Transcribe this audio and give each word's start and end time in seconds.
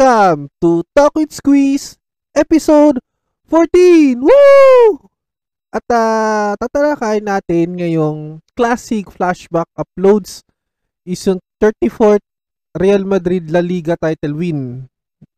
Welcome 0.00 0.48
to 0.64 0.80
Talk 0.96 1.12
with 1.12 1.28
Squeeze 1.28 2.00
episode 2.32 3.04
14! 3.52 4.16
Woo! 4.16 4.96
At 5.68 5.84
uh, 5.92 6.56
tatalakayin 6.56 7.28
natin 7.28 7.76
ngayong 7.76 8.40
classic 8.56 9.12
flashback 9.12 9.68
uploads 9.76 10.40
is 11.04 11.20
yung 11.28 11.36
34th 11.60 12.24
Real 12.80 13.04
Madrid 13.04 13.52
La 13.52 13.60
Liga 13.60 13.92
title 14.00 14.40
win. 14.40 14.88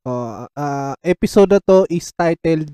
Uh, 0.06 0.46
uh, 0.54 0.94
episode 1.02 1.58
na 1.58 1.60
to 1.66 1.82
is 1.90 2.14
titled 2.14 2.70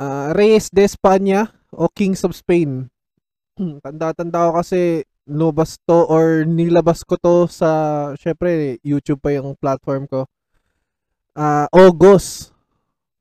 uh, 0.00 0.32
Reyes 0.32 0.72
de 0.72 0.88
España 0.88 1.52
o 1.68 1.84
Kings 1.92 2.24
of 2.24 2.32
Spain. 2.32 2.88
Tanda-tanda 3.60 4.48
ko 4.48 4.64
kasi 4.64 5.04
lumabas 5.24 5.80
to 5.88 6.04
or 6.08 6.44
nilabas 6.44 7.00
ko 7.04 7.16
to 7.16 7.48
sa 7.48 7.68
syempre 8.20 8.76
YouTube 8.84 9.20
pa 9.24 9.32
yung 9.32 9.56
platform 9.56 10.04
ko. 10.08 10.28
Uh, 11.34 11.66
August. 11.72 12.52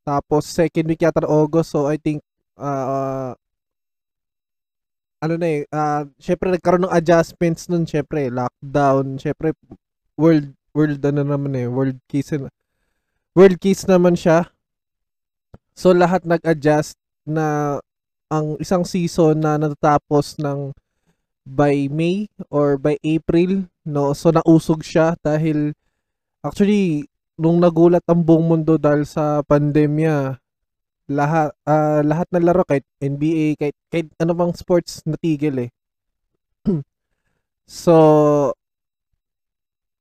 Tapos 0.03 0.43
second 0.45 0.91
week 0.91 0.99
yata 0.99 1.23
August 1.23 1.71
so 1.71 1.87
I 1.87 1.95
think 1.95 2.19
uh, 2.59 3.31
ano 5.23 5.39
na 5.39 5.47
eh, 5.47 5.63
uh, 5.71 6.03
syempre 6.19 6.51
nagkaroon 6.51 6.83
ng 6.83 6.91
adjustments 6.91 7.71
nun, 7.71 7.87
syempre, 7.87 8.27
lockdown, 8.27 9.15
syempre, 9.15 9.55
world, 10.19 10.51
world, 10.75 10.99
ano 10.99 11.23
naman 11.23 11.55
eh, 11.55 11.63
world 11.71 11.95
case, 12.11 12.35
world 13.31 13.57
case 13.63 13.87
naman 13.87 14.19
siya. 14.19 14.51
So, 15.71 15.95
lahat 15.95 16.27
nag-adjust 16.27 16.99
na 17.23 17.79
ang 18.27 18.59
isang 18.59 18.83
season 18.83 19.39
na 19.39 19.55
natatapos 19.55 20.35
ng 20.43 20.75
by 21.43 21.91
May 21.91 22.31
or 22.47 22.79
by 22.79 22.95
April, 23.03 23.67
no? 23.83 24.15
So 24.15 24.31
nausog 24.31 24.83
siya 24.83 25.19
dahil 25.19 25.75
actually 26.43 27.07
nung 27.35 27.59
nagulat 27.59 28.03
ang 28.07 28.23
buong 28.23 28.45
mundo 28.47 28.79
dahil 28.79 29.03
sa 29.03 29.43
pandemya, 29.43 30.39
lahat 31.11 31.51
uh, 31.67 32.01
lahat 32.03 32.27
ng 32.31 32.45
laro 32.47 32.63
kahit 32.63 32.87
NBA, 33.03 33.59
kahit 33.59 33.75
kahit 33.91 34.07
ano 34.19 34.31
bang 34.35 34.53
sports 34.55 35.03
natigil 35.03 35.67
eh. 35.67 35.69
so 37.67 37.95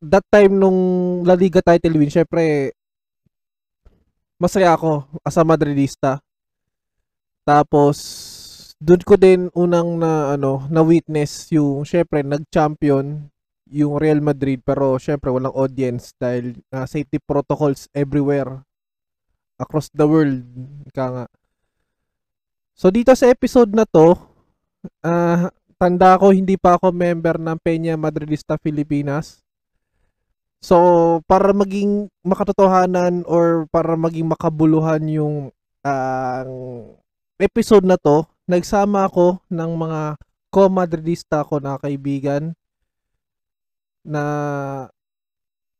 that 0.03 0.23
time 0.31 0.59
nung 0.59 1.23
La 1.27 1.35
Liga 1.35 1.63
title 1.63 1.99
win, 1.99 2.11
syempre 2.11 2.75
masaya 4.39 4.75
ako 4.75 5.07
as 5.23 5.39
a 5.39 5.43
Madridista. 5.47 6.19
Tapos 7.43 7.99
doon 8.83 9.03
ko 9.07 9.15
din 9.15 9.47
unang 9.55 10.03
na 10.03 10.35
ano 10.35 10.67
na 10.67 10.83
witness 10.83 11.47
yung 11.55 11.87
syempre 11.87 12.27
nag-champion 12.27 13.31
yung 13.71 13.95
Real 13.97 14.19
Madrid 14.19 14.59
pero 14.67 14.99
syempre 14.99 15.31
walang 15.31 15.55
audience 15.55 16.11
dahil 16.19 16.59
uh, 16.75 16.83
safety 16.85 17.23
protocols 17.23 17.87
everywhere 17.95 18.67
across 19.63 19.87
the 19.95 20.03
world 20.03 20.43
ka 20.91 21.07
nga. 21.15 21.27
So 22.75 22.91
dito 22.91 23.15
sa 23.15 23.31
episode 23.31 23.71
na 23.71 23.87
to 23.87 24.19
uh, 25.07 25.47
tanda 25.79 26.19
ko 26.19 26.35
hindi 26.35 26.59
pa 26.59 26.75
ako 26.75 26.91
member 26.91 27.39
ng 27.39 27.63
Peña 27.63 27.95
Madridista 27.95 28.59
Filipinas. 28.59 29.47
So 30.59 31.23
para 31.31 31.55
maging 31.55 32.11
makatotohanan 32.27 33.23
or 33.31 33.71
para 33.71 33.95
maging 33.95 34.27
makabuluhan 34.27 35.07
yung 35.07 35.35
uh, 35.87 36.43
episode 37.39 37.87
na 37.87 37.95
to 37.95 38.32
nagsama 38.47 39.07
ako 39.07 39.41
ng 39.49 39.73
mga 39.77 40.03
co-madridista 40.53 41.47
ko 41.47 41.63
na 41.63 41.81
kaibigan 41.81 42.53
na 44.03 44.25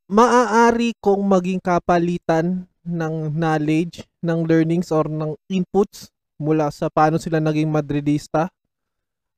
maaari 0.07 0.95
kong 1.03 1.23
maging 1.27 1.61
kapalitan 1.61 2.65
ng 2.83 3.15
knowledge, 3.35 4.07
ng 4.23 4.47
learnings 4.47 4.91
or 4.91 5.07
ng 5.07 5.35
inputs 5.51 6.11
mula 6.39 6.71
sa 6.75 6.91
paano 6.91 7.19
sila 7.19 7.39
naging 7.39 7.71
madridista 7.71 8.51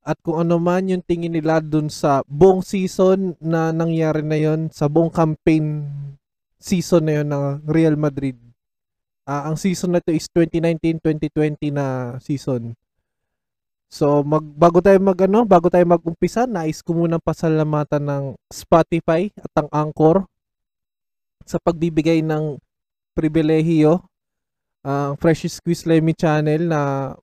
at 0.04 0.20
kung 0.20 0.36
ano 0.36 0.60
man 0.60 0.84
yung 0.84 1.00
tingin 1.00 1.32
nila 1.32 1.64
dun 1.64 1.88
sa 1.88 2.20
buong 2.28 2.60
season 2.60 3.32
na 3.40 3.72
nangyari 3.72 4.20
na 4.20 4.36
yon 4.36 4.68
sa 4.68 4.84
buong 4.84 5.08
campaign 5.08 5.88
season 6.60 7.08
na 7.08 7.24
yon 7.24 7.28
ng 7.32 7.44
Real 7.64 7.96
Madrid. 7.96 8.36
Uh, 9.24 9.48
ang 9.48 9.56
season 9.56 9.96
na 9.96 10.04
to 10.04 10.12
is 10.12 10.28
2019-2020 10.28 11.72
na 11.72 12.16
season. 12.20 12.76
So, 13.94 14.27
mag, 14.27 14.43
bago 14.43 14.82
tayo 14.82 14.99
mag, 14.99 15.15
ano, 15.22 15.47
bago 15.47 15.71
tayo 15.71 15.87
mag-umpisa, 15.87 16.50
nais 16.50 16.82
ko 16.82 16.99
muna 16.99 17.22
pasalamatan 17.22 18.03
ng 18.03 18.25
Spotify 18.50 19.31
at 19.38 19.55
ang 19.55 19.71
Anchor 19.71 20.27
sa 21.47 21.62
pagbibigay 21.62 22.19
ng 22.27 22.59
pribilehiyo 23.15 24.03
ang 24.82 25.15
uh, 25.15 25.21
Fresh 25.22 25.47
Squeeze 25.47 25.87
Lemmy 25.87 26.12
channel 26.12 26.66
na 26.66 27.15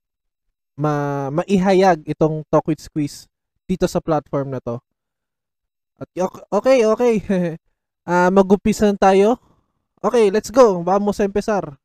ma 0.72 1.28
maihayag 1.28 2.08
itong 2.08 2.42
Talk 2.48 2.66
with 2.66 2.80
Squeeze 2.80 3.28
dito 3.68 3.84
sa 3.84 4.00
platform 4.00 4.56
na 4.56 4.60
to. 4.64 4.80
At 6.00 6.08
okay, 6.50 6.88
okay. 6.88 7.14
uh, 8.08 8.32
mag-umpisa 8.40 8.88
tayo. 8.96 9.36
Okay, 10.00 10.32
let's 10.32 10.48
go. 10.48 10.80
Vamos 10.82 11.20
a 11.20 11.28
empezar. 11.28 11.81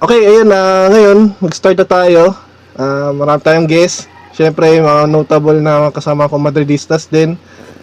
Okay, 0.00 0.16
ayun 0.24 0.48
na 0.48 0.56
uh, 0.56 0.84
ngayon, 0.96 1.18
mag-start 1.44 1.76
na 1.76 1.84
tayo. 1.84 2.32
Uh, 2.72 3.12
marami 3.12 3.44
tayong 3.44 3.68
guest. 3.68 4.08
Siyempre, 4.32 4.80
mga 4.80 5.04
notable 5.04 5.60
na 5.60 5.92
kasama 5.92 6.24
ko 6.24 6.40
Madridistas 6.40 7.04
din. 7.04 7.36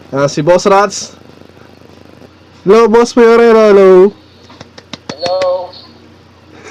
Uh, 0.10 0.26
si 0.26 0.42
Boss 0.42 0.66
Rats. 0.66 1.14
Hello, 2.66 2.90
Boss 2.90 3.14
Fiorero. 3.14 3.70
Hello. 3.70 3.90
Hello. 5.14 5.38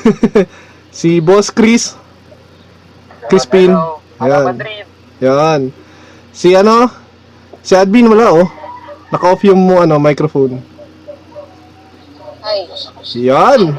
si 0.99 1.23
Boss 1.23 1.55
Chris. 1.55 1.95
Crispin. 3.31 3.71
Hello. 3.71 4.03
Hello. 4.19 4.51
Madrid. 4.51 4.83
Yan. 5.23 5.71
Si 6.35 6.59
ano? 6.59 6.91
Si 7.63 7.79
Admin 7.79 8.11
wala 8.11 8.35
oh. 8.35 8.51
Naka-off 9.15 9.47
yung 9.47 9.63
mo 9.63 9.79
ano, 9.79 9.95
microphone. 10.03 10.59
Ay. 12.43 12.67
Yan 13.15 13.79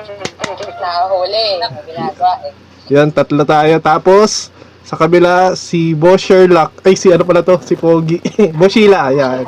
nakahuli. 0.87 1.47
Ginagawa 1.83 2.33
eh. 2.47 2.53
Yan, 2.87 3.11
tatlo 3.11 3.43
tayo. 3.43 3.75
Tapos, 3.83 4.47
sa 4.87 4.95
kabila, 4.95 5.59
si 5.59 5.91
Boss 5.91 6.23
Sherlock. 6.23 6.79
Ay, 6.87 6.95
si 6.95 7.11
ano 7.11 7.27
pala 7.27 7.43
to? 7.43 7.59
Si 7.59 7.75
Pogi. 7.75 8.23
Boss 8.57 8.71
Sheila, 8.71 9.11
yan. 9.11 9.43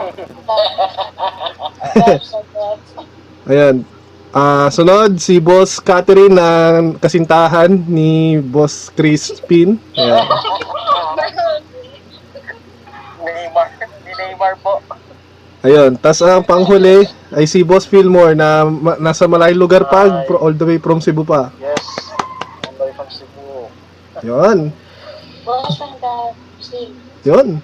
Ayan. 3.47 3.77
Uh, 4.29 4.69
sunod, 4.69 5.17
si 5.17 5.41
Boss 5.41 5.81
Catherine 5.81 6.29
na 6.29 6.77
kasintahan 7.01 7.81
ni 7.89 8.38
Boss 8.38 8.94
Crispin. 8.94 9.81
Ayan. 9.97 10.21
Ayun, 15.59 16.00
tas 16.00 16.23
ang 16.23 16.39
panghuli 16.39 17.03
ay 17.35 17.44
si 17.44 17.67
Boss 17.67 17.83
Fillmore 17.83 18.31
na 18.31 18.63
ma- 18.63 18.95
nasa 18.95 19.27
malayong 19.27 19.59
lugar 19.59 19.83
pa, 19.91 20.23
pro- 20.23 20.39
all 20.39 20.56
the 20.56 20.63
way 20.63 20.79
from 20.79 21.03
Cebu 21.03 21.27
pa. 21.27 21.51
Yes. 21.59 21.83
All 22.63 22.79
the 22.79 22.83
way 22.88 22.94
from 22.95 23.09
Cebu. 23.11 23.67
Yun. 24.23 24.71
Boss, 25.44 25.75
Yun. 27.27 27.59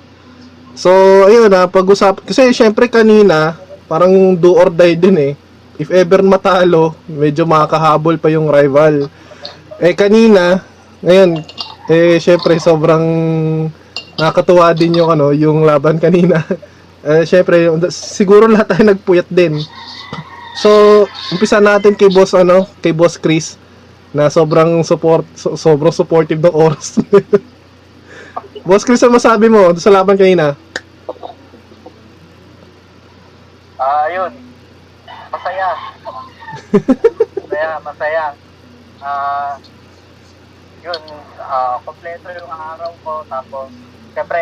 So, 0.76 0.92
ayun 1.24 1.48
na, 1.48 1.72
pag-usap, 1.72 2.28
kasi 2.28 2.52
syempre 2.52 2.92
kanina, 2.92 3.56
parang 3.88 4.36
do 4.36 4.60
or 4.60 4.68
die 4.68 5.00
din 5.00 5.16
eh. 5.16 5.34
If 5.80 5.88
ever 5.88 6.20
matalo, 6.20 7.00
medyo 7.08 7.48
makakahabol 7.48 8.20
pa 8.20 8.28
yung 8.28 8.52
rival. 8.52 9.08
Eh 9.80 9.96
kanina, 9.96 10.68
ngayon, 11.00 11.40
eh 11.88 12.20
syempre 12.20 12.60
sobrang 12.60 13.04
nakakatuwa 14.20 14.76
din 14.76 15.00
yung 15.00 15.16
ano, 15.16 15.32
yung 15.32 15.64
laban 15.64 15.96
kanina. 15.96 16.44
eh, 17.06 17.24
syempre, 17.24 17.70
siguro 17.94 18.50
lahat 18.50 18.74
tayo 18.74 18.84
nagpuyat 18.90 19.30
din. 19.30 19.62
So, 20.58 20.70
umpisa 21.30 21.62
natin 21.62 21.94
kay 21.94 22.10
boss 22.10 22.34
ano, 22.34 22.66
kay 22.82 22.96
boss 22.96 23.20
Chris 23.20 23.60
na 24.16 24.32
sobrang 24.32 24.82
support 24.88 25.28
so, 25.36 25.54
sobrang 25.54 25.94
supportive 25.94 26.42
ng 26.42 26.56
oras. 26.56 26.98
boss 28.68 28.82
Chris, 28.82 29.04
ano 29.06 29.22
masabi 29.22 29.52
mo 29.52 29.76
sa 29.78 29.94
laban 29.94 30.18
kanina? 30.18 30.58
Ah, 33.76 33.86
uh, 33.86 34.06
yun. 34.10 34.34
Masaya. 35.30 35.70
masaya, 37.38 37.72
masaya. 37.84 38.26
Ah, 39.04 39.08
uh, 39.08 39.54
yun, 40.82 41.02
uh, 41.38 41.78
kompleto 41.84 42.32
yung 42.32 42.50
araw 42.50 42.92
ko 43.04 43.14
tapos 43.30 43.70
Siyempre, 44.16 44.40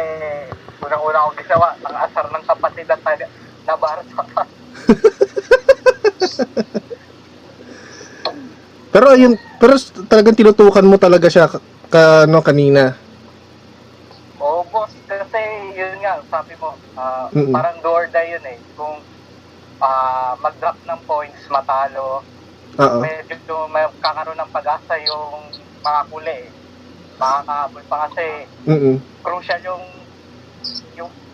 unang-una 0.81 1.25
kong 1.29 1.39
ginawa, 1.43 1.69
ang 1.85 1.95
asar 2.01 2.25
ng 2.31 2.45
kapatid 2.47 2.87
at 2.89 3.01
taga 3.03 3.27
na 3.67 3.75
Barca 3.77 4.21
pa. 4.33 4.43
Pero 8.93 9.05
ayun, 9.09 9.33
pero 9.57 9.73
talagang 10.05 10.37
tinutukan 10.37 10.85
mo 10.85 11.01
talaga 11.01 11.25
siya 11.25 11.49
ka, 11.49 11.57
ka- 11.89 12.23
ano, 12.29 12.45
kanina. 12.45 12.93
Oo, 14.37 14.61
boss. 14.69 14.93
Kasi 15.09 15.39
yun 15.73 15.97
nga, 16.03 16.21
sabi 16.29 16.53
mo, 16.61 16.77
ah, 16.93 17.25
Mm-mm. 17.33 17.49
parang 17.49 17.81
do 17.81 17.89
or 17.89 18.05
die 18.13 18.37
yun 18.37 18.45
eh. 18.45 18.59
Kung 18.77 19.01
ah, 19.81 20.37
mag-drop 20.37 20.77
ng 20.85 21.01
points, 21.09 21.41
matalo, 21.49 22.21
Oo. 22.77 22.99
medyo 23.01 23.55
may 23.69 23.85
kakaroon 23.97 24.37
ng 24.37 24.53
pag-asa 24.53 24.93
yung 25.01 25.49
mga 25.81 26.01
kuli 26.09 26.33
eh. 26.33 26.49
Makakahabol 27.17 27.83
pa 27.85 27.97
kasi 28.09 28.25
Mm. 28.63 28.97
crucial 29.21 29.61
yung 29.63 29.83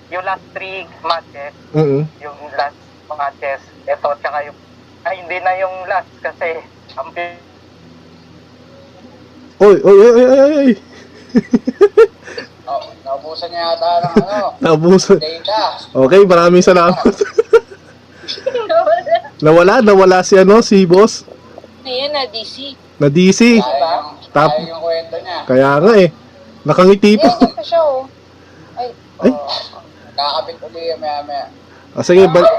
yung 0.10 0.24
last 0.24 0.46
three 0.52 0.90
matches, 1.02 1.54
Mm. 1.72 2.02
yung 2.20 2.38
last 2.54 2.78
matches, 3.10 3.62
ito 3.84 4.08
tsaka 4.16 4.38
yung 4.44 4.58
ay 5.02 5.16
hindi 5.18 5.38
na 5.40 5.54
yung 5.56 5.76
last 5.86 6.10
kasi 6.20 6.60
ang 6.94 7.10
Oy, 9.60 9.76
oy, 9.76 9.98
oy, 9.98 10.12
oy, 10.14 10.26
oy, 10.26 10.52
oy. 10.56 10.72
Oh, 12.64 12.80
naubusan 13.04 13.50
niya 13.50 13.74
yata 13.74 13.90
ng 14.00 14.16
ano, 14.24 14.48
Naubusan. 14.60 15.18
data. 15.18 15.62
Okay, 15.92 16.22
maraming 16.24 16.62
salamat. 16.62 17.02
nawala, 19.40 19.82
nawala 19.82 20.22
si 20.22 20.38
ano, 20.38 20.62
si 20.62 20.86
boss 20.86 21.26
Ayan 21.82 22.14
na, 22.14 22.24
DC. 22.24 22.78
na 22.96 23.10
DC. 23.10 23.58
Sayang, 23.58 24.22
Tap- 24.30 24.54
sayang 24.54 24.70
yung 24.70 24.80
kwento 24.80 25.16
niya. 25.18 25.38
Kaya 25.44 25.70
nga 25.82 25.94
eh. 25.98 26.10
Nakangiti 26.62 27.18
Ayan, 27.18 27.26
pa. 27.26 27.50
pa 27.50 27.64
siya, 27.66 27.82
oh. 27.82 28.06
Ay, 28.78 28.88
Ay. 29.20 29.32
Oh, 29.34 29.50
kakabit 30.22 30.58
uli 30.62 30.82
yung 30.88 31.00
maya 31.00 31.20
maya. 31.24 31.46
Ah, 31.90 32.04
sige, 32.04 32.28
bal- 32.28 32.54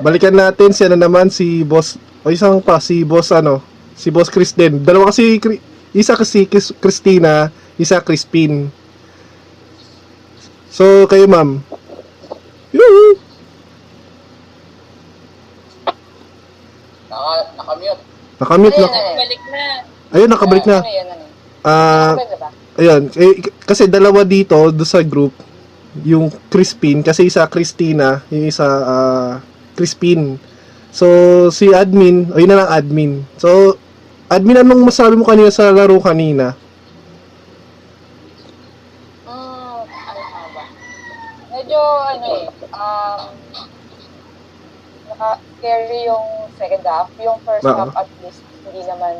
balikan 0.00 0.34
natin 0.34 0.70
si 0.70 0.82
ano 0.82 0.94
naman, 0.94 1.28
si 1.28 1.62
boss, 1.62 1.96
o 2.20 2.28
isang 2.28 2.60
pa, 2.60 2.76
si 2.78 3.00
boss 3.00 3.30
ano, 3.30 3.64
si 3.94 4.10
boss 4.10 4.28
Chris 4.28 4.52
din. 4.52 4.82
Dalawa 4.82 5.08
kasi, 5.08 5.38
Cri- 5.38 5.62
isa 5.90 6.12
kasi 6.12 6.44
Chris- 6.44 6.74
Christina, 6.76 7.48
isa 7.76 7.98
Crispin. 7.98 8.68
So, 10.68 11.06
kayo 11.06 11.24
ma'am. 11.24 11.62
Yoo! 12.70 13.14
Naka, 17.08 17.32
nakamute. 17.54 18.02
Nakamute 18.36 18.76
na. 18.76 18.88
balik 19.14 19.42
na. 19.48 19.62
Ayun, 20.10 20.28
nakabalik 20.28 20.66
na. 20.66 20.78
Ano 20.78 20.90
yan, 20.90 21.06
ano 21.06 21.22
yan? 21.22 21.32
Ah, 21.62 22.12
Nakabalik 22.12 22.28
na 22.28 22.36
ba? 22.36 22.48
Ayun, 22.74 23.02
eh, 23.14 23.34
kasi 23.62 23.86
dalawa 23.86 24.26
dito 24.26 24.58
do 24.68 24.82
sa 24.82 24.98
group, 25.00 25.30
yung 26.02 26.26
Crispin, 26.50 27.06
kasi 27.06 27.30
isa 27.30 27.46
Christina, 27.46 28.26
yung 28.34 28.50
isa 28.50 28.66
ah, 28.66 29.32
Crispin. 29.78 30.42
So, 30.90 31.06
si 31.54 31.70
admin, 31.70 32.34
o 32.34 32.38
yun 32.38 32.50
na 32.50 32.66
lang 32.66 32.70
admin. 32.70 33.12
So, 33.38 33.78
admin, 34.26 34.62
anong 34.62 34.90
masabi 34.90 35.14
mo 35.14 35.26
kanina 35.26 35.50
sa 35.54 35.70
laro 35.70 35.98
kanina? 36.02 36.58
Mm? 39.26 39.78
Medyo, 41.54 41.78
ano 41.78 42.26
eh, 42.26 42.46
um, 42.74 43.20
naka-carry 45.14 46.10
yung 46.10 46.26
second 46.58 46.82
half. 46.86 47.10
Yung 47.22 47.38
first 47.46 47.66
Oo. 47.66 47.74
half, 47.74 47.94
at 47.94 48.10
least, 48.22 48.42
hindi 48.66 48.82
naman, 48.86 49.14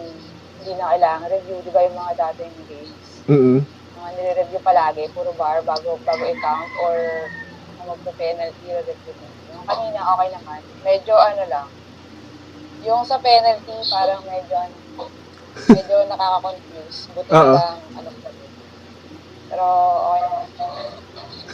hindi 0.62 0.72
na 0.78 0.94
kailangan 0.94 1.26
review. 1.30 1.58
Di 1.62 1.70
ba 1.70 1.80
yung 1.86 1.98
mga 1.98 2.12
dating 2.18 2.54
games? 2.66 3.06
Mm 3.30 3.58
Mga 3.62 3.83
nire-review 4.14 4.60
palagi, 4.62 5.10
puro 5.12 5.30
bar 5.34 5.60
bago, 5.66 5.98
bago 6.02 6.22
i-count 6.24 6.70
or 6.82 6.94
magpa-penalty 7.84 8.66
or 8.72 8.80
review. 8.86 9.14
Yung 9.52 9.66
kanina, 9.68 10.00
okay 10.16 10.28
naman. 10.32 10.60
Medyo 10.82 11.14
ano 11.14 11.42
lang, 11.50 11.66
yung 12.84 13.02
sa 13.04 13.16
penalty, 13.20 13.76
parang 13.92 14.22
medyo, 14.24 14.54
ano, 14.56 14.76
medyo 15.68 15.96
nakaka-confuse. 16.08 16.98
Buti 17.12 17.30
Oo. 17.32 17.54
lang, 17.56 17.78
ano 17.96 18.10
pa. 18.22 18.28
Pero, 19.48 19.64
okay 20.08 20.20
naman. 20.22 20.46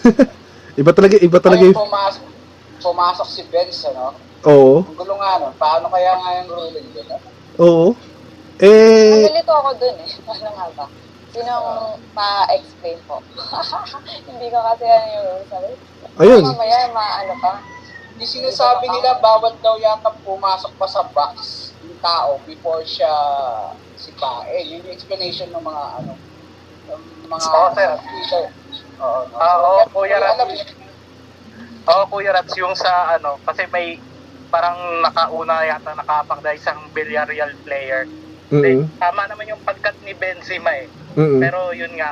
Iba 0.81 0.91
talaga, 0.97 1.17
iba 1.21 1.39
talaga 1.43 1.63
yung... 1.67 1.77
pumasok, 1.77 2.25
pumasok 2.81 3.29
si 3.29 3.43
Benz, 3.51 3.85
ano? 3.91 4.17
Oo, 4.49 4.81
Ang 4.89 4.97
gulo 4.97 5.15
nga 5.21 5.37
nun. 5.37 5.53
Paano 5.61 5.93
kaya 5.93 6.17
nga 6.17 6.31
yung 6.41 6.49
ruling 6.49 6.89
ano? 6.97 7.17
oo. 7.61 7.87
Eh, 8.61 9.25
Nalilito 9.25 9.53
ako 9.53 9.71
dun 9.77 9.97
eh. 10.01 10.09
Paano 10.25 10.49
nga 10.57 10.67
ba? 10.77 10.87
Sinong 11.31 11.67
ma-explain 12.11 12.99
po? 13.07 13.23
Hindi 14.29 14.47
ko 14.51 14.59
kasi 14.59 14.85
ano 14.87 15.07
yung 15.15 15.27
rules. 15.31 15.49
Sabi, 15.51 15.69
ayun. 16.19 16.43
Mamaya, 16.43 16.91
ma-ano 16.91 17.35
pa. 17.39 17.53
Yung 18.19 18.27
sinasabi 18.27 18.91
nila, 18.91 19.23
bawat 19.23 19.63
daw 19.63 19.79
yata 19.79 20.11
pumasok 20.27 20.75
pa 20.77 20.87
sa 20.91 21.07
box 21.15 21.35
yung 21.87 21.97
tao 22.03 22.43
before 22.45 22.83
siya 22.83 23.09
sipain. 23.95 24.67
Yun 24.67 24.91
yung 24.91 24.95
explanation 24.97 25.49
ng 25.55 25.63
mga 25.63 25.85
ano, 26.03 26.13
ng 26.91 27.03
mga 27.31 27.47
Oo, 27.47 27.69
sir. 27.73 27.91
Oo, 29.01 29.21
no? 29.31 29.37
Ah, 29.39 29.57
oo, 29.63 29.81
Kuya 29.95 30.19
Rats. 30.19 30.61
Oo, 31.89 32.03
Kuya 32.11 32.35
Rats, 32.35 32.53
yung 32.59 32.75
sa 32.75 33.17
ano, 33.17 33.39
kasi 33.47 33.65
may 33.71 33.97
parang 34.51 34.77
nakauna 35.01 35.63
yata 35.63 35.95
nakapag 35.95 36.43
na 36.43 36.53
isang 36.59 36.91
Villarreal 36.91 37.55
player. 37.63 38.11
Mm 38.51 38.67
Eh, 38.67 38.83
tama 38.99 39.31
naman 39.31 39.47
yung 39.47 39.63
pagkat 39.63 39.95
ni 40.03 40.11
Benzema 40.19 40.75
eh. 40.75 40.91
Mm 41.17 41.41
Pero 41.43 41.61
yun 41.75 41.93
nga, 41.99 42.11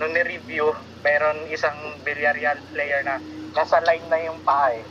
nung 0.00 0.12
ni-review, 0.14 0.70
meron 1.04 1.48
isang 1.50 1.76
Villarreal 2.04 2.58
player 2.72 3.00
na 3.04 3.16
nasa 3.54 3.82
line 3.84 4.06
na 4.08 4.18
yung 4.24 4.40
paa 4.46 4.70
eh. 4.74 4.84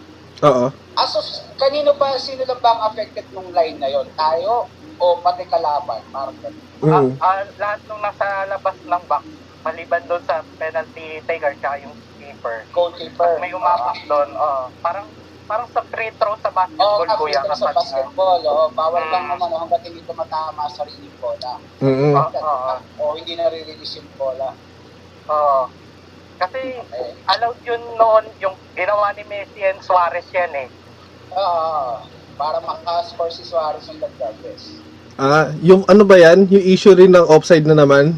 Oo. 0.46 0.68
As 1.00 1.12
of, 1.16 1.28
kanino 1.56 1.96
ba, 1.96 2.20
sino 2.20 2.44
lang 2.44 2.60
ba 2.60 2.76
ang 2.76 2.84
affected 2.92 3.28
nung 3.32 3.50
line 3.56 3.80
na 3.80 3.88
yon? 3.88 4.08
Tayo 4.16 4.68
o 5.00 5.06
pati 5.24 5.48
kalaban? 5.48 6.04
Parang. 6.12 6.38
Mm. 6.80 7.20
Ah, 7.20 7.36
ah, 7.36 7.44
lahat 7.60 7.80
nung 7.92 8.00
nasa 8.00 8.24
labas 8.48 8.80
ng 8.88 9.04
box, 9.08 9.24
maliban 9.68 10.08
doon 10.08 10.24
sa 10.24 10.40
penalty 10.56 11.20
taker 11.28 11.52
tsaka 11.60 11.84
yung 11.84 11.96
keeper. 12.16 12.68
Goalkeeper. 12.72 13.36
May 13.44 13.52
umapak 13.52 14.00
doon, 14.08 14.30
oh, 14.32 14.72
parang 14.80 15.12
parang 15.50 15.66
sa 15.68 15.82
free 15.84 16.14
throw 16.14 16.38
sa 16.38 16.48
Oo, 16.48 16.56
basketball, 16.56 17.02
oh, 17.02 17.18
kuya. 17.18 17.42
sa 17.42 17.50
kapag- 17.50 17.74
basketball. 17.76 18.40
Oh, 18.46 18.70
bawal 18.72 19.02
Mm. 19.02 19.12
lang 19.12 19.26
naman 19.28 19.50
oh, 19.50 19.60
hanggat 19.60 19.82
hindi 19.82 20.02
tumatama 20.06 20.70
sa 20.70 20.86
sarili 20.86 21.10
bola. 21.18 21.54
Mm. 21.82 22.14
Oo, 22.14 22.30
oo, 22.38 22.74
O 23.02 23.18
hindi 23.18 23.34
na-release 23.34 23.98
yung 23.98 24.10
bola. 24.14 24.54
oo. 25.28 25.62
Kasi 26.40 26.62
Eh, 26.80 27.12
allowed 27.28 27.60
yun 27.62 27.82
noon, 27.98 28.24
yung 28.40 28.56
ginawa 28.72 29.12
ni 29.12 29.26
Messi 29.26 29.60
and 29.60 29.82
Suarez 29.82 30.24
yan 30.30 30.54
eh. 30.56 30.70
ah, 31.32 32.00
para 32.36 32.62
makascore 32.62 33.28
si 33.30 33.44
Suarez 33.44 33.84
ng 33.86 34.00
lagdag, 34.00 34.38
yes. 34.42 34.80
Ah, 35.16 35.52
yung 35.60 35.84
ano 35.86 36.06
ba 36.06 36.16
yan? 36.16 36.48
Yung 36.48 36.64
issue 36.64 36.94
rin 36.94 37.12
ng 37.12 37.28
offside 37.28 37.66
na 37.66 37.76
naman? 37.76 38.16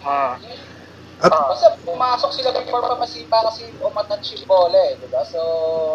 Hmm. 0.00 0.38
At, 1.20 1.28
Oo. 1.28 1.52
Basta 1.52 1.68
pumasok 1.84 2.30
sila 2.32 2.48
before 2.56 2.80
pa 2.80 2.96
masipa 2.96 3.44
kasi 3.52 3.68
umatouch 3.84 4.40
yung 4.40 4.48
bola 4.48 4.80
eh, 4.88 4.96
di 4.96 5.08
ba? 5.12 5.20
So, 5.28 5.40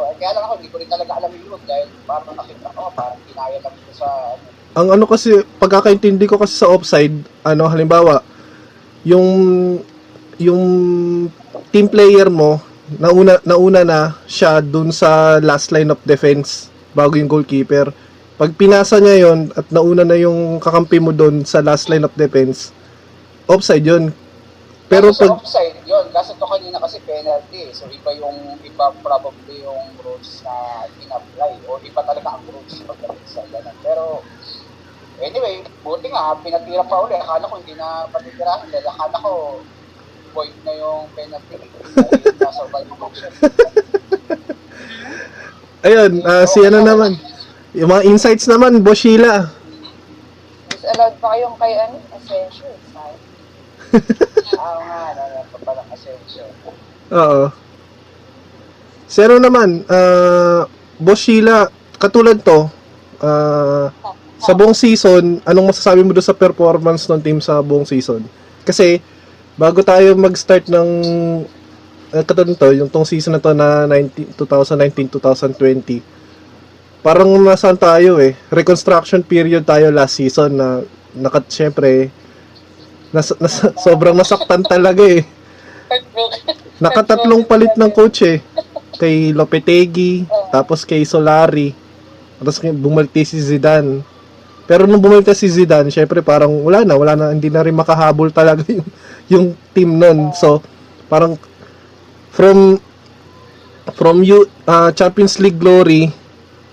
eh, 0.06 0.14
kaya 0.22 0.38
lang 0.38 0.46
ako, 0.46 0.54
hindi 0.62 0.70
ko 0.70 0.78
rin 0.78 0.90
talaga 0.90 1.12
alam 1.18 1.34
root 1.34 1.64
dahil 1.66 1.88
parang 2.06 2.38
nakita 2.38 2.70
ko, 2.78 2.94
parang 2.94 3.18
kinaya 3.26 3.58
lang 3.58 3.74
ito 3.74 3.92
sa, 3.98 4.08
ano, 4.38 4.46
ang 4.76 4.88
ano 4.94 5.06
kasi, 5.10 5.42
pagkakaintindi 5.58 6.30
ko 6.30 6.38
kasi 6.38 6.54
sa 6.54 6.70
offside, 6.70 7.16
ano, 7.42 7.66
halimbawa, 7.66 8.22
yung, 9.02 9.28
yung 10.38 10.64
team 11.74 11.90
player 11.90 12.30
mo, 12.30 12.62
nauna, 13.02 13.42
nauna 13.42 13.82
na 13.82 14.00
siya 14.30 14.62
dun 14.62 14.94
sa 14.94 15.42
last 15.42 15.74
line 15.74 15.90
of 15.90 15.98
defense 16.06 16.70
bago 16.94 17.18
yung 17.18 17.32
goalkeeper. 17.32 17.90
Pag 18.36 18.54
pinasa 18.60 19.00
niya 19.00 19.32
yon 19.32 19.50
at 19.56 19.66
nauna 19.72 20.04
na 20.04 20.20
yung 20.20 20.60
kakampi 20.60 21.00
mo 21.00 21.16
dun 21.16 21.48
sa 21.48 21.64
last 21.64 21.88
line 21.88 22.04
of 22.04 22.14
defense, 22.14 22.76
offside 23.48 23.88
yon 23.88 24.12
Pero 24.86 25.10
Kaso 25.10 25.18
sa 25.18 25.26
pag, 25.34 25.42
offside 25.42 25.82
yun, 25.90 26.06
kasi 26.14 26.38
to 26.38 26.46
kanina 26.46 26.78
kasi 26.78 27.02
penalty. 27.02 27.74
So 27.74 27.90
iba 27.90 28.14
yung, 28.14 28.62
iba 28.62 28.94
probably 29.02 29.66
yung 29.66 29.98
rules 30.06 30.46
na 30.46 30.86
in-apply. 31.02 31.58
O 31.66 31.82
iba 31.82 32.06
talaga 32.06 32.38
ang 32.38 32.46
rules 32.46 32.86
pagdating 32.86 33.26
sa 33.26 33.42
ganun. 33.50 33.74
Pero, 33.82 34.22
anyway, 35.18 35.66
buti 35.82 36.14
nga, 36.14 36.38
pinatira 36.38 36.86
pa 36.86 37.02
uli. 37.02 37.18
Akala 37.18 37.50
ko 37.50 37.58
hindi 37.58 37.74
na 37.74 38.06
patitirahan. 38.14 38.70
Dahil 38.70 38.86
akala 38.86 39.18
ko, 39.26 39.32
void 40.38 40.54
na 40.62 40.74
yung 40.78 41.10
penalty. 41.18 41.66
Nasa 42.38 42.70
violation. 42.70 43.32
ayun, 45.88 46.12
ah, 46.22 46.46
si 46.46 46.62
ano 46.62 46.86
naman, 46.86 47.18
yung 47.74 47.90
mga 47.90 48.06
insights 48.06 48.46
naman, 48.46 48.86
Boss 48.86 49.02
Sheila. 49.02 49.50
Disallowed 50.70 51.18
pa 51.18 51.34
kayong 51.34 51.58
kay 51.58 51.74
ano, 51.74 51.98
Asensio. 52.14 52.70
Sayang. 52.94 53.25
Ah, 54.58 54.78
nga. 54.86 55.00
Oo. 57.16 57.44
Zero 59.06 59.38
naman, 59.38 59.86
ah, 59.86 60.66
Boss 60.98 61.22
Sheila, 61.22 61.70
katulad 62.02 62.42
to, 62.42 62.70
ah, 63.22 63.94
sa 64.42 64.52
buong 64.54 64.76
season, 64.76 65.42
anong 65.48 65.72
masasabi 65.74 66.06
mo 66.06 66.12
doon 66.14 66.26
sa 66.26 66.36
performance 66.36 67.08
ng 67.10 67.22
team 67.22 67.40
sa 67.42 67.62
buong 67.64 67.88
season? 67.88 68.22
Kasi, 68.68 69.00
bago 69.56 69.80
tayo 69.82 70.14
mag-start 70.20 70.68
ng 70.68 70.90
uh, 72.12 72.24
katulad 72.24 72.50
nito, 72.52 72.68
yung 72.76 72.92
tong 72.92 73.08
season 73.08 73.36
na 73.36 73.42
to 73.42 73.56
na 73.56 73.88
19, 73.88 74.36
2019-2020, 74.38 76.04
parang 77.02 77.30
nasaan 77.42 77.80
tayo 77.80 78.20
eh. 78.20 78.36
Reconstruction 78.52 79.24
period 79.24 79.64
tayo 79.64 79.90
last 79.90 80.20
season 80.20 80.60
na 80.60 80.84
nakat 81.16 81.48
syempre 81.48 82.12
nas, 83.16 83.32
nas, 83.40 83.64
sobrang 83.80 84.12
nasaktan 84.12 84.60
talaga 84.68 85.00
eh. 85.08 85.24
Nakatatlong 86.84 87.48
palit 87.48 87.72
ng 87.80 87.92
coach 87.96 88.28
eh. 88.28 88.44
Kay 89.00 89.32
Lopetegui, 89.32 90.28
tapos 90.52 90.84
kay 90.84 91.08
Solari. 91.08 91.72
Tapos 92.36 92.60
kay- 92.60 92.76
bumalik 92.76 93.16
si 93.24 93.40
Zidane. 93.40 94.04
Pero 94.68 94.84
nung 94.84 95.00
bumalik 95.00 95.32
si 95.32 95.48
Zidane, 95.48 95.88
syempre 95.88 96.20
parang 96.20 96.52
wala 96.52 96.84
na, 96.84 97.00
wala 97.00 97.16
na, 97.16 97.32
hindi 97.32 97.48
na 97.48 97.64
rin 97.64 97.76
makahabol 97.76 98.36
talaga 98.36 98.68
yung, 98.76 98.88
yung 99.32 99.46
team 99.72 99.96
nun. 99.96 100.36
So, 100.36 100.60
parang 101.08 101.40
from 102.36 102.84
from 103.96 104.26
you 104.26 104.50
uh, 104.68 104.92
Champions 104.92 105.40
League 105.40 105.62
glory 105.62 106.12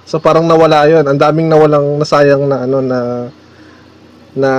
so 0.02 0.18
parang 0.18 0.48
nawala 0.48 0.90
yon 0.90 1.06
ang 1.06 1.14
daming 1.20 1.46
nawalang 1.46 2.00
nasayang 2.00 2.50
na 2.50 2.66
ano 2.66 2.82
na 2.82 2.98
na 4.34 4.50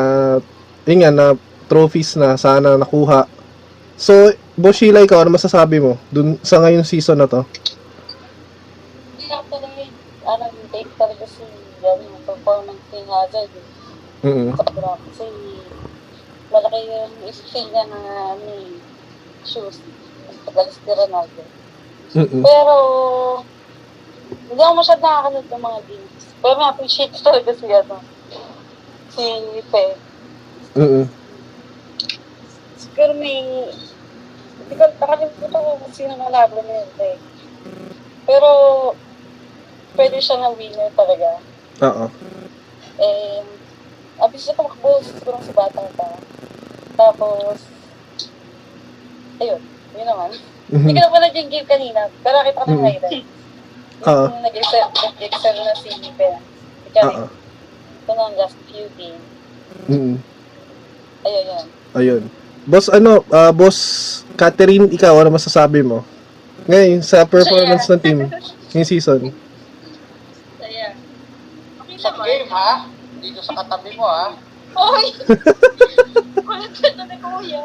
yun 0.87 0.99
nga 1.03 1.11
na 1.11 1.25
trophies 1.70 2.15
na 2.20 2.36
sana 2.39 2.75
nakuha 2.77 3.25
so 3.98 4.13
Boss 4.53 4.77
Sheila, 4.77 5.01
ikaw 5.01 5.25
ano 5.25 5.34
masasabi 5.34 5.82
mo 5.82 5.98
dun 6.13 6.38
sa 6.46 6.62
ngayong 6.62 6.86
season 6.86 7.17
na 7.17 7.25
to 7.29 7.41
talaga, 9.50 9.82
ano, 10.25 10.46
take 10.72 10.91
talaga 10.98 11.25
si, 11.27 11.43
yung 11.84 12.24
performance 12.25 12.84
ni 12.91 13.01
Hazard. 13.05 13.51
eh. 13.53 13.67
mm 14.27 14.50
Sobra. 14.58 14.91
Kasi, 15.08 15.25
malaki 16.50 16.79
yung 16.89 17.13
skill 17.34 17.67
niya 17.72 17.84
na, 17.89 18.00
ano, 18.34 18.46
eh, 18.50 18.82
shoes. 19.46 19.77
Mas 20.27 20.38
pagalis 20.48 20.77
ni 20.84 20.91
Ronaldo. 20.93 21.41
Pero, 22.13 22.75
hindi 24.50 24.62
ako 24.62 24.74
masyad 24.77 25.00
nakakanood 25.01 25.48
ng 25.50 25.63
mga 25.65 25.79
games. 25.89 26.13
Pero 26.43 26.55
na-appreciate 26.60 27.15
talaga 27.24 27.51
si, 27.58 27.65
ano, 27.70 27.98
si 29.13 29.25
Pe. 29.72 29.86
mm 30.77 31.23
Siguro 32.93 33.12
may, 33.17 33.41
hindi 34.53 34.73
ko, 34.77 34.85
nakalimutan 35.01 35.50
ko 35.50 35.57
kung 35.81 35.93
sino 35.97 36.13
ang 36.13 36.29
laban 36.29 36.62
na 36.62 36.73
yun, 36.77 36.91
eh. 37.01 37.17
Pero, 38.29 38.50
pwede 39.97 40.17
siya 40.21 40.38
na 40.38 40.53
winner 40.53 40.93
talaga. 40.93 41.41
oo 41.81 42.05
Eh, 43.01 43.41
abis 44.21 44.45
siya 44.45 44.53
tumakbo, 44.53 45.01
siguro 45.01 45.41
si 45.41 45.50
Batang 45.57 45.89
pa. 45.97 46.05
Tapos, 46.93 47.57
ayun, 49.41 49.62
yun 49.97 50.05
naman. 50.05 50.29
Hindi 50.69 50.93
ko 50.93 51.01
na 51.01 51.13
pala 51.13 51.33
yung 51.33 51.50
game 51.50 51.65
kanina, 51.65 52.01
pero 52.21 52.45
nakita 52.45 52.62
ko 52.62 52.69
ng 52.69 52.77
Mhm. 52.77 53.25
Oo. 54.03 54.25
Yung 54.29 54.43
nag-excel, 54.45 54.85
nag-excel 54.93 55.55
na 55.57 55.73
si 55.73 55.89
Ben. 56.13 56.38
Oo 57.01 57.25
ito 58.03 58.12
na 58.13 58.23
ang 58.27 58.35
last 58.35 58.59
few 58.67 58.85
games. 59.00 59.25
mm 59.88 60.19
Ayun, 61.23 61.43
yun. 61.47 61.65
ayun 61.95 62.23
boss 62.63 62.88
ano 62.88 63.24
ah, 63.27 63.51
boss 63.51 63.77
Catherine 64.39 64.88
ikaw 64.91 65.20
ano 65.20 65.29
masasabi 65.36 65.84
mo 65.84 66.03
ngayon 66.67 67.03
sa 67.03 67.27
performance 67.27 67.91
ng 67.91 68.00
team 68.00 68.20
ngayong 68.72 68.88
season 68.88 69.36
Saya. 70.58 70.96
Okay 71.84 71.98
Sa 72.00 72.15
game 72.15 72.48
ha? 72.48 72.88
Dito 73.20 73.43
sa 73.43 73.53
katabi 73.60 73.91
mo 74.00 74.08
ha? 74.08 74.32
Oy! 74.74 75.05
Kulit 76.48 76.74
na 76.98 77.03
ni 77.05 77.15
Kuya. 77.22 77.63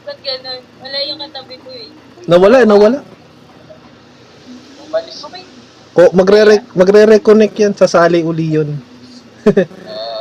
Ba't 0.07 0.19
ganun? 0.25 0.63
Wala 0.81 0.97
yung 1.05 1.21
katabi 1.21 1.55
ko 1.61 1.69
eh. 1.75 1.91
nawala 2.31 2.63
nawala 2.63 3.03
Umalis. 4.87 5.19
Okay. 5.27 5.43
ko 5.93 6.03
magre 6.15 6.63
magre-reconnect 6.73 7.55
yan 7.59 7.75
sasali 7.75 8.23
uli 8.23 8.57
yun 8.57 8.71
Uh, 9.43 9.51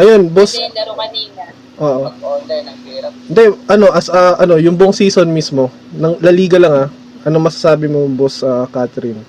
ayun 0.00 0.32
boss 0.32 0.56
yung 0.56 0.72
laro 0.72 0.96
kanina. 0.96 1.44
oo 1.76 2.00
Mag-online 2.08 2.66
ang 2.66 2.80
hirap. 2.88 3.12
Hindi, 3.28 3.44
ano, 3.68 3.86
as 3.92 4.08
a, 4.08 4.40
ano, 4.40 4.56
yung 4.56 4.76
buong 4.80 4.96
season 4.96 5.28
mismo, 5.28 5.68
ng 5.92 6.18
La 6.24 6.32
Liga 6.32 6.56
lang 6.56 6.72
ah, 6.72 6.88
ano 7.24 7.36
masasabi 7.36 7.84
mo, 7.86 8.08
boss 8.08 8.40
ah, 8.40 8.64
Catherine? 8.72 9.20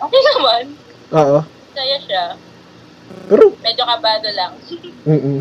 Okay 0.00 0.20
naman. 0.34 0.62
Oo. 1.12 1.38
Saya 1.76 1.96
siya. 2.02 2.24
Pero, 3.28 3.54
Medyo 3.60 3.84
kabado 3.84 4.28
lang. 4.32 4.52
mm 5.10 5.38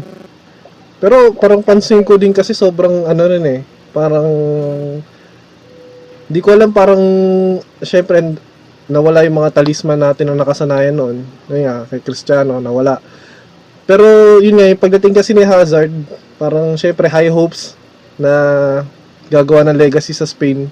Pero, 1.00 1.32
parang 1.32 1.64
pansin 1.64 2.04
ko 2.04 2.20
din 2.20 2.36
kasi 2.36 2.52
sobrang, 2.52 3.08
ano 3.08 3.24
rin 3.24 3.46
eh, 3.48 3.60
parang, 3.96 4.28
di 6.28 6.40
ko 6.44 6.52
alam, 6.52 6.76
parang, 6.76 7.00
syempre, 7.80 8.20
nawala 8.90 9.22
yung 9.22 9.38
mga 9.38 9.62
talisman 9.62 10.02
natin 10.02 10.34
na 10.34 10.42
nakasanayan 10.42 10.98
noon. 10.98 11.22
Yun 11.46 11.62
nga, 11.62 11.86
kay 11.86 12.02
Cristiano, 12.02 12.58
nawala. 12.58 12.98
Pero, 13.86 14.38
yun 14.42 14.58
nga, 14.58 14.66
yung 14.66 14.82
pagdating 14.82 15.14
kasi 15.14 15.38
ni 15.38 15.46
Hazard, 15.46 15.94
parang, 16.42 16.74
syempre, 16.74 17.06
high 17.06 17.30
hopes 17.30 17.78
na 18.18 18.34
gagawa 19.30 19.62
ng 19.70 19.78
legacy 19.78 20.12
sa 20.12 20.26
Spain. 20.26 20.66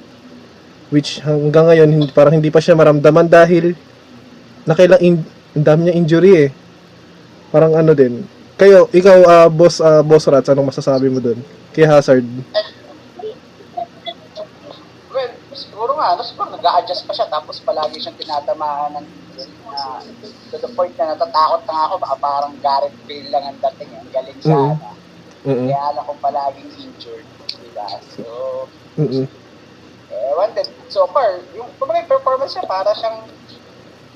Which 0.89 1.21
hanggang 1.21 1.69
ngayon, 1.69 1.89
hindi, 1.93 2.09
parang 2.09 2.41
hindi 2.41 2.49
pa 2.49 2.57
siya 2.57 2.73
maramdaman 2.73 3.29
dahil 3.29 3.77
nakailang 4.65 5.01
in, 5.05 5.15
dami 5.53 5.87
niya 5.87 5.95
injury 5.95 6.31
eh. 6.47 6.49
Parang 7.53 7.77
ano 7.77 7.93
din. 7.93 8.25
Kayo, 8.57 8.89
ikaw, 8.89 9.17
ah, 9.29 9.47
boss, 9.47 9.77
ah, 9.77 10.01
boss 10.01 10.25
Rats, 10.25 10.49
anong 10.49 10.73
masasabi 10.73 11.13
mo 11.13 11.21
dun? 11.21 11.37
Kay 11.69 11.85
Hazard. 11.85 12.25
Well, 15.13 15.31
siguro 15.53 15.93
nga, 15.93 16.17
ano, 16.17 16.21
nag-a-adjust 16.57 17.05
pa 17.05 17.13
siya 17.13 17.29
tapos 17.29 17.61
palagi 17.61 18.01
siyang 18.01 18.17
tinatamaan 18.17 18.97
ng 18.97 19.07
na 19.69 20.01
to 20.49 20.57
the 20.57 20.69
point 20.73 20.97
na 20.97 21.13
natatakot 21.13 21.61
na 21.63 21.71
nga 21.71 21.83
ako 21.85 21.95
baka 22.01 22.15
parang 22.17 22.53
Gareth 22.57 22.97
Bale 23.05 23.29
lang 23.29 23.43
ang 23.45 23.59
dating 23.61 23.91
ang 23.93 24.09
galing 24.09 24.39
sa 24.41 24.49
Mhm. 24.49 24.65
ano. 24.73 24.89
Mm-mm. 25.45 25.67
Kaya 25.69 25.81
alam 25.87 26.03
kong 26.03 26.21
palaging 26.21 26.69
injured. 26.75 27.27
Diba? 27.47 27.85
So, 28.11 28.25
Mm-mm. 28.97 29.25
ewan 30.09 30.49
din. 30.51 30.67
So 30.89 31.05
far, 31.07 31.39
yung 31.53 31.69
kumbaga 31.77 32.09
performance 32.09 32.57
niya 32.57 32.65
para 32.65 32.91
siyang 32.91 33.29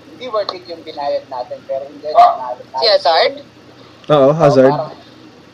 hindi 0.09 0.25
worth 0.27 0.51
it 0.51 0.65
yung 0.65 0.81
binayad 0.81 1.23
natin 1.29 1.61
pero 1.63 1.85
hindi 1.85 2.03
natin. 2.03 2.65
Si 2.75 2.85
Hazard? 2.89 3.33
Oo, 4.09 4.33
Hazard. 4.33 4.73
Parang, 4.73 4.91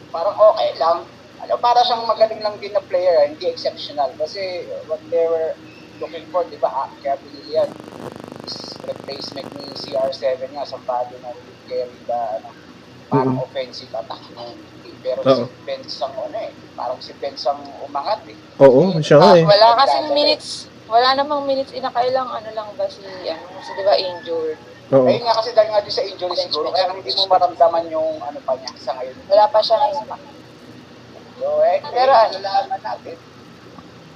parang 0.09 0.35
okay 0.49 0.69
lang. 0.79 0.97
Ano, 1.37 1.53
para 1.59 1.83
siyang 1.83 2.07
magaling 2.07 2.41
lang 2.41 2.55
din 2.57 2.71
na 2.71 2.81
player, 2.81 3.21
ah, 3.21 3.27
hindi 3.27 3.45
exceptional. 3.45 4.09
Kasi 4.15 4.65
what 4.87 5.03
they 5.11 5.27
were 5.27 5.53
looking 6.01 6.25
for, 6.29 6.45
di 6.49 6.57
ba, 6.61 6.69
ah, 6.69 6.89
kaya 7.01 7.17
pinili 7.21 7.57
yan. 7.57 7.69
Is 8.47 8.79
replacement 8.87 9.49
ni 9.59 9.65
CR7 9.75 10.39
nga 10.55 10.63
sa 10.63 10.79
bado 10.87 11.19
na 11.19 11.29
will 11.35 11.59
carry 11.67 11.99
the, 12.05 12.19
ano, 12.39 12.49
parang 13.07 13.39
offensive 13.39 13.91
attack 13.91 14.23
ng 14.35 14.51
team. 14.83 14.95
Pero 15.03 15.23
Oo. 15.23 15.31
si 15.31 15.43
Benz 15.63 15.95
ang 16.03 16.15
ano 16.15 16.37
eh, 16.37 16.51
parang 16.75 16.99
si 16.99 17.11
Benz 17.19 17.43
ang 17.47 17.63
umangat 17.87 18.23
eh. 18.27 18.39
Oo, 18.63 18.99
siya 18.99 19.17
nga 19.19 19.31
eh. 19.39 19.43
Wala 19.47 19.79
kasing 19.83 20.11
minutes. 20.11 20.71
Wala 20.87 21.19
namang 21.19 21.43
minutes 21.43 21.75
inakailang 21.75 22.27
ano 22.31 22.49
lang 22.55 22.69
ba 22.79 22.87
si 22.87 23.03
ano 23.03 23.43
kasi 23.59 23.75
'di 23.75 23.83
ba 23.83 23.95
injured. 23.99 24.59
Oo. 24.95 25.03
Ayun 25.03 25.23
nga 25.27 25.35
kasi 25.35 25.51
dahil 25.51 25.71
nga 25.75 25.83
din 25.83 25.91
sa 25.91 26.03
injury 26.03 26.35
siguro, 26.39 26.71
kaya 26.71 26.87
hindi 26.95 27.11
mo 27.11 27.27
maramdaman 27.27 27.91
yung 27.91 28.23
ano 28.23 28.39
pa 28.39 28.55
niya 28.55 28.71
sa 28.79 28.95
ngayon. 28.95 29.15
Wala 29.27 29.45
pa 29.51 29.59
siyang 29.59 29.83
impact. 29.99 30.23
So, 31.37 31.47
eh, 31.63 31.79
pero 31.91 32.11
ano 32.15 32.35
nalaman 32.39 32.81
natin. 32.81 33.17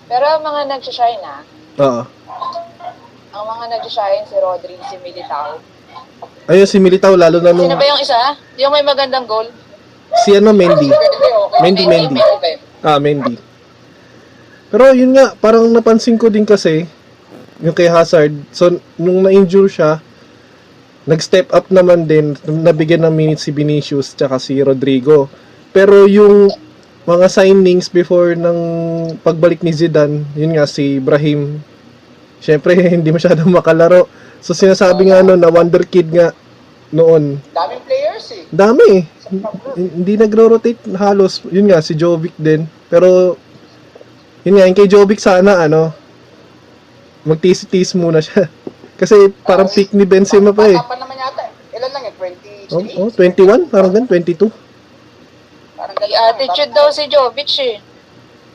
Pero 0.08 0.26
ang 0.28 0.44
mga 0.44 0.62
nag-shine 0.68 1.20
na, 1.24 1.44
Oo. 1.80 2.04
ang 3.32 3.46
mga 3.48 3.66
nag-shine 3.80 4.26
si 4.28 4.36
Rodri, 4.42 4.76
si 4.92 4.96
Militao. 5.00 5.56
Ayun, 6.52 6.68
si 6.68 6.78
Militao, 6.84 7.16
lalo 7.16 7.40
na 7.40 7.56
nung 7.56 7.70
Sino 7.72 7.80
ba 7.80 7.88
yung 7.88 8.02
isa? 8.04 8.20
Yung 8.60 8.72
may 8.76 8.84
magandang 8.84 9.24
goal? 9.24 9.48
si 10.28 10.36
ano, 10.36 10.52
Mendy. 10.52 10.92
Mendy, 11.64 11.84
Mendy. 11.88 12.20
Ah, 12.84 13.00
Mendy. 13.00 13.40
Pero 14.72 14.92
yun 14.92 15.16
nga, 15.16 15.36
parang 15.36 15.68
napansin 15.72 16.20
ko 16.20 16.28
din 16.28 16.44
kasi, 16.44 16.88
yung 17.64 17.76
kay 17.76 17.88
Hazard, 17.92 18.36
so 18.52 18.72
nung 19.00 19.24
na-injure 19.24 19.72
siya, 19.72 20.00
nag-step 21.08 21.52
up 21.52 21.68
naman 21.72 22.08
din, 22.08 22.36
nabigyan 22.46 23.04
ng 23.08 23.16
minutes 23.16 23.48
si 23.48 23.52
Vinicius 23.52 24.14
tsaka 24.16 24.38
si 24.38 24.60
Rodrigo. 24.62 25.28
Pero 25.72 26.06
yung 26.06 26.52
mga 27.02 27.28
signings 27.28 27.90
before 27.90 28.38
ng 28.38 28.58
pagbalik 29.26 29.66
ni 29.66 29.74
Zidane, 29.74 30.22
yun 30.38 30.54
nga 30.54 30.70
si 30.70 31.02
Ibrahim, 31.02 31.58
syempre 32.38 32.78
hindi 32.94 33.10
masyadong 33.10 33.50
makalaro. 33.50 34.06
So 34.42 34.54
sinasabi 34.54 35.10
nga 35.10 35.22
no, 35.22 35.38
na 35.38 35.50
wonder 35.50 35.82
kid 35.86 36.10
nga 36.10 36.34
noon. 36.92 37.38
Daming 37.54 37.84
players 37.86 38.26
eh. 38.34 38.44
Dami 38.50 38.86
eh. 39.02 39.04
Hindi 39.80 40.20
nagro-rotate 40.20 40.92
halos. 41.00 41.40
Yun 41.48 41.72
nga, 41.72 41.80
si 41.80 41.96
Jovic 41.96 42.36
din. 42.36 42.68
Pero, 42.92 43.40
yun 44.44 44.60
nga, 44.60 44.68
yung 44.68 44.76
kay 44.76 44.92
Jovic 44.92 45.24
sana, 45.24 45.64
ano, 45.64 45.96
magtis-tis 47.24 47.96
muna 47.96 48.20
siya. 48.20 48.52
Kasi 49.00 49.32
parang 49.48 49.72
Ah, 49.72 49.74
pick 49.74 49.96
ni 49.96 50.04
Benzema 50.04 50.52
pa 50.52 50.68
eh. 50.68 50.76
Pa 50.76 51.00
naman 51.00 51.16
yata. 51.16 51.48
eh. 51.48 51.78
Ilan 51.80 51.90
lang 51.96 52.04
yun? 52.12 52.14
Oh, 53.00 53.08
oh 53.08 53.10
21? 53.10 53.72
Parang 53.72 53.92
gan 53.96 54.06
22? 54.06 54.52
Parang 55.82 55.98
May 55.98 56.14
ganun. 56.14 56.30
attitude 56.30 56.72
daw 56.72 56.88
si 56.88 57.04
Jovic 57.08 57.50
eh. 57.60 57.76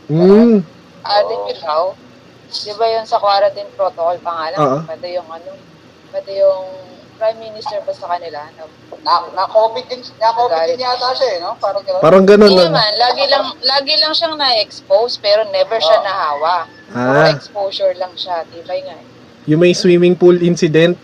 Hmm. 0.07 0.63
Attitude 1.03 1.59
daw. 1.61 1.99
Di 2.47 2.71
ba 2.73 2.87
yun 2.89 3.03
sa 3.03 3.19
quarantine 3.19 3.67
protocol 3.75 4.15
pangalan? 4.23 4.55
Oo. 4.57 4.79
Pati 4.87 5.09
yung 5.11 5.27
ano, 5.27 5.51
pati 6.09 6.39
yung 6.39 6.63
prime 7.17 7.43
minister 7.43 7.83
ba 7.83 7.91
sa 7.91 8.07
kanila? 8.09 8.47
Na, 8.55 8.63
Na, 9.03 9.15
na 9.33 9.45
COVID 9.45 9.87
din, 9.87 9.99
na 10.17 10.31
COVID 10.31 10.55
Nagalit. 10.55 10.71
din 10.73 10.87
yata 10.87 11.09
siya 11.13 11.29
eh, 11.29 11.39
no? 11.41 11.51
Parang 11.59 11.83
gano'n. 11.83 12.01
Parang 12.01 12.25
ganun 12.25 12.47
Hindi 12.47 12.59
lang. 12.61 12.71
naman, 12.71 12.91
lagi 12.97 13.25
lang, 13.27 13.45
lagi 13.61 13.95
lang 13.97 14.13
siyang 14.13 14.37
na-expose 14.37 15.15
pero 15.17 15.43
never 15.49 15.79
siya 15.79 15.99
nahawa. 16.01 16.55
Puro 16.87 17.19
Ah, 17.21 17.29
exposure 17.29 17.95
lang 17.95 18.15
siya. 18.15 18.47
Tibay 18.47 18.83
nga 18.83 18.95
eh. 18.95 19.07
yung 19.47 19.59
may 19.59 19.71
swimming 19.73 20.15
pool 20.15 20.39
incident. 20.41 20.95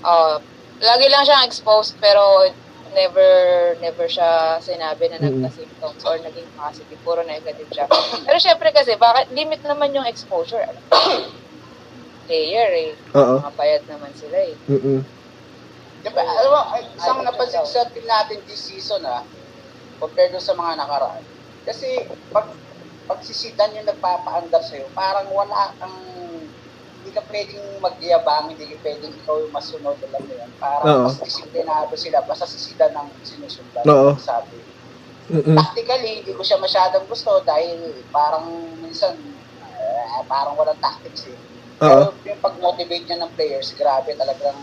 Oh, 0.00 0.40
lagi 0.78 1.06
lang 1.06 1.22
siyang 1.22 1.44
exposed 1.44 1.96
pero 1.98 2.48
never 2.98 3.30
never 3.78 4.06
siya 4.10 4.58
sinabi 4.58 5.06
na 5.06 5.22
nagka-symptoms 5.22 6.02
or 6.02 6.18
naging 6.18 6.50
positive. 6.58 6.98
Puro 7.06 7.22
negative 7.22 7.70
siya. 7.70 7.86
Pero 8.26 8.36
syempre 8.42 8.74
kasi, 8.74 8.98
bakit 8.98 9.30
limit 9.30 9.62
naman 9.62 9.94
yung 9.94 10.04
exposure? 10.10 10.66
Alam 10.66 10.82
mo, 10.90 10.98
Player 12.28 12.70
eh. 12.74 12.92
Oo. 13.16 13.40
Mga 13.40 13.54
bayad 13.56 13.82
naman 13.88 14.12
sila 14.12 14.36
eh. 14.36 14.54
Mm-mm. 14.68 15.00
Diba, 16.04 16.20
alam 16.22 16.50
mo, 16.52 16.60
isang 16.98 17.24
napansin 17.24 17.64
sa 17.64 17.88
team 17.88 18.04
natin 18.04 18.42
this 18.44 18.60
season 18.60 19.00
ah, 19.08 19.24
compared 19.96 20.34
sa 20.36 20.52
mga 20.52 20.76
nakaraan. 20.76 21.24
Kasi 21.64 22.04
pag 22.30 22.52
pag 23.08 23.24
si 23.24 23.32
Zidane 23.32 23.80
yung 23.80 23.88
nagpapaandar 23.88 24.60
sa'yo, 24.60 24.92
parang 24.92 25.32
wala 25.32 25.72
kang 25.80 25.96
hindi 27.08 27.16
ka 27.16 27.24
pwedeng 27.32 27.64
magyabang, 27.80 28.44
hindi 28.52 28.68
ka 28.68 28.76
pwedeng 28.84 29.16
ikaw 29.24 29.40
yung 29.40 29.54
masunod, 29.56 29.96
alam 29.96 30.20
mo 30.28 30.32
yan. 30.36 30.50
Parang 30.60 30.84
Oo. 30.84 31.04
mas 31.08 31.16
disiplinado 31.24 31.96
sila, 31.96 32.20
basta 32.28 32.44
si 32.44 32.60
Zidane 32.60 33.00
ang 33.00 33.08
sinusundan. 33.24 33.84
Oo. 33.88 34.12
Sabi. 34.20 34.60
Mm-mm. 35.32 35.56
Tactically, 35.56 36.20
hindi 36.20 36.36
ko 36.36 36.44
siya 36.44 36.60
masyadong 36.60 37.08
gusto 37.08 37.40
dahil 37.48 37.80
parang 38.12 38.44
minsan 38.84 39.16
eh, 39.16 40.24
parang 40.28 40.52
walang 40.60 40.76
tactics 40.84 41.32
eh. 41.32 41.36
Oo. 41.80 42.12
Pero 42.12 42.28
yung 42.28 42.42
pag-motivate 42.44 43.04
niya 43.08 43.24
ng 43.24 43.32
players, 43.32 43.72
grabe 43.72 44.12
talagang 44.12 44.60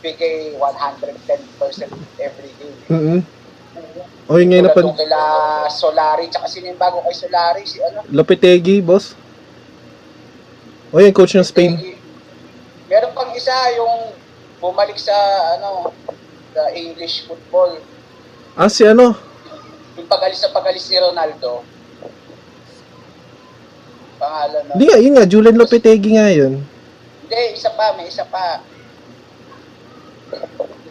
bigay 0.00 0.56
110% 0.56 1.92
every 2.24 2.52
game. 2.56 2.80
Mm-mm. 2.88 3.20
O 4.32 4.40
yun 4.40 4.48
nga 4.48 4.56
yung 4.64 4.68
Tulad 4.72 4.80
nung 4.80 4.96
kila 4.96 5.20
Solari, 5.68 6.24
tsaka 6.32 6.48
sino 6.48 6.72
yung 6.72 6.80
bago 6.80 7.04
kay 7.04 7.12
Solari, 7.12 7.68
si 7.68 7.84
ano? 7.84 8.00
Lopetegi, 8.08 8.80
boss. 8.80 9.12
O 10.94 11.02
yun, 11.02 11.10
coach 11.10 11.34
ng 11.34 11.42
Spain. 11.42 11.74
Meron 12.86 13.10
pang 13.18 13.26
isa 13.34 13.50
yung 13.74 14.14
bumalik 14.62 14.94
sa 14.94 15.10
ano, 15.58 15.90
the 16.54 16.64
English 16.78 17.26
football. 17.26 17.82
Ah, 18.54 18.70
si 18.70 18.86
ano? 18.86 19.18
Yung 19.98 20.06
pagalis 20.06 20.38
sa 20.38 20.54
pagalis 20.54 20.86
ni 20.86 21.02
Ronaldo. 21.02 21.66
Pangalan 24.22 24.62
na. 24.70 24.72
Hindi 24.78 24.86
nga, 24.86 24.98
yun 25.02 25.14
nga, 25.18 25.26
Julian 25.26 25.58
Lopetegi 25.58 26.14
nga 26.14 26.30
yun. 26.30 26.62
Hindi, 27.26 27.40
isa 27.58 27.74
pa, 27.74 27.90
may 27.98 28.06
isa 28.06 28.22
pa. 28.30 28.62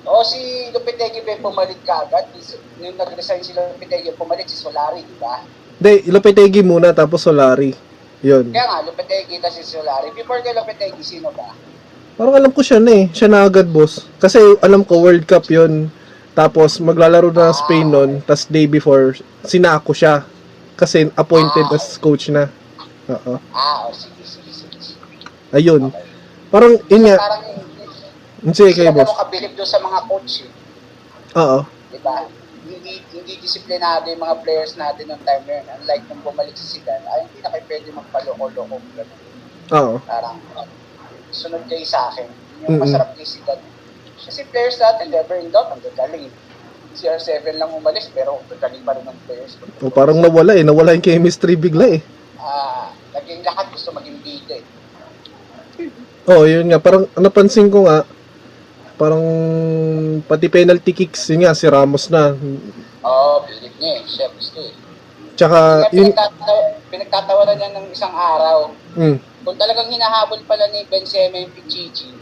O 0.04 0.20
si 0.28 0.68
Lopetegui 0.76 1.24
ba 1.24 1.40
pumalit 1.40 1.80
ka 1.88 2.04
agad? 2.04 2.28
Nung 2.76 3.00
nag-resign 3.00 3.40
si 3.40 3.56
Lopetegui, 3.56 4.12
pumalit 4.20 4.52
si 4.52 4.60
Solari, 4.60 5.00
di 5.00 5.16
ba? 5.16 5.40
Hindi, 5.80 6.12
Lopetegi 6.12 6.60
muna, 6.60 6.92
tapos 6.92 7.24
Solari. 7.24 7.93
Yun. 8.24 8.56
Kaya 8.56 8.66
nga, 8.66 8.78
Lopetegui 8.88 9.38
kasi 9.44 9.62
si 9.68 9.76
Solari. 9.76 10.10
Before 10.16 10.40
kay 10.40 10.56
Lopetegui, 10.56 11.04
sino 11.04 11.30
ba? 11.36 11.52
Parang 12.16 12.34
alam 12.40 12.52
ko 12.56 12.64
siya 12.64 12.80
na 12.80 12.92
eh. 12.94 13.06
Siya 13.12 13.28
na 13.28 13.44
agad, 13.44 13.68
boss. 13.68 14.08
Kasi 14.18 14.40
alam 14.64 14.88
ko, 14.88 15.04
World 15.04 15.28
Cup 15.28 15.44
yun. 15.52 15.92
Tapos, 16.34 16.80
maglalaro 16.80 17.30
na 17.30 17.52
ng 17.52 17.58
Spain 17.58 17.88
nun. 17.92 18.12
Tapos, 18.24 18.48
day 18.48 18.64
before, 18.66 19.14
sinako 19.44 19.92
siya. 19.92 20.24
Kasi 20.80 21.12
appointed 21.14 21.68
Ah. 21.70 21.76
as 21.76 22.00
coach 22.00 22.32
na. 22.32 22.48
Oo. 23.12 23.38
Ah, 23.52 23.86
o 23.86 23.94
sige, 23.94 24.24
sige, 24.24 24.50
sige. 24.56 24.98
Ayun. 25.52 25.92
Okay. 25.92 26.04
Parang, 26.50 26.74
yun 26.88 27.04
nga. 27.04 27.18
Parang 27.20 27.44
Sige 28.44 28.72
hindi 28.72 28.76
kayo, 28.76 28.92
sila 28.92 28.92
boss. 28.92 29.08
ganun 29.08 29.22
kabilib 29.24 29.52
doon 29.56 29.70
sa 29.70 29.80
mga 29.80 30.00
Hindi, 32.84 33.00
hindi 33.16 33.40
disiplinado 33.40 34.12
yung 34.12 34.20
mga 34.20 34.44
players 34.44 34.76
natin 34.76 35.08
ng 35.08 35.22
time 35.24 35.44
na 35.48 35.54
yun. 35.56 35.66
Unlike 35.80 36.04
nung 36.12 36.24
bumalik 36.28 36.52
si 36.60 36.68
Zidane, 36.68 37.08
ay 37.08 37.24
hindi 37.32 37.40
na 37.40 37.48
kayo 37.48 37.64
pwede 37.72 37.88
magpaloko-loko. 37.96 38.76
Oo. 39.72 39.96
Parang, 40.04 40.36
sunod 41.32 41.64
kayo 41.72 41.88
sa 41.88 42.12
akin. 42.12 42.28
Yung 42.68 42.76
Mm-mm. 42.76 42.84
masarap 42.84 43.16
kay 43.16 43.24
Zidane. 43.24 43.64
Kasi 44.20 44.44
players 44.52 44.76
natin, 44.84 45.16
never 45.16 45.40
in 45.40 45.48
doubt, 45.48 45.72
ang 45.72 45.80
gagaling. 45.80 46.28
CR7 46.94 47.56
lang 47.56 47.72
umalis, 47.72 48.12
pero 48.12 48.44
gagaling 48.52 48.84
pa 48.84 49.00
rin 49.00 49.08
ng 49.08 49.20
players. 49.32 49.56
O, 49.80 49.88
parang 49.88 50.20
nawala 50.20 50.52
eh. 50.52 50.68
Nawala 50.68 50.92
yung 50.92 51.08
chemistry 51.08 51.56
bigla 51.56 51.88
eh. 51.88 52.04
Ah, 52.36 52.92
naging 53.16 53.48
lahat 53.48 53.72
gusto 53.72 53.96
maging 53.96 54.20
bida 54.20 54.60
eh. 54.60 54.66
Oo, 56.28 56.44
yun 56.44 56.68
nga. 56.68 56.84
Parang 56.84 57.08
napansin 57.16 57.72
ko 57.72 57.88
nga, 57.88 58.04
parang 58.96 59.24
pati 60.24 60.48
penalty 60.48 60.92
kicks, 60.94 61.30
yun 61.30 61.44
nga, 61.44 61.54
si 61.54 61.66
Ramos 61.66 62.08
na. 62.08 62.34
Oo, 62.34 63.10
oh, 63.10 63.36
bilib 63.44 63.74
niya 63.78 64.00
eh. 64.00 64.04
Siya 64.06 64.28
gusto 64.32 64.60
eh. 64.60 64.74
Tsaka, 65.34 65.90
Kaya 65.90 65.98
yun, 65.98 66.14
pinagtatawa, 66.14 66.62
pinagtatawanan 66.88 67.56
niya 67.58 67.70
ng 67.74 67.88
isang 67.90 68.14
araw. 68.14 68.70
mm, 68.96 69.18
Kung 69.44 69.58
talagang 69.60 69.90
hinahabol 69.92 70.40
pala 70.46 70.70
ni 70.70 70.86
Benzema 70.88 71.36
yung 71.36 71.52
Pichichi, 71.52 72.14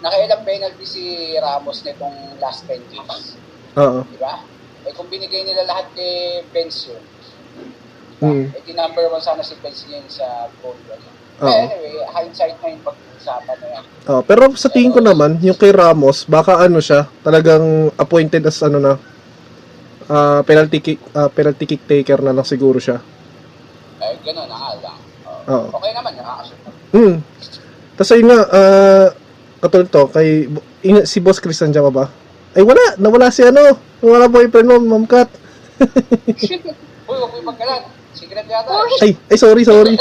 nakailang 0.00 0.46
penalty 0.46 0.86
si 0.86 1.04
Ramos 1.36 1.84
nitong 1.84 2.40
last 2.40 2.64
10 2.64 2.80
games. 2.88 3.36
oo. 3.76 4.00
Di 4.06 4.16
ba? 4.16 4.40
Eh 4.80 4.96
kung 4.96 5.12
binigay 5.12 5.44
nila 5.44 5.68
lahat 5.68 5.92
kay 5.92 6.40
Benz 6.50 6.88
yun, 6.88 7.04
Mm. 8.20 8.52
eh 8.52 8.60
di 8.60 8.72
number 8.72 9.08
one 9.08 9.20
sana 9.20 9.40
si 9.40 9.56
Benz 9.60 9.84
ngayon 9.84 10.04
sa 10.08 10.24
goal. 10.60 10.76
Ano? 10.88 11.08
Oo. 11.40 11.48
Eh, 11.48 11.72
anyway, 11.72 12.04
hindsight 12.12 12.56
na 12.60 12.66
yung 12.68 12.84
pag-uusapan 12.84 13.56
na 13.56 13.66
yan. 13.72 13.84
Oh, 14.08 14.20
pero 14.24 14.52
sa 14.56 14.68
tingin 14.68 14.92
ko 14.92 15.00
naman, 15.00 15.40
yung 15.40 15.56
kay 15.56 15.72
Ramos, 15.72 16.28
baka 16.28 16.60
ano 16.60 16.80
siya, 16.80 17.08
talagang 17.24 17.88
appointed 17.96 18.44
as 18.44 18.60
ano 18.60 18.78
na, 18.80 18.92
ah, 20.08 20.40
penalty 20.44 20.78
kick, 20.84 21.00
ah, 21.16 21.32
penalty 21.32 21.64
kick 21.64 21.82
taker 21.88 22.20
na 22.20 22.36
lang 22.36 22.44
siguro 22.44 22.76
siya. 22.76 23.00
Eh, 24.00 24.14
gano'n 24.24 24.48
na 24.48 24.56
nga 24.56 24.70
lang. 24.80 24.98
Oo. 25.24 25.40
Oo. 25.48 25.68
Okay 25.80 25.92
naman, 25.96 26.12
nakakashoot 26.16 26.60
na. 26.64 26.70
Hmm. 26.90 27.14
Tapos 27.96 28.10
ayun 28.12 28.28
nga, 28.28 28.40
ah, 28.52 29.06
katulad 29.60 29.88
to, 29.88 30.02
kay, 30.12 30.28
ina- 30.84 31.08
si 31.08 31.20
Boss 31.20 31.40
Chris 31.40 31.60
nandiyan 31.60 31.88
ba? 31.92 32.08
Ay 32.50 32.66
wala, 32.66 32.98
nawala 32.98 33.30
si 33.30 33.46
ano, 33.46 33.78
nawala 34.02 34.26
boyfriend 34.26 34.66
mo, 34.68 34.76
Ma'am 34.82 35.06
Kat. 35.06 35.30
Uy, 37.08 37.16
huwag 37.16 37.32
mo 37.32 37.54
magkalat. 37.54 37.99
Secret 38.30 38.46
yata. 38.46 38.70
Ay, 39.02 39.18
ay 39.26 39.36
sorry, 39.42 39.62
sorry. 39.66 39.98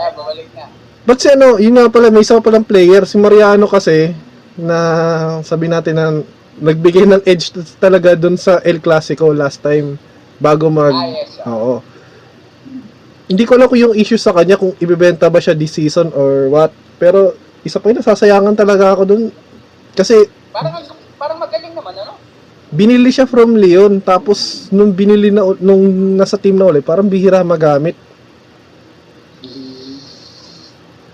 Ah, 0.00 0.08
bumalik 0.16 0.48
na. 0.56 0.72
Ba't 1.04 1.20
si 1.20 1.28
ano, 1.28 1.60
yun 1.60 1.76
nga 1.76 1.92
pala, 1.92 2.08
may 2.08 2.24
isa 2.24 2.40
pa 2.40 2.48
palang 2.48 2.64
player, 2.64 3.04
si 3.04 3.20
Mariano 3.20 3.68
kasi, 3.68 4.16
na 4.56 4.78
sabi 5.44 5.68
natin 5.68 6.00
na 6.00 6.06
nagbigay 6.56 7.04
ng 7.04 7.20
edge 7.28 7.52
t- 7.52 7.76
talaga 7.76 8.16
dun 8.16 8.40
sa 8.40 8.64
El 8.64 8.80
Clasico 8.80 9.28
last 9.36 9.60
time 9.60 10.00
bago 10.40 10.72
mag 10.72 10.96
Ah, 10.96 11.12
yes. 11.12 11.44
Oo. 11.44 11.84
Hindi 13.28 13.44
ko 13.44 13.60
alam 13.60 13.68
kung 13.68 13.80
yung 13.84 13.92
issue 13.92 14.16
sa 14.16 14.32
kanya 14.32 14.56
kung 14.56 14.72
ibebenta 14.80 15.28
ba 15.28 15.44
siya 15.44 15.52
this 15.52 15.76
season 15.76 16.08
or 16.16 16.48
what. 16.48 16.72
Pero 16.96 17.36
isa 17.60 17.76
pa 17.76 17.92
yung 17.92 18.00
nasasayangan 18.00 18.56
talaga 18.56 18.96
ako 18.96 19.02
dun. 19.04 19.22
Kasi 19.92 20.24
Parang, 20.56 20.72
parang 21.20 21.36
magaling 21.36 21.76
naman, 21.76 21.92
ano? 22.00 22.16
Binili 22.70 23.10
siya 23.10 23.26
from 23.26 23.58
Leon 23.58 23.98
tapos 23.98 24.70
nung 24.70 24.94
binili 24.94 25.34
na 25.34 25.42
nung 25.58 26.14
nasa 26.14 26.38
team 26.38 26.54
na 26.54 26.70
ulit, 26.70 26.86
parang 26.86 27.10
bihira 27.10 27.42
magamit. 27.42 27.98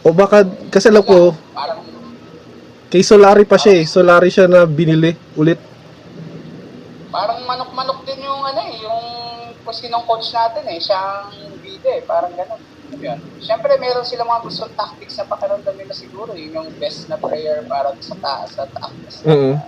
O 0.06 0.14
baka 0.14 0.46
kasi 0.70 0.86
alam 0.92 1.02
ko 1.02 1.34
kay 2.86 3.02
Solari 3.02 3.42
pa 3.42 3.58
siya 3.58 3.82
eh. 3.82 3.84
Solari 3.88 4.30
siya 4.30 4.46
na 4.46 4.62
binili 4.68 5.16
ulit. 5.34 5.58
parang 7.10 7.40
manok-manok 7.48 8.04
din 8.04 8.28
yung 8.28 8.44
ano 8.44 8.60
eh, 8.60 8.76
yung 8.84 9.00
kasi 9.64 9.88
ng 9.88 10.04
coach 10.04 10.30
natin 10.36 10.68
eh, 10.68 10.76
siyang 10.76 11.32
bida 11.64 11.90
eh, 11.96 12.04
parang 12.04 12.28
gano'n. 12.36 12.60
Ano 12.92 13.02
yun? 13.02 13.18
Siyempre, 13.40 13.72
meron 13.80 14.04
sila 14.04 14.28
mga 14.28 14.44
gustong 14.44 14.76
tactics 14.76 15.16
na 15.16 15.24
pakiramdam 15.24 15.74
nila 15.80 15.96
siguro, 15.96 16.36
yun 16.36 16.60
yung 16.60 16.70
best 16.76 17.08
na 17.08 17.16
player 17.16 17.64
para 17.64 17.90
sa 18.04 18.14
taas, 18.20 18.52
sa 18.52 18.68
taas. 18.68 19.24
Mhm. 19.24 19.58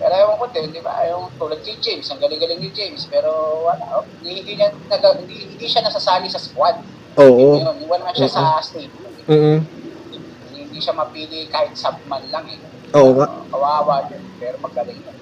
Pero 0.00 0.12
ewan 0.16 0.40
ko 0.40 0.48
din, 0.48 0.72
di 0.72 0.80
ba, 0.80 1.04
yung 1.04 1.28
tulad 1.36 1.60
kay 1.60 1.76
James, 1.76 2.08
ang 2.08 2.24
galing-galing 2.24 2.56
ni 2.56 2.72
James, 2.72 3.04
pero 3.04 3.28
wala, 3.68 4.00
oh, 4.00 4.04
hindi, 4.24 4.56
niya, 4.56 4.72
naga, 4.88 5.12
hindi, 5.12 5.44
hindi 5.44 5.66
siya 5.68 5.84
nasasali 5.84 6.24
sa 6.32 6.40
squad. 6.40 6.80
Oo. 7.20 7.60
Yun, 7.60 7.84
wala 7.84 8.08
siya 8.16 8.32
sa 8.32 8.64
stadium. 8.64 8.96
eh. 8.96 9.28
Mhm. 9.28 9.56
Hindi, 9.60 10.16
hindi 10.64 10.78
siya 10.80 10.96
mapili 10.96 11.52
kahit 11.52 11.76
subman 11.76 12.24
lang 12.32 12.48
eh. 12.48 12.56
Oo 12.96 13.12
nga. 13.12 13.28
Uh, 13.28 13.44
kawawa 13.52 14.08
din, 14.08 14.24
pero 14.40 14.56
magaling 14.56 14.96
yun. 14.96 15.16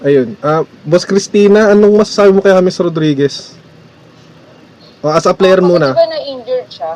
Ayun. 0.00 0.28
Ah, 0.40 0.64
Boss 0.80 1.04
Christina, 1.04 1.76
anong 1.76 2.00
masasabi 2.00 2.32
mo 2.32 2.40
kay 2.40 2.56
James 2.56 2.80
Rodriguez? 2.80 3.36
O, 5.04 5.12
as 5.12 5.28
a 5.28 5.36
player 5.36 5.60
Kasi 5.60 5.68
muna. 5.68 5.92
Di 5.92 6.00
ba 6.00 6.08
na-injured 6.08 6.68
siya? 6.72 6.92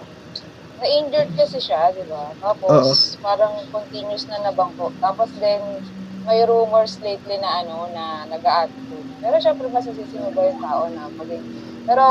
na-injured 0.85 1.33
kasi 1.33 1.59
siya, 1.61 1.93
di 1.97 2.05
ba? 2.05 2.29
Tapos, 2.45 3.17
parang 3.21 3.57
continuous 3.73 4.29
na 4.29 4.45
nabangko. 4.45 4.93
Tapos 5.01 5.33
then, 5.41 5.81
may 6.25 6.41
rumors 6.49 6.97
lately 7.05 7.37
na 7.39 7.61
ano, 7.61 7.85
na 7.93 8.25
nag-attitude. 8.27 9.09
Pero 9.21 9.37
syempre, 9.39 9.69
masasisi 9.69 10.17
mo 10.17 10.33
ba 10.33 10.43
yung 10.49 10.61
tao 10.61 10.83
na 10.89 11.09
maging... 11.13 11.45
Pero, 11.85 12.05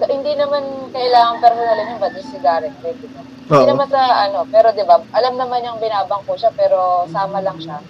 da- 0.00 0.10
hindi 0.10 0.32
naman 0.34 0.64
kailangan 0.88 1.36
personalin 1.44 1.92
yung 1.92 2.00
ba't 2.00 2.16
si 2.16 2.38
Gareth 2.40 2.76
Bale, 2.80 2.96
di 2.96 3.08
ba? 3.12 3.20
Hindi 3.20 3.64
Oo. 3.66 3.70
naman 3.76 3.88
sa 3.92 4.00
ano, 4.24 4.38
pero 4.48 4.72
di 4.72 4.84
ba, 4.88 5.04
alam 5.12 5.34
naman 5.36 5.66
yung 5.66 5.76
binabangko 5.82 6.32
siya, 6.38 6.54
pero 6.56 7.04
sama 7.12 7.44
lang 7.44 7.60
siya. 7.60 7.82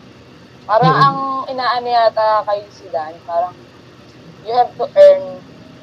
Parang 0.66 0.94
ang 0.94 1.18
inaano 1.50 1.86
yata 1.86 2.46
kay 2.46 2.62
Zidane, 2.70 3.18
parang 3.26 3.54
you 4.46 4.54
have 4.54 4.70
to 4.78 4.86
earn 4.86 5.22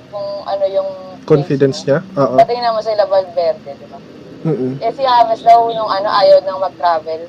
kung 0.07 0.29
ano 0.47 0.65
yung 0.67 0.89
Confidence 1.27 1.83
niya? 1.83 1.99
Oo. 2.15 2.39
Pati 2.39 2.55
naman 2.55 2.79
sila 2.79 3.03
Valverde, 3.03 3.75
di 3.75 3.88
ba? 3.91 3.99
Mm-mm. 4.47 4.79
Eh 4.79 4.91
si 4.95 5.03
James 5.03 5.41
daw 5.43 5.67
yung 5.67 5.91
ano, 5.91 6.07
ayaw 6.07 6.39
nang 6.41 6.63
mag-travel. 6.63 7.27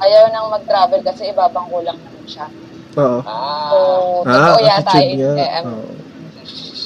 Ayaw 0.00 0.30
nang 0.30 0.50
mag-travel 0.50 1.00
kasi 1.06 1.30
ibabangko 1.30 1.78
lang 1.82 1.98
naman 2.02 2.26
siya. 2.26 2.46
Oo. 2.98 3.18
So, 3.22 3.78
Ah, 4.24 4.26
Ah, 4.26 4.32
totoo 4.34 4.58
yata 4.62 4.92
eh. 5.02 5.14
eh, 5.18 5.62
um, 5.62 5.82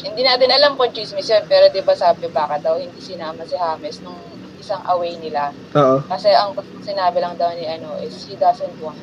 hindi 0.09 0.23
natin 0.23 0.51
alam 0.51 0.79
kung 0.79 0.93
chismis 0.95 1.29
yun, 1.29 1.43
pero 1.49 1.69
di 1.69 1.83
ba 1.83 1.95
sabi 1.97 2.29
baka 2.31 2.59
daw 2.63 2.79
hindi 2.79 3.01
sinama 3.01 3.43
si 3.45 3.57
James 3.59 3.99
nung 4.05 4.19
isang 4.59 4.83
away 4.87 5.17
nila. 5.19 5.51
Oo. 5.75 6.05
Kasi 6.07 6.31
ang 6.31 6.55
sinabi 6.85 7.19
lang 7.19 7.35
daw 7.37 7.51
ni 7.55 7.65
ano 7.67 7.97
is 7.99 8.15
he 8.29 8.37
doesn't 8.37 8.73
want. 8.83 8.99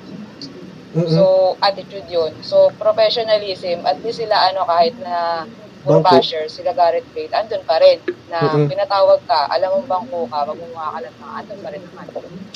Mm-mm. 0.96 1.12
So, 1.12 1.24
attitude 1.60 2.08
yun. 2.08 2.32
So, 2.40 2.72
professionalism, 2.80 3.84
at 3.84 4.00
least 4.00 4.24
sila 4.24 4.48
ano 4.48 4.64
kahit 4.64 4.96
na 5.04 5.44
puro 5.84 6.00
basher, 6.00 6.48
sila 6.48 6.72
Gareth 6.72 7.04
Bale, 7.12 7.36
andun 7.36 7.68
pa 7.68 7.84
rin. 7.84 8.00
Na 8.32 8.56
Mm-mm. 8.56 8.72
pinatawag 8.72 9.20
ka, 9.28 9.52
alam 9.52 9.76
mong 9.76 9.88
bangko 9.92 10.24
ka, 10.32 10.48
magmumukha 10.48 10.88
ka 10.96 11.00
lang, 11.04 11.16
andun 11.20 11.60
pa 11.60 11.70
rin 11.76 11.84
naman. 11.84 12.06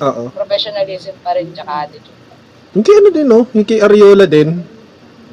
Oo. 0.01 0.23
Professionalism 0.31 1.15
pa 1.19 1.35
rin, 1.35 1.51
tsaka 1.51 1.87
attitude. 1.87 2.17
Yung 2.73 2.85
kay 2.85 2.95
ano 2.97 3.09
din, 3.09 3.27
no? 3.27 3.39
Yung 3.51 3.65
kay 3.65 3.79
Ariola 3.79 4.25
din. 4.25 4.61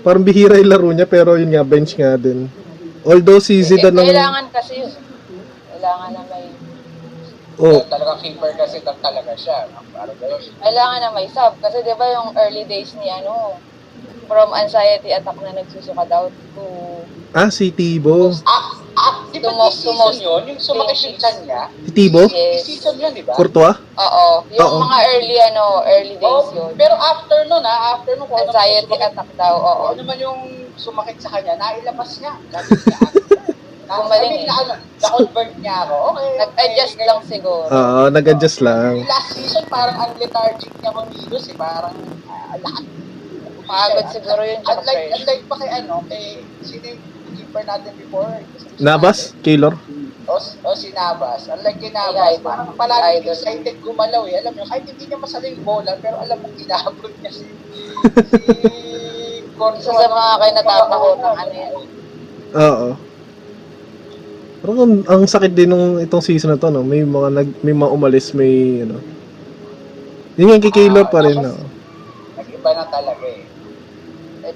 Parang 0.01 0.23
bihira 0.23 0.57
yung 0.57 0.71
laro 0.71 0.89
niya, 0.89 1.05
pero 1.05 1.35
yun 1.35 1.51
nga, 1.51 1.63
bench 1.63 1.95
nga 1.95 2.15
din. 2.17 2.47
Although 3.03 3.39
si 3.39 3.59
Zidane 3.61 3.93
eh, 3.93 4.03
ng... 4.03 4.07
kailangan 4.07 4.45
kasi 4.51 4.73
yun. 4.83 4.93
Kailangan 5.71 6.11
na 6.13 6.23
may 6.27 6.45
Oh, 7.57 7.81
Talagang 7.89 8.21
keeper 8.21 8.53
kasi 8.53 8.85
tal- 8.85 9.01
talaga 9.01 9.33
siya. 9.33 9.65
Parang 9.89 10.13
gano'n. 10.21 10.61
kailangan 10.61 10.99
na 11.01 11.11
may 11.17 11.25
sub. 11.25 11.57
Kasi 11.57 11.81
di 11.81 11.95
ba 11.97 12.05
yung 12.13 12.37
early 12.37 12.69
days 12.69 12.93
ni 13.01 13.09
ano, 13.09 13.57
from 14.27 14.51
anxiety 14.53 15.11
attack 15.11 15.39
na 15.39 15.55
nagsusuka 15.55 16.05
daw 16.05 16.27
to 16.53 16.65
ah, 17.33 17.49
si 17.49 17.71
Tibo. 17.71 18.33
Ah, 18.43 18.65
ah, 18.95 19.15
di 19.29 19.39
ba 19.39 19.49
Tumo- 19.49 19.69
season 19.69 19.93
tumos- 19.93 20.19
yun? 20.19 20.43
Yung 20.49 20.61
sumakit 20.61 20.99
yung 21.05 21.17
chan 21.17 21.37
niya? 21.43 21.63
Si 21.85 21.91
Tibo? 21.93 22.23
Yes. 22.27 22.65
season 22.65 22.97
yun, 22.97 23.13
di 23.13 23.21
ba? 23.21 23.33
Courtois? 23.33 23.77
Oo. 23.77 24.27
Yung 24.51 24.61
Oo. 24.63 24.79
mga 24.83 24.99
early 25.11 25.37
ano, 25.45 25.65
early 25.85 26.17
days 26.17 26.47
Oh, 26.49 26.55
yun. 26.55 26.73
pero 26.75 26.95
after 26.95 27.45
nun 27.45 27.61
ah, 27.61 27.95
after 27.95 28.17
nun, 28.17 28.27
kung 28.27 28.39
ano 28.39 28.49
Anxiety 28.49 28.87
sumakit- 28.87 29.07
attack 29.11 29.31
daw, 29.37 29.55
oo. 29.55 29.65
Kung 29.65 29.87
ano 29.87 29.99
naman 30.01 30.17
yung 30.19 30.41
sumakit 30.75 31.19
sa 31.19 31.31
kanya, 31.31 31.55
nailabas 31.57 32.11
niya. 32.19 32.33
Gamit 32.49 32.81
niya. 32.83 32.99
Na, 33.87 34.03
Gumaling 34.03 34.19
I 34.19 34.35
mean, 34.35 34.43
eh. 34.43 34.51
na, 34.51 34.55
ano, 34.59 34.75
na-convert 34.99 35.53
niya 35.63 35.77
ako. 35.87 35.97
Okay. 36.11 36.31
Nag-adjust 36.43 36.95
okay, 36.97 37.07
lang 37.07 37.21
siguro. 37.23 37.67
Oo, 37.71 38.01
nag-adjust 38.11 38.59
lang. 38.59 38.93
Yung 38.97 39.07
last 39.07 39.29
season, 39.31 39.63
parang 39.71 39.95
ang 39.95 40.11
lethargic 40.19 40.75
niya 40.75 40.91
kumilos 40.91 41.47
eh. 41.47 41.55
Parang 41.55 41.95
ah, 42.27 42.59
lahat. 42.59 42.83
Pagod 43.67 44.07
siguro 44.15 44.41
yun, 44.47 44.63
Unlike, 44.63 45.05
unlike 45.19 45.45
pa 45.51 45.55
kay 45.59 45.71
ano, 45.83 45.95
kay 46.07 46.25
sino 46.63 46.85
yung 46.95 47.03
keeper 47.35 47.63
natin 47.67 47.93
before? 47.99 48.31
Nabas? 48.79 49.35
Kaylor? 49.43 49.75
O, 50.27 50.39
o 50.39 50.69
si 50.75 50.91
Navas. 50.95 51.51
Unlike 51.51 51.79
kay 51.83 51.93
idol. 51.95 52.43
parang 52.47 52.71
palagi 52.79 53.27
excited 53.27 53.79
gumalaw 53.83 54.27
eh. 54.31 54.39
Alam 54.43 54.59
mo, 54.59 54.63
kahit 54.67 54.87
hindi 54.87 55.07
niya 55.07 55.19
masala 55.19 55.47
yung 55.51 55.63
bola, 55.67 55.99
pero 55.99 56.19
alam 56.23 56.39
mo, 56.39 56.47
inaabot 56.55 57.13
niya 57.23 57.33
si... 57.35 57.47
si 58.31 58.47
Corso, 59.57 59.89
Isa 59.89 60.05
sa 60.05 60.09
mga 60.13 60.33
kayo 60.37 60.53
natatakotan, 60.53 61.35
ano 61.41 61.55
yan. 61.55 61.73
Oo. 62.57 62.89
Parang 64.61 64.79
ang, 64.83 64.95
ang 65.09 65.23
sakit 65.25 65.53
din 65.55 65.71
nung 65.71 65.97
itong 66.03 66.21
season 66.21 66.53
na 66.53 66.61
to, 66.61 66.69
no? 66.69 66.85
May 66.85 67.07
mga 67.07 67.29
nag, 67.33 67.49
may 67.65 67.73
mga 67.73 67.91
umalis, 67.95 68.37
may 68.37 68.85
ano. 68.85 69.01
Yun 70.37 70.59
yung 70.59 70.65
kay 70.69 70.75
Kaylor 70.75 71.09
pa 71.09 71.25
rin, 71.25 71.41
no? 71.41 71.57
Nag-iba 72.37 72.71
na 72.77 72.85
talaga 72.93 73.25
eh. 73.25 73.46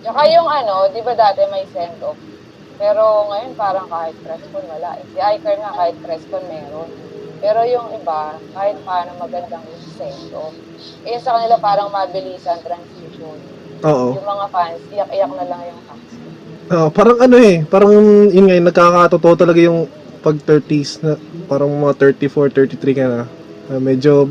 At 0.00 0.16
saka 0.16 0.32
yung 0.32 0.48
ano, 0.48 0.88
di 0.88 1.04
ba 1.04 1.12
dati 1.12 1.44
may 1.52 1.68
send-off? 1.68 2.16
Pero 2.80 3.28
ngayon 3.28 3.52
parang 3.52 3.84
kahit 3.92 4.16
press 4.24 4.40
con 4.48 4.64
wala. 4.64 4.96
eh. 4.96 5.04
Si 5.12 5.18
Iker 5.20 5.56
nga 5.60 5.76
kahit 5.76 5.96
press 6.00 6.24
con 6.32 6.40
meron. 6.48 6.88
Pero 7.40 7.60
yung 7.68 7.92
iba, 7.92 8.36
kahit 8.56 8.80
paano 8.80 9.12
magandang 9.20 9.64
send-off. 10.00 10.56
Eh 11.04 11.20
sa 11.20 11.36
kanila 11.36 11.60
parang 11.60 11.92
mabilisan 11.92 12.64
transition. 12.64 13.36
Oo. 13.84 14.16
Yung 14.16 14.24
mga 14.24 14.46
fans, 14.48 14.80
iyak-iyak 14.88 15.32
na 15.36 15.44
lang 15.44 15.60
yung 15.68 15.80
fans. 15.84 16.08
Oo, 16.70 16.88
parang 16.88 17.18
ano 17.20 17.36
eh, 17.36 17.56
parang 17.68 17.92
yun 18.32 18.44
nga, 18.48 18.56
yung 18.56 18.68
nagkakatotoo 18.72 19.34
talaga 19.36 19.60
yung 19.60 19.84
pag 20.20 20.36
30s 20.40 21.00
na, 21.00 21.16
parang 21.44 21.68
mga 21.68 22.16
34, 22.16 22.48
33 22.52 22.96
ka 22.96 23.04
na. 23.04 23.24
Ah, 23.68 23.80
medyo, 23.80 24.24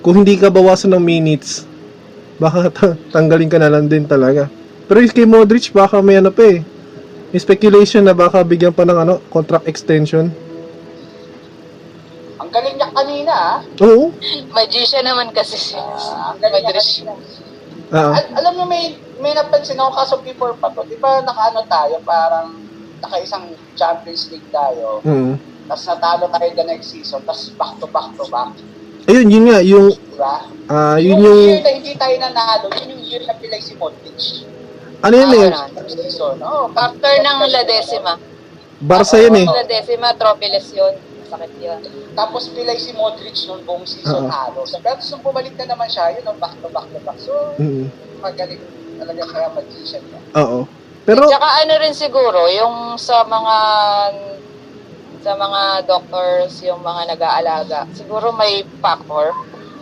kung 0.00 0.20
hindi 0.20 0.36
ka 0.36 0.52
bawasan 0.52 0.92
ng 0.92 1.04
minutes, 1.04 1.64
baka 2.42 2.68
ta- 2.68 2.98
tanggalin 3.08 3.48
ka 3.48 3.56
na 3.56 3.72
lang 3.72 3.88
din 3.88 4.04
talaga. 4.04 4.52
Pero 4.86 4.98
yung 4.98 5.10
kay 5.10 5.26
Modric, 5.26 5.70
baka 5.70 5.98
may 5.98 6.16
ano 6.16 6.30
pa 6.30 6.46
eh. 6.46 6.62
May 7.28 7.40
speculation 7.42 8.06
na 8.06 8.14
baka 8.14 8.40
bigyan 8.40 8.70
pa 8.70 8.86
ng 8.86 8.94
ano, 8.96 9.14
contract 9.28 9.66
extension. 9.66 10.30
Ang 12.38 12.50
galing 12.50 12.76
niya 12.76 12.90
kanina 12.94 13.32
ah. 13.34 13.58
Oo. 13.82 14.14
Magician 14.48 15.02
naman 15.02 15.34
kasi 15.34 15.58
si 15.58 15.74
Ah, 15.74 16.30
ang 16.30 16.38
galing 16.38 16.62
niya 16.62 16.70
Madrid. 16.70 16.86
kanina. 17.02 17.12
Ah, 17.86 18.12
Al- 18.14 18.32
alam 18.36 18.52
mo, 18.56 18.64
may, 18.64 18.94
may 19.18 19.30
napansin 19.30 19.78
ako 19.78 19.90
kaso 19.92 20.14
before 20.20 20.54
pa 20.54 20.70
to. 20.70 20.82
Di 20.84 20.94
ba 20.96 21.18
nakaano 21.20 21.66
tayo, 21.66 21.98
parang 22.02 22.54
naka-isang 22.98 23.46
Champions 23.74 24.26
League 24.28 24.46
tayo. 24.48 25.02
mm. 25.02 25.34
Tapos 25.66 25.82
natalo 25.84 26.30
tayo 26.30 26.46
the 26.52 26.64
next 26.64 26.94
season. 26.94 27.18
Tapos 27.22 27.50
back 27.52 27.74
to 27.76 27.86
back 27.86 28.10
to 28.14 28.24
back. 28.26 28.54
Ayun, 29.06 29.26
yun 29.26 29.44
nga, 29.46 29.58
yung, 29.62 29.90
Di 29.90 30.14
ba? 30.14 30.46
ah, 30.68 30.98
yun 30.98 31.14
yung, 31.16 31.22
yung, 31.22 31.38
year 31.48 31.60
na 31.60 31.72
hindi 31.74 31.92
tayo 31.94 32.14
nanalo, 32.16 32.66
yun 32.72 32.86
yung 32.90 33.02
year 33.02 33.22
na 33.22 33.34
pilay 33.34 33.58
si 33.58 33.74
Modric. 33.74 34.46
Ano 35.00 35.14
yun 35.14 35.32
eh, 35.34 35.50
Ah, 35.50 35.68
Season. 35.86 36.36
Oh, 36.40 36.70
After 36.72 37.12
ng 37.16 37.38
La 37.46 37.62
Decima. 37.62 38.14
Barca 38.78 39.16
yun 39.16 39.36
eh. 39.36 39.46
La 39.46 39.64
Decima, 39.64 40.12
trophies 40.14 40.72
yun. 40.72 40.94
Sakit 41.26 41.52
yun. 41.58 41.80
Tapos 42.12 42.48
pilay 42.48 42.76
si 42.76 42.92
Modric 42.92 43.34
noong 43.44 43.62
buong 43.62 43.84
season 43.84 44.24
Oo. 44.24 44.30
halos. 44.30 44.70
Pero 44.72 44.94
tapos 44.94 45.10
nung 45.10 45.22
bumalik 45.22 45.52
na 45.56 45.66
naman 45.68 45.86
siya, 45.86 46.14
yun, 46.14 46.24
back 46.36 46.54
to 46.56 46.68
back 46.70 46.86
to 46.86 46.98
back. 47.02 47.18
So, 47.18 47.34
Mm. 47.58 47.90
magaling 48.18 48.62
talaga 48.96 49.22
kaya 49.26 49.48
magician 49.52 50.02
niya. 50.04 50.20
Oo. 50.38 50.58
Pero, 51.02 51.22
Tsaka 51.26 51.48
ano 51.60 51.72
rin 51.76 51.94
siguro, 51.94 52.46
yung 52.48 52.94
sa 52.96 53.22
mga 53.22 53.56
sa 55.20 55.34
mga 55.34 55.62
doctors, 55.84 56.62
yung 56.62 56.78
mga 56.80 57.14
nag-aalaga, 57.14 57.90
siguro 57.92 58.30
may 58.30 58.62
factor. 58.78 59.34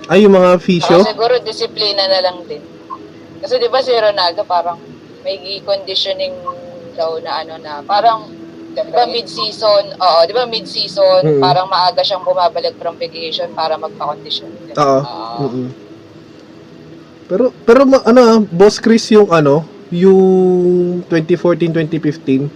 ay, 0.05 0.21
yung 0.21 0.33
mga 0.33 0.57
fisyo. 0.59 1.01
Saka 1.01 1.13
siguro 1.13 1.35
disiplina 1.39 2.05
na 2.05 2.21
lang 2.21 2.45
din. 2.45 2.61
Kasi 3.41 3.57
di 3.57 3.69
ba 3.69 3.81
si 3.81 3.89
Ronaldo 3.91 4.45
parang 4.45 4.77
may 5.25 5.37
conditioning 5.61 6.37
daw 6.95 7.19
na 7.19 7.43
ano 7.43 7.57
na 7.59 7.81
parang 7.83 8.31
di 8.75 8.83
ba 8.91 9.07
mid-season, 9.07 9.95
oo, 9.95 10.21
di 10.27 10.35
ba 10.35 10.45
mid-season, 10.45 11.23
Mm. 11.23 11.41
parang 11.41 11.71
maaga 11.71 12.03
siyang 12.03 12.23
bumabalik 12.23 12.75
from 12.75 12.99
vacation 12.99 13.47
para 13.55 13.79
magpa-condition. 13.79 14.51
Oo. 14.75 14.99
Ah, 15.01 15.39
Mm-mm. 15.41 15.71
Pero 17.25 17.55
pero 17.65 17.87
ma- 17.87 18.03
ano, 18.03 18.21
ah, 18.21 18.39
Boss 18.43 18.77
Chris 18.77 19.09
yung 19.09 19.31
ano, 19.31 19.63
yung 19.89 20.21
2014-2015, 21.07 22.51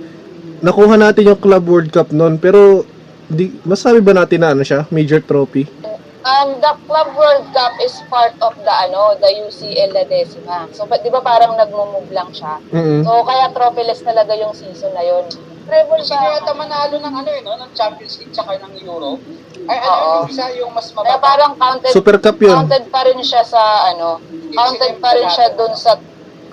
nakuha 0.58 0.98
natin 0.98 1.30
yung 1.30 1.40
Club 1.40 1.64
World 1.64 1.90
Cup 1.90 2.10
noon, 2.10 2.36
pero 2.36 2.82
di 3.24 3.54
masabi 3.62 4.02
ba 4.02 4.12
natin 4.12 4.42
na 4.42 4.52
ano 4.52 4.66
siya, 4.66 4.90
major 4.90 5.22
trophy? 5.22 5.70
Um, 6.18 6.58
the 6.58 6.74
Club 6.84 7.14
World 7.14 7.46
Cup 7.54 7.78
is 7.78 7.94
part 8.10 8.34
of 8.42 8.52
the 8.58 8.74
ano, 8.74 9.14
the 9.16 9.30
UCL 9.38 9.94
La 9.94 10.02
Decima. 10.02 10.66
So, 10.74 10.82
ba- 10.84 10.98
di 10.98 11.08
ba 11.08 11.22
parang 11.22 11.54
nagmo-move 11.54 12.10
lang 12.10 12.34
siya? 12.34 12.58
Mm. 12.74 13.06
So, 13.06 13.22
kaya 13.22 13.54
trophyless 13.54 14.02
talaga 14.02 14.34
yung 14.34 14.50
season 14.50 14.90
na 14.92 15.06
yun. 15.06 15.30
Treble 15.68 16.00
Sino 16.00 16.18
yata 16.18 16.48
siya. 16.48 16.56
manalo 16.56 16.96
ng 16.96 17.14
ano 17.14 17.28
eh, 17.28 17.40
no? 17.44 17.54
ng 17.54 17.70
Champions 17.70 18.18
League 18.18 18.32
tsaka 18.32 18.56
ng 18.56 18.82
Euro? 18.82 19.20
Ay, 19.68 19.78
ano 19.78 19.94
Oo. 19.94 20.08
yung 20.24 20.30
isa 20.32 20.44
yung 20.56 20.72
mas 20.72 20.90
Kaya 20.90 21.14
mababa? 21.14 21.22
parang 21.22 21.52
counted, 21.54 21.92
Super 21.92 22.16
Cup 22.18 22.40
yun. 22.40 22.56
counted 22.56 22.84
pa 22.88 23.00
rin 23.04 23.20
siya 23.20 23.44
sa 23.44 23.60
ano, 23.86 24.16
counted 24.50 24.96
pa 24.98 25.12
rin 25.12 25.28
siya 25.28 25.54
dun 25.54 25.76
sa 25.76 26.00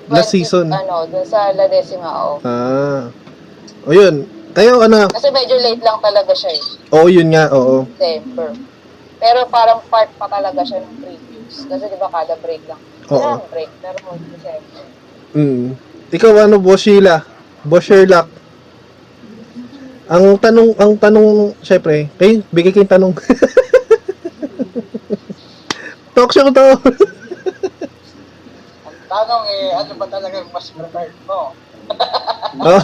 Last 0.05 0.29
season. 0.29 0.69
Ano, 0.69 1.09
dun 1.09 1.25
sa 1.25 1.49
La 1.55 1.65
Decima, 1.65 2.05
oo. 2.27 2.35
Ah. 2.45 3.09
O 3.81 3.95
yun. 3.95 4.29
Tayo 4.53 4.85
ano, 4.85 5.09
Kasi 5.09 5.33
medyo 5.33 5.57
late 5.57 5.81
lang 5.81 5.97
talaga 5.99 6.31
siya 6.31 6.53
eh, 6.53 6.63
oo 6.93 7.07
yun 7.09 7.33
nga, 7.33 7.49
oo. 7.49 7.83
December. 7.97 8.53
Pero 9.25 9.49
parang 9.49 9.81
part 9.89 10.13
pa 10.21 10.29
talaga 10.29 10.61
siya 10.61 10.85
ng 10.85 11.01
previews. 11.01 11.65
Kasi 11.65 11.83
di 11.89 11.97
ba 11.97 12.13
kada 12.13 12.37
break 12.37 12.61
lang. 12.69 12.77
Oo. 13.09 13.41
Wala 13.41 13.49
break, 13.49 13.73
pero 13.81 13.97
December. 14.29 14.85
Mm. 15.33 15.73
Ikaw 16.13 16.45
ano, 16.45 16.61
Boss 16.61 16.85
Sheila? 16.85 17.25
Boss 17.65 17.89
Sherlock? 17.89 18.29
Ang 20.05 20.37
tanong, 20.37 20.77
ang 20.77 20.93
tanong, 21.01 21.57
syempre, 21.65 22.05
kayo, 22.21 22.45
bigay 22.53 22.69
kayong 22.69 22.93
tanong. 22.93 23.13
Talk 26.15 26.29
show 26.29 26.45
to. 26.47 26.67
Ang 28.87 28.97
tanong 29.09 29.43
eh, 29.51 29.75
ano 29.75 29.91
ba 29.99 30.07
talaga 30.07 30.39
yung 30.39 30.53
mas 30.53 30.69
preferred 30.69 31.17
mo? 31.25 31.51
Oh. 32.55 32.79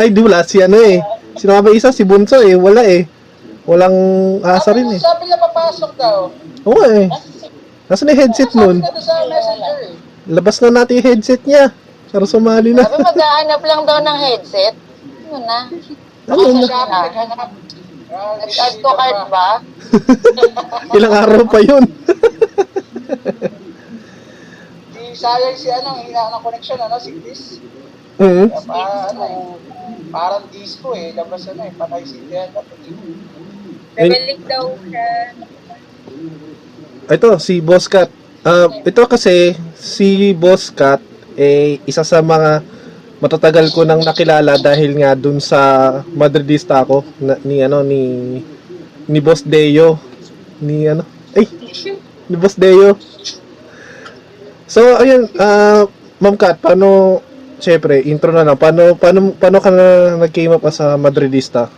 Ay, 0.00 0.08
di 0.08 0.24
wala. 0.24 0.40
Si 0.40 0.56
ano 0.64 0.80
eh. 0.80 1.04
Ba 1.36 1.68
isa? 1.68 1.92
Si 1.92 2.00
Bunso 2.00 2.40
eh. 2.40 2.56
Wala 2.56 2.80
eh. 2.80 3.04
Walang 3.66 3.96
asa 4.46 4.70
rin 4.70 4.94
eh. 4.94 5.00
Sabi 5.02 5.26
na 5.26 5.38
papasok 5.42 5.92
daw. 5.98 6.30
Oo 6.62 6.74
nga 6.78 6.88
eh. 7.02 7.10
Nasaan 7.90 8.14
yung 8.14 8.20
headset 8.22 8.50
nun? 8.54 8.78
Sabi 8.78 8.94
na 8.94 9.02
sa 9.02 9.14
messenger 9.26 9.76
eh. 9.90 9.94
Labas 10.30 10.56
na 10.62 10.68
natin 10.70 11.02
yung 11.02 11.08
headset 11.10 11.42
niya. 11.42 11.74
Para 12.14 12.24
sumali 12.24 12.70
na. 12.72 12.86
Sabi 12.86 13.02
maghahanap 13.02 13.60
lang 13.66 13.82
daw 13.82 13.98
ng 14.00 14.18
headset. 14.22 14.74
Ano 15.26 15.42
na? 15.42 15.58
Ano 16.30 16.42
na? 16.62 17.46
Nag-add 18.38 18.74
to 18.78 18.90
cart 18.94 19.20
ba? 19.26 19.48
Ilang 20.96 21.14
araw 21.18 21.42
pa 21.50 21.58
yun. 21.58 21.84
Si 25.16 25.24
sayang 25.24 25.56
si 25.56 25.72
ano, 25.72 25.96
hina 25.96 26.28
ng 26.28 26.44
connection 26.44 26.76
ano, 26.76 27.00
si 27.00 27.16
Chris. 27.24 27.56
Mhm. 28.20 28.52
Pa, 28.68 29.08
ano 29.08 29.20
eh, 29.24 29.40
parang 30.12 30.44
disco 30.52 30.92
eh, 30.92 31.16
labas 31.16 31.48
ano 31.48 31.64
eh, 31.64 31.72
patay 31.72 32.04
si 32.04 32.20
Diana. 32.28 32.60
Rebellic 33.96 34.40
daw 34.44 34.76
siya. 34.84 35.08
Ito, 37.08 37.40
si 37.40 37.64
Boss 37.64 37.88
Cat. 37.88 38.12
Ah, 38.44 38.68
ito 38.84 39.02
kasi, 39.08 39.56
si 39.72 40.36
Boss 40.36 40.68
Cat, 40.68 41.00
eh, 41.34 41.80
isa 41.88 42.04
sa 42.04 42.20
mga 42.20 42.60
matatagal 43.16 43.72
ko 43.72 43.88
nang 43.88 44.04
nakilala 44.04 44.60
dahil 44.60 45.00
nga 45.00 45.16
dun 45.16 45.40
sa 45.40 45.90
Madridista 46.12 46.84
ako 46.84 47.00
na, 47.24 47.40
ni 47.48 47.64
ano 47.64 47.80
ni 47.80 48.02
ni 49.08 49.18
Boss 49.24 49.40
Deo. 49.40 49.96
Ni 50.60 50.84
ano? 50.84 51.00
Ay! 51.32 51.48
Ni 52.28 52.36
Boss 52.36 52.60
Deo. 52.60 53.00
So 54.68 54.82
ayun 55.00 55.30
ah 55.40 55.88
Ma'am 56.20 56.36
Kat 56.36 56.60
paano 56.60 57.20
syempre 57.56 58.04
intro 58.04 58.36
na 58.36 58.44
lang. 58.44 58.60
Paano 58.60 58.92
paano 59.00 59.32
paano 59.32 59.58
ka 59.64 59.72
na 59.72 60.20
nag-came 60.20 60.52
up 60.52 60.64
as 60.68 60.80
a 60.84 61.00
Madridista 61.00 61.72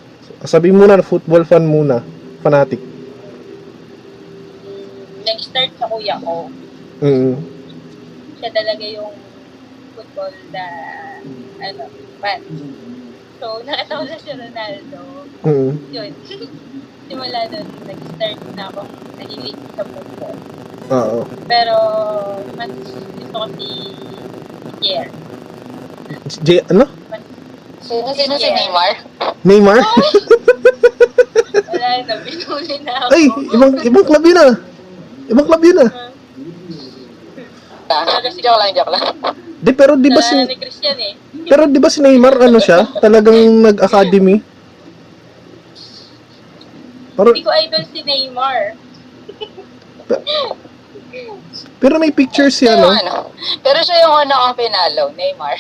sabi 0.47 0.71
muna 0.71 1.03
football 1.03 1.43
fan 1.43 1.67
muna 1.67 2.03
fanatic 2.45 2.79
nag-start 5.29 5.71
sa 5.77 5.87
kuya 5.87 6.17
ko. 6.25 6.49
mm 7.05 7.35
Siya 8.39 8.51
talaga 8.55 8.85
yung 8.87 9.15
football 9.93 10.35
na, 10.55 10.65
ano, 11.63 11.85
fan. 12.23 12.41
So, 13.39 13.47
nakatawa 13.67 14.03
na 14.09 14.17
si 14.19 14.31
Ronaldo. 14.33 15.01
mm 15.45 15.71
Yun. 15.93 16.11
Simula 17.09 17.41
nun, 17.49 17.67
nag-start 17.89 18.41
na 18.57 18.65
akong 18.69 18.93
nahilig 19.17 19.59
sa 19.77 19.83
football. 19.85 20.37
Oo. 20.89 21.21
Pero, 21.49 21.77
mas 22.57 22.73
gusto 23.17 23.37
ko 23.37 23.47
si 23.57 23.69
Pierre. 24.81 25.13
J, 26.45 26.49
ano? 26.73 26.85
Sino, 27.89 28.09
sino 28.13 28.35
si 28.37 28.49
Neymar? 28.53 28.91
Neymar? 29.43 29.81
Wala 31.73 31.89
na, 32.05 32.15
binuli 32.21 32.77
na 32.85 32.93
ako. 33.01 33.09
Ay, 33.17 33.25
ibang 33.49 33.73
ibang 33.81 34.05
club 34.05 34.25
yun 34.25 34.39
ah. 34.39 34.53
Ibang 35.27 35.47
club 35.49 35.63
yun 35.65 35.79
ah. 35.81 35.91
Ah, 37.89 38.21
joke 38.21 38.45
lang, 38.61 38.71
joke 38.77 38.93
lang. 38.93 39.05
Di 39.59 39.73
pero 39.73 39.97
di 39.97 40.13
ba 40.13 40.21
si 40.21 40.37
Naalala 40.37 40.53
ni 40.53 40.59
Christian 40.61 40.97
eh. 41.01 41.13
pero 41.49 41.65
di 41.65 41.81
ba 41.81 41.89
si 41.89 41.99
Neymar 42.05 42.37
ano 42.39 42.61
siya? 42.61 42.85
Talagang 43.01 43.41
nag-academy. 43.73 44.37
Pero 47.17 47.29
Hindi 47.33 47.43
ko 47.43 47.53
idol 47.57 47.83
si 47.89 48.01
Neymar. 48.05 48.61
pero 51.81 51.97
may 51.99 52.13
picture 52.13 52.53
si 52.53 52.69
Pero 52.69 52.93
ano. 52.93 53.33
pero 53.65 53.79
siya 53.81 54.05
yung 54.05 54.15
una 54.23 54.35
kong 54.47 54.57
pinalo, 54.61 55.05
Neymar. 55.17 55.57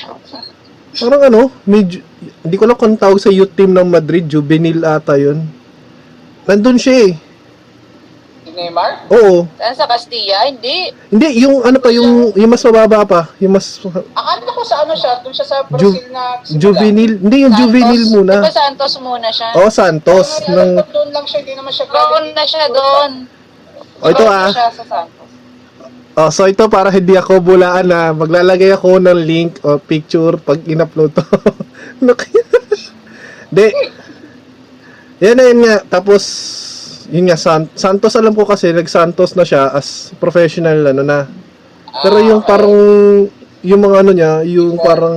Parang 0.98 1.22
ano, 1.22 1.40
medyo, 1.64 2.02
hindi 2.40 2.56
ko 2.56 2.64
lang 2.64 2.74
kung 2.74 2.94
tawag 2.94 3.16
sa 3.16 3.28
youth 3.28 3.52
team 3.52 3.70
ng 3.70 3.86
Madrid, 3.86 4.26
juvenile 4.26 4.82
ata 4.84 5.14
yun. 5.14 5.46
Nandun 6.44 6.74
siya 6.74 6.96
eh. 7.04 7.12
Si 8.40 8.50
Neymar? 8.50 9.06
Oo. 9.08 9.44
Saan 9.54 9.74
sa 9.74 9.84
Castilla? 9.84 10.42
Hindi. 10.44 10.90
Hindi, 11.08 11.28
yung 11.38 11.60
ano 11.60 11.76
pa, 11.76 11.88
yung, 11.88 12.32
yung 12.32 12.48
mas 12.48 12.62
mababa 12.62 13.04
pa. 13.04 13.20
Yung 13.38 13.52
mas 13.52 13.78
Akala 14.10 14.48
ko 14.48 14.62
sa 14.62 14.82
ano 14.82 14.92
siya, 14.92 15.20
doon 15.20 15.30
siya 15.30 15.46
sa 15.46 15.56
Brazil 15.62 16.08
na 16.08 16.40
simula. 16.40 16.58
juvenile. 16.58 17.14
Hindi, 17.16 17.36
yung 17.38 17.52
Santos. 17.52 17.62
juvenile 17.62 18.06
muna. 18.10 18.32
Di 18.32 18.42
ba 18.42 18.54
Santos 18.54 18.92
muna 18.98 19.28
siya? 19.28 19.48
Oo, 19.54 19.68
Santos. 19.68 20.26
Ano, 20.42 20.56
Ng, 20.56 20.70
ko 20.74 20.90
doon 20.90 21.08
lang 21.12 21.24
siya, 21.24 21.38
hindi 21.38 21.54
naman 21.54 21.70
siya 21.70 21.86
Doon 21.86 22.24
na 22.32 22.42
siya 22.42 22.64
doon. 22.68 23.10
oh, 23.98 24.08
ito 24.08 24.18
Doon 24.18 24.32
ah. 24.34 24.50
siya 24.50 24.66
sa 24.72 24.84
Santos. 24.84 25.27
Oh, 26.18 26.34
so 26.34 26.50
ito 26.50 26.66
para 26.66 26.90
hindi 26.90 27.14
ako 27.14 27.38
bulaan 27.38 27.94
na 27.94 28.10
maglalagay 28.10 28.74
ako 28.74 28.98
ng 28.98 29.18
link 29.22 29.62
o 29.62 29.78
picture 29.78 30.34
pag 30.34 30.58
in-upload 30.66 31.14
to. 31.14 31.22
Nak- 32.02 32.26
De. 33.54 33.70
Yan 35.22 35.38
na 35.38 35.46
yun 35.46 35.62
nga. 35.62 35.78
Tapos, 35.86 36.22
yun 37.06 37.30
nga, 37.30 37.38
San- 37.38 37.70
Santos 37.72 38.18
alam 38.18 38.34
ko 38.34 38.42
kasi, 38.42 38.74
nag-Santos 38.74 39.38
na 39.38 39.46
siya 39.46 39.70
as 39.70 40.10
professional, 40.18 40.90
ano 40.90 41.06
na. 41.06 41.30
Pero 42.02 42.18
yung 42.18 42.42
parang, 42.42 42.74
yung 43.62 43.80
mga 43.80 43.96
ano 44.02 44.10
niya, 44.10 44.32
yung 44.42 44.74
parang, 44.74 45.16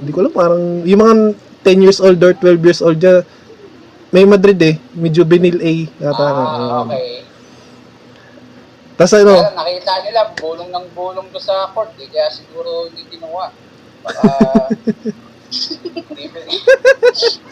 hindi 0.00 0.10
ko 0.10 0.24
alam, 0.24 0.32
parang, 0.32 0.62
yung 0.82 1.00
mga 1.04 1.14
10 1.60 1.84
years 1.84 2.00
old 2.00 2.16
or 2.18 2.32
12 2.34 2.56
years 2.58 2.80
old 2.80 2.96
niya, 2.96 3.20
may 4.08 4.24
Madrid 4.24 4.56
eh, 4.64 4.80
may 4.96 5.12
juvenile 5.12 5.60
A. 5.60 5.72
Yata, 6.00 6.24
Ah, 6.24 6.84
okay. 6.84 7.31
Tapos 8.96 9.12
ano, 9.16 9.32
Kaya 9.34 9.52
nakita 9.56 9.92
nila, 10.04 10.20
bulong 10.36 10.70
ng 10.70 10.86
bulong 10.92 11.26
doon 11.32 11.42
sa 11.42 11.72
court, 11.72 11.92
eh, 11.98 12.08
kaya 12.08 12.28
siguro 12.28 12.88
hindi 12.92 13.02
kinuha. 13.08 13.46
Baka, 14.02 14.28
hindi 16.12 16.24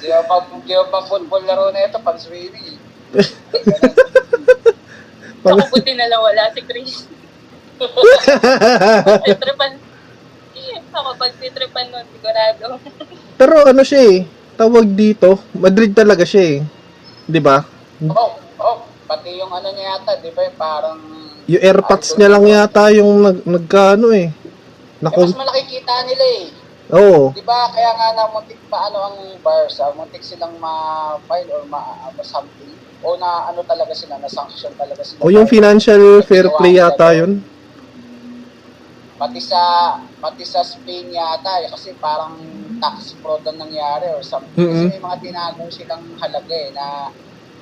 ba, 0.09 0.21
pa, 0.25 0.37
di 0.65 0.73
ba 0.75 0.85
pa 0.89 1.01
football 1.09 1.43
laro 1.45 1.73
na 1.73 1.87
ito, 1.87 1.99
pang 2.01 2.21
swimming. 2.21 2.77
eh. 2.77 2.79
Ako 5.41 5.73
buti 5.73 5.97
na 5.97 6.05
lang 6.05 6.21
wala 6.21 6.53
si 6.53 6.61
Chris. 6.69 7.09
Titripan. 9.25 9.73
Ako 10.91 11.17
pag 11.17 11.33
titripan 11.41 11.87
nun, 11.89 12.05
sigurado. 12.13 12.77
Pero 13.41 13.55
ano 13.65 13.81
siya 13.81 14.03
eh, 14.05 14.29
tawag 14.59 14.85
dito, 14.93 15.41
Madrid 15.57 15.97
talaga 15.97 16.27
siya 16.29 16.61
eh. 16.61 16.67
'Di 17.25 17.41
ba? 17.41 17.65
Oh, 18.11 18.37
oh, 18.61 18.85
pati 19.09 19.41
yung 19.41 19.49
ano 19.49 19.71
niya 19.73 19.97
yata, 19.97 20.21
di 20.21 20.29
ba, 20.35 20.45
parang... 20.59 21.01
Yung 21.51 21.63
airpods 21.67 22.15
niya 22.15 22.31
lang 22.31 22.47
yata 22.47 22.95
yung 22.95 23.27
nag 23.27 23.39
nagkaano 23.43 24.15
eh. 24.15 24.31
Eh, 24.31 25.03
Nako. 25.03 25.27
mas 25.27 25.35
malaki 25.35 25.63
kita 25.67 25.95
nila 26.07 26.25
eh. 26.39 26.47
Oo. 26.95 27.35
Di 27.35 27.43
ba, 27.43 27.71
kaya 27.75 27.91
nga 27.95 28.09
na 28.15 28.31
muntik 28.31 28.59
pa 28.71 28.87
ano 28.87 28.99
ang 29.03 29.19
Barca, 29.43 29.91
muntik 29.99 30.23
silang 30.23 30.55
ma-file 30.63 31.51
or 31.51 31.67
ma- 31.67 32.11
ma 32.15 32.23
something. 32.23 32.71
O 33.03 33.19
na 33.19 33.51
ano 33.51 33.67
talaga 33.67 33.91
sila, 33.97 34.21
na 34.21 34.31
sanction 34.31 34.71
talaga 34.79 35.03
sila. 35.03 35.25
O 35.25 35.33
yung 35.33 35.51
financial 35.51 36.23
fair 36.23 36.47
play 36.55 36.79
yata 36.79 37.11
yun. 37.19 37.43
pati 39.21 39.37
sa 39.37 39.61
pati 40.17 40.49
sa 40.49 40.65
Spain 40.65 41.13
yata 41.13 41.61
eh, 41.61 41.69
kasi 41.69 41.93
parang 42.01 42.41
tax 42.81 43.21
fraud 43.21 43.45
ang 43.45 43.61
nangyari 43.61 44.09
or 44.17 44.25
something. 44.25 44.57
Mhm. 44.57 44.73
Kasi 44.73 44.85
may 44.97 45.03
mga 45.05 45.19
tinago 45.21 45.63
silang 45.69 46.05
halaga 46.17 46.57
eh, 46.57 46.73
na 46.73 47.13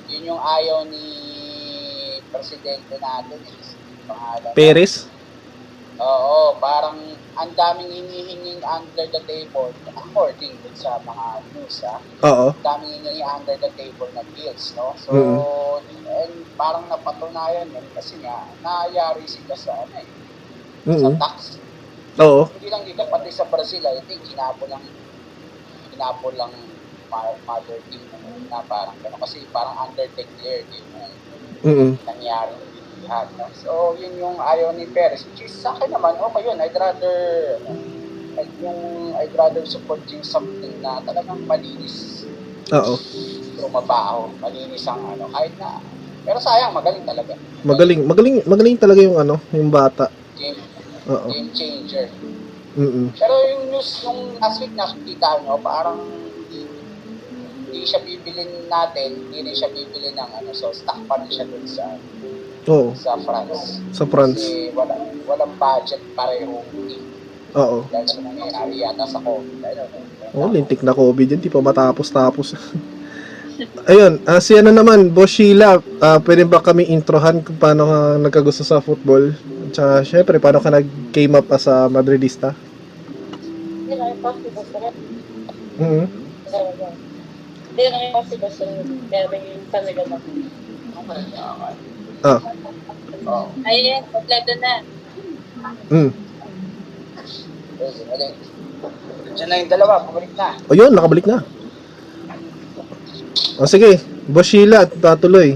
yun 0.07 0.31
yung 0.31 0.39
ayaw 0.39 0.87
ni 0.87 1.03
presidente 2.31 2.95
natin 2.95 3.43
eh. 3.43 3.78
Pangalan. 4.09 4.53
Perez. 4.57 4.93
Oo, 5.99 6.57
parang 6.63 6.97
ang 7.35 7.51
daming 7.59 7.91
hinihinging 7.91 8.63
under 8.63 9.03
the 9.11 9.21
table 9.27 9.75
according 9.93 10.63
dun 10.63 10.71
sa 10.73 10.95
mga 11.03 11.25
news 11.51 11.83
ah. 11.83 11.99
Oo. 12.23 12.47
Ang 12.55 12.63
daming 12.63 12.91
hinihingi 12.97 13.23
under 13.35 13.57
the 13.59 13.71
table 13.75 14.07
na 14.15 14.23
deals, 14.31 14.71
no? 14.79 14.95
So, 14.95 15.11
Mhm. 15.11 15.39
and 16.23 16.33
parang 16.55 16.87
napatunayan 16.87 17.67
yun 17.75 17.87
kasi 17.91 18.15
nga, 18.23 18.35
nangyayari 18.63 19.27
sila 19.27 19.53
sa 19.59 19.75
ano 19.75 19.95
eh, 19.99 20.09
sa 21.03 21.09
Mm. 21.11 21.19
tax 21.19 21.35
Oo. 22.19 22.41
hindi 22.55 22.67
lang 22.71 22.83
dito, 22.87 23.03
pati 23.11 23.29
sa 23.31 23.47
Brazil, 23.51 23.83
I 23.85 23.99
think, 24.07 24.23
kinapo 24.23 24.65
lang, 24.71 24.83
kinapo 25.91 26.27
lang 26.31 26.53
mother 27.43 27.81
team 27.89 28.07
na 28.47 28.61
parang 28.69 29.01
gano'n. 29.01 29.19
Kasi 29.19 29.49
parang 29.49 29.75
under-declared 29.89 30.69
yung 30.79 30.91
Mm. 31.65 31.91
nangyari 32.05 32.68
lahat. 33.09 33.27
No? 33.35 33.49
So, 33.57 33.71
yun 33.97 34.13
yung 34.21 34.37
ayaw 34.37 34.71
ni 34.77 34.85
Perez. 34.85 35.25
Which 35.25 35.49
is, 35.49 35.53
sa 35.57 35.73
akin 35.73 35.89
naman, 35.89 36.15
okay 36.21 36.45
yun. 36.45 36.61
I'd 36.61 36.77
rather, 36.77 37.17
ano, 37.65 37.81
like, 38.37 38.53
yung, 38.61 39.11
I'd 39.17 39.33
rather 39.33 39.65
support 39.65 40.05
yung 40.13 40.23
something 40.23 40.77
na 40.79 41.01
talagang 41.01 41.41
malinis. 41.49 42.23
Oo. 42.69 42.95
Trumabaho. 43.57 44.29
Malinis 44.37 44.85
ang 44.85 45.01
ano, 45.17 45.25
kahit 45.33 45.57
na. 45.57 45.81
Pero 46.23 46.37
sayang, 46.37 46.77
magaling 46.77 47.03
talaga. 47.03 47.33
Magaling, 47.65 48.05
magaling, 48.05 48.37
magaling 48.45 48.77
talaga 48.77 49.01
yung 49.01 49.17
ano, 49.17 49.41
yung 49.49 49.73
bata. 49.73 50.13
Game, 50.37 50.61
Oo. 51.09 51.27
game 51.33 51.49
changer. 51.51 52.07
Mm. 52.77 53.11
Pero 53.17 53.33
yung 53.49 53.63
news 53.73 54.05
nung 54.05 54.37
last 54.37 54.61
week 54.61 54.71
nakikita 54.77 55.41
nyo, 55.41 55.57
parang 55.57 55.99
hindi, 57.69 57.85
siya 57.85 57.99
bibilin 58.05 58.69
natin, 58.69 59.29
hindi 59.29 59.45
rin 59.45 59.55
siya 59.57 59.73
bibili 59.73 60.13
ng 60.13 60.29
ano, 60.41 60.49
so 60.53 60.69
stock 60.69 61.01
pa 61.09 61.17
rin 61.17 61.29
siya 61.33 61.49
dun 61.49 61.65
sa 61.65 61.97
Oo, 62.67 62.91
sa 62.91 63.15
France. 63.15 63.79
sa 63.95 64.03
France. 64.03 64.43
Kasi 64.43 64.75
wala, 64.75 64.95
walang 65.23 65.53
budget 65.55 66.01
parehong 66.17 66.67
team. 66.75 67.01
Oo. 67.55 67.87
Dahil 67.87 68.07
sa 68.09 68.19
nangyayari 68.19 68.73
yata 68.83 69.05
sa 69.07 69.19
COVID. 69.23 69.57
Know. 70.33 70.45
Oh, 70.45 70.49
lintik 70.51 70.83
na 70.85 70.93
COVID 70.93 71.37
yan, 71.37 71.41
di 71.41 71.49
pa 71.49 71.63
matapos-tapos. 71.63 72.53
Ayun, 73.89 74.21
ah, 74.29 74.39
si 74.39 74.53
ano 74.55 74.69
naman, 74.69 75.09
Boss 75.11 75.33
Sheila, 75.33 75.81
ah, 75.99 76.19
pwede 76.21 76.45
ba 76.45 76.61
kami 76.61 76.87
introhan 76.93 77.41
kung 77.41 77.57
paano 77.57 77.89
ka 77.89 77.97
nagkagusto 78.21 78.63
sa 78.63 78.83
football? 78.83 79.33
At 79.65 79.71
saka, 79.73 79.93
syempre, 80.05 80.37
paano 80.37 80.61
ka 80.61 80.69
nag-came 80.69 81.33
up 81.35 81.47
as 81.51 81.65
a 81.65 81.89
Madridista? 81.89 82.53
Hindi 83.89 83.93
na 83.97 84.13
yung 84.13 84.21
possible 84.21 84.63
sa 84.63 84.77
Mhm. 85.79 86.05
Hindi 87.73 87.83
na 87.89 87.97
yung 87.97 88.13
possible 88.13 88.51
sa 88.53 88.63
Pero 89.09 89.33
yung 89.33 89.65
talaga 89.73 90.01
na. 90.05 90.17
Okay, 90.19 91.21
okay. 91.33 91.88
Ah, 92.21 92.39
Oh, 93.29 93.45
Ayun, 93.61 94.01
kompleto 94.09 94.51
na. 94.57 94.73
mm. 95.91 96.09
Diyan 99.29 99.47
na 99.47 99.61
yung 99.61 99.69
dalawa, 99.69 100.01
pabalik 100.01 100.33
na. 100.33 100.57
O 100.65 100.73
yun, 100.73 100.89
nakabalik 100.89 101.29
na. 101.29 101.45
O 103.55 103.69
sige, 103.69 104.01
Boss 104.25 104.49
Sheila, 104.49 104.89
tatuloy. 104.89 105.55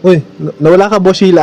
Uy, 0.00 0.22
na- 0.38 0.54
nawala 0.60 0.86
ka, 0.88 0.98
Boss 0.98 1.18
Sheila. 1.18 1.42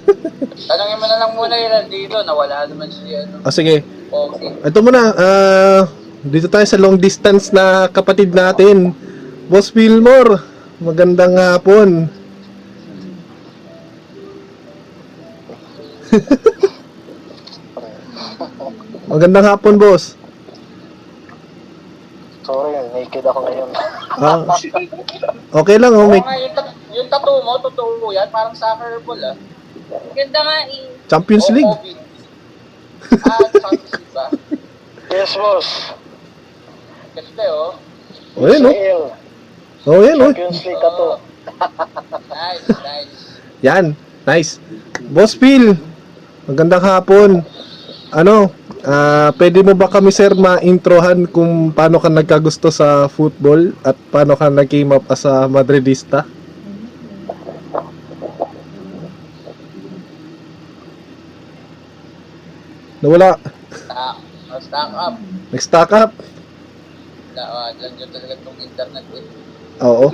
Tanongin 0.68 0.98
mo 1.00 1.06
na 1.08 1.16
lang 1.16 1.32
muna 1.32 1.56
yun 1.56 1.84
dito, 1.88 2.16
nawala 2.20 2.68
naman 2.68 2.88
siya. 2.88 3.24
Ano. 3.24 3.36
o 3.40 3.50
sige, 3.50 3.80
Okay. 4.08 4.48
ito 4.64 4.78
muna, 4.80 5.00
ah, 5.12 5.82
dito 6.26 6.50
tayo 6.50 6.66
sa 6.66 6.74
long 6.80 6.98
distance 6.98 7.54
na 7.54 7.86
kapatid 7.86 8.34
natin. 8.34 8.90
Boss 9.46 9.70
Wilmore, 9.70 10.42
magandang 10.82 11.38
hapon. 11.38 12.10
magandang 19.12 19.46
hapon, 19.46 19.78
boss. 19.78 20.18
Sorry, 22.42 22.72
naked 22.96 23.22
ako 23.22 23.44
ngayon. 23.44 23.70
Ah, 24.18 24.42
okay 25.62 25.76
lang, 25.78 25.92
oh, 25.94 26.08
may 26.08 26.18
yung, 26.18 26.54
tat- 26.56 26.74
yung 26.90 27.08
tattoo 27.12 27.44
mo, 27.44 27.60
totoo 27.62 28.10
yan, 28.10 28.26
parang 28.32 28.56
soccer 28.56 28.98
ball 29.04 29.20
ah. 29.22 29.36
Ganda 30.16 30.40
nga 30.42 30.56
eh. 30.66 30.90
Champions 31.06 31.46
League. 31.52 31.68
Ah, 33.22 33.46
Champions 33.52 33.92
League 33.94 34.12
ba? 34.16 34.26
Yes, 35.08 35.32
boss. 35.40 35.96
Ganda 37.18 37.46
oh. 37.50 37.74
O 38.38 38.46
yan, 38.46 38.62
oh. 38.62 38.70
Israel. 38.70 39.02
Oh, 39.82 40.00
yan, 40.06 40.16
oh. 40.22 40.30
Champions 40.30 40.62
League 40.62 40.78
ka 40.78 40.90
to. 40.94 41.08
Nice, 42.30 42.66
nice. 42.86 43.14
Yan, 43.66 43.84
nice. 44.22 44.50
Boss 45.10 45.34
Phil, 45.34 45.74
magandang 46.46 46.78
hapon. 46.78 47.42
Ano, 48.14 48.54
ah, 48.86 49.34
pwede 49.34 49.66
mo 49.66 49.74
ba 49.74 49.90
kami 49.90 50.14
sir 50.14 50.30
ma-introhan 50.38 51.26
kung 51.26 51.74
paano 51.74 51.98
ka 51.98 52.06
nagkagusto 52.06 52.70
sa 52.70 53.10
football 53.10 53.74
at 53.82 53.98
paano 54.14 54.38
ka 54.38 54.46
nag-came 54.46 54.94
up 54.94 55.02
as 55.10 55.26
a 55.26 55.50
Madridista? 55.50 56.22
Nawala. 63.02 63.34
Oh, 63.90 64.14
stock 64.62 64.90
up. 64.94 65.14
Nag-stack 65.50 65.90
up. 65.98 66.14
Na, 67.38 67.46
uh, 67.46 67.70
dyan 67.78 67.94
dyan 67.94 68.10
talaga 68.10 68.34
itong 68.34 68.58
internet 68.58 69.06
eh. 69.14 69.24
Oo. 69.86 70.06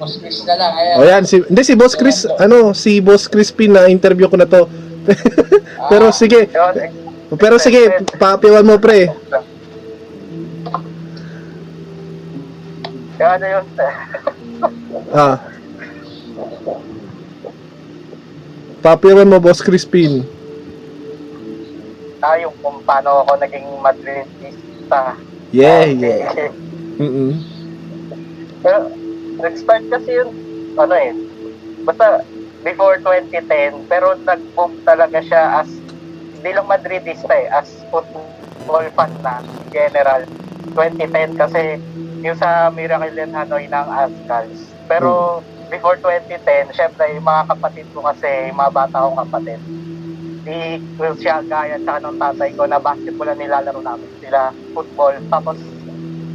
Post 0.00 0.16
Chris 0.24 0.40
na 0.48 0.54
lang, 0.56 0.72
ayan. 0.72 0.96
O 0.96 1.02
yan, 1.04 1.22
si, 1.28 1.36
hindi 1.44 1.62
si 1.64 1.76
Boss 1.76 1.92
Chris, 1.92 2.24
ano, 2.40 2.72
si 2.72 3.04
Boss 3.04 3.28
Crispin 3.28 3.76
na 3.76 3.92
interview 3.92 4.24
ko 4.32 4.40
na 4.40 4.48
to. 4.48 4.64
Pero 5.92 6.10
sige, 6.10 6.50
pero 7.38 7.62
sige, 7.62 8.02
papiwan 8.18 8.66
mo 8.66 8.74
pre. 8.74 9.06
Kaya 13.14 13.30
ano 13.38 13.46
yun? 13.46 13.64
Ah. 15.14 15.36
Papiwan 18.82 19.30
mo, 19.30 19.38
Boss 19.38 19.62
Crispin. 19.62 20.26
Tayo 22.26 22.50
kung 22.58 22.82
paano 22.82 23.22
ako 23.22 23.38
naging 23.38 23.70
Madridista. 23.78 25.14
Yeah, 25.54 25.86
yeah. 25.94 26.34
Mm 26.98 27.38
Pero, 28.66 28.90
nag-start 29.38 29.86
kasi 29.94 30.10
yun, 30.18 30.34
ano 30.74 30.90
eh, 30.96 31.14
basta 31.86 32.26
before 32.66 32.98
2010, 32.98 33.86
pero 33.86 34.18
nag-boom 34.26 34.82
talaga 34.82 35.22
siya 35.22 35.62
as, 35.62 35.70
hindi 36.34 36.50
lang 36.50 36.66
Madridista 36.66 37.30
eh, 37.30 37.46
as 37.54 37.70
football 37.94 38.90
fan 38.98 39.12
na, 39.22 39.38
general. 39.70 40.26
2010 40.74 41.38
kasi 41.38 41.78
yung 42.26 42.34
sa 42.34 42.74
Miracle 42.74 43.22
in 43.22 43.30
Hanoi 43.30 43.70
ng 43.70 43.88
Ascals. 43.94 44.74
Pero 44.90 45.46
before 45.70 45.94
2010, 46.02 46.74
syempre 46.74 47.06
yung 47.14 47.22
mga 47.22 47.54
kapatid 47.54 47.86
ko 47.94 48.02
kasi, 48.02 48.50
yung 48.50 48.58
mga 48.58 48.72
bata 48.74 49.04
kong 49.06 49.20
kapatid, 49.30 49.62
di 50.46 50.78
Will 50.94 51.18
Siagay 51.18 51.74
at 51.74 51.82
saka 51.82 51.98
nung 52.06 52.14
tatay 52.22 52.54
ko 52.54 52.70
na 52.70 52.78
basketball 52.78 53.26
ang 53.26 53.42
nilalaro 53.42 53.82
namin 53.82 54.14
sila, 54.22 54.54
football. 54.70 55.18
Tapos 55.26 55.58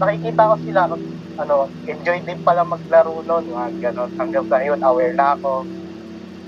nakikita 0.04 0.52
ko 0.52 0.56
sila, 0.68 0.82
ano, 1.40 1.72
enjoy 1.88 2.20
din 2.28 2.44
pala 2.44 2.68
maglaro 2.68 3.24
noon, 3.24 3.48
mga 3.48 3.70
ganon. 3.80 4.12
Hanggang 4.20 4.46
sa 4.52 4.60
yun, 4.60 4.84
aware 4.84 5.16
na 5.16 5.40
ako. 5.40 5.64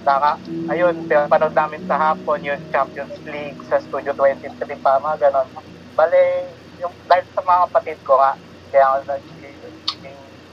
Naka, 0.03 0.31
ayun, 0.75 1.07
pinapanood 1.07 1.55
namin 1.55 1.87
sa 1.87 1.95
hapon, 1.95 2.43
yung 2.43 2.59
Champions 2.67 3.15
League 3.23 3.59
sa 3.71 3.79
Studio 3.79 4.11
23 4.11 4.83
pa, 4.83 4.99
mga 4.99 5.31
ganon. 5.31 5.47
Bale, 5.95 6.19
yung, 6.83 6.91
dahil 7.07 7.23
sa 7.31 7.41
mga 7.47 7.59
kapatid 7.71 7.99
ko 8.03 8.19
nga, 8.19 8.35
kaya 8.75 8.85
ako 8.91 8.97
nag, 9.07 9.23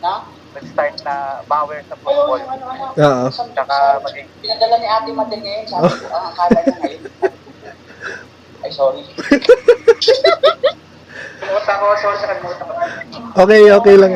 Na? 0.00 0.39
Nag-start 0.50 0.96
na 1.02 1.14
bawal 1.46 1.78
sa 1.86 1.94
football. 1.96 2.38
yung 2.38 2.50
ano, 2.50 2.64
ano. 2.66 2.84
Oo. 2.92 3.26
Tsaka 3.30 3.76
maging 4.02 4.26
Pinadala 4.40 4.74
ni 4.76 4.86
Ate 4.86 5.10
Madel 5.12 5.40
ngayon, 5.40 5.66
sabi 5.66 5.92
ko, 5.94 6.06
ang 6.10 6.26
akala 6.28 6.58
niya 6.60 6.76
ngayon. 6.76 7.02
Ay, 8.62 8.70
sorry. 8.70 9.02
Kalimutan 11.40 11.76
ko, 11.76 11.84
sorry 11.96 12.16
sa 12.18 12.28
kalimutan 12.28 12.64
ko. 12.66 12.72
Okay, 13.38 13.62
okay 13.70 13.96
lang. 13.96 14.12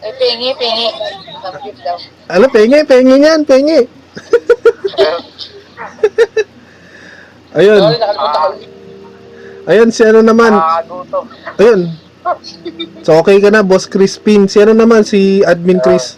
Ay, 0.00 0.12
pingi, 0.16 0.50
pingi. 0.56 0.88
Ano, 2.28 2.46
pengi, 2.48 2.78
pengi 2.84 3.16
yan, 3.18 3.44
pengi. 3.44 3.80
Ayun, 7.54 7.78
Sorry, 7.78 7.98
nakalimutan 7.98 8.40
ko. 8.42 8.50
ayun, 9.64 9.88
si 9.88 10.02
ano 10.02 10.20
naman, 10.20 10.52
ayun. 11.56 11.80
So, 13.04 13.20
okay 13.20 13.36
ka 13.38 13.52
na, 13.52 13.60
Boss 13.60 13.84
Crispin. 13.84 14.48
Si 14.48 14.56
ano 14.56 14.72
naman, 14.72 15.04
si 15.04 15.44
Admin 15.44 15.80
Chris. 15.84 16.16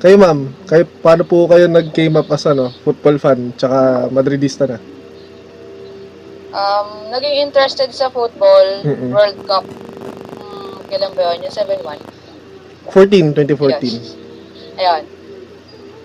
Kayo, 0.00 0.16
ma'am, 0.16 0.52
kayo, 0.64 0.84
paano 1.04 1.28
po 1.28 1.44
kayo 1.44 1.68
nag-came 1.68 2.16
up 2.16 2.28
as 2.32 2.48
ano, 2.48 2.72
football 2.84 3.20
fan, 3.20 3.52
tsaka 3.56 4.08
Madridista 4.08 4.64
na? 4.64 4.80
Um, 6.50 7.12
naging 7.12 7.48
interested 7.48 7.92
sa 7.92 8.08
football, 8.08 8.80
Mm-mm. 8.80 9.12
World 9.12 9.40
Cup. 9.44 9.64
Um, 10.40 10.80
kailan 10.88 11.12
ba 11.12 11.36
yun? 11.36 11.44
Yung 11.44 11.52
7-1. 11.52 12.00
14, 12.88 13.36
2014. 13.36 13.92
Yes. 13.92 14.16
Ayun. 14.80 15.04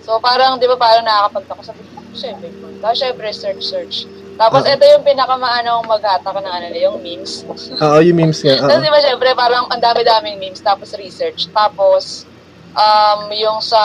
So, 0.04 0.20
parang, 0.20 0.60
di 0.60 0.68
ba, 0.68 0.76
parang 0.76 1.04
nakakapagtaka 1.04 1.72
sa 1.72 1.74
Siyempre, 2.16 2.48
tapos 2.80 2.96
syempre, 2.96 3.28
search, 3.28 3.60
search. 3.60 3.96
Tapos, 4.36 4.62
Ah. 4.62 4.76
ito 4.76 4.84
yung 4.84 5.00
pinakamaanong 5.00 5.82
maghatak 5.88 6.36
ng 6.36 6.44
ano, 6.46 6.66
yung 6.76 6.96
memes. 7.00 7.40
Oo, 7.84 7.98
yung 8.04 8.16
memes 8.16 8.44
nga. 8.44 8.60
Tapos, 8.60 8.76
Oo. 8.76 8.84
di 8.84 8.92
ba, 8.92 9.00
syempre, 9.00 9.28
parang 9.32 9.64
ang 9.66 9.80
dami-daming 9.80 10.36
memes, 10.36 10.60
tapos 10.60 10.92
research. 10.94 11.48
Tapos, 11.50 12.28
um, 12.72 13.32
yung 13.32 13.64
sa, 13.64 13.80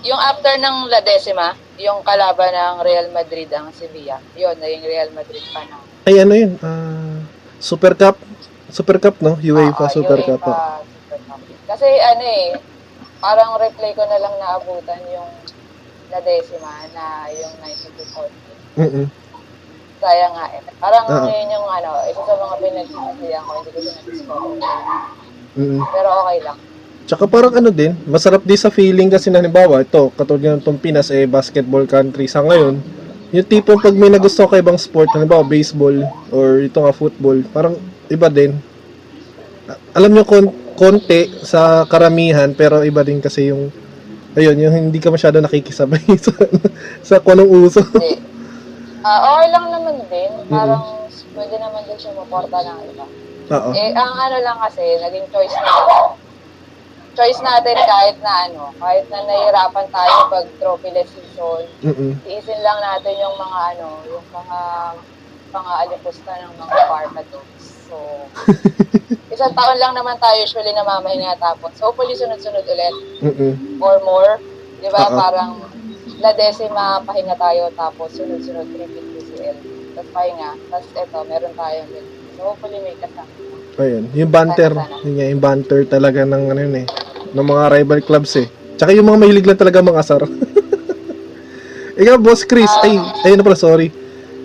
yung 0.00 0.20
after 0.20 0.56
ng 0.56 0.88
La 0.88 1.00
Decima, 1.00 1.52
yung 1.76 2.00
kalaban 2.00 2.48
ng 2.48 2.76
Real 2.80 3.08
Madrid 3.10 3.48
ang 3.52 3.68
Sevilla. 3.72 4.20
Yun, 4.32 4.56
naging 4.56 4.84
Real 4.84 5.10
Madrid 5.12 5.44
pa 5.52 5.60
na. 5.64 5.80
Ay, 6.04 6.20
ano 6.20 6.32
yun? 6.32 6.52
Ah, 6.60 7.20
Super 7.56 7.92
Cup. 7.92 8.16
Super 8.68 8.98
Cup, 8.98 9.16
no? 9.20 9.36
UEFA 9.36 9.88
Oo, 9.88 9.92
Super 9.92 10.20
UEFA 10.20 10.36
Cup. 10.40 10.58
Super 10.82 11.20
Cup. 11.24 11.40
Kasi 11.64 11.88
ano 11.88 12.24
eh, 12.24 12.46
parang 13.18 13.56
replay 13.56 13.96
ko 13.96 14.04
na 14.04 14.20
lang 14.20 14.34
naabutan 14.36 15.00
yung 15.08 15.28
La 16.14 16.22
Decima 16.22 16.70
na 16.94 17.26
yung 17.34 17.54
92 17.58 18.78
Mm-mm. 18.78 19.06
Kaya 19.98 20.26
nga 20.30 20.44
eh. 20.54 20.62
Parang 20.78 21.04
Oo. 21.10 21.26
yun 21.26 21.48
yung 21.50 21.66
ano, 21.66 21.90
isa 22.06 22.22
sa 22.22 22.34
mga 22.38 22.54
pinagsinasiyan 22.62 23.42
ko, 23.42 23.50
hindi 23.58 23.70
ko 23.74 23.78
siya 23.82 23.92
na-discover. 23.98 24.58
Mm-mm. 25.58 25.80
Pero 25.90 26.08
okay 26.22 26.38
lang. 26.46 26.58
Tsaka 27.04 27.24
parang 27.26 27.54
ano 27.58 27.70
din, 27.74 27.98
masarap 28.06 28.46
din 28.46 28.58
sa 28.58 28.70
feeling 28.70 29.10
kasi 29.10 29.26
na 29.26 29.42
halimbawa, 29.42 29.82
ito, 29.82 30.14
katulad 30.14 30.54
ng 30.54 30.62
itong 30.62 30.78
Pinas, 30.78 31.10
eh, 31.10 31.26
basketball 31.26 31.84
country 31.90 32.30
sa 32.30 32.46
ngayon, 32.46 32.78
yung 33.34 33.46
tipong 33.50 33.82
pag 33.82 33.98
may 33.98 34.08
nagusto 34.08 34.46
ka 34.46 34.54
ibang 34.62 34.78
sport, 34.78 35.10
halimbawa 35.10 35.42
baseball, 35.42 35.98
or 36.30 36.62
ito 36.62 36.78
nga 36.78 36.94
football, 36.94 37.42
parang 37.50 37.74
iba 38.06 38.30
din. 38.30 38.54
Alam 39.98 40.14
nyo, 40.14 40.22
kon- 40.22 40.54
konti 40.78 41.42
sa 41.42 41.82
karamihan, 41.90 42.54
pero 42.54 42.86
iba 42.86 43.02
din 43.02 43.18
kasi 43.18 43.50
yung, 43.50 43.68
ayun, 44.34 44.56
yung 44.58 44.74
hindi 44.90 44.98
ka 44.98 45.10
masyado 45.10 45.38
nakikisabay 45.40 46.02
sa, 46.24 46.32
sa 47.02 47.14
kung 47.22 47.38
anong 47.38 47.52
uso. 47.66 47.82
Hindi. 47.94 48.20
Ah, 49.04 49.36
okay 49.36 49.48
lang 49.52 49.66
naman 49.68 49.94
din. 50.08 50.32
Parang 50.48 51.06
pwede 51.36 51.54
naman 51.60 51.82
din 51.84 51.98
siya 52.00 52.16
maporta 52.16 52.56
ng 52.56 52.78
iba. 52.88 53.06
Oo. 53.52 53.70
Eh, 53.76 53.92
ang 53.92 54.12
ano 54.16 54.36
lang 54.40 54.56
kasi, 54.64 54.80
naging 55.04 55.28
choice 55.28 55.52
na 55.60 55.72
choice 57.14 57.40
natin 57.46 57.78
kahit 57.78 58.16
na 58.18 58.32
ano, 58.50 58.74
kahit 58.82 59.06
na 59.08 59.22
nahihirapan 59.22 59.86
tayo 59.94 60.14
pag 60.28 60.46
trophyless 60.58 61.10
season, 61.14 61.62
iisin 62.26 62.60
lang 62.60 62.78
natin 62.82 63.14
yung 63.22 63.36
mga 63.38 63.58
ano, 63.76 63.88
yung 64.10 64.26
mga 64.34 64.58
mga 65.54 65.72
alipusta 65.86 66.30
ng 66.34 66.52
mga 66.58 66.76
pharma 66.90 67.22
dogs. 67.30 67.53
So, 67.94 68.26
isang 69.34 69.54
taon 69.54 69.78
lang 69.78 69.94
naman 69.94 70.18
tayo 70.18 70.42
usually 70.42 70.74
namamahinga 70.74 71.38
tapos 71.38 71.70
hopefully 71.78 72.18
sunod-sunod 72.18 72.66
ulit 72.66 72.94
Mm-mm. 73.22 73.78
or 73.78 74.02
more. 74.02 74.42
Di 74.82 74.90
ba? 74.90 75.06
Oo. 75.06 75.14
Parang 75.14 75.62
la 76.18 76.34
decima 76.34 76.98
pahinga 77.06 77.38
tayo 77.38 77.70
tapos 77.78 78.18
sunod-sunod 78.18 78.66
repeat 78.74 79.06
PCL. 79.14 79.56
Tapos 79.94 80.10
pahinga. 80.10 80.50
Tapos 80.74 80.86
eto, 80.98 81.18
meron 81.30 81.54
tayong 81.54 81.88
ganun. 81.90 82.14
So 82.34 82.40
hopefully 82.50 82.78
may 82.82 82.98
kasama. 82.98 83.30
Ayun, 83.74 84.04
yung 84.14 84.30
banter, 84.30 84.70
yun 85.02 85.14
nga, 85.18 85.26
yung 85.34 85.42
banter 85.42 85.82
talaga 85.90 86.22
ng 86.22 86.42
ano 86.46 86.60
yun 86.62 86.76
eh, 86.82 86.86
ng 87.34 87.46
mga 87.46 87.64
rival 87.74 88.00
clubs 88.06 88.38
eh. 88.38 88.46
Tsaka 88.78 88.94
yung 88.94 89.10
mga 89.10 89.18
mahilig 89.18 89.46
lang 89.50 89.58
talaga 89.58 89.82
mga 89.82 89.98
asar. 89.98 90.22
Ikaw, 92.02 92.14
Boss 92.22 92.46
Chris, 92.46 92.70
ay, 92.86 92.98
ayun 93.26 93.38
na 93.38 93.46
pala, 93.46 93.58
sorry. 93.58 93.90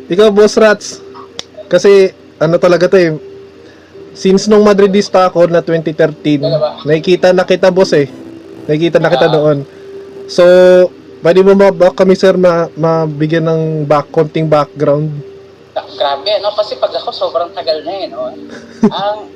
Ikaw, 0.10 0.34
Boss 0.34 0.58
Rats, 0.58 0.98
kasi 1.70 2.10
ano 2.42 2.58
talaga 2.58 2.90
to 2.90 2.98
eh, 2.98 3.14
since 4.20 4.52
nung 4.52 4.68
Madridista 4.68 5.32
ako 5.32 5.48
na 5.48 5.64
2013, 5.64 6.44
nakikita 6.84 7.32
na 7.32 7.48
kita, 7.48 7.72
boss 7.72 7.96
eh. 7.96 8.12
Nakikita 8.68 9.00
na 9.00 9.08
kita 9.08 9.32
doon. 9.32 9.64
So, 10.28 10.44
pwede 11.24 11.40
mo 11.40 11.56
ba 11.56 11.72
ba 11.72 11.96
kami, 11.96 12.20
sir, 12.20 12.36
ma 12.36 12.68
mabigyan 12.76 13.48
ng 13.48 13.62
back, 13.88 14.12
konting 14.12 14.52
background? 14.52 15.08
Ah, 15.72 15.88
Grabe, 15.88 16.36
no? 16.44 16.52
Kasi 16.52 16.76
pag 16.76 16.92
ako, 16.92 17.16
sobrang 17.16 17.56
tagal 17.56 17.80
na 17.88 17.94
eh, 17.96 18.06
no? 18.12 18.28
Ang, 18.92 19.32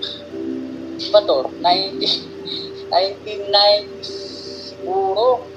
ba 1.15 1.19
to? 1.23 1.47
90, 1.63 2.91
1990 2.91 4.03
siguro. 4.75 5.47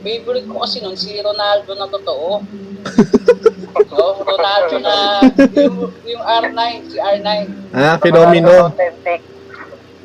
Favorite 0.00 0.46
ko 0.46 0.62
kasi 0.62 0.78
nun, 0.80 0.96
si 0.96 1.18
Ronaldo 1.18 1.70
na 1.74 1.88
totoo. 1.90 2.42
no, 3.92 4.04
Ronaldo 4.22 4.74
na, 4.78 4.94
yung, 5.58 5.90
yung 6.06 6.24
R9, 6.24 6.60
si 6.86 6.96
R9. 6.96 7.30
Ah, 7.74 7.96
fenomeno. 7.98 8.72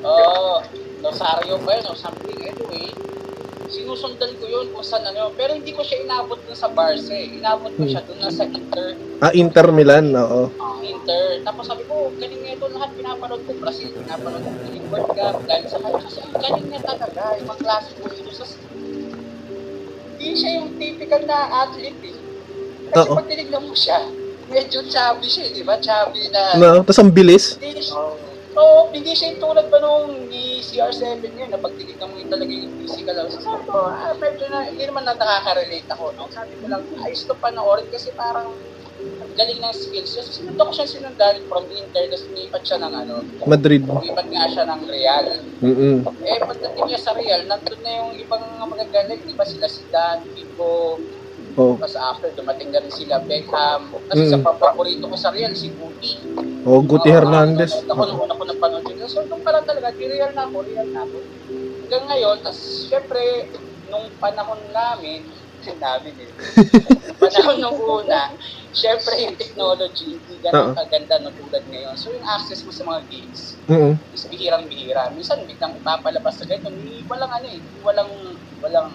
Oo, 0.04 0.60
Rosario 1.04 1.56
ba 1.64 1.72
yun, 1.80 1.86
o 1.88 1.96
something. 1.96 2.40
Anyway, 2.40 2.92
sinusundan 3.74 4.32
ko 4.38 4.46
yun 4.46 4.68
kung 4.72 4.86
saan 4.86 5.04
ano. 5.10 5.34
Pero 5.34 5.58
hindi 5.58 5.74
ko 5.74 5.82
siya 5.82 6.06
inabot 6.06 6.38
dun 6.46 6.56
sa 6.56 6.70
Barca 6.70 7.12
eh. 7.12 7.40
Inabot 7.42 7.74
ko 7.74 7.84
siya 7.90 8.06
dun 8.06 8.20
na 8.22 8.30
sa 8.30 8.46
Inter. 8.46 8.96
Ah, 9.20 9.34
Inter 9.34 9.68
Milan, 9.74 10.14
oo. 10.14 10.54
Inter. 10.84 11.42
Tapos 11.44 11.66
sabi 11.68 11.84
ko, 11.90 12.12
galing 12.20 12.42
nga 12.44 12.56
ito 12.56 12.66
lahat 12.72 12.90
pinapanood 12.96 13.42
ko. 13.44 13.52
Brazil, 13.58 13.90
pinapanood 13.96 14.44
ko 14.44 14.68
yung 14.70 14.88
World 14.94 15.10
Cup. 15.16 15.36
Dahil 15.48 15.66
sa 15.68 15.80
kanya, 15.82 16.02
kasi 16.04 16.20
galing 16.32 16.68
nga 16.72 16.82
talaga. 16.84 17.22
Ibang 17.40 17.60
klase 17.60 17.90
ko 17.98 18.08
ito. 18.08 18.32
Sa... 18.32 18.46
Hindi 20.24 20.40
siya 20.40 20.52
yung 20.64 20.80
typical 20.80 21.22
na 21.28 21.68
athlete 21.68 22.00
eh. 22.08 22.16
Kasi 22.96 23.08
Oo. 23.12 23.16
pag 23.20 23.28
tinignan 23.28 23.64
mo 23.68 23.76
siya, 23.76 24.00
medyo 24.48 24.80
chubby 24.88 25.28
siya, 25.28 25.44
eh, 25.52 25.52
di 25.52 25.64
ba? 25.68 25.76
Chubby 25.84 26.32
na. 26.32 26.56
No, 26.56 26.80
tapos 26.80 27.04
ang 27.04 27.12
bilis. 27.12 27.60
Hindi 27.60 27.84
siya, 27.84 28.00
Oo, 28.54 28.94
hindi 28.96 29.12
siya 29.12 29.36
yung 29.36 29.42
tulad 29.44 29.68
pa 29.68 29.82
nung 29.84 30.30
ni 30.32 30.64
CR7 30.64 31.28
yun, 31.28 31.50
na 31.52 31.60
pag 31.60 31.76
tinignan 31.76 32.08
mo 32.08 32.16
yun 32.16 32.30
talaga 32.32 32.54
yung 32.56 32.72
physical. 32.86 33.28
So 33.28 33.44
sabi 33.44 33.68
ko, 33.68 33.92
ah, 33.92 34.16
medyo 34.16 34.46
na, 34.48 34.64
hindi 34.64 34.84
naman 34.88 35.04
na 35.04 35.18
nakaka-relate 35.18 35.90
ako. 35.92 36.16
No? 36.16 36.32
Sabi 36.32 36.56
ko 36.62 36.72
lang, 36.72 36.88
ayos 37.04 37.28
to 37.28 37.36
panoorin 37.36 37.90
kasi 37.92 38.16
parang 38.16 38.48
ang 38.48 38.62
galing 39.34 39.60
ng 39.60 39.74
skills. 39.76 40.10
So, 40.14 40.22
sinundan 40.24 40.66
ko 40.66 40.74
siya 40.74 40.88
sinundan 40.90 41.36
from 41.50 41.66
Inter, 41.70 42.06
tapos 42.08 42.26
lumipat 42.30 42.62
siya 42.64 42.78
ng 42.82 42.94
ano, 42.94 43.16
Madrid. 43.50 43.82
lumipat 43.84 44.28
nga 44.30 44.46
siya 44.50 44.64
ng 44.70 44.82
Real. 44.88 45.26
Mm-mm. 45.64 45.98
Eh, 46.24 46.40
pagdating 46.40 46.86
niya 46.88 47.00
sa 47.02 47.14
Real, 47.18 47.42
nandun 47.46 47.82
na 47.82 47.92
yung 48.00 48.12
ibang 48.18 48.44
mga 48.44 48.66
magagaling, 48.70 49.22
di 49.26 49.36
ba 49.36 49.46
sila 49.46 49.68
si 49.68 49.90
Dan, 49.90 50.30
Pico, 50.32 51.02
Oh, 51.54 51.78
tapos 51.78 51.94
after, 52.02 52.34
dumating 52.34 52.74
na 52.74 52.82
rin 52.82 52.90
sila 52.90 53.22
Beckham. 53.30 53.94
Kasi 54.10 54.26
sa 54.26 54.42
Mm. 54.42 54.58
paborito 54.58 55.06
ko 55.06 55.14
sa 55.14 55.30
Real, 55.30 55.54
si 55.54 55.70
Guti. 55.70 56.26
oh 56.66 56.82
Guti 56.82 57.14
Hernandez. 57.14 57.70
Ako 57.94 58.10
nung 58.10 58.26
una 58.26 58.34
ko 58.34 58.44
napanood 58.50 58.82
yun. 58.90 59.06
So, 59.06 59.22
nung 59.30 59.46
pala 59.46 59.62
talaga, 59.62 59.94
di 59.94 60.10
real 60.10 60.34
na 60.34 60.50
ako, 60.50 60.66
real 60.66 60.90
na 60.90 61.06
ako. 61.06 61.18
Hanggang 61.86 62.06
ngayon, 62.10 62.38
tas 62.42 62.90
syempre, 62.90 63.22
nung 63.86 64.18
panahon 64.18 64.66
namin, 64.74 65.30
namin 65.72 66.16
eh, 66.20 66.32
panahon 67.22 67.58
nung 67.58 67.80
una, 67.80 68.36
syempre 68.70 69.24
yung 69.24 69.40
technology, 69.40 70.20
hindi 70.20 70.44
ganun 70.44 70.76
kaganda 70.76 71.16
no 71.20 71.32
tulad 71.32 71.64
ngayon. 71.64 71.96
So, 71.96 72.12
yung 72.12 72.26
access 72.28 72.60
mo 72.62 72.72
sa 72.72 72.84
mga 72.84 73.02
games, 73.08 73.40
Mm-mm. 73.66 73.94
is 74.12 74.28
bihirang 74.28 74.68
bihira. 74.68 75.08
Minsan, 75.10 75.48
biglang 75.48 75.80
ipapalabas 75.80 76.36
sa 76.36 76.44
ganito, 76.44 76.68
hindi 76.68 77.08
walang 77.08 77.32
ano 77.32 77.48
eh, 77.48 77.62
walang, 77.80 78.12
walang, 78.60 78.90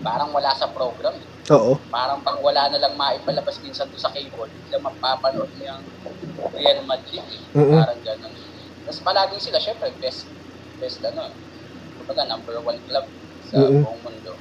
parang 0.00 0.30
wala 0.32 0.50
sa 0.54 0.72
program. 0.72 1.14
eh. 1.14 1.28
Oo. 1.54 1.78
Parang 1.88 2.20
pag 2.20 2.38
wala 2.38 2.68
na 2.68 2.78
lang 2.78 2.94
maipalabas 2.94 3.62
minsan 3.62 3.86
doon 3.86 4.02
sa 4.02 4.10
cable, 4.10 4.50
biglang 4.58 4.82
mapapanood 4.82 5.54
mo 5.54 5.62
yung 5.62 5.82
Real 6.52 6.82
Madrid. 6.84 7.22
eh. 7.22 7.40
Mm-mm. 7.54 7.78
Parang 7.78 8.00
ganun. 8.02 8.32
Tapos 8.82 9.00
palaging 9.00 9.42
sila, 9.42 9.58
syempre, 9.60 9.92
best, 9.96 10.32
best 10.76 11.00
ano, 11.04 11.22
kumbaga 11.94 12.24
number 12.24 12.56
one 12.62 12.80
club 12.84 13.04
sa 13.40 13.56
Mm-mm. 13.58 13.84
buong 13.84 14.00
mundo. 14.00 14.32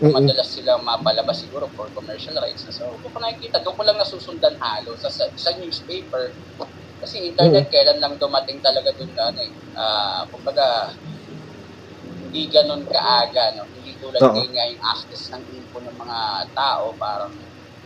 Mm-mm. 0.00 0.16
Madalas 0.16 0.48
silang 0.56 0.80
mapalabas 0.80 1.44
siguro 1.44 1.68
for 1.76 1.92
commercial 1.92 2.32
rights. 2.40 2.64
So, 2.72 2.96
doon 3.04 3.12
ko 3.12 3.18
nakikita, 3.20 3.60
doon 3.60 3.76
ko 3.76 3.82
lang 3.84 4.00
nasusundan 4.00 4.56
halo 4.56 4.96
sa, 4.96 5.12
sa, 5.12 5.28
sa 5.36 5.52
newspaper. 5.60 6.40
Kasi 7.00 7.20
internet, 7.20 7.68
kailan 7.68 8.00
lang 8.00 8.16
dumating 8.16 8.64
talaga 8.64 8.96
doon 8.96 9.12
na, 9.12 9.24
ano 9.28 9.40
eh, 9.44 9.52
ah, 9.76 10.22
kumbaga, 10.32 10.96
hindi 12.20 12.48
ganun 12.48 12.88
kaaga, 12.88 13.52
no? 13.56 13.68
Hindi 13.76 13.96
tulad 14.00 14.20
ngayon 14.24 14.52
nga 14.56 14.66
yung 14.72 14.82
access 14.88 15.22
ng 15.36 15.44
info 15.52 15.84
ng 15.84 15.96
mga 15.96 16.18
tao, 16.56 16.96
parang 16.96 17.34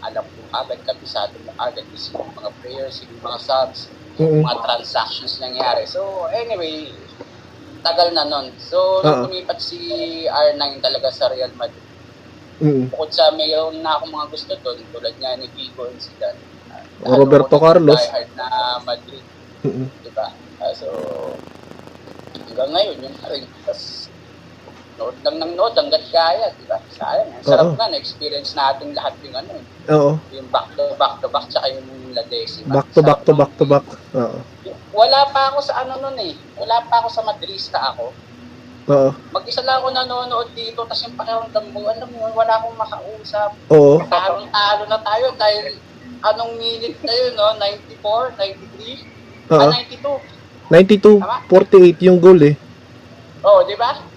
alam 0.04 0.26
ko 0.36 0.46
agad, 0.52 0.78
kabisado 0.86 1.40
mo 1.42 1.50
agad 1.58 1.86
sino 1.96 2.22
yung 2.28 2.36
mga 2.36 2.50
players, 2.60 2.94
sino 3.00 3.10
yung 3.16 3.26
mga 3.26 3.40
subs, 3.42 3.80
Mm-mm. 4.20 4.42
mga 4.44 4.58
transactions 4.62 5.34
nangyari. 5.42 5.82
So, 5.88 6.28
anyway, 6.30 6.94
tagal 7.82 8.12
na 8.12 8.24
nun. 8.28 8.54
So, 8.60 9.02
nung 9.02 9.24
Oo. 9.24 9.24
lumipat 9.30 9.58
si 9.60 9.78
R9 10.28 10.82
talaga 10.84 11.08
sa 11.14 11.30
Real 11.32 11.52
Madrid, 11.56 11.83
Mm-mm. 12.62 12.86
bukod 12.86 13.10
sa 13.10 13.34
mayroon 13.34 13.82
na 13.82 13.98
akong 13.98 14.14
mga 14.14 14.28
gusto 14.30 14.52
doon, 14.62 14.86
tulad 14.94 15.14
nga 15.18 15.34
ni 15.34 15.50
Vigo 15.50 15.90
and 15.90 15.98
Zidane. 15.98 16.42
O 17.02 17.18
Roberto 17.18 17.58
Carlos. 17.58 17.98
Hard 17.98 18.30
na 18.38 18.46
Madrid, 18.86 19.26
Mm-mm. 19.66 19.90
di 20.00 20.10
ba? 20.14 20.26
Ah, 20.62 20.74
so, 20.74 20.88
hanggang 22.46 22.70
ngayon, 22.70 23.02
yun 23.02 23.14
pa 23.18 23.26
rin. 23.34 23.44
Tapos, 23.66 24.08
nood 24.94 25.18
lang 25.26 25.36
ng 25.42 25.52
nood 25.58 25.74
hanggat 25.74 26.04
kaya, 26.14 26.46
di 26.54 26.64
ba? 26.70 26.78
Sayang. 26.86 27.30
Ang 27.34 27.44
sarap 27.44 27.66
Oo. 27.66 27.74
nga, 27.74 27.90
na-experience 27.90 28.54
natin 28.54 28.94
lahat 28.94 29.18
yung 29.26 29.36
ano, 29.36 29.50
eh, 29.58 29.66
Oo. 29.90 30.12
yung 30.30 30.48
back 30.54 30.70
to 30.78 30.94
back 30.94 31.18
to 31.18 31.28
back, 31.34 31.46
tsaka 31.50 31.66
yung 31.74 32.14
La 32.14 32.22
Decima. 32.30 32.78
Back 32.78 32.88
to 32.94 33.00
back 33.02 33.20
to 33.26 33.32
back 33.34 33.52
to 33.58 33.66
back. 33.66 33.86
Oo. 34.14 34.40
Wala 34.94 35.20
pa 35.34 35.52
ako 35.52 35.58
sa 35.60 35.82
ano 35.84 35.98
nun 36.00 36.16
eh. 36.22 36.38
Wala 36.56 36.86
pa 36.86 37.02
ako 37.02 37.08
sa 37.10 37.26
Madrista 37.26 37.82
ako. 37.92 38.16
Oo. 38.84 39.10
Mag-isa 39.32 39.64
lang 39.64 39.80
ako 39.80 39.88
nanonood 39.96 40.48
dito, 40.52 40.84
yung 40.84 41.16
pakiramdam 41.16 41.64
mo, 41.72 41.88
alam 41.88 42.08
mo, 42.12 42.28
wala 42.36 42.52
akong 42.60 42.76
makausap. 42.76 43.50
Oo. 43.72 44.04
Talong-talo 44.04 44.82
na 44.84 44.98
tayo 45.00 45.26
dahil 45.40 45.80
anong 46.20 46.52
minute 46.60 47.00
na 47.00 47.12
yun, 47.12 47.32
no? 47.32 47.56
94, 47.56 48.36
93, 48.36 49.52
Oo. 49.52 49.60
ah, 49.60 49.72
92. 49.72 50.44
92, 50.68 51.20
48 51.48 52.08
yung 52.08 52.20
goal 52.20 52.40
eh. 52.44 52.56
Oh, 53.44 53.64
di 53.64 53.76
ba? 53.76 54.13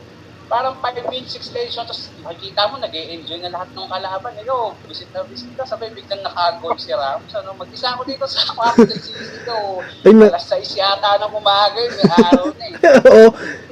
Parang 0.47 0.79
5 0.79 1.11
minutes 1.11 1.35
extension, 1.35 1.83
tapos 1.83 2.07
makikita 2.17 2.71
mo, 2.71 2.79
nag 2.79 2.89
enjoy 2.89 3.35
na 3.37 3.51
lahat 3.51 3.67
ng 3.75 3.83
kalaban. 3.83 4.31
Yo, 4.41 4.79
visit 4.81 5.11
na 5.11 5.27
visit 5.27 5.51
ka, 5.53 5.67
sabay 5.67 5.91
biglang 5.91 6.23
naka-goal 6.23 6.79
si 6.79 6.95
Ramos. 6.95 7.35
Ano, 7.35 7.51
mag-isa 7.53 7.91
ako 7.91 8.07
dito 8.07 8.23
sa 8.23 8.47
kwarto. 8.55 8.87
Ay, 10.01 10.13
na, 10.15 10.31
Alas 10.31 10.47
6 10.47 10.71
yata 10.73 11.19
ng 11.19 11.35
umaga 11.35 11.75
yun, 11.75 11.93
may 11.93 12.07
araw 12.09 12.45
na 12.49 12.63
eh. 12.63 12.73
oo. 13.11 13.27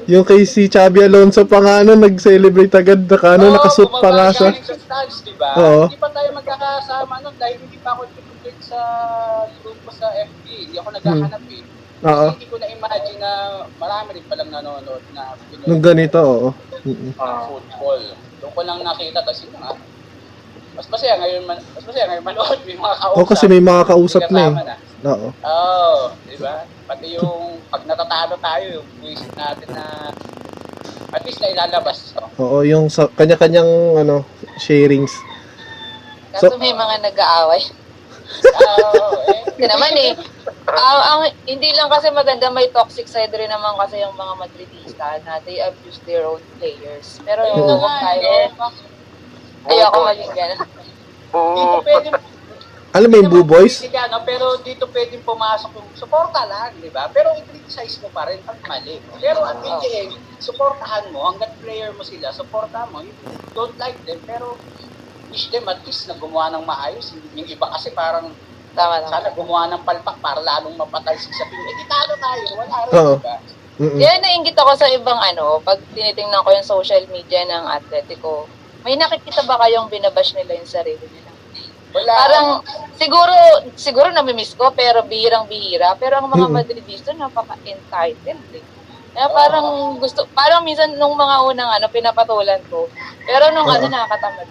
Yung 0.05 0.21
kay 0.21 0.43
si 0.43 0.67
Chabi 0.67 1.01
Alonso 1.01 1.47
pa 1.47 1.63
nga 1.63 1.81
ano, 1.81 1.95
nag-celebrate 1.95 2.75
agad. 2.75 3.07
Naka, 3.07 3.39
ano, 3.39 3.49
Oo, 3.49 3.53
nakasuit 3.55 3.89
pa 3.89 4.09
nga 4.11 4.27
siya. 4.29 4.49
galing 4.51 4.67
sa 4.67 4.75
stands, 4.75 5.15
di 5.23 5.33
ba? 5.39 5.49
Oo. 5.55 5.83
Hindi 5.87 5.97
pa 5.97 6.09
tayo 6.11 6.29
magkakasama 6.35 7.13
nun 7.23 7.35
dahil 7.39 7.57
hindi 7.57 7.79
pa 7.79 7.95
ako 7.95 8.03
nag 8.05 8.59
sa 8.61 8.79
grupo 9.57 9.89
sa 9.89 10.05
FB. 10.11 10.45
Hindi 10.45 10.75
ako 10.77 10.89
Hmm. 10.91 10.97
naghahanap 10.99 11.43
eh. 11.49 11.63
Oo. 12.03 12.27
Kasi 12.27 12.35
hindi 12.35 12.47
ko 12.51 12.57
na-imagine 12.59 13.19
na 13.23 13.31
marami 13.79 14.09
rin 14.19 14.25
palang 14.27 14.51
nanonood 14.51 15.03
na 15.15 15.23
Pinoy 15.47 15.65
Nung 15.69 15.83
ganito, 15.83 16.19
oo. 16.19 16.49
Mm-mm. 16.83 17.11
Ah. 17.15 17.47
football. 17.47 18.01
Doon 18.43 18.51
ko 18.51 18.61
lang 18.67 18.79
nakita, 18.83 19.23
yun 19.23 19.55
nga. 19.55 19.71
Mas 20.75 20.87
masaya 20.91 21.15
ngayon, 21.23 21.43
man, 21.47 21.59
mas 21.71 21.83
masaya 21.87 22.05
ngayon 22.11 22.25
manood, 22.27 22.59
may 22.67 22.75
mga 22.75 22.95
kausap. 22.99 23.15
Oo, 23.15 23.29
kasi 23.31 23.45
may 23.47 23.63
mga 23.63 23.83
kausap 23.87 24.23
na 24.27 24.43
eh. 24.43 24.51
na. 24.51 24.75
Oo. 25.07 25.27
Oo, 25.31 25.99
di 26.27 26.35
ba? 26.35 26.67
Pati 26.85 27.15
yung 27.15 27.63
pag 27.71 27.87
natatalo 27.87 28.35
tayo, 28.43 28.65
yung 28.81 28.87
buwisit 28.99 29.31
natin 29.39 29.69
na 29.71 30.11
at 31.15 31.21
least 31.23 31.39
na 31.39 31.47
ilalabas. 31.55 32.11
So, 32.11 32.19
Oo, 32.43 32.57
yung 32.67 32.91
sa 32.91 33.07
kanya-kanyang 33.07 34.03
ano, 34.03 34.27
sharings. 34.59 35.15
Kaso 36.35 36.51
So- 36.51 36.59
may 36.59 36.75
mga 36.75 37.07
nag-aaway. 37.07 37.84
Oo, 38.25 39.21
eh. 39.29 39.41
Naman 39.61 39.93
eh, 39.95 40.11
ang, 40.65 40.99
ang, 41.01 41.21
hindi 41.45 41.69
lang 41.77 41.87
kasi 41.87 42.09
maganda, 42.09 42.49
may 42.49 42.67
toxic 42.73 43.05
side 43.05 43.31
rin 43.31 43.49
naman 43.49 43.77
kasi 43.77 44.01
yung 44.01 44.17
mga 44.17 44.33
Madridista 44.35 45.21
na 45.23 45.39
they 45.45 45.61
abuse 45.61 46.01
their 46.09 46.25
own 46.25 46.41
players. 46.57 47.21
Pero 47.21 47.45
Ayun 47.45 47.55
yung 47.57 47.67
na 47.69 47.75
huwag 47.77 47.85
nga, 47.85 48.05
tayo, 48.09 48.29
eh. 48.29 48.49
ayoko 49.69 49.99
maging 50.09 50.33
ganun. 50.33 50.59
Dito 51.35 51.77
Alam 52.95 53.07
mo 53.11 53.15
yung 53.19 53.31
Blue 53.31 53.47
Boys? 53.47 53.83
Hindi 53.83 53.91
ka, 53.91 54.07
no? 54.07 54.23
pero 54.23 54.55
dito 54.63 54.87
pwedeng 54.87 55.19
pumasok 55.27 55.71
yung 55.75 55.89
suporta 55.99 56.47
lang, 56.47 56.71
di 56.79 56.87
ba? 56.87 57.11
Pero 57.11 57.35
i-criticize 57.35 57.99
mo 57.99 58.07
pa 58.15 58.23
rin 58.31 58.39
pag 58.47 58.55
mali. 58.63 59.03
Pero 59.19 59.43
at 59.43 59.59
the 59.59 59.75
end, 59.91 60.15
suportahan 60.39 61.11
mo, 61.11 61.27
hanggat 61.35 61.51
player 61.59 61.91
mo 61.91 62.07
sila, 62.07 62.31
suportahan 62.31 62.87
mo. 62.95 63.03
You 63.03 63.11
don't 63.51 63.75
like 63.75 63.99
them, 64.07 64.23
pero 64.23 64.55
wish 65.35 65.51
them 65.51 65.67
at 65.67 65.83
least 65.83 66.07
na 66.07 66.15
gumawa 66.15 66.47
ng 66.55 66.63
maayos. 66.63 67.11
Yung 67.35 67.43
iba 67.43 67.67
kasi 67.75 67.91
parang 67.91 68.31
Tama 68.71 69.03
lang. 69.03 69.11
sana 69.11 69.27
gumawa 69.35 69.67
ng 69.67 69.83
palpak 69.83 70.15
para 70.23 70.39
lalong 70.39 70.79
mapatay 70.79 71.19
si 71.19 71.27
Sapin. 71.35 71.59
Eh, 71.59 71.87
talo 71.91 72.15
tayo. 72.15 72.43
Wala 72.55 72.77
rin, 72.87 72.95
Oo. 72.95 73.15
di 73.19 73.23
ba? 73.23 73.35
Mm-mm. 73.75 73.99
Kaya 73.99 74.15
nainggit 74.23 74.55
ako 74.55 74.71
sa 74.79 74.87
ibang 74.87 75.19
ano, 75.19 75.59
pag 75.59 75.83
tinitingnan 75.91 76.39
ko 76.47 76.55
yung 76.55 76.63
social 76.63 77.03
media 77.11 77.43
ng 77.43 77.67
Atletico, 77.67 78.47
may 78.87 78.95
nakikita 78.95 79.43
ba 79.43 79.59
kayong 79.59 79.91
binabash 79.91 80.31
nila 80.31 80.55
yung 80.55 80.71
sarili 80.71 81.03
nila? 81.03 81.31
Wala. 81.91 82.11
Parang, 82.15 82.47
siguro, 82.95 83.35
siguro 83.75 84.07
namimiss 84.15 84.55
ko, 84.55 84.71
pero 84.71 85.03
bihirang-bihira. 85.03 85.99
Pero 85.99 86.23
ang 86.23 86.31
mga 86.31 86.47
Mm-mm. 86.47 86.55
Madridista, 86.55 87.11
napaka-entitled 87.11 88.55
eh. 88.55 88.63
Kaya 89.15 89.31
parang 89.31 89.95
gusto, 89.99 90.27
parang 90.35 90.63
minsan 90.63 90.95
nung 90.99 91.15
mga 91.15 91.35
unang 91.47 91.71
ano, 91.71 91.87
pinapatulan 91.87 92.59
ko. 92.67 92.87
Pero 93.23 93.51
nung 93.51 93.67
ano, 93.67 93.87
Oo. 93.87 93.91
nakakatamad. 93.91 94.47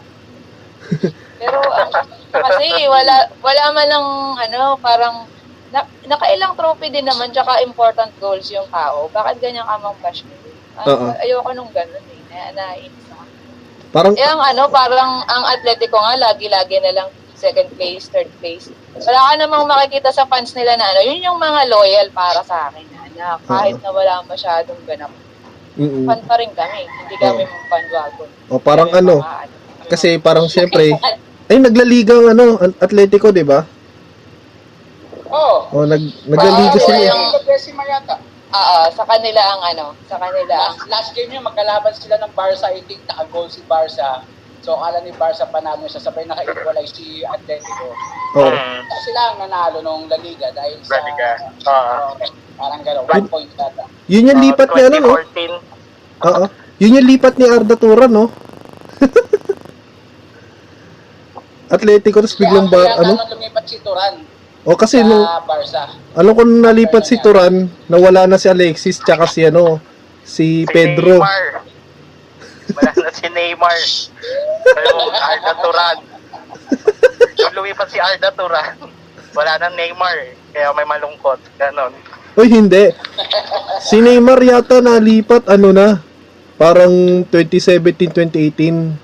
Pero 1.41 1.59
ang, 1.72 1.91
kasi 2.30 2.66
wala, 2.89 3.28
wala 3.43 3.64
man 3.72 3.87
lang 3.87 4.07
ano, 4.49 4.78
parang, 4.78 5.26
na, 5.74 5.82
nakailang 6.07 6.55
trophy 6.55 6.89
din 6.91 7.07
naman, 7.07 7.35
tsaka 7.35 7.62
important 7.62 8.11
goals 8.22 8.49
yung 8.51 8.66
tao. 8.70 9.11
Bakit 9.11 9.43
ganyan 9.43 9.66
ka 9.66 9.76
mang 9.78 9.99
bash 10.01 10.22
mo? 10.24 10.35
Ay, 10.74 10.87
Oo. 10.91 11.07
ayoko 11.22 11.51
nung 11.55 11.70
ganun 11.70 12.03
eh. 12.11 12.20
Na, 12.30 12.51
nainis 12.55 13.07
ako. 13.11 13.24
Parang, 13.95 14.12
Eh, 14.18 14.26
ang 14.26 14.43
ano, 14.43 14.66
parang 14.70 15.22
ang 15.26 15.45
Atletico 15.55 15.95
nga, 15.95 16.18
lagi-lagi 16.18 16.82
na 16.82 16.93
lang 16.95 17.09
second 17.35 17.70
place, 17.78 18.11
third 18.11 18.30
place. 18.43 18.70
Wala 18.95 19.20
ka 19.30 19.32
namang 19.39 19.66
makikita 19.66 20.11
sa 20.11 20.26
fans 20.26 20.55
nila 20.55 20.78
na 20.78 20.87
ano, 20.95 21.01
yun 21.07 21.22
yung 21.22 21.39
mga 21.39 21.66
loyal 21.70 22.09
para 22.11 22.43
sa 22.43 22.70
akin 22.70 22.87
na, 22.91 23.01
na 23.14 23.26
kahit 23.45 23.78
na 23.82 23.91
wala 23.91 24.22
masyadong 24.26 24.78
ganap. 24.87 25.11
mm 25.74 26.07
Fan 26.07 26.22
pa 26.26 26.35
rin 26.39 26.51
kami, 26.55 26.87
hindi 26.87 27.14
kami 27.18 27.43
mga 27.43 27.66
bandwagon. 27.70 28.30
O 28.51 28.59
parang 28.59 28.91
Kami 28.91 28.99
ano, 29.03 29.14
mga 29.22 29.47
kasi 29.95 30.18
parang 30.18 30.51
syempre, 30.51 30.90
ay 31.51 31.57
naglaliga 31.62 32.18
ang 32.18 32.34
ano, 32.34 32.45
An- 32.59 32.78
Atletico, 32.82 33.30
'di 33.30 33.47
ba? 33.47 33.62
Oo. 35.30 35.57
O 35.70 35.86
nag 35.86 36.03
naglaliga 36.26 36.78
sila. 36.82 36.99
eh. 36.99 37.11
yung- 37.11 37.32
yata. 37.84 38.14
Oo, 38.55 38.78
sa 38.95 39.03
kanila 39.03 39.42
ang 39.42 39.62
ano, 39.74 39.86
sa 40.07 40.14
kanila 40.14 40.47
Last, 40.47 40.86
last 40.86 41.11
game 41.11 41.34
yun, 41.34 41.42
magkalaban 41.42 41.90
sila 41.90 42.14
ng 42.22 42.32
Barca. 42.38 42.70
I 42.70 42.86
think 42.86 43.03
naka-goal 43.11 43.51
si 43.51 43.59
Barca. 43.66 44.22
So, 44.62 44.78
akala 44.78 45.03
ni 45.03 45.11
Barca 45.18 45.42
panalo 45.51 45.84
siya. 45.90 45.99
Sabay 45.99 46.22
naka-equalize 46.24 46.95
si 46.95 47.26
Atletico. 47.26 47.90
Oo. 48.38 48.55
Mm. 48.55 48.80
Sila 48.86 49.20
ang 49.34 49.36
nanalo 49.42 49.82
nung 49.82 50.07
La 50.07 50.16
Liga 50.22 50.55
dahil 50.55 50.78
sa... 50.86 50.97
La 50.97 51.01
Liga. 51.03 51.30
Ah. 51.66 52.14
Oo, 52.14 52.22
parang 52.55 52.82
gano'n. 52.86 53.05
One 53.11 53.26
point 53.26 53.51
data. 53.59 53.84
Yun 54.07 54.30
yung 54.30 54.40
lipat 54.40 54.70
ni 54.70 54.80
ano, 54.86 54.97
no? 55.03 55.12
2014. 55.18 56.30
Oo. 56.30 56.45
Yun 56.78 56.97
yung 56.97 57.09
lipat 57.11 57.34
ni 57.36 57.47
Arda 57.51 57.74
Turan, 57.74 58.11
no? 58.14 58.30
Atletico, 61.66 62.18
tapos 62.18 62.36
biglang 62.36 62.68
ba, 62.68 62.82
Kaya 62.82 63.00
ano? 63.00 63.12
nung 63.14 63.30
lumipat 63.30 63.64
si 63.64 63.78
Turan 63.80 64.14
O 64.64 64.72
kasi 64.74 64.96
sa 64.96 65.04
nung, 65.04 65.24
Barca. 65.44 65.82
alam 66.16 66.32
ko 66.32 66.40
nung 66.42 66.64
nalipat 66.64 67.04
si 67.04 67.16
Turan, 67.18 67.54
nawala 67.84 68.24
na 68.24 68.36
si 68.36 68.48
Alexis, 68.48 68.96
tsaka 68.96 69.24
si 69.24 69.44
ano, 69.44 69.76
si 70.24 70.64
Si 70.64 70.66
Pedro. 70.66 71.20
Neymar. 71.20 71.44
Wala 72.72 72.92
na 72.96 73.10
si 73.12 73.26
Neymar. 73.28 73.76
Yung 74.88 75.12
Arda 75.12 75.52
Turan. 75.60 75.98
Yung 77.36 77.54
lumipat 77.54 77.92
si 77.92 78.00
Arda 78.00 78.32
Turan, 78.32 78.88
wala 79.30 79.52
na 79.58 79.68
Neymar. 79.68 80.32
Kaya 80.48 80.72
may 80.72 80.88
malungkot. 80.88 81.36
Ganon. 81.54 81.92
Uy, 82.34 82.48
hindi. 82.48 82.88
Si 83.78 84.00
Neymar 84.00 84.40
yata 84.40 84.80
nalipat, 84.80 85.44
ano 85.44 85.76
na, 85.76 86.00
parang 86.56 87.20
2017-2018. 87.28 88.96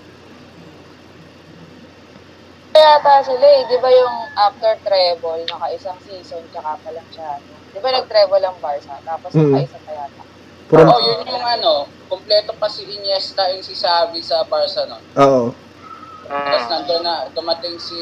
Kaya 2.71 2.87
yata 2.97 3.27
sila 3.27 3.47
eh, 3.51 3.63
di 3.67 3.77
ba 3.77 3.91
yung 3.91 4.17
after 4.39 4.79
treble, 4.81 5.43
naka-isang 5.45 5.99
season, 6.01 6.43
tsaka 6.49 6.79
pa 6.79 6.91
lang 6.91 7.09
siya. 7.11 7.35
ano. 7.35 7.55
Di 7.69 7.79
ba 7.79 7.89
nag-treble 7.91 8.41
ang 8.41 8.59
Barca, 8.59 8.95
tapos 9.03 9.31
Mm. 9.33 9.43
naka-isa 9.51 9.79
pa 9.83 9.93
yata. 9.93 10.23
Oo, 10.71 10.97
yun 11.03 11.21
yung 11.27 11.43
ano, 11.45 11.73
kompleto 12.07 12.55
pa 12.55 12.71
si 12.71 12.87
Iniesta 12.87 13.51
and 13.51 13.59
si 13.61 13.75
Xavi 13.75 14.23
sa 14.23 14.47
Barca 14.47 14.87
nun. 14.87 15.03
oo. 15.17 15.43
Tapos 16.25 16.65
nandun 16.69 17.03
na, 17.03 17.27
dumating 17.31 17.75
si... 17.77 17.99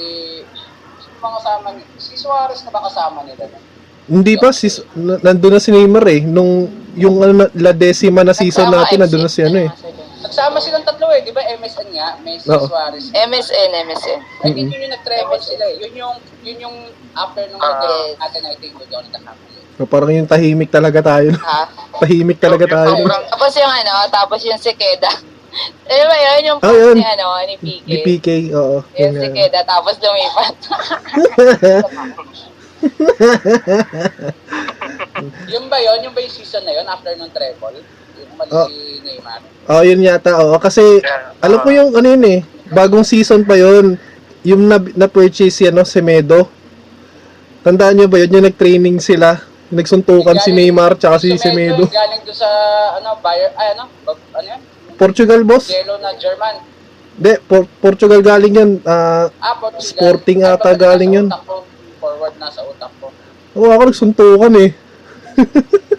Sino 0.98 1.16
ba 1.18 1.40
kasama 1.40 1.72
ni... 1.72 1.80
Si 1.96 2.12
Suarez 2.14 2.60
na 2.60 2.70
ba 2.70 2.84
kasama 2.84 3.24
nila? 3.24 3.48
nun? 3.48 3.64
Hindi 4.10 4.36
pa, 4.36 4.52
si, 4.52 4.68
na- 4.94 5.20
nandun 5.22 5.52
na 5.52 5.60
si 5.60 5.72
Neymar 5.72 6.04
eh. 6.06 6.20
Nung, 6.20 6.68
yung 6.92 7.16
ano, 7.18 7.48
la 7.54 7.72
decima 7.72 8.20
na 8.20 8.32
season 8.32 8.68
natin, 8.68 9.00
nandun 9.00 9.24
na 9.24 9.32
si 9.32 9.40
ano 9.40 9.58
eh. 9.58 9.70
Nagsama 10.28 10.60
silang 10.60 10.84
tatlo 10.84 11.08
eh, 11.08 11.24
di 11.24 11.32
ba? 11.32 11.40
MSN 11.40 11.88
nga, 11.88 12.20
Messi, 12.20 12.52
Oo. 12.52 12.68
Suarez. 12.68 13.08
MSN, 13.08 13.70
MSN. 13.80 14.20
I 14.44 14.52
think 14.52 14.68
yun 14.68 14.84
yung 14.84 14.92
nag-travel 14.92 15.40
sila 15.40 15.64
eh. 15.64 15.80
Yun 15.80 15.96
yung, 15.96 16.14
yun 16.44 16.68
yung 16.68 16.76
after 17.16 17.48
nung 17.48 17.56
Ah. 17.58 17.80
uh, 17.80 18.12
natin, 18.20 18.44
I 18.44 18.60
think, 18.60 18.76
yun 18.76 18.92
yung 18.92 19.08
nagkakamali. 19.08 19.56
So, 19.80 19.88
parang 19.88 20.12
yung 20.12 20.28
tahimik 20.28 20.68
talaga 20.68 21.00
tayo. 21.00 21.32
no? 21.32 21.40
Ha? 21.40 21.64
Tahimik 22.04 22.36
talaga 22.36 22.68
tayo. 22.68 22.92
no? 22.92 23.00
sobrang 23.00 23.24
Tapos 23.24 23.56
yung 23.56 23.72
ano, 23.72 23.92
tapos 24.12 24.44
yung 24.44 24.60
si 24.60 24.68
Keda. 24.76 25.08
Ano 25.88 26.04
ba 26.06 26.16
yun? 26.20 26.40
Yung 26.44 26.58
Ah, 26.60 26.76
yun. 26.76 26.94
ni 26.94 27.06
ano, 27.08 27.26
ni 27.42 27.56
PK. 27.56 27.82
Di 27.82 27.96
PK, 28.04 28.28
oo. 28.52 28.84
Yung 28.92 29.00
Yun 29.10 29.12
si 29.16 29.26
nga. 29.26 29.34
Keda, 29.34 29.60
tapos 29.64 29.96
lumipat. 29.96 30.54
Yung 35.48 35.66
ba 35.66 35.78
yun? 35.80 35.98
Yung 36.04 36.14
ba 36.14 36.20
yung 36.20 36.30
season 36.30 36.62
na 36.62 36.70
yun 36.70 36.86
after 36.86 37.10
nung 37.16 37.32
treble? 37.32 37.80
Mali 38.38 38.50
Oh. 38.50 38.68
si 38.68 38.76
Neymar? 39.02 39.40
Oo, 39.68 39.82
yun 39.82 40.00
yata. 40.00 40.30
Oo, 40.38 40.56
kasi 40.56 40.80
Yeah. 40.80 41.34
alam 41.38 41.58
ko 41.58 41.68
yung 41.68 41.90
ano 41.92 42.06
yun 42.08 42.24
eh. 42.24 42.40
Bagong 42.68 43.02
season 43.02 43.42
pa 43.42 43.54
yun. 43.54 43.98
Yung 44.42 44.64
na, 44.64 44.78
na-purchase 44.78 45.60
yan, 45.60 45.74
no, 45.74 45.82
Semedo. 45.82 46.46
Tandaan 47.60 47.98
nyo 47.98 48.06
ba 48.06 48.16
yun? 48.16 48.32
Yung 48.32 48.46
nag-training 48.46 48.98
sila. 48.98 49.42
Nagsuntukan 49.68 50.38
si 50.38 50.48
Neymar 50.48 50.96
tsaka 50.96 51.18
si 51.18 51.34
Semedo. 51.36 51.84
medyo 51.84 51.92
Galing 51.92 52.22
doon 52.22 52.38
sa, 52.38 52.48
ano, 52.96 53.18
Bayer, 53.20 53.52
ay 53.52 53.76
ano, 53.76 53.84
ano 54.06 54.46
yan? 54.46 54.60
Portugal, 54.96 55.42
boss? 55.42 55.68
Yellow 55.68 55.98
na 55.98 56.16
German. 56.16 56.54
Hindi, 57.14 57.32
Por- 57.44 57.68
Portugal 57.78 58.22
galing 58.22 58.54
yun. 58.54 58.70
Ah, 58.82 59.26
Ah, 59.36 59.58
Portugal. 59.58 59.82
Sporting 59.82 60.40
Ay, 60.40 60.54
ata 60.54 60.70
galing 60.72 61.12
ko, 61.18 61.66
Forward 61.98 62.34
na 62.38 62.46
sa 62.46 62.62
utak 62.62 62.94
ko. 62.96 63.10
oo, 63.52 63.68
ako 63.68 63.82
nagsuntukan 63.84 64.54
eh. 64.56 64.70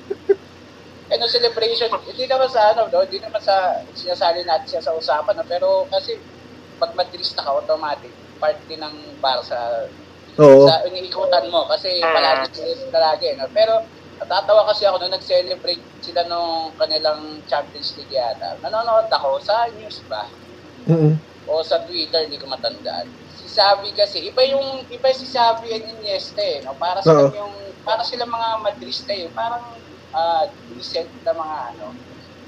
ano 1.09 1.25
celebration, 1.25 1.89
hindi 2.05 2.25
naman 2.29 2.49
sa 2.49 2.73
ano, 2.73 2.85
no? 2.85 3.01
hindi 3.01 3.17
naman 3.17 3.41
sa 3.41 3.81
sinasali 3.91 4.45
natin 4.45 4.69
siya 4.69 4.83
sa 4.85 4.93
usapan, 4.93 5.41
no? 5.41 5.45
pero 5.49 5.89
kasi 5.89 6.13
pag 6.77 6.93
madrista 6.93 7.41
ka, 7.41 7.51
automatic, 7.51 8.13
part 8.39 8.61
din 8.69 8.79
ng 8.79 9.19
Barca 9.19 9.89
Oo. 10.39 10.63
sa 10.63 10.85
iniikutan 10.87 11.51
mo 11.51 11.67
kasi 11.67 11.99
Mm. 11.99 12.13
palagi 12.15 12.47
sila 12.55 12.99
lagi. 13.11 13.35
No? 13.35 13.51
Pero 13.51 13.73
natatawa 14.15 14.63
kasi 14.71 14.87
ako 14.87 14.95
nung 15.03 15.11
nag-celebrate 15.11 15.83
sila 15.99 16.23
nung 16.29 16.71
kanilang 16.79 17.43
Champions 17.43 17.99
League 17.99 18.15
yata. 18.15 18.55
Nanonood 18.63 19.11
ako 19.11 19.43
sa 19.43 19.67
news 19.75 19.99
ba? 20.07 20.23
Mm-mm. 20.87 21.19
o 21.49 21.65
sa 21.65 21.81
Twitter, 21.83 22.29
hindi 22.29 22.37
ko 22.37 22.45
matandaan. 22.45 23.09
Si 23.25 23.49
Xavi 23.49 23.97
kasi, 23.97 24.21
iba 24.21 24.45
yung, 24.45 24.85
iba 24.85 25.09
si 25.09 25.25
Xavi 25.25 25.73
and 25.73 25.97
Iniesta 25.97 26.45
eh, 26.45 26.61
no? 26.61 26.77
Para 26.77 27.01
Oo. 27.01 27.33
yung, 27.33 27.53
para 27.81 28.05
sila 28.05 28.29
mga 28.29 28.49
Madrista 28.61 29.09
eh, 29.09 29.33
parang 29.33 29.81
ah, 30.11 30.43
decent 30.69 31.09
na 31.21 31.33
mga 31.33 31.57
ano. 31.73 31.93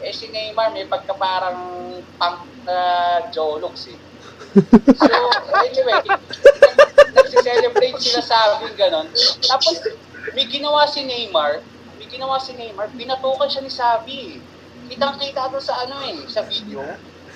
Eh 0.01 0.09
si 0.09 0.27
Neymar 0.27 0.73
may 0.73 0.85
pagka 0.85 1.13
parang 1.13 1.57
punk 2.17 2.37
na 2.63 2.77
jologs 3.29 3.85
eh. 3.87 3.99
So, 4.91 5.13
anyway, 5.55 5.97
nag- 6.07 6.25
nagsi-celebrate 7.13 7.97
sila 7.97 8.21
sa 8.21 8.37
amin 8.51 8.73
ganon. 8.75 9.07
Tapos, 9.41 9.77
may 10.33 10.45
ginawa 10.45 10.85
si 10.85 11.05
Neymar, 11.05 11.61
ginawa 12.11 12.35
si 12.37 12.51
Neymar, 12.53 12.91
pinatukan 12.91 13.47
siya 13.47 13.63
ni 13.63 13.71
Sabi. 13.71 14.19
Kitang-kita 14.91 15.47
doon 15.47 15.63
sa 15.63 15.79
ano 15.79 16.03
eh, 16.03 16.27
sa 16.27 16.43
video. 16.43 16.83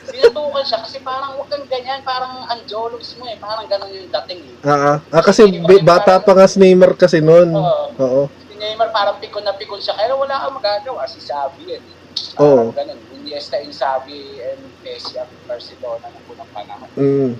Pinatukan 0.06 0.62
siya 0.62 0.84
kasi 0.84 1.00
parang 1.00 1.40
wag 1.40 1.48
kang 1.48 1.66
ganyan, 1.66 2.04
parang 2.04 2.44
anjologs 2.52 3.16
mo 3.16 3.26
eh, 3.26 3.40
parang 3.40 3.66
ganun 3.66 3.90
yung 3.90 4.12
dating 4.12 4.42
eh. 4.44 4.68
Ah, 4.68 4.76
ah. 4.76 4.98
Ah, 5.10 5.24
kasi 5.24 5.48
bi- 5.48 5.82
bata 5.82 6.20
pa 6.20 6.36
nga 6.36 6.46
si 6.46 6.60
Neymar 6.60 7.00
kasi 7.00 7.24
noon. 7.24 7.56
Oo. 7.56 7.86
Oo. 7.96 8.24
Neymar 8.66 8.90
parang 8.90 9.22
pikon 9.22 9.46
na 9.46 9.54
pikon 9.54 9.78
siya, 9.78 9.94
kaya 9.94 10.18
wala 10.18 10.42
kang 10.42 10.58
magagawa, 10.58 11.06
si 11.06 11.22
Sabi 11.22 11.70
yan. 11.70 11.86
eh. 11.86 11.96
Oo. 12.42 12.74
Parang 12.74 12.90
ganun, 12.90 13.00
Iniesta 13.22 13.62
yung 13.62 13.76
Sabi 13.76 14.42
and 14.42 14.62
Messi 14.82 15.22
at 15.22 15.30
Barcelona 15.46 16.10
ng 16.10 16.26
unang 16.34 16.50
panahon. 16.50 16.90
Mm. 16.98 17.32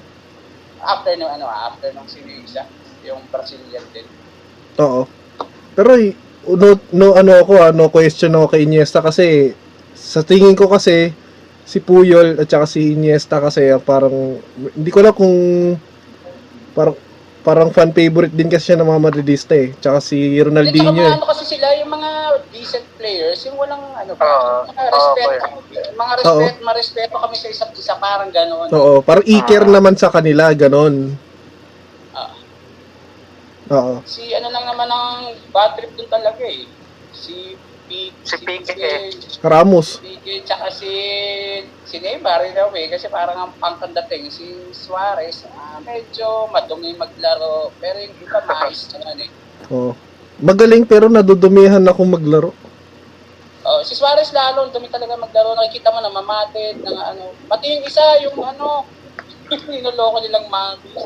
After 0.86 1.18
nung 1.18 1.34
ano, 1.34 1.50
after 1.50 1.90
nung 1.98 2.06
sino 2.06 2.30
yung 2.30 2.46
isa, 2.46 2.70
yung 3.02 3.26
Brazilian 3.34 3.82
din. 3.90 4.06
Oo. 4.78 5.10
Pero 5.74 5.92
no, 6.54 6.68
no 6.94 7.08
ano 7.18 7.32
ako 7.42 7.54
ah, 7.58 7.72
no 7.74 7.90
question 7.90 8.38
ako 8.38 8.54
kay 8.54 8.70
Iniesta 8.70 9.02
kasi 9.02 9.58
sa 9.98 10.22
tingin 10.22 10.54
ko 10.54 10.70
kasi 10.70 11.10
si 11.66 11.82
Puyol 11.82 12.38
at 12.38 12.46
saka 12.46 12.70
si 12.70 12.94
Iniesta 12.94 13.42
kasi 13.42 13.74
ah, 13.74 13.82
parang 13.82 14.38
hindi 14.78 14.90
ko 14.94 15.02
alam 15.02 15.16
kung 15.18 15.36
parang 16.78 16.96
parang 17.46 17.70
fan 17.70 17.94
favorite 17.94 18.34
din 18.34 18.50
kasi 18.50 18.74
siya 18.74 18.82
ng 18.82 18.90
mga 18.90 19.04
Madridista 19.06 19.54
eh. 19.54 19.78
Tsaka 19.78 20.02
si 20.02 20.18
Hindi, 20.18 20.42
tsaka 20.42 20.46
Ronaldinho 20.50 20.92
mga 20.92 21.06
eh. 21.06 21.14
ano 21.14 21.26
kasi 21.30 21.44
sila, 21.46 21.68
yung 21.78 21.92
mga 21.94 22.12
decent 22.50 22.88
players, 22.98 23.40
yung 23.46 23.56
walang 23.56 23.84
ano 23.94 24.12
ba, 24.18 24.26
Oo. 24.26 24.58
mga 24.66 24.84
respeto, 24.90 25.46
Oo, 25.46 25.62
mga 25.94 26.14
respeto, 26.18 26.66
marespeto 26.66 27.16
kami 27.16 27.36
sa 27.38 27.48
isa't 27.48 27.72
isa, 27.72 27.94
parang 27.96 28.34
gano'n. 28.34 28.68
Oo, 28.74 28.94
parang 29.00 29.22
iker 29.24 29.64
Ah. 29.64 29.72
naman 29.72 29.94
sa 29.94 30.10
kanila, 30.10 30.50
ganon. 30.52 31.14
Ah. 32.12 32.34
Oo. 33.70 34.02
Si 34.04 34.26
ano 34.34 34.50
lang 34.50 34.66
naman 34.66 34.90
ang 34.90 35.10
bad 35.50 35.78
trip 35.78 35.94
dun 35.94 36.10
talaga 36.10 36.42
eh. 36.42 36.66
Si 37.14 37.54
Si 37.86 38.36
Pique 38.42 38.74
eh. 38.74 39.14
si, 39.14 39.38
Ramos. 39.46 40.02
Pique, 40.02 40.42
tsaka 40.42 40.74
si, 40.74 40.90
si 41.86 42.02
Neymar 42.02 42.50
in 42.50 42.58
a 42.58 42.66
way, 42.74 42.90
kasi 42.90 43.06
parang 43.14 43.38
ang 43.38 43.54
pangkang 43.62 43.94
dating, 43.94 44.34
si 44.34 44.50
Suarez, 44.74 45.46
ah, 45.54 45.78
medyo 45.86 46.50
madumi 46.50 46.98
maglaro, 46.98 47.70
pero 47.78 48.02
yung 48.02 48.18
iba 48.18 48.42
mais 48.50 48.90
naman 48.90 49.30
eh. 49.30 49.30
Oo. 49.70 49.94
Magaling 50.42 50.84
pero 50.84 51.08
nadudumihan 51.08 51.86
ako 51.86 52.02
maglaro. 52.04 52.52
Oh, 53.66 53.82
si 53.82 53.98
Suarez 53.98 54.30
lalo, 54.30 54.70
dumi 54.70 54.90
talaga 54.90 55.18
maglaro. 55.18 55.58
Nakikita 55.58 55.90
mo 55.90 55.98
na 56.02 56.14
mamatid, 56.14 56.86
ng 56.86 57.00
ano. 57.02 57.34
Pati 57.50 57.66
yung 57.66 57.86
isa, 57.86 58.04
yung 58.22 58.38
ano, 58.42 58.86
ninuloko 59.72 60.22
nilang 60.22 60.46
Mavis. 60.50 61.02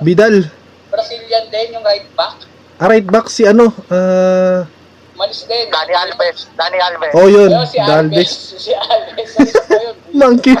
Bidal. 0.00 0.48
Brazilian 0.88 1.48
din, 1.52 1.76
yung 1.76 1.84
right 1.84 2.08
back. 2.16 2.48
Ah, 2.80 2.88
right 2.88 3.04
back 3.04 3.28
si 3.28 3.44
ano? 3.44 3.72
Ah, 3.92 4.64
Malis 5.22 5.46
din. 5.46 5.70
Dani 5.70 5.94
Alves. 5.94 6.50
Dani 6.58 6.78
Alves. 6.82 7.14
oh 7.14 7.30
yun, 7.30 7.46
Pero 7.46 7.62
si 7.70 7.78
Alves. 7.78 8.30
Si 8.58 8.72
Alves. 8.74 9.30
Ano? 9.38 9.94
Monkey. 10.18 10.58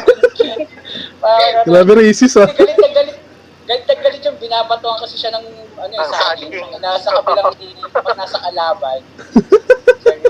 Parang 1.18 1.66
ano, 1.66 1.66
Grabe 1.66 1.92
racist 1.98 2.38
ah. 2.38 2.46
galit 2.46 2.78
na 2.78 2.88
galit. 2.94 3.18
Galit 3.66 3.84
na 3.90 3.94
galit 3.98 4.22
yung 4.22 4.38
binabatuan 4.38 5.02
kasi 5.02 5.18
siya 5.18 5.34
ng 5.34 5.46
ano, 5.82 5.94
sa 5.98 6.38
saging. 6.38 6.54
nasa 6.78 7.10
kabilang 7.10 7.50
pag 8.06 8.14
nasa 8.14 8.38
kalaban. 8.38 9.02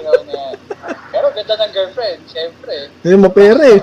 Yan. 0.01 0.57
Pero 1.13 1.27
ganda 1.37 1.55
ng 1.61 1.73
girlfriend, 1.77 2.21
syempre. 2.33 2.89
Yung 3.05 3.21
mapera 3.21 3.65
eh. 3.69 3.81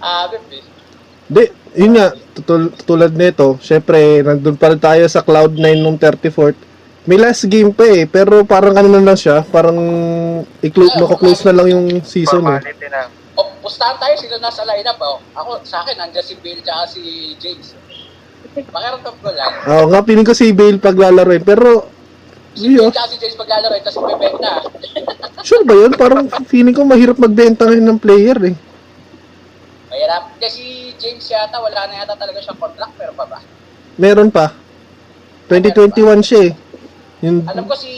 Ah, 0.00 0.32
eh. 0.32 0.64
Di, 1.28 1.52
yun 1.76 2.00
nga, 2.00 2.16
tutul- 2.32 2.72
tulad 2.88 3.12
nito, 3.12 3.60
syempre, 3.60 4.24
nandun 4.24 4.56
pa 4.56 4.72
rin 4.72 4.80
tayo 4.80 5.04
sa 5.04 5.20
Cloud9 5.20 5.84
nung 5.84 6.00
34th. 6.00 6.73
May 7.04 7.20
last 7.20 7.44
game 7.52 7.68
pa 7.68 7.84
eh, 7.84 8.08
pero 8.08 8.48
parang 8.48 8.72
ano 8.80 8.88
na 8.88 9.04
lang 9.04 9.18
siya, 9.18 9.44
parang 9.44 9.76
i-close, 10.64 10.96
close 11.20 11.44
na 11.44 11.52
lang 11.52 11.68
yung 11.68 11.86
season 12.00 12.40
eh. 12.48 12.64
Formality 12.64 12.88
na. 12.88 13.12
O, 13.36 13.44
pustahan 13.60 14.00
tayo 14.00 14.16
sila 14.16 14.40
nasa 14.40 14.64
lineup. 14.64 14.96
Oh. 15.04 15.20
Ako, 15.36 15.60
sa 15.68 15.84
akin, 15.84 16.00
nandiyan 16.00 16.24
si 16.24 16.34
Bill 16.40 16.64
tsaka 16.64 16.82
si 16.88 17.02
James. 17.36 17.76
Pakiramdam 18.56 19.14
ko 19.20 19.28
lang. 19.36 19.52
Oo 19.68 19.84
nga, 19.92 20.00
piling 20.00 20.24
ko 20.24 20.32
si 20.32 20.56
Bale 20.56 20.80
paglalaroin, 20.80 21.44
pero, 21.44 21.92
Si 22.54 22.70
yun, 22.70 22.88
tsaka 22.88 23.12
si 23.12 23.16
James 23.20 23.36
maglalaro, 23.36 23.74
tapos 23.82 24.00
bebek 24.14 24.34
na. 24.38 24.52
sure 25.46 25.66
ba 25.66 25.74
yun? 25.74 25.92
Parang 25.98 26.24
feeling 26.46 26.72
ko 26.72 26.86
mahirap 26.86 27.18
magbenta 27.20 27.66
ngayon 27.68 27.84
ng 27.84 28.00
player 28.00 28.38
eh. 28.48 28.56
Mahirap. 29.90 30.38
Kasi 30.40 30.48
si 30.48 30.66
James 30.96 31.26
yata, 31.28 31.60
wala 31.60 31.84
na 31.90 32.00
yata 32.00 32.16
talaga 32.16 32.40
siyang 32.40 32.56
contract, 32.56 32.94
pero 32.96 33.12
pa 33.12 33.28
ba? 33.28 33.38
Meron 34.00 34.30
pa. 34.32 34.56
2021 35.52 36.24
siya 36.24 36.40
eh. 36.48 36.52
Yung, 37.24 37.48
Alam 37.48 37.64
ko 37.64 37.72
si 37.72 37.92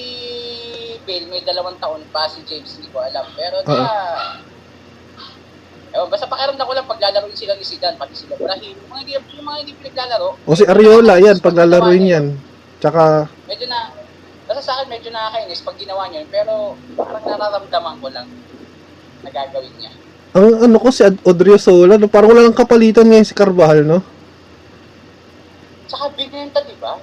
Bill, 1.03 1.27
may 1.27 1.43
dalawang 1.43 1.79
taon 1.83 2.03
pa 2.15 2.31
si 2.31 2.47
James, 2.47 2.79
hindi 2.79 2.91
ko 2.95 3.03
alam. 3.03 3.27
Pero 3.35 3.63
na, 3.67 3.79
Ewan, 5.97 6.13
basta 6.13 6.29
pakiramdam 6.29 6.67
ko 6.69 6.75
lang 6.77 6.85
paglalaro 6.85 7.27
sila 7.33 7.57
ni 7.57 7.65
Zidane, 7.65 7.97
pati 7.97 8.13
sila 8.13 8.37
Brahim, 8.37 8.77
yung 8.77 8.91
mga 8.93 9.01
hindi, 9.01 9.13
yung 9.17 9.47
mga 9.49 9.59
hindi 9.65 9.73
pinaglalaro, 9.81 10.29
o 10.45 10.53
si 10.53 10.69
Ariola, 10.69 11.17
yan, 11.17 11.41
paglalaroin 11.41 12.05
yan. 12.05 12.27
Tsaka, 12.85 13.25
medyo 13.49 13.65
na, 13.65 13.97
basta 14.45 14.61
sa 14.61 14.73
akin 14.77 14.93
medyo 14.93 15.09
nakakainis 15.09 15.65
pag 15.65 15.81
ginawa 15.81 16.05
niya 16.13 16.21
yun, 16.21 16.29
pero 16.29 16.55
parang 17.01 17.25
nararamdaman 17.25 17.97
ko 18.05 18.09
lang 18.13 18.29
na 19.25 19.31
gagawin 19.33 19.73
niya. 19.81 19.93
ang 20.37 20.69
ano 20.69 20.77
ko 20.77 20.93
si 20.93 21.01
Odriozola, 21.25 21.97
no, 21.97 22.13
parang 22.13 22.37
wala 22.37 22.45
nang 22.45 22.53
kapalitan 22.53 23.09
ngayon 23.09 23.25
si 23.25 23.33
Carvajal, 23.33 23.89
no? 23.89 24.05
Tsaka 25.89 26.13
binenta, 26.13 26.61
di 26.61 26.77
ba? 26.77 27.01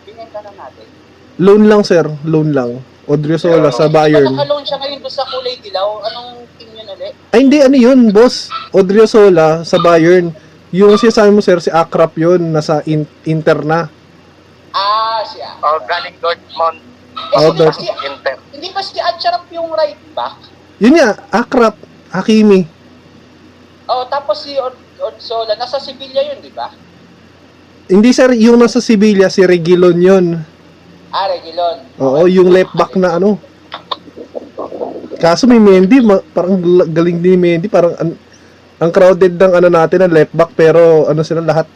Loan 1.41 1.65
lang, 1.65 1.81
sir. 1.81 2.05
Loan 2.23 2.53
lang. 2.53 2.77
Odriozola 3.03 3.73
sa 3.73 3.89
Bayern. 3.89 4.31
Ba't 4.31 4.47
siya 4.63 4.77
ngayon 4.79 4.99
doon 5.01 5.11
sa 5.11 5.25
kulay 5.27 5.59
dilaw? 5.59 5.99
Anong 6.07 6.47
team 6.55 6.71
yun 6.71 6.87
ulit? 6.87 7.13
Ay, 7.33 7.39
hindi. 7.43 7.57
Ano 7.59 7.75
yun, 7.75 7.99
boss? 8.13 8.47
Odriozola 8.71 9.65
sa 9.65 9.81
Bayern. 9.81 10.31
Yung 10.71 10.95
sinasabi 10.95 11.29
mo, 11.29 11.41
sir, 11.41 11.59
si 11.59 11.67
Akrap 11.67 12.15
yun. 12.15 12.53
Nasa 12.53 12.79
in- 12.85 13.09
Inter 13.25 13.65
na. 13.65 13.89
Ah, 14.71 15.21
siya. 15.25 15.57
Oh, 15.59 15.81
galing 15.83 16.15
Dortmund. 16.17 16.79
Eh, 17.13 17.37
Oh, 17.37 17.53
hindi, 17.53 17.61
ba 17.61 17.73
si, 17.73 17.85
Inter. 17.85 18.37
hindi 18.49 18.67
ba 18.73 18.81
si 18.81 18.97
Acharap 18.97 19.45
yung 19.49 19.69
right 19.69 20.01
back? 20.17 20.37
Yun 20.81 20.97
nga, 20.97 21.09
Akrap. 21.29 21.77
Hakimi. 22.09 22.65
Oh, 23.85 24.05
tapos 24.07 24.45
si 24.45 24.53
Od 24.57 24.73
Odsola, 24.97 25.59
nasa 25.59 25.75
Sevilla 25.77 26.23
yun, 26.23 26.39
di 26.39 26.53
ba? 26.55 26.71
Hindi, 27.91 28.15
sir. 28.15 28.31
Yung 28.39 28.55
nasa 28.55 28.79
Sevilla, 28.79 29.27
si 29.27 29.43
Reguilon 29.43 29.99
yun. 29.99 30.25
Ah, 31.13 31.29
Regilon. 31.29 31.77
Oo, 32.01 32.25
yung 32.25 32.49
left 32.49 32.73
back 32.73 32.97
na 32.97 33.15
ano. 33.15 33.37
Kaso 35.15 35.45
may 35.45 35.61
Mendy, 35.61 36.01
ma- 36.01 36.25
parang 36.27 36.57
galing 36.89 37.21
din 37.21 37.37
ni 37.37 37.53
Mendy. 37.53 37.69
Parang 37.69 37.93
an- 37.95 38.17
ang 38.77 38.89
crowded 38.89 39.31
ng 39.31 39.53
ano 39.53 39.69
natin, 39.69 40.03
ng 40.03 40.11
left 40.11 40.33
back. 40.33 40.51
Pero 40.53 41.05
ano 41.05 41.21
sila 41.21 41.39
lahat. 41.39 41.69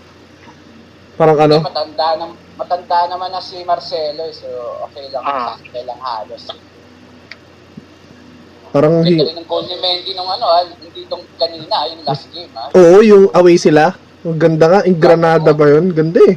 Parang 1.14 1.38
ano. 1.38 1.62
Matanda, 1.62 2.18
na, 2.18 2.26
matanda 2.58 2.98
naman 3.08 3.30
na 3.30 3.40
si 3.40 3.62
Marcelo, 3.62 4.26
eh, 4.26 4.34
so 4.34 4.50
okay 4.84 5.06
lang, 5.08 5.22
Ah. 5.22 5.54
sakto 5.54 5.80
lang 5.80 6.02
halos. 6.02 6.44
Parang 8.68 9.00
Ganda 9.00 9.10
hi- 9.16 9.22
rin 9.24 9.38
ng 9.38 9.48
goal 9.48 9.64
ni 9.64 9.78
Mendy 9.78 10.12
nung 10.14 10.28
ano, 10.28 10.46
ah, 10.46 10.66
hindi 10.66 11.00
itong 11.00 11.24
kanina, 11.38 11.76
yung 11.88 12.02
last 12.04 12.26
game, 12.30 12.52
ah. 12.54 12.74
Oo, 12.74 13.00
yung 13.00 13.30
away 13.32 13.56
sila. 13.56 13.96
Ang 14.22 14.36
ganda 14.36 14.66
nga. 14.68 14.80
Yung 14.84 14.98
Granada 14.98 15.54
ba 15.54 15.66
yun? 15.70 15.94
Ganda 15.94 16.20
eh. 16.26 16.36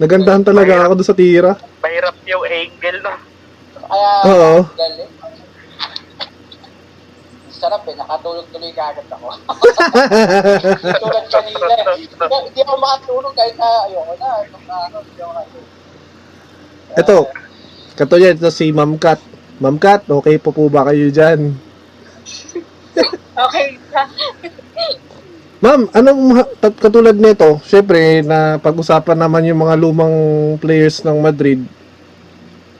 Nagandahan 0.00 0.40
talaga 0.40 0.88
ako 0.88 0.92
doon 0.96 1.08
sa 1.12 1.16
tira. 1.16 1.52
Mahirap 1.84 2.16
yung 2.24 2.44
angle, 2.48 2.98
no? 3.04 3.12
Kaya, 3.84 4.12
Oo. 4.32 4.52
galing. 4.72 5.12
Sarap 7.52 7.84
eh, 7.84 7.92
nakatulog 7.92 8.48
tuloy 8.48 8.72
ka 8.72 8.96
agad 8.96 9.04
ako. 9.12 9.36
Tulad 11.04 11.26
kanina 11.28 11.64
eh. 11.76 11.84
Kaya 12.16 12.38
Hindi 12.48 12.60
ako 12.64 12.74
makatulog 12.80 13.34
kahit 13.36 13.56
na 13.60 13.68
ayoko 13.84 14.14
na. 14.16 14.30
Nung 14.48 14.64
ano, 14.64 14.96
hindi 15.04 15.20
ako. 15.20 15.58
Ito. 16.96 17.18
Katulad 18.00 18.40
ito 18.40 18.48
si 18.48 18.72
Ma'am 18.72 18.96
Kat. 18.96 19.20
Ma'am 19.60 19.76
Kat, 19.76 20.08
okay 20.08 20.40
po 20.40 20.56
po 20.56 20.72
ba 20.72 20.88
kayo 20.88 21.12
dyan? 21.12 21.52
Okay. 23.40 23.80
Ma'am, 25.60 25.92
anong 25.92 26.40
katulad 26.56 27.12
nito? 27.12 27.60
Syempre, 27.68 28.24
na 28.24 28.56
pag-usapan 28.56 29.12
naman 29.12 29.44
yung 29.44 29.60
mga 29.60 29.76
lumang 29.76 30.16
players 30.56 31.04
ng 31.04 31.20
Madrid. 31.20 31.60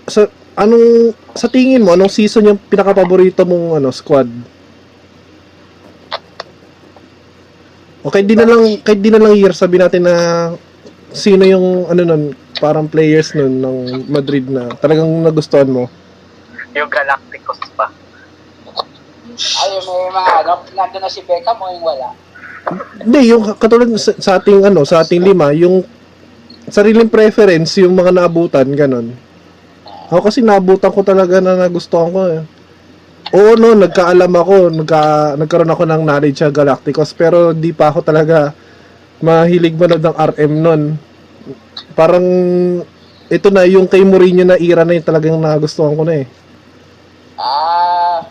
Sa 0.08 0.24
anong 0.56 1.12
sa 1.36 1.52
tingin 1.52 1.84
mo 1.84 1.92
anong 1.92 2.08
season 2.08 2.48
yung 2.48 2.56
pinaka-paborito 2.56 3.44
mong 3.44 3.76
ano 3.76 3.92
squad? 3.92 4.32
Okay, 8.00 8.24
di 8.24 8.32
na 8.32 8.48
lang 8.48 8.80
kahit 8.80 9.00
di 9.04 9.12
na 9.12 9.20
lang 9.20 9.36
year 9.36 9.52
sabi 9.52 9.76
natin 9.76 10.08
na 10.08 10.14
sino 11.12 11.44
yung 11.44 11.84
ano 11.84 12.00
nun, 12.00 12.32
parang 12.64 12.88
players 12.88 13.36
nun 13.36 13.60
ng 13.60 13.76
Madrid 14.08 14.48
na 14.48 14.72
talagang 14.80 15.20
nagustuhan 15.20 15.68
mo. 15.68 15.84
Yung 16.72 16.88
Galacticos 16.88 17.60
pa. 17.76 17.92
Ay, 19.36 19.68
may 19.84 20.08
mga 20.16 20.32
ano, 20.48 20.52
nandun 20.72 21.02
na 21.04 21.12
si 21.12 21.20
Beckham 21.28 21.60
o 21.60 21.68
yung 21.76 21.84
wala. 21.84 22.29
Hindi, 23.00 23.20
yung 23.34 23.42
katulad 23.58 23.88
sa, 23.98 24.12
sa 24.18 24.30
ating 24.38 24.62
ano, 24.62 24.86
sa 24.86 25.02
ating 25.02 25.22
lima, 25.22 25.50
yung 25.56 25.82
sariling 26.70 27.10
preference, 27.10 27.80
yung 27.82 27.96
mga 27.98 28.14
naabutan, 28.14 28.66
ganon. 28.70 29.10
Ako 30.10 30.26
kasi 30.26 30.42
nabutan 30.42 30.90
ko 30.90 31.02
talaga 31.02 31.38
na 31.38 31.54
nagustuhan 31.54 32.10
ko 32.10 32.20
eh. 32.30 32.42
Oo 33.30 33.54
no, 33.54 33.78
nagkaalam 33.78 34.32
ako, 34.34 34.54
nagka, 34.74 35.02
nagkaroon 35.38 35.70
ako 35.70 35.82
ng 35.86 36.02
knowledge 36.02 36.42
sa 36.42 36.50
Galacticos, 36.50 37.14
pero 37.14 37.54
di 37.54 37.70
pa 37.70 37.94
ako 37.94 38.02
talaga 38.02 38.50
mahilig 39.22 39.78
manood 39.78 40.02
ng 40.02 40.16
RM 40.18 40.52
nun. 40.58 40.82
Parang, 41.94 42.26
ito 43.30 43.48
na, 43.54 43.62
yung 43.70 43.86
kay 43.86 44.02
Mourinho 44.02 44.42
na 44.42 44.58
era 44.58 44.82
na 44.82 44.98
yung 44.98 45.06
talagang 45.06 45.38
nagustuhan 45.38 45.94
ko 45.94 46.02
na 46.02 46.14
eh. 46.22 46.26
Ah, 47.38 48.26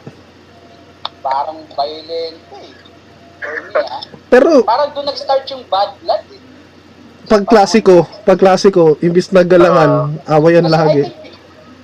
parang 1.23 1.63
violent 1.71 2.43
eh. 2.59 4.18
Pero, 4.29 4.61
Parang 4.61 4.93
doon 4.93 5.09
nag-start 5.09 5.43
yung 5.49 5.65
bad 5.65 5.97
blood 6.05 6.23
eh. 6.29 6.41
pag 7.25 7.43
klasiko, 7.45 8.05
pag 8.25 8.37
klasiko, 8.37 8.97
imbis 9.01 9.29
na 9.29 9.41
galangan, 9.41 10.17
awayan 10.25 10.65
Kasi 10.65 10.73
I 10.73 10.77
lagi. 10.77 11.01
think, 11.05 11.37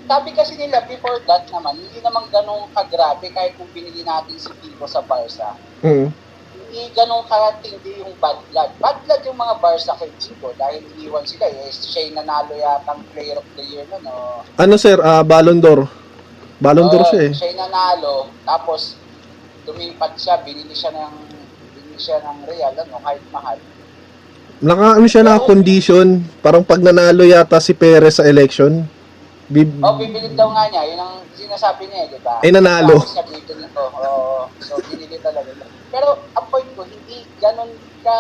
sabi 0.06 0.30
kasi 0.34 0.54
nila 0.54 0.86
before 0.86 1.18
that 1.26 1.50
naman, 1.50 1.82
hindi 1.82 1.98
naman 2.02 2.30
ganun 2.30 2.70
kagrabe 2.70 3.26
kahit 3.34 3.58
kung 3.58 3.70
binili 3.74 4.06
natin 4.06 4.38
si 4.38 4.50
Pico 4.62 4.86
sa 4.86 5.02
Barca. 5.02 5.58
Mm. 5.82 6.14
Hindi 6.54 6.82
ganun 6.93 7.26
katindi 7.26 8.06
yung 8.06 8.14
bad 8.22 8.38
blood. 8.54 8.70
Bad 8.78 8.98
blood 9.06 9.22
yung 9.26 9.38
mga 9.38 9.56
Barca 9.58 9.93
kay 9.98 10.14
Chico 10.22 10.54
dahil 10.54 10.82
iniwan 10.98 11.26
sila 11.26 11.50
eh. 11.50 11.70
Siya 11.70 12.10
yung 12.10 12.22
nanalo 12.22 12.54
yata 12.54 12.89
ang 12.93 13.02
player 13.10 13.38
of 13.38 13.48
the 13.58 13.66
year 13.66 13.86
no, 13.89 13.98
no? 14.02 14.14
Ano 14.62 14.78
sir, 14.78 15.02
ah, 15.02 15.26
Ballon 15.26 15.58
d'Or. 15.58 15.89
Ballon 16.62 16.86
d'Or 16.89 17.02
Oo, 17.02 17.10
siya 17.10 17.22
eh. 17.26 17.34
Siya 17.34 17.50
yung 17.54 17.62
nanalo, 17.66 18.30
tapos 18.46 18.98
lumipat 19.66 20.14
siya, 20.22 20.38
binili 20.46 20.78
siya 20.78 20.93
ng 20.93 21.24
binili 21.96 22.04
siya 22.04 22.20
ng 22.20 22.39
Real, 22.43 22.74
ano, 22.76 22.96
kahit 23.00 23.24
mahal. 23.32 23.58
Naka 24.60 24.88
ano 25.00 25.08
siya 25.08 25.24
na 25.24 25.39
condition, 25.39 26.08
parang 26.39 26.64
pag 26.64 26.84
nanalo 26.84 27.24
yata 27.24 27.60
si 27.60 27.72
Perez 27.76 28.20
sa 28.20 28.28
election, 28.28 28.84
bib- 29.48 29.80
Oh, 29.84 29.96
bibili 29.96 30.32
daw 30.36 30.52
nga 30.52 30.68
niya, 30.72 30.84
yun 30.91 31.00
ang 31.00 31.24
sinasabi 31.32 31.88
niya, 31.88 32.08
eh, 32.08 32.12
di 32.12 32.20
ba? 32.24 32.36
Eh, 32.43 32.52
nanalo. 32.52 33.00
Tapos 33.00 33.16
niya 33.16 33.26
bibili 33.28 33.68
ko. 33.72 33.84
Oo, 33.96 34.48
so 34.60 34.80
binili 34.91 35.20
talaga. 35.20 35.52
Pero 35.91 36.08
ang 36.36 36.46
point 36.52 36.70
ko, 36.76 36.84
hindi 36.84 37.24
ganun 37.39 37.72
ka, 38.04 38.18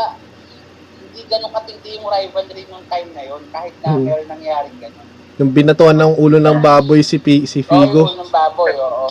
hindi 0.95 1.21
ganun 1.27 1.51
katindi 1.51 1.99
yung 1.99 2.07
rivalry 2.07 2.63
nung 2.67 2.87
time 2.87 3.09
na 3.15 3.23
yun, 3.27 3.43
kahit 3.51 3.75
na 3.83 3.89
Hmm. 3.95 4.03
meron 4.03 4.27
nangyaring 4.27 4.79
ganun. 4.79 5.07
Yung 5.35 5.51
binatuan 5.51 5.99
ng 5.99 6.15
ulo 6.15 6.39
ng 6.39 6.63
baboy 6.63 7.03
si 7.03 7.19
Pi- 7.19 7.43
si 7.43 7.59
Oo, 7.59 7.67
Figo. 7.67 8.01
ulo 8.07 8.15
ng 8.23 8.31
baboy, 8.31 8.71
oo. 8.71 9.07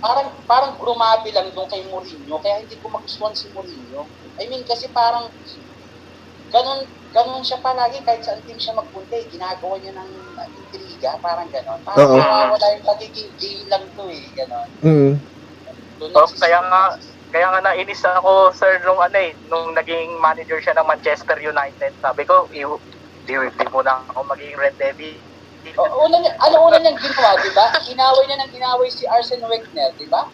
Parang, 0.00 0.28
parang 0.48 0.72
grumabi 0.80 1.30
lang 1.30 1.52
doon 1.54 1.68
kay 1.68 1.84
Mourinho, 1.86 2.40
kaya 2.40 2.64
hindi 2.64 2.74
ko 2.80 2.88
magustuhan 2.90 3.36
si 3.36 3.52
Mourinho. 3.54 4.02
I 4.40 4.48
mean, 4.48 4.64
kasi 4.64 4.88
parang, 4.90 5.30
ganun, 6.50 6.80
ganun 7.12 7.44
siya 7.44 7.60
palagi, 7.60 8.02
kahit 8.02 8.24
saan 8.24 8.42
team 8.42 8.58
siya 8.58 8.74
magpunta, 8.74 9.14
eh, 9.14 9.28
ginagawa 9.30 9.76
niya 9.78 9.94
ng 9.94 10.10
uh, 10.10 10.48
intriga, 10.56 11.14
parang 11.20 11.46
ganun. 11.52 11.78
Parang 11.84 12.08
Oo. 12.08 12.18
nawawala 12.18 12.66
yung 12.74 12.86
pagiging 12.88 13.30
game 13.36 13.62
lang 13.68 13.84
to 13.94 14.04
eh, 14.10 14.24
ganun. 14.34 14.68
Mm. 14.82 15.12
Doon 16.00 16.10
Oh, 16.16 16.24
nagsisimula. 16.24 16.42
kaya 16.42 16.58
nga, 16.64 16.82
kaya 17.30 17.46
nga 17.52 17.60
nainis 17.62 18.02
ako, 18.02 18.32
sir, 18.50 18.72
nung 18.82 18.98
ano 18.98 19.16
eh, 19.20 19.36
nung 19.46 19.70
naging 19.76 20.18
manager 20.18 20.58
siya 20.58 20.74
ng 20.80 20.88
Manchester 20.88 21.38
United. 21.38 21.92
Sabi 22.00 22.24
ko, 22.24 22.48
di, 22.48 22.64
di, 23.22 23.34
di 23.36 23.66
mo 23.68 23.84
na 23.84 24.00
ako 24.08 24.26
maging 24.26 24.56
Red 24.58 24.74
Devil. 24.80 25.20
O, 25.78 25.82
una 26.06 26.16
niya, 26.18 26.32
ano 26.40 26.56
una 26.66 26.78
niyang 26.80 26.98
ginawa, 26.98 27.38
di 27.38 27.50
ba? 27.54 27.66
Inaway 27.86 28.24
niya 28.26 28.38
ng 28.42 28.52
inaway 28.56 28.88
si 28.90 29.04
Arsene 29.06 29.44
Wenger, 29.46 29.94
di 30.00 30.08
ba? 30.10 30.26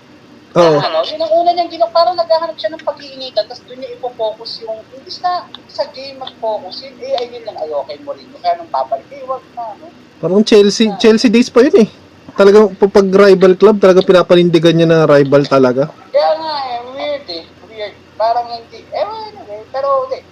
Oo. 0.57 0.81
Ano, 0.81 1.05
yun 1.05 1.21
ang 1.21 1.33
una 1.37 1.51
niyang 1.53 1.69
ginawa, 1.69 1.93
parang 1.93 2.17
naghahanap 2.17 2.57
siya 2.57 2.73
ng 2.73 2.81
pag-iinitan, 2.81 3.45
tapos 3.45 3.61
doon 3.69 3.77
niya 3.77 3.93
ipo-focus 4.01 4.65
yung, 4.65 4.81
imbis 4.97 5.21
na 5.21 5.45
sa 5.69 5.85
game 5.93 6.17
mag-focus, 6.17 6.89
yun, 6.89 6.97
eh, 7.05 7.21
ayun 7.21 7.45
lang, 7.45 7.61
ayo 7.61 7.85
kay 7.85 8.01
Mourinho, 8.01 8.41
kaya 8.41 8.57
nung 8.57 8.73
babalik, 8.73 9.05
eh, 9.13 9.21
wag 9.29 9.45
na, 9.53 9.77
no? 9.77 9.93
Parang 10.17 10.41
Chelsea, 10.41 10.89
Chelsea 10.97 11.29
days 11.29 11.53
pa 11.53 11.61
yun 11.61 11.85
eh. 11.85 11.89
Talagang 12.33 12.73
pag 12.73 13.05
rival 13.05 13.53
club, 13.61 13.77
talaga 13.77 14.01
pinapanindigan 14.01 14.73
niya 14.73 14.89
na 14.89 15.05
rival 15.05 15.45
talaga. 15.45 15.93
Kaya 16.09 16.31
nga, 16.41 16.53
eh, 16.73 16.81
weird 16.97 17.27
eh, 17.29 17.45
weird, 17.69 17.93
parang 18.17 18.49
hindi, 18.49 18.81
eh, 18.81 19.05
well, 19.05 19.29
anyway, 19.29 19.61
pero, 19.69 20.09
hindi, 20.09 20.25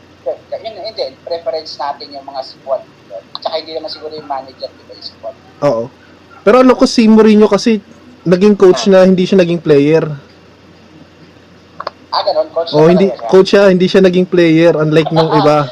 yun, 0.57 0.75
hindi, 0.89 1.05
preference 1.21 1.77
natin 1.77 2.17
yung 2.17 2.25
mga 2.25 2.41
squad, 2.49 2.81
tsaka 3.35 3.55
hindi 3.61 3.73
naman 3.73 3.89
siguro 3.89 4.13
yung 4.13 4.29
manager, 4.29 4.69
di 4.69 4.83
ba, 4.85 4.93
yung 4.93 5.05
squad. 5.05 5.35
Oo. 5.63 5.85
Pero 6.45 6.57
ano 6.61 6.73
ko 6.77 6.85
si 6.85 7.09
Mourinho 7.09 7.49
kasi 7.49 7.81
naging 8.23 8.55
coach 8.55 8.89
na 8.89 9.05
hindi 9.05 9.25
siya 9.25 9.41
naging 9.41 9.61
player. 9.61 10.05
Ah, 12.09 12.23
ganun, 12.23 12.49
coach 12.53 12.71
Oh, 12.73 12.87
hindi 12.87 13.11
siya. 13.11 13.27
coach 13.27 13.49
siya, 13.51 13.63
hindi 13.73 13.87
siya 13.89 14.03
naging 14.05 14.29
player 14.29 14.73
unlike 14.77 15.11
nung 15.11 15.33
iba. 15.35 15.67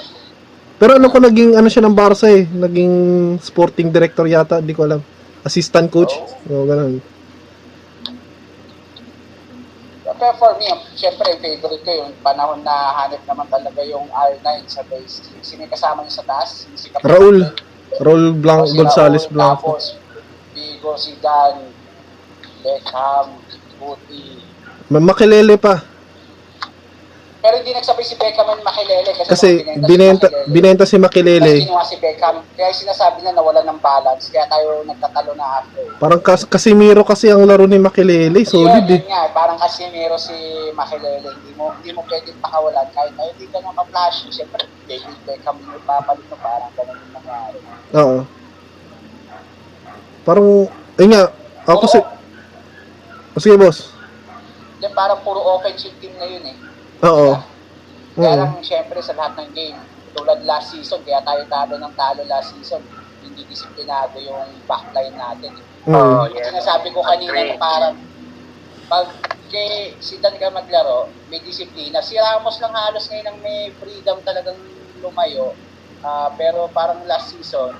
Pero 0.77 0.99
ano 0.99 1.07
ko 1.07 1.23
naging 1.23 1.55
ano 1.55 1.71
siya 1.71 1.87
ng 1.87 1.95
Barca 1.95 2.27
eh, 2.27 2.43
naging 2.43 2.93
sporting 3.39 3.95
director 3.95 4.27
yata, 4.27 4.59
hindi 4.59 4.75
ko 4.75 4.83
alam. 4.83 5.01
Assistant 5.47 5.87
coach. 5.87 6.11
Oh, 6.51 6.67
ganun. 6.67 6.99
Pero 10.23 10.39
for 10.39 10.55
me, 10.55 10.71
syempre, 10.95 11.35
favorite 11.43 11.83
ko 11.83 11.91
yung 11.91 12.15
panahon 12.23 12.63
na 12.63 12.95
hanip 13.03 13.27
naman 13.27 13.43
talaga 13.51 13.83
yung 13.83 14.07
R9 14.07 14.71
sa 14.71 14.87
base. 14.87 15.19
Sino 15.43 15.67
yung 15.67 15.75
kasama 15.75 16.07
niya 16.07 16.23
sa 16.23 16.27
taas? 16.31 16.71
Si 16.79 16.95
Captain 16.95 17.11
Raul. 17.11 17.39
Raul 17.99 18.31
Blanc, 18.39 18.71
si 18.71 18.79
Gonzales 18.79 19.27
Raul, 19.27 19.35
Blanco. 19.35 19.75
Tapos, 19.75 19.99
Vigo, 20.55 20.95
Zidane, 20.95 21.75
Beckham, 22.63 23.35
Guti. 23.83 24.47
Ma- 24.95 25.03
Makilele 25.03 25.59
pa. 25.59 25.83
Pero 27.43 27.59
hindi 27.59 27.75
nagsabay 27.75 28.07
si 28.07 28.15
Beckham 28.15 28.47
and 28.49 28.63
Makilele 28.63 29.11
kasi, 29.19 29.27
Kasi 29.27 29.49
binenta 29.83 30.31
si 30.31 30.31
Makilele, 30.31 30.47
binenta 30.49 30.85
si 30.87 30.95
Kasi 30.95 30.97
Makilele. 30.97 31.53
kinuha 31.59 31.83
si 31.83 31.97
Beckham. 31.99 32.37
Kaya 32.55 32.71
sinasabi 32.71 33.19
na 33.21 33.35
nawala 33.35 33.67
ng 33.67 33.83
balance. 33.83 34.31
Kaya 34.31 34.47
tayo 34.47 34.87
nagtatalo 34.87 35.35
na 35.35 35.59
after. 35.59 35.83
Parang 35.99 36.23
kas 36.23 36.47
Casimiro 36.47 37.03
kasi 37.03 37.29
ang 37.29 37.43
laro 37.43 37.67
ni 37.67 37.83
Makilele, 37.83 38.47
solid 38.47 38.87
yun, 38.87 38.95
eh. 38.95 39.03
yun 39.03 39.11
nga, 39.11 39.27
parang 39.35 39.59
Casimiro 39.59 40.15
si 40.15 40.33
Makilele. 40.71 41.35
Hindi 41.35 41.51
mo, 41.53 41.75
hindi 41.75 41.91
mo 41.91 42.07
pwedeng 42.07 42.39
pakawalan. 42.39 42.87
Kahit 42.95 43.11
tayo 43.13 43.31
hindi 43.35 43.47
ganun 43.51 43.75
ka-flashy. 43.75 44.31
Siyempre, 44.31 44.63
David 44.87 45.19
Beckham 45.27 45.59
yung 45.59 45.75
ipapalit 45.77 46.23
mo. 46.31 46.37
Parang 46.39 46.71
ganun 46.73 46.95
yung 46.95 47.13
nangyari. 47.13 47.59
Oo. 47.93 48.19
Parang 50.23 50.47
ayun 50.97 51.11
nga, 51.11 51.25
ako 51.67 51.79
kasi 51.83 51.99
Oh, 53.33 53.41
sige 53.41 53.57
boss. 53.57 53.91
Then 54.79 54.93
parang 54.93 55.25
puro 55.25 55.41
offensive 55.57 55.97
team 55.99 56.13
na 56.15 56.29
yun 56.29 56.45
eh. 56.45 56.57
Oo. 57.03 57.35
Kaya 58.15 58.33
Oo. 58.33 58.39
lang, 58.39 58.53
syempre, 58.63 58.99
sa 59.03 59.17
lahat 59.19 59.35
ng 59.43 59.51
game, 59.57 59.79
tulad 60.15 60.39
last 60.45 60.77
season, 60.77 61.01
kaya 61.03 61.25
tayo 61.25 61.43
talo 61.49 61.75
ng 61.81 61.95
talo 61.97 62.23
last 62.29 62.55
season, 62.55 62.85
hindi 63.25 63.43
disiplinado 63.49 64.21
yung 64.21 64.63
backline 64.69 65.17
natin. 65.17 65.53
Mm. 65.89 65.95
Oh, 65.97 66.27
yeah. 66.31 66.53
nasabi 66.55 66.95
ko 66.95 67.03
kanina 67.03 67.43
na 67.43 67.57
parang, 67.59 67.97
pag 68.87 69.09
kay 69.53 69.97
si 70.01 70.21
Dan 70.21 70.37
ka 70.37 70.49
maglaro, 70.53 71.13
may 71.29 71.41
disiplina. 71.45 72.01
Si 72.05 72.17
Ramos 72.17 72.61
lang 72.61 72.73
halos 72.73 73.09
ngayon 73.09 73.29
ang 73.29 73.39
may 73.41 73.73
freedom 73.81 74.21
talagang 74.25 74.61
lumayo. 75.01 75.57
Ah, 76.03 76.35
pero 76.37 76.69
parang 76.73 77.05
last 77.09 77.33
season, 77.33 77.73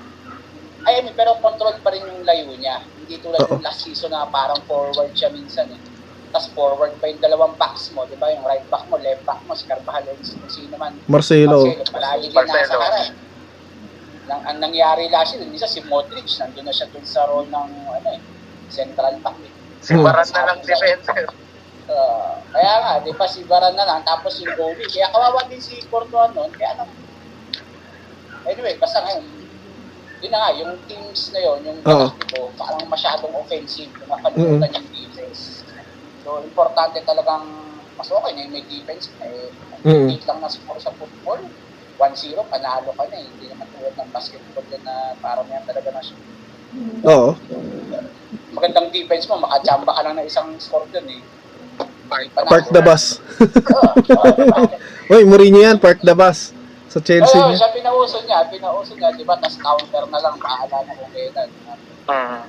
ay, 0.83 0.99
I 0.99 1.01
mean, 1.05 1.15
pero 1.15 1.39
control 1.39 1.79
pa 1.79 1.95
rin 1.95 2.03
yung 2.03 2.27
layo 2.27 2.51
niya. 2.59 2.75
Hindi 2.99 3.23
tulad 3.23 3.47
yung 3.47 3.63
last 3.63 3.87
season 3.87 4.11
na 4.11 4.27
parang 4.27 4.59
forward 4.67 5.15
siya 5.15 5.31
minsan 5.31 5.71
eh. 5.71 5.79
Tapos 6.33 6.49
forward 6.57 6.97
pa 6.97 7.05
yung 7.13 7.21
dalawang 7.21 7.53
backs 7.61 7.93
mo, 7.93 8.09
di 8.09 8.17
ba? 8.17 8.33
Yung 8.33 8.41
right 8.41 8.65
back 8.65 8.89
mo, 8.89 8.97
left 8.97 9.21
back 9.21 9.45
mo, 9.45 9.53
si 9.53 9.69
Carvajal, 9.69 10.17
yung 10.17 10.41
kung 10.41 10.49
sino 10.49 10.73
man. 10.81 10.97
Marcelo. 11.05 11.61
Marcelo, 11.61 11.85
palagi 11.93 12.25
din 12.33 12.47
nasa 12.49 12.73
harap. 12.73 13.13
Nang, 14.25 14.41
ang 14.49 14.57
nangyari 14.57 15.13
last 15.13 15.37
year, 15.37 15.45
minsan 15.45 15.69
si 15.69 15.85
Modric, 15.85 16.25
nandun 16.41 16.65
na 16.65 16.73
siya 16.73 16.89
dun 16.89 17.05
sa 17.05 17.29
role 17.29 17.45
ng 17.53 17.69
ano 17.85 18.09
eh, 18.17 18.21
central 18.73 19.21
back 19.21 19.37
eh. 19.45 19.53
Si 19.83 19.93
Baran 19.93 20.25
na 20.25 20.41
lang 20.49 20.59
defender. 20.65 21.29
Uh, 21.83 22.39
kaya 22.55 22.73
nga, 22.79 22.93
di 23.03 23.11
ba 23.11 23.27
si 23.27 23.43
Varane 23.43 23.75
na 23.75 23.83
lang, 23.83 23.99
tapos 24.07 24.39
yung 24.39 24.55
goalie. 24.55 24.87
Kaya 24.87 25.11
kawawa 25.11 25.43
din 25.51 25.59
si 25.59 25.83
Courtois 25.91 26.31
noon. 26.31 26.47
Kaya 26.55 26.79
ano, 26.79 26.87
anyway, 28.47 28.79
basta 28.79 29.03
ngayon, 29.03 29.27
yun 30.23 30.31
na 30.31 30.39
nga, 30.39 30.51
yung 30.63 30.79
teams 30.87 31.35
na 31.35 31.43
yun, 31.43 31.59
yung. 31.67 31.79
Galactico, 31.83 32.55
parang 32.55 32.87
masyadong 32.87 33.35
offensive, 33.35 33.91
nakalimutan 34.07 34.79
yung 34.79 34.87
defense. 34.95 35.12
So, 36.23 36.39
importante 36.39 37.03
talagang, 37.03 37.45
mas 37.99 38.09
okay 38.09 38.31
na 38.33 38.41
yung 38.47 38.53
may 38.55 38.65
defense 38.65 39.11
na 39.19 39.27
eh. 39.27 39.51
Mm. 39.83 40.07
Hindi 40.07 40.23
lang 40.23 40.39
na 40.39 40.49
score 40.49 40.79
sa 40.79 40.95
football. 40.95 41.43
1-0, 41.99 42.39
panalo 42.47 42.89
ka 42.95 43.03
na 43.11 43.17
eh. 43.19 43.27
Hindi 43.27 43.45
naman 43.51 43.67
tulad 43.75 43.93
ng 43.99 44.09
basketball 44.15 44.65
din 44.71 44.81
na 44.87 45.13
parang 45.19 45.45
yan 45.51 45.63
talaga 45.67 45.89
na 45.91 46.01
siya. 46.01 46.17
Oo. 47.05 47.29
Magandang 48.55 48.89
defense 48.89 49.27
mo, 49.27 49.43
makachamba 49.43 49.91
ka 49.93 50.01
lang 50.07 50.15
ng 50.17 50.27
isang 50.27 50.49
score 50.57 50.87
dun 50.89 51.05
eh. 51.11 51.21
Panalo. 52.07 52.49
Park 52.49 52.67
the 52.71 52.81
bus. 52.81 53.03
Oo? 53.77 55.13
Oy, 55.13 55.23
Mourinho 55.27 55.59
yan, 55.59 55.77
park 55.81 55.99
the 56.05 56.15
bus. 56.15 56.55
Sa 56.87 57.01
Chelsea 57.01 57.35
Oo, 57.41 57.49
niya. 57.49 57.57
siya 57.57 57.69
pinauso 57.73 58.17
niya, 58.21 58.39
pinauso 58.53 58.93
niya, 58.93 59.09
di 59.17 59.25
ba? 59.25 59.33
Tapos 59.41 59.57
counter 59.57 60.05
na 60.13 60.19
lang, 60.21 60.37
paala 60.37 60.77
na 60.85 60.93
kung 60.93 61.09
kailan. 61.09 61.49
Mm. 62.05 62.43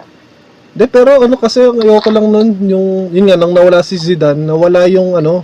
De, 0.74 0.90
pero 0.90 1.22
ano 1.22 1.38
kasi, 1.38 1.62
ayoko 1.62 2.10
lang 2.10 2.26
nun, 2.26 2.48
yung, 2.66 2.86
yun 3.14 3.30
nga, 3.30 3.38
nang 3.38 3.54
nawala 3.54 3.78
si 3.86 3.94
Zidane, 3.94 4.42
nawala 4.42 4.90
yung 4.90 5.14
ano, 5.14 5.38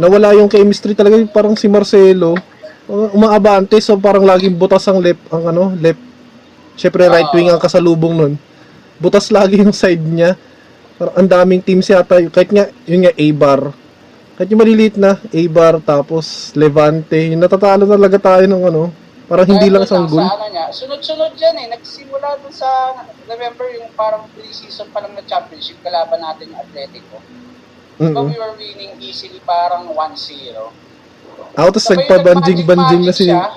nawala 0.00 0.32
yung 0.32 0.48
chemistry 0.48 0.96
talaga, 0.96 1.20
yung 1.20 1.28
parang 1.28 1.52
si 1.52 1.68
Marcelo, 1.68 2.32
uh, 2.88 3.08
umaabante, 3.12 3.76
so 3.84 4.00
parang 4.00 4.24
laging 4.24 4.56
butas 4.56 4.88
ang 4.88 4.96
left, 4.96 5.20
ang 5.28 5.52
ano, 5.52 5.76
left, 5.76 6.00
syempre 6.72 7.04
right 7.04 7.28
wing 7.36 7.52
ang 7.52 7.60
kasalubong 7.60 8.16
nun. 8.16 8.34
butas 8.96 9.28
lagi 9.28 9.60
yung 9.60 9.76
side 9.76 10.00
niya. 10.00 10.40
Parang 10.96 11.14
ang 11.20 11.28
daming 11.28 11.60
teams 11.60 11.84
yata, 11.84 12.16
kahit 12.32 12.48
nga, 12.48 12.64
yun 12.88 13.04
nga, 13.04 13.12
A-bar. 13.12 13.76
Kahit 14.40 14.48
yung 14.48 14.60
maliliit 14.64 14.96
na, 14.96 15.20
A-bar, 15.36 15.84
tapos 15.84 16.56
Levante, 16.56 17.20
yung 17.28 17.44
natatalo 17.44 17.84
talaga 17.84 18.16
tayo 18.16 18.48
ng 18.48 18.62
ano, 18.72 18.88
parang 19.26 19.48
hindi 19.50 19.66
lang 19.66 19.82
Kaya 19.82 19.90
isang 19.90 20.06
doon 20.06 20.12
goal. 20.14 20.26
Sa 20.26 20.34
ano 20.38 20.46
niya, 20.50 20.66
sunod-sunod 20.70 21.32
yan 21.34 21.56
eh. 21.58 21.66
Nagsimula 21.74 22.28
dun 22.42 22.54
sa, 22.54 22.68
remember 23.26 23.66
yung 23.74 23.90
parang 23.98 24.30
pre-season 24.34 24.86
pa 24.94 25.02
lang 25.02 25.18
na 25.18 25.22
championship, 25.26 25.78
kalaban 25.82 26.22
natin 26.22 26.54
yung 26.54 26.60
Atletico. 26.62 27.18
So 27.96 28.12
Mm-mm. 28.12 28.28
we 28.28 28.36
were 28.36 28.54
winning 28.54 28.94
easily 29.02 29.42
parang 29.42 29.88
1-0. 29.88 29.96
Ako, 31.56 31.68
tapos 31.72 31.86
nagpa-banjing-banjing 31.90 33.02
na 33.02 33.12
si... 33.12 33.28
siya. 33.28 33.56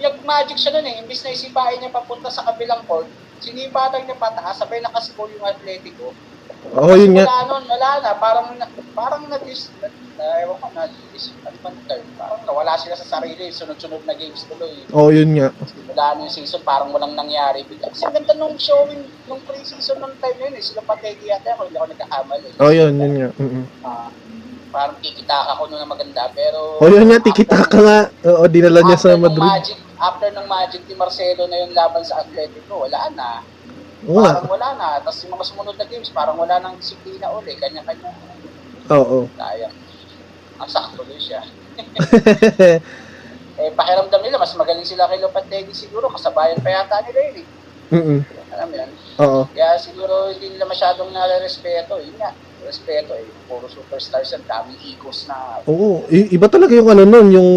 Nag-magic 0.00 0.56
siya 0.56 0.72
nun 0.78 0.86
eh. 0.88 1.00
Imbis 1.04 1.24
na 1.26 1.34
isipain 1.34 1.80
niya 1.80 1.92
papunta 1.92 2.28
sa 2.30 2.46
kabilang 2.46 2.84
court, 2.86 3.08
sinipatan 3.40 4.04
niya 4.04 4.16
pataas, 4.20 4.60
sabay 4.60 4.78
nakascore 4.84 5.32
yung 5.34 5.44
Atletico. 5.44 6.12
Oo, 6.60 6.92
yun 6.92 7.16
nga. 7.16 7.24
Wala 7.24 7.48
nun, 7.48 7.64
wala 7.64 7.90
na. 8.04 8.10
Parang, 8.20 8.48
parang 8.92 9.22
na-dis, 9.32 9.72
na, 9.80 9.88
na, 10.20 10.24
ewan 10.44 10.60
ko, 10.60 10.68
ano 10.76 11.56
ba 11.64 11.68
yung 11.72 11.86
term? 11.88 12.04
Parang 12.20 12.42
nawala 12.44 12.76
sila 12.76 12.92
sa 13.00 13.16
sarili, 13.16 13.48
sunod-sunod 13.48 14.04
na 14.04 14.12
games 14.12 14.44
tuloy. 14.44 14.84
Oo, 14.92 15.08
yun 15.08 15.32
nga. 15.40 15.48
Wala 15.88 16.20
na 16.20 16.28
yung 16.28 16.34
season, 16.36 16.60
parang 16.60 16.92
walang 16.92 17.16
nangyari. 17.16 17.64
Kasi 17.64 18.04
ganda 18.12 18.36
nung 18.36 18.60
showing, 18.60 19.08
nung 19.24 19.40
pre-season 19.48 20.04
ng 20.04 20.14
time 20.20 20.36
na 20.36 20.44
yun 20.52 20.60
eh. 20.60 20.64
Sila 20.64 20.84
pategi 20.84 21.32
yata 21.32 21.56
ako, 21.56 21.72
hindi 21.72 21.78
ako 21.80 21.88
nagkakamali. 21.96 22.48
Oo, 22.60 22.72
yun, 22.76 22.92
yun 23.00 23.12
nga. 23.16 23.28
Mm-mm. 23.40 23.64
Ah, 23.80 24.08
parang 24.70 25.00
kikita 25.00 25.56
ako 25.56 25.72
noon 25.72 25.80
na 25.80 25.88
maganda, 25.88 26.28
pero... 26.36 26.84
Oo, 26.84 26.92
yun 26.92 27.08
nga, 27.08 27.24
tikita 27.24 27.56
ka 27.64 27.78
nga. 27.80 28.00
Oo, 28.28 28.44
dinala 28.52 28.84
niya 28.84 29.00
sa 29.00 29.16
Madrid. 29.16 29.40
Magic, 29.40 29.80
after 29.96 30.28
ng 30.28 30.44
Magic 30.44 30.84
ni 30.84 30.94
Marcelo 30.94 31.48
na 31.48 31.56
yung 31.64 31.72
laban 31.72 32.04
sa 32.04 32.20
Atletico, 32.20 32.84
wala 32.84 33.00
na. 33.16 33.48
Oo. 34.08 34.22
Parang 34.22 34.48
wala 34.48 34.68
na. 34.76 34.88
Tapos 35.00 35.20
yung 35.20 35.34
mga 35.34 35.46
sumunod 35.46 35.76
na 35.76 35.84
games, 35.84 36.08
parang 36.08 36.36
wala 36.36 36.56
nang 36.56 36.76
disiplina 36.76 37.28
uli. 37.32 37.52
Kanya-kanya. 37.56 38.10
Oo. 38.90 39.28
Sayang. 39.36 39.74
Ang 40.60 40.70
sakto 40.70 41.02
din 41.04 41.20
siya. 41.20 41.40
Eh, 43.60 43.68
pakiramdam 43.76 44.24
nila, 44.24 44.40
mas 44.40 44.56
magaling 44.56 44.88
sila 44.88 45.04
kay 45.04 45.20
Lopetegui 45.20 45.76
siguro. 45.76 46.08
Kasabayan 46.08 46.64
pa 46.64 46.72
yata 46.72 46.96
nila 47.04 47.20
yun 47.28 47.36
eh. 47.44 47.46
Mm-mm. 47.92 48.18
Alam 48.56 48.66
mo 48.72 48.74
yan? 48.80 48.90
Oo. 49.20 49.40
Kaya 49.52 49.76
siguro 49.76 50.32
hindi 50.32 50.56
nila 50.56 50.64
masyadong 50.64 51.12
nare-respeto. 51.12 52.00
Yun 52.00 52.16
nga, 52.16 52.32
respeto 52.64 53.12
eh. 53.12 53.28
Puro 53.44 53.68
superstars 53.68 54.32
ang 54.32 54.48
daming 54.48 54.80
egos 54.88 55.28
na 55.28 55.60
Oo, 55.68 56.08
i- 56.08 56.32
iba 56.32 56.48
talaga 56.48 56.72
yung 56.72 56.88
ano 56.88 57.04
nun, 57.04 57.28
yung 57.28 57.50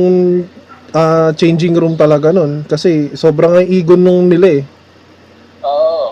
ah, 0.92 1.32
changing 1.32 1.72
room 1.72 1.96
talaga 1.96 2.36
nun. 2.36 2.68
Kasi 2.68 3.16
sobrang 3.16 3.64
ang 3.64 3.68
ego 3.72 3.96
nung 3.96 4.28
nila 4.28 4.60
eh. 4.60 4.64
Oo. 5.64 6.03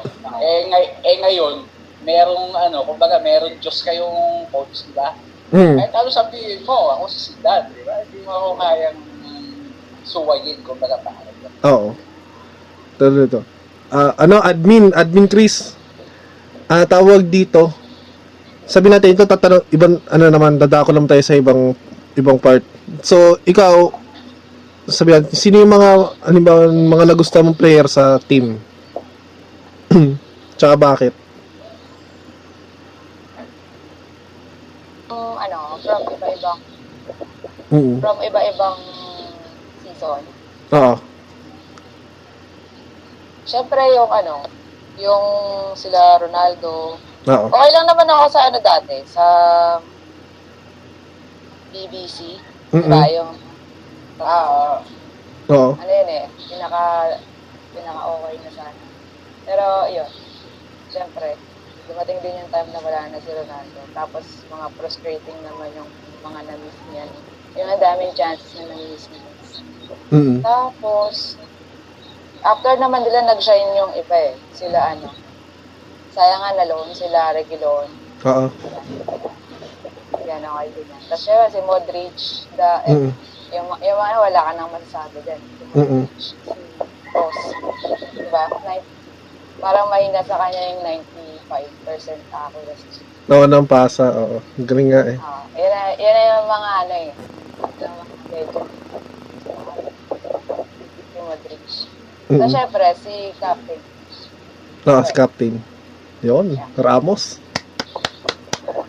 Eh, 0.51 0.67
ngay- 0.67 0.93
eh 0.99 1.17
ngayon, 1.23 1.55
merong 2.03 2.51
ano, 2.51 2.83
kumbaga 2.83 3.23
meron 3.23 3.55
Diyos 3.63 3.79
kayong 3.87 4.51
coach, 4.51 4.83
di 4.83 4.91
ba? 4.91 5.15
Mm. 5.51 5.79
Kahit 5.79 5.93
ano 5.95 6.09
sabihin 6.11 6.59
mo, 6.67 6.91
ako 6.95 7.03
si 7.07 7.31
Zidane, 7.31 7.71
di 7.71 7.83
ba? 7.87 8.03
Hindi 8.03 8.19
mo 8.27 8.31
ako 8.35 8.49
kayang 8.59 8.99
suwayin, 10.03 10.57
kumbaga 10.67 10.99
parang. 10.99 11.35
Oo. 11.71 11.89
Tuloy 12.99 13.25
ito. 13.31 13.41
Ah, 13.91 14.11
ano, 14.19 14.43
admin, 14.43 14.91
admin 14.91 15.27
Chris. 15.31 15.75
Ah, 16.67 16.83
tawag 16.87 17.27
dito. 17.27 17.71
Sabi 18.63 18.87
natin 18.87 19.11
ito 19.11 19.27
tatanong 19.27 19.67
ibang 19.75 19.99
ano 20.07 20.25
naman 20.31 20.55
dadako 20.55 20.95
lang 20.95 21.03
tayo 21.03 21.19
sa 21.19 21.35
ibang 21.35 21.75
ibang 22.15 22.39
part. 22.39 22.63
So, 23.03 23.35
ikaw 23.43 23.91
sabi 24.87 25.11
natin, 25.11 25.35
sino 25.35 25.59
yung 25.59 25.75
mga 25.75 25.89
ano 26.23 26.39
ba, 26.39 26.53
mga 26.71 27.03
nagustuhan 27.11 27.51
mong 27.51 27.59
player 27.59 27.85
sa 27.91 28.15
team? 28.23 28.55
Tsaka 30.61 30.77
bakit? 30.77 31.13
Yung, 35.09 35.33
ano, 35.41 35.57
from 35.81 36.05
iba-ibang, 36.05 36.59
Oo. 37.73 37.97
from 37.97 38.17
iba-ibang 38.21 38.77
season. 39.81 40.21
Oo. 40.69 41.01
Siyempre 43.49 43.81
yung 43.97 44.13
ano, 44.13 44.45
yung 45.01 45.25
sila 45.73 46.21
Ronaldo. 46.21 46.93
Oo. 47.25 47.45
Okay 47.49 47.69
lang 47.73 47.89
naman 47.89 48.05
ako 48.05 48.25
sa 48.29 48.45
ano 48.45 48.61
dati, 48.61 49.01
sa 49.09 49.25
BBC. 51.73 52.37
Mm-mm. 52.69 52.85
Diba 52.85 53.01
yung, 53.09 53.33
ah, 54.21 54.77
Oo. 55.49 55.73
ano 55.73 55.89
yun 55.89 56.09
eh, 56.21 56.29
pinaka, 56.45 57.17
pinaka 57.73 58.01
okay 58.13 58.37
na 58.45 58.51
sana. 58.53 58.81
Pero 59.41 59.65
yun, 59.89 60.11
siyempre, 60.91 61.39
dumating 61.87 62.19
din 62.19 62.39
yung 62.43 62.51
time 62.51 62.69
na 62.75 62.79
wala 62.83 62.99
na 63.07 63.17
si 63.23 63.31
Ronaldo. 63.31 63.79
Tapos 63.95 64.23
mga 64.51 64.67
frustrating 64.75 65.39
naman 65.39 65.71
yung 65.79 65.89
mga 66.21 66.39
na-miss 66.51 66.79
niya. 66.91 67.05
Yung 67.57 67.69
ang 67.71 67.81
daming 67.81 68.13
chances 68.13 68.51
na 68.59 68.63
na-miss 68.67 69.05
niya. 69.07 69.23
Mm. 70.11 70.39
Tapos, 70.43 71.39
after 72.43 72.75
naman 72.75 73.03
nila 73.07 73.23
nag-shine 73.23 73.71
yung 73.79 73.95
iba 73.95 74.17
eh. 74.19 74.35
Sila 74.51 74.91
ano, 74.91 75.09
sayang 76.11 76.41
nga 76.43 76.51
naloon 76.59 76.91
sila 76.91 77.31
Reguilon. 77.31 77.89
Oo. 78.27 78.47
Yan 80.27 80.43
din 80.75 80.85
yan. 80.91 81.01
Tapos 81.07 81.23
syempre 81.25 81.47
si 81.49 81.59
Modric, 81.65 82.15
the, 82.55 82.71
eh, 82.87 82.95
Mm. 82.95 83.11
yung, 83.51 83.67
yung 83.83 83.99
mga 83.99 84.19
wala 84.19 84.39
ka 84.47 84.51
nang 84.55 84.71
masasabi 84.71 85.17
dyan. 85.23 85.41
Si 85.43 85.63
Mm-mm. 85.75 86.03
Modric, 86.07 86.19
si 86.19 86.61
Kroos. 87.11 87.39
Diba? 88.15 88.43
Nine, 88.63 88.85
parang 89.61 89.87
mahina 89.87 90.25
sa 90.25 90.35
kanya 90.35 90.61
yung 90.73 90.81
95% 91.47 92.17
accuracy. 92.27 92.99
Oo, 93.29 93.45
ng 93.45 93.69
pasa. 93.69 94.09
Oo. 94.11 94.41
Galing 94.57 94.89
nga 94.89 95.01
eh. 95.07 95.17
Ah, 95.17 95.45
yan, 95.53 95.69
na, 95.69 95.81
yan 95.95 96.11
na 96.11 96.23
yung 96.27 96.47
mga 96.49 96.69
ano 96.75 96.93
eh. 96.97 97.09
Yung 97.77 97.95
mga 97.95 98.13
legend. 98.27 98.69
Si 101.05 101.19
Modric. 101.21 101.63
So, 102.27 102.33
Mm. 102.33 102.47
syempre, 102.49 102.85
si 102.97 103.13
Captain. 103.37 103.81
Oo, 104.81 105.01
si 105.03 105.13
Captain. 105.13 105.53
Yun, 106.21 106.47
Ramos. 106.75 107.37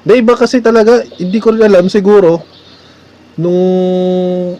Di 0.03 0.18
iba 0.18 0.35
kasi 0.35 0.59
talaga, 0.59 1.03
hindi 1.16 1.39
ko 1.39 1.55
rin 1.55 1.62
alam 1.62 1.87
siguro 1.87 2.43
nung 3.35 4.59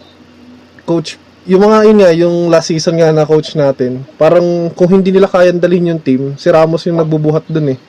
coach, 0.83 1.19
yung 1.43 1.61
mga 1.67 1.77
yun 1.83 1.97
nga, 1.99 2.11
yung 2.15 2.35
last 2.47 2.71
season 2.71 2.95
nga 2.95 3.11
na 3.11 3.27
coach 3.27 3.51
natin, 3.59 3.99
parang 4.15 4.71
kung 4.71 4.87
hindi 4.87 5.11
nila 5.11 5.27
kayang 5.27 5.59
dalhin 5.59 5.91
yung 5.91 5.99
team, 5.99 6.39
si 6.39 6.47
Ramos 6.47 6.87
yung 6.87 7.03
nagbubuhat 7.03 7.43
dun 7.51 7.75
eh. 7.75 7.79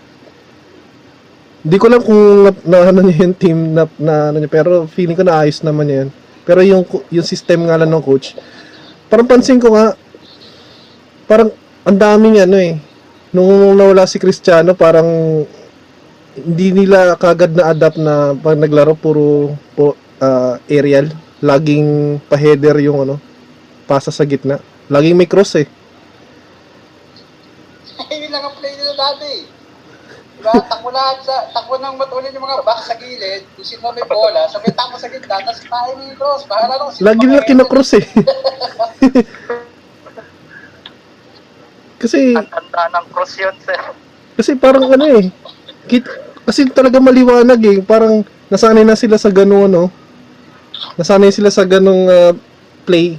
Hindi 1.62 1.76
ko 1.78 1.84
alam 1.86 2.02
kung 2.02 2.20
na, 2.44 2.50
na 2.66 2.78
ano 2.90 3.00
niya 3.06 3.24
yung 3.24 3.36
team 3.38 3.58
na, 3.72 3.86
na 3.96 4.34
ano 4.34 4.42
niya, 4.42 4.50
pero 4.50 4.90
feeling 4.90 5.14
ko 5.14 5.22
na 5.22 5.46
ayos 5.46 5.62
naman 5.62 5.86
niya 5.86 5.98
yun. 6.04 6.10
Pero 6.44 6.60
yung 6.60 6.82
yung 7.08 7.24
system 7.24 7.70
nga 7.70 7.78
lang 7.78 7.94
ng 7.94 8.04
coach, 8.04 8.34
parang 9.06 9.30
pansin 9.30 9.62
ko 9.62 9.72
nga, 9.72 9.94
parang 11.30 11.54
ang 11.86 11.96
daming 11.96 12.42
ano 12.42 12.58
eh, 12.58 12.74
nung 13.30 13.78
nawala 13.78 14.04
si 14.04 14.18
Cristiano, 14.18 14.74
parang 14.74 15.06
hindi 16.34 16.68
nila 16.74 17.14
kagad 17.14 17.54
na 17.54 17.70
adapt 17.70 18.02
na 18.02 18.34
pag 18.34 18.58
naglaro 18.58 18.98
puro 18.98 19.54
po, 19.78 19.94
ah, 20.18 20.58
aerial. 20.66 21.06
Laging 21.44 22.18
pa-header 22.26 22.80
yung 22.82 23.04
ano, 23.04 23.20
pasa 23.84 24.10
sa 24.10 24.24
gitna. 24.24 24.60
Laging 24.88 25.16
may 25.16 25.28
cross 25.28 25.56
eh. 25.56 25.68
Yun 28.10 28.30
lang 28.32 28.44
ang 28.44 28.56
play 28.58 28.72
nila 28.76 28.92
dati. 28.96 29.32
Diba? 30.34 30.60
Takbo 30.66 30.90
lahat 30.92 31.24
sa, 31.24 31.48
takbo 31.56 31.80
ng 31.80 31.96
matulin 31.96 32.34
yung 32.36 32.44
mga 32.44 32.66
back 32.66 32.84
sa 32.84 32.98
gilid, 33.00 33.48
kung 33.56 33.64
sino 33.64 33.88
may 33.94 34.04
bola, 34.04 34.44
sabay 34.50 34.74
takbo 34.76 35.00
sa 35.00 35.08
gitna, 35.08 35.40
tapos 35.40 35.62
tayo 35.64 35.90
yung 35.96 36.18
cross. 36.20 36.44
Bahala 36.44 36.74
lang 36.76 36.90
Lagi 37.00 37.24
nila 37.24 37.48
kinakross 37.48 37.96
eh. 37.96 38.04
kasi 42.02 42.36
Ang 42.36 42.50
tanda 42.50 42.82
ng 42.92 43.06
cross 43.08 43.40
yun, 43.40 43.56
sir. 43.64 43.80
kasi 44.36 44.52
parang 44.58 44.84
ano 44.92 45.06
eh. 45.16 45.32
Kit, 45.88 46.04
kasi 46.44 46.68
talaga 46.68 47.00
maliwanag 47.00 47.60
eh. 47.64 47.80
Parang 47.80 48.20
nasanay 48.52 48.84
na 48.84 49.00
sila 49.00 49.16
sa 49.16 49.32
ganung 49.32 49.64
ano. 49.72 49.88
Nasanay 51.00 51.32
sila 51.32 51.48
sa 51.48 51.64
ganung 51.64 52.04
ah, 52.10 52.36
play. 52.84 53.16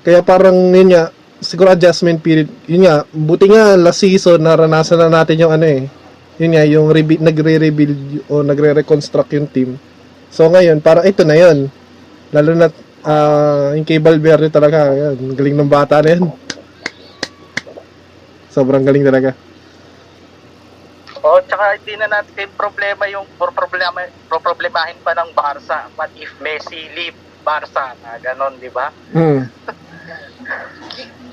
Kaya 0.00 0.24
parang 0.24 0.56
yun 0.72 0.92
nga, 0.92 1.12
siguro 1.40 1.72
adjustment 1.72 2.20
period. 2.24 2.48
Yun 2.68 2.88
nga, 2.88 3.04
buti 3.12 3.48
nga 3.48 3.76
last 3.76 4.00
season 4.00 4.40
naranasan 4.40 5.00
na 5.00 5.20
natin 5.20 5.40
yung 5.40 5.52
ano 5.52 5.66
eh. 5.68 5.84
Yun 6.40 6.52
nga, 6.56 6.64
yung 6.64 6.86
rebu- 6.88 7.20
nagre-rebuild 7.20 8.24
o 8.32 8.40
nagre-reconstruct 8.40 9.30
yung 9.36 9.48
team. 9.48 9.76
So 10.32 10.48
ngayon, 10.48 10.80
parang 10.80 11.04
ito 11.04 11.20
na 11.24 11.36
yun. 11.36 11.68
Lalo 12.32 12.50
na 12.56 12.72
ah, 13.04 13.76
yung 13.76 13.84
kay 13.84 14.00
Valverde 14.00 14.48
talaga, 14.48 14.92
yan, 14.92 15.36
galing 15.36 15.56
ng 15.56 15.68
bata 15.68 16.00
na 16.00 16.16
yan. 16.16 16.24
Sobrang 18.48 18.84
galing 18.84 19.04
talaga. 19.04 19.36
O, 21.20 21.36
tsaka 21.44 21.76
hindi 21.76 22.00
na 22.00 22.08
natin 22.08 22.48
problema 22.56 23.04
yung 23.12 23.28
pro 23.36 23.52
problema 23.52 24.08
pro 24.24 24.40
problemahin 24.40 24.96
pa 25.04 25.12
ng 25.12 25.36
Barca. 25.36 25.92
What 25.92 26.16
if 26.16 26.32
Messi 26.40 26.88
leave 26.96 27.16
Barca? 27.44 27.92
Na 28.00 28.16
ganon, 28.16 28.56
di 28.56 28.72
ba? 28.72 28.88
Mm. 29.12 29.44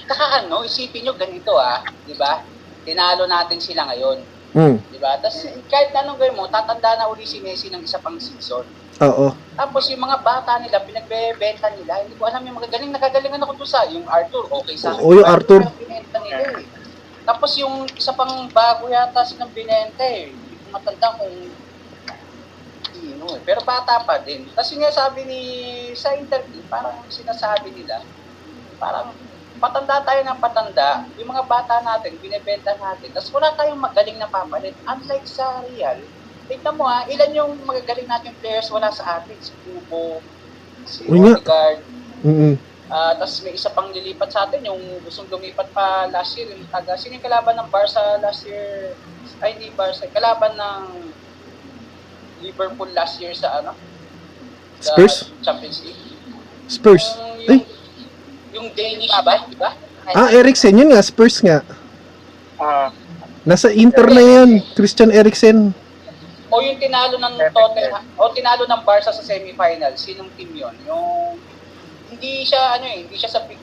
Saka 0.07 0.43
ano, 0.43 0.63
isipin 0.63 1.03
nyo 1.03 1.13
ganito 1.19 1.55
ah, 1.59 1.83
di 2.05 2.15
ba? 2.15 2.39
tinalo 2.87 3.27
natin 3.27 3.59
sila 3.59 3.83
ngayon. 3.91 4.23
Mm. 4.55 4.79
Di 4.87 4.97
ba? 5.03 5.19
Tapos 5.19 5.43
kahit 5.67 5.91
anong 5.91 6.15
gawin 6.15 6.39
mo, 6.39 6.47
tatanda 6.47 6.95
na 6.95 7.11
uli 7.11 7.27
si 7.27 7.43
Messi 7.43 7.67
ng 7.67 7.83
isa 7.83 7.99
pang 7.99 8.15
season. 8.15 8.63
Oo. 9.03 9.35
Tapos 9.59 9.91
yung 9.91 9.99
mga 9.99 10.23
bata 10.23 10.55
nila, 10.63 10.79
pinagbebenta 10.87 11.67
nila, 11.75 11.99
hindi 11.99 12.15
ko 12.15 12.31
alam 12.31 12.47
yung 12.47 12.55
magagaling, 12.55 12.95
nagagalingan 12.95 13.43
ako 13.43 13.53
doon 13.59 13.69
sa, 13.69 13.83
yung 13.91 14.07
Arthur, 14.07 14.47
okay 14.63 14.75
sa 14.79 14.95
akin. 14.95 15.03
Oo, 15.03 15.19
yung 15.19 15.27
Arthur. 15.27 15.61
Binenta 15.75 16.17
nila 16.23 16.41
eh. 16.63 16.65
Tapos 17.27 17.51
yung 17.59 17.83
isa 17.91 18.15
pang 18.15 18.47
bago 18.55 18.87
yata 18.87 19.27
silang 19.27 19.51
binenta 19.51 20.07
eh. 20.07 20.31
Hindi 20.31 20.55
ko 20.63 20.71
matanda 20.71 21.11
kung 21.19 21.35
sino 22.95 23.25
eh. 23.35 23.41
Pero 23.43 23.61
bata 23.67 24.07
pa 24.07 24.23
din. 24.23 24.47
Tapos 24.55 24.71
yung 24.71 24.81
nga 24.81 24.95
sabi 24.95 25.27
ni, 25.27 25.41
sa 25.93 26.15
interview, 26.15 26.63
parang 26.71 27.03
sinasabi 27.11 27.75
nila, 27.75 27.99
parang 28.77 29.13
patanda 29.57 30.05
tayo 30.05 30.21
ng 30.21 30.39
patanda, 30.39 30.89
yung 31.17 31.29
mga 31.33 31.43
bata 31.49 31.81
natin, 31.81 32.17
binibenta 32.21 32.77
natin, 32.77 33.09
tapos 33.09 33.29
wala 33.33 33.49
tayong 33.57 33.81
magaling 33.81 34.17
na 34.21 34.29
papalit. 34.29 34.77
Unlike 34.85 35.25
sa 35.25 35.65
Real, 35.65 35.97
tignan 36.45 36.77
mo 36.77 36.85
ha, 36.85 37.09
ilan 37.09 37.33
yung 37.33 37.51
magagaling 37.65 38.07
natin 38.07 38.37
players 38.37 38.69
wala 38.69 38.93
sa 38.93 39.19
atin? 39.19 39.35
Si 39.41 39.51
Kubo, 39.65 40.21
si. 40.85 41.09
Odegaard, 41.09 41.81
Mm. 42.25 42.57
Ah, 42.89 43.13
tapos 43.13 43.43
may 43.43 43.53
isa 43.53 43.69
pang 43.69 43.91
lilipat 43.91 44.31
sa 44.31 44.47
atin, 44.47 44.63
yung 44.63 44.79
gustong 45.03 45.27
lumipat 45.27 45.69
pa 45.75 46.07
last 46.07 46.33
year, 46.39 46.49
yung 46.49 46.65
taga, 46.71 46.95
sino 46.95 47.19
yung 47.19 47.25
kalaban 47.25 47.59
ng 47.59 47.69
Barca 47.69 48.17
last 48.17 48.47
year? 48.47 48.95
Ay, 49.43 49.53
hindi 49.53 49.69
Barca, 49.75 50.07
kalaban 50.09 50.55
ng 50.55 50.83
Liverpool 52.41 52.89
last 52.95 53.19
year 53.19 53.35
sa 53.35 53.59
ano? 53.59 53.75
Sa 54.79 54.95
Spurs? 54.95 55.29
Champions 55.43 55.83
League. 55.83 56.01
Spurs. 56.71 57.05
Yung, 57.19 57.37
yung, 57.43 57.61
yung 58.57 58.67
Danish 58.73 59.13
ba? 59.21 59.45
Di 59.45 59.55
ba? 59.55 59.71
Ah, 60.07 60.33
Eriksen. 60.33 60.73
Yun 60.73 60.89
nga, 60.89 61.01
Spurs 61.01 61.37
nga. 61.39 61.61
Ah, 62.57 62.89
Nasa 63.47 63.71
Inter 63.71 64.09
na 64.09 64.19
yan. 64.19 64.49
Christian 64.75 65.07
Eriksen. 65.07 65.71
O 66.47 66.59
yung 66.59 66.79
tinalo 66.79 67.15
ng 67.15 67.35
Tottenham, 67.51 68.03
o 68.15 68.31
tinalo 68.31 68.63
ng 68.63 68.81
Barca 68.83 69.11
sa 69.11 69.19
semifinal, 69.19 69.91
sinong 69.95 70.31
team 70.35 70.51
yon? 70.51 70.75
Yung 70.83 71.35
hindi 72.07 72.43
siya 72.43 72.79
ano 72.79 72.87
eh, 72.87 73.03
hindi 73.03 73.15
siya 73.15 73.27
sa 73.29 73.43
big. 73.43 73.59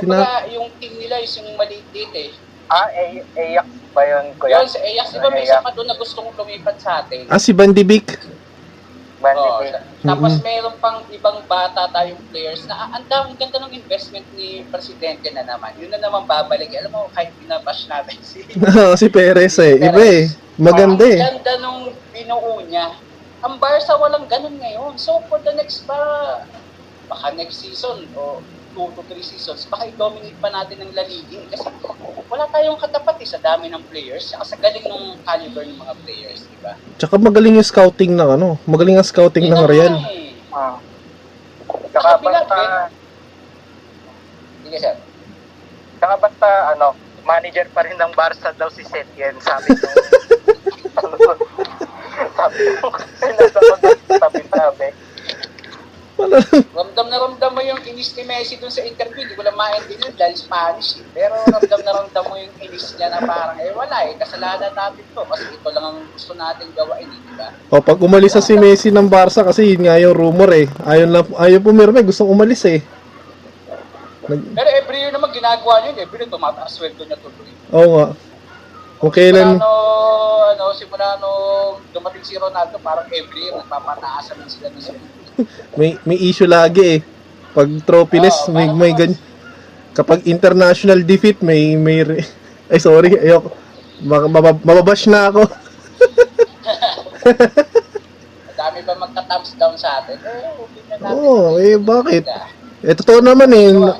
Tina- 0.00 0.48
yung 0.48 0.72
team 0.76 0.96
nila 0.96 1.20
is 1.20 1.36
yung 1.36 1.52
maliit 1.54 1.84
eh. 1.92 2.32
ah 2.68 2.84
A- 2.84 3.24
Ajax 3.34 3.66
ba 3.92 4.02
yun, 4.04 4.24
kuya? 4.36 4.60
Yun, 4.60 4.68
sa 4.68 4.80
Ajax, 4.80 5.06
di 5.12 5.18
ba 5.20 5.28
may 5.28 5.44
isa 5.44 5.60
pa 5.60 5.72
doon 5.72 5.88
na 5.88 5.96
gustong 5.96 6.28
lumipat 6.32 6.76
sa 6.80 7.00
atin? 7.00 7.28
Ah, 7.28 7.40
si 7.40 7.52
Van 7.52 7.72
de 7.72 7.84
Beek. 7.84 8.08
Oo, 9.18 9.58
sa- 9.64 9.82
tapos 10.04 10.32
Mhm. 10.32 10.42
mayroon 10.42 10.76
pang 10.78 10.98
ibang 11.08 11.38
bata 11.44 11.90
tayong 11.90 12.22
players 12.28 12.62
na 12.64 12.74
ah, 12.76 12.88
ang 12.92 13.04
dami, 13.04 13.34
ang 13.34 13.38
ganda 13.38 13.58
ng 13.58 13.74
investment 13.74 14.26
ni 14.32 14.62
Presidente 14.64 15.26
na 15.28 15.42
naman. 15.42 15.74
Yun 15.74 15.90
na 15.90 15.98
naman 15.98 16.22
babalik. 16.24 16.70
Alam 16.72 16.92
mo, 16.92 17.00
kahit 17.10 17.34
binabash 17.34 17.86
natin 17.86 18.14
si 18.20 18.46
si 19.00 19.06
Perez 19.08 19.58
eh. 19.58 19.74
Iba 19.76 19.98
eh. 20.00 20.22
Maganda 20.56 21.02
Ang 21.02 21.12
eh. 21.12 21.18
ganda 21.18 21.52
nung 21.58 21.80
binuo 22.08 22.62
niya. 22.62 22.94
Ang 23.40 23.58
Barca 23.58 23.94
walang 23.94 24.26
ganun 24.26 24.54
ngayon. 24.54 24.94
So 24.96 25.22
for 25.26 25.38
the 25.38 25.52
next 25.52 25.82
ba, 25.84 25.98
baka 27.06 27.30
next 27.32 27.58
season 27.58 28.06
o 28.12 28.42
2 28.78 28.94
to 28.94 29.02
3 29.02 29.18
seasons, 29.20 29.66
baka 29.66 29.90
i-dominate 29.90 30.38
pa 30.38 30.54
natin 30.54 30.86
ng 30.86 30.94
La 30.94 31.02
Liga. 31.02 31.34
eh. 31.34 31.50
Kasi 31.50 31.66
wala 32.30 32.46
tayong 32.46 32.78
katapat 32.78 33.18
eh, 33.18 33.26
sa 33.26 33.42
dami 33.42 33.66
ng 33.66 33.82
players, 33.90 34.30
saka 34.30 34.46
sa 34.46 34.54
galing 34.54 34.86
ng 34.86 35.18
caliber 35.26 35.66
ng 35.66 35.74
mga 35.74 35.94
players, 36.06 36.46
di 36.46 36.58
ba? 36.62 36.78
Tsaka 36.94 37.18
magaling 37.18 37.58
yung 37.58 37.66
scouting 37.66 38.14
ng 38.14 38.30
ano. 38.38 38.54
Magaling 38.70 38.94
ang 38.94 39.02
scouting 39.02 39.50
ng 39.50 39.58
na 39.58 39.66
Real. 39.66 39.94
eh. 40.06 40.38
Ah. 40.54 40.78
Saka 41.90 42.22
Kabila, 42.22 42.46
basta, 42.46 42.86
Sige 44.62 44.78
sir. 44.78 44.94
saka 45.98 46.14
basta, 46.22 46.48
ano, 46.78 46.94
manager 47.26 47.66
pa 47.74 47.82
rin 47.82 47.98
ng 47.98 48.12
Barca 48.14 48.54
daw 48.54 48.70
si 48.70 48.86
Setien, 48.86 49.34
sabi 49.42 49.74
ko. 49.74 49.88
sabi 52.38 52.62
ko, 52.78 52.86
nasa 53.26 53.60
tabi 54.22 54.42
sabi. 54.46 54.88
Ramdam 56.18 57.06
na 57.06 57.18
ramdam 57.22 57.50
mo 57.54 57.62
yung 57.62 57.78
inis 57.86 58.10
ni 58.18 58.26
Messi 58.26 58.58
dun 58.58 58.74
sa 58.74 58.82
interview. 58.82 59.22
Hindi 59.22 59.38
ko 59.38 59.46
lang 59.46 59.54
maintindihan 59.54 60.10
dahil 60.18 60.34
Spanish 60.34 60.98
eh. 60.98 61.06
Pero 61.14 61.38
ramdam 61.46 61.80
na 61.86 61.92
ramdam 61.94 62.24
mo 62.26 62.34
yung 62.34 62.54
inis 62.58 62.98
niya 62.98 63.06
na 63.14 63.22
parang, 63.22 63.54
eh 63.62 63.70
wala 63.70 63.96
eh, 64.10 64.18
kasalanan 64.18 64.74
natin 64.74 65.06
to. 65.14 65.22
Kasi 65.22 65.44
ito 65.54 65.68
lang 65.70 65.84
ang 65.94 65.98
gusto 66.10 66.32
natin 66.34 66.66
gawain, 66.74 67.06
eh, 67.06 67.20
di 67.22 67.34
ba? 67.38 67.48
O, 67.70 67.78
pag 67.78 68.02
umalis 68.02 68.34
sa 68.34 68.42
si 68.42 68.58
Messi 68.58 68.90
ng 68.90 69.06
Barca 69.06 69.46
kasi 69.46 69.78
yun 69.78 69.86
nga 69.86 69.94
yung 70.02 70.18
rumor 70.18 70.50
eh. 70.50 70.66
Ayaw, 70.82 71.06
na, 71.06 71.22
ayaw 71.22 71.62
pumirme. 71.62 72.02
Gustong 72.02 72.34
umalis 72.34 72.66
eh. 72.66 72.82
Nag, 74.26 74.58
Pero 74.58 74.68
every 74.74 74.98
year 74.98 75.14
naman 75.14 75.30
ginagawa 75.30 75.86
niya 75.86 75.94
yun. 75.94 75.98
Every 76.02 76.18
year 76.26 76.30
tumataas 76.34 76.74
sweldo 76.74 77.02
niya 77.06 77.18
tuloy. 77.22 77.52
oo 77.70 77.88
nga. 77.94 78.06
Kung 78.98 79.14
kailan, 79.14 79.54
Simula 79.54 79.62
no, 79.62 79.72
ano, 80.50 80.64
simula 80.74 81.06
no 81.22 81.30
dumating 81.94 82.26
si 82.26 82.34
Ronaldo, 82.34 82.82
parang 82.82 83.06
every 83.14 83.46
year 83.46 83.54
nagpapataasan 83.54 84.42
lang 84.42 84.50
sila 84.50 84.66
ng 84.74 84.82
sweldo. 84.82 85.17
May, 85.74 85.98
may 86.02 86.18
issue 86.18 86.46
lagi 86.46 86.98
eh. 86.98 87.00
Pag 87.50 87.68
trophyless, 87.82 88.46
Oo, 88.46 88.54
may, 88.54 88.66
may 88.68 88.92
ganyan. 88.92 89.18
Kapag 89.92 90.22
international 90.24 91.02
defeat, 91.02 91.42
may, 91.42 91.74
may, 91.74 92.02
re- 92.02 92.22
ay 92.70 92.78
sorry, 92.78 93.14
mabab- 94.02 94.62
mababash 94.62 95.10
na 95.10 95.26
ako. 95.26 95.42
Dami 98.58 98.78
ba 98.82 98.94
magka-thumbs 98.96 99.54
down 99.54 99.74
sa 99.74 100.02
atin? 100.02 100.18
Eh, 100.18 100.50
opinion 100.56 100.98
natin. 100.98 101.14
Oo, 101.14 101.58
eh 101.58 101.78
bakit? 101.78 102.24
Eh, 102.78 102.94
totoo 102.94 103.18
naman 103.18 103.50
eh. 103.50 103.74
na- 103.74 103.98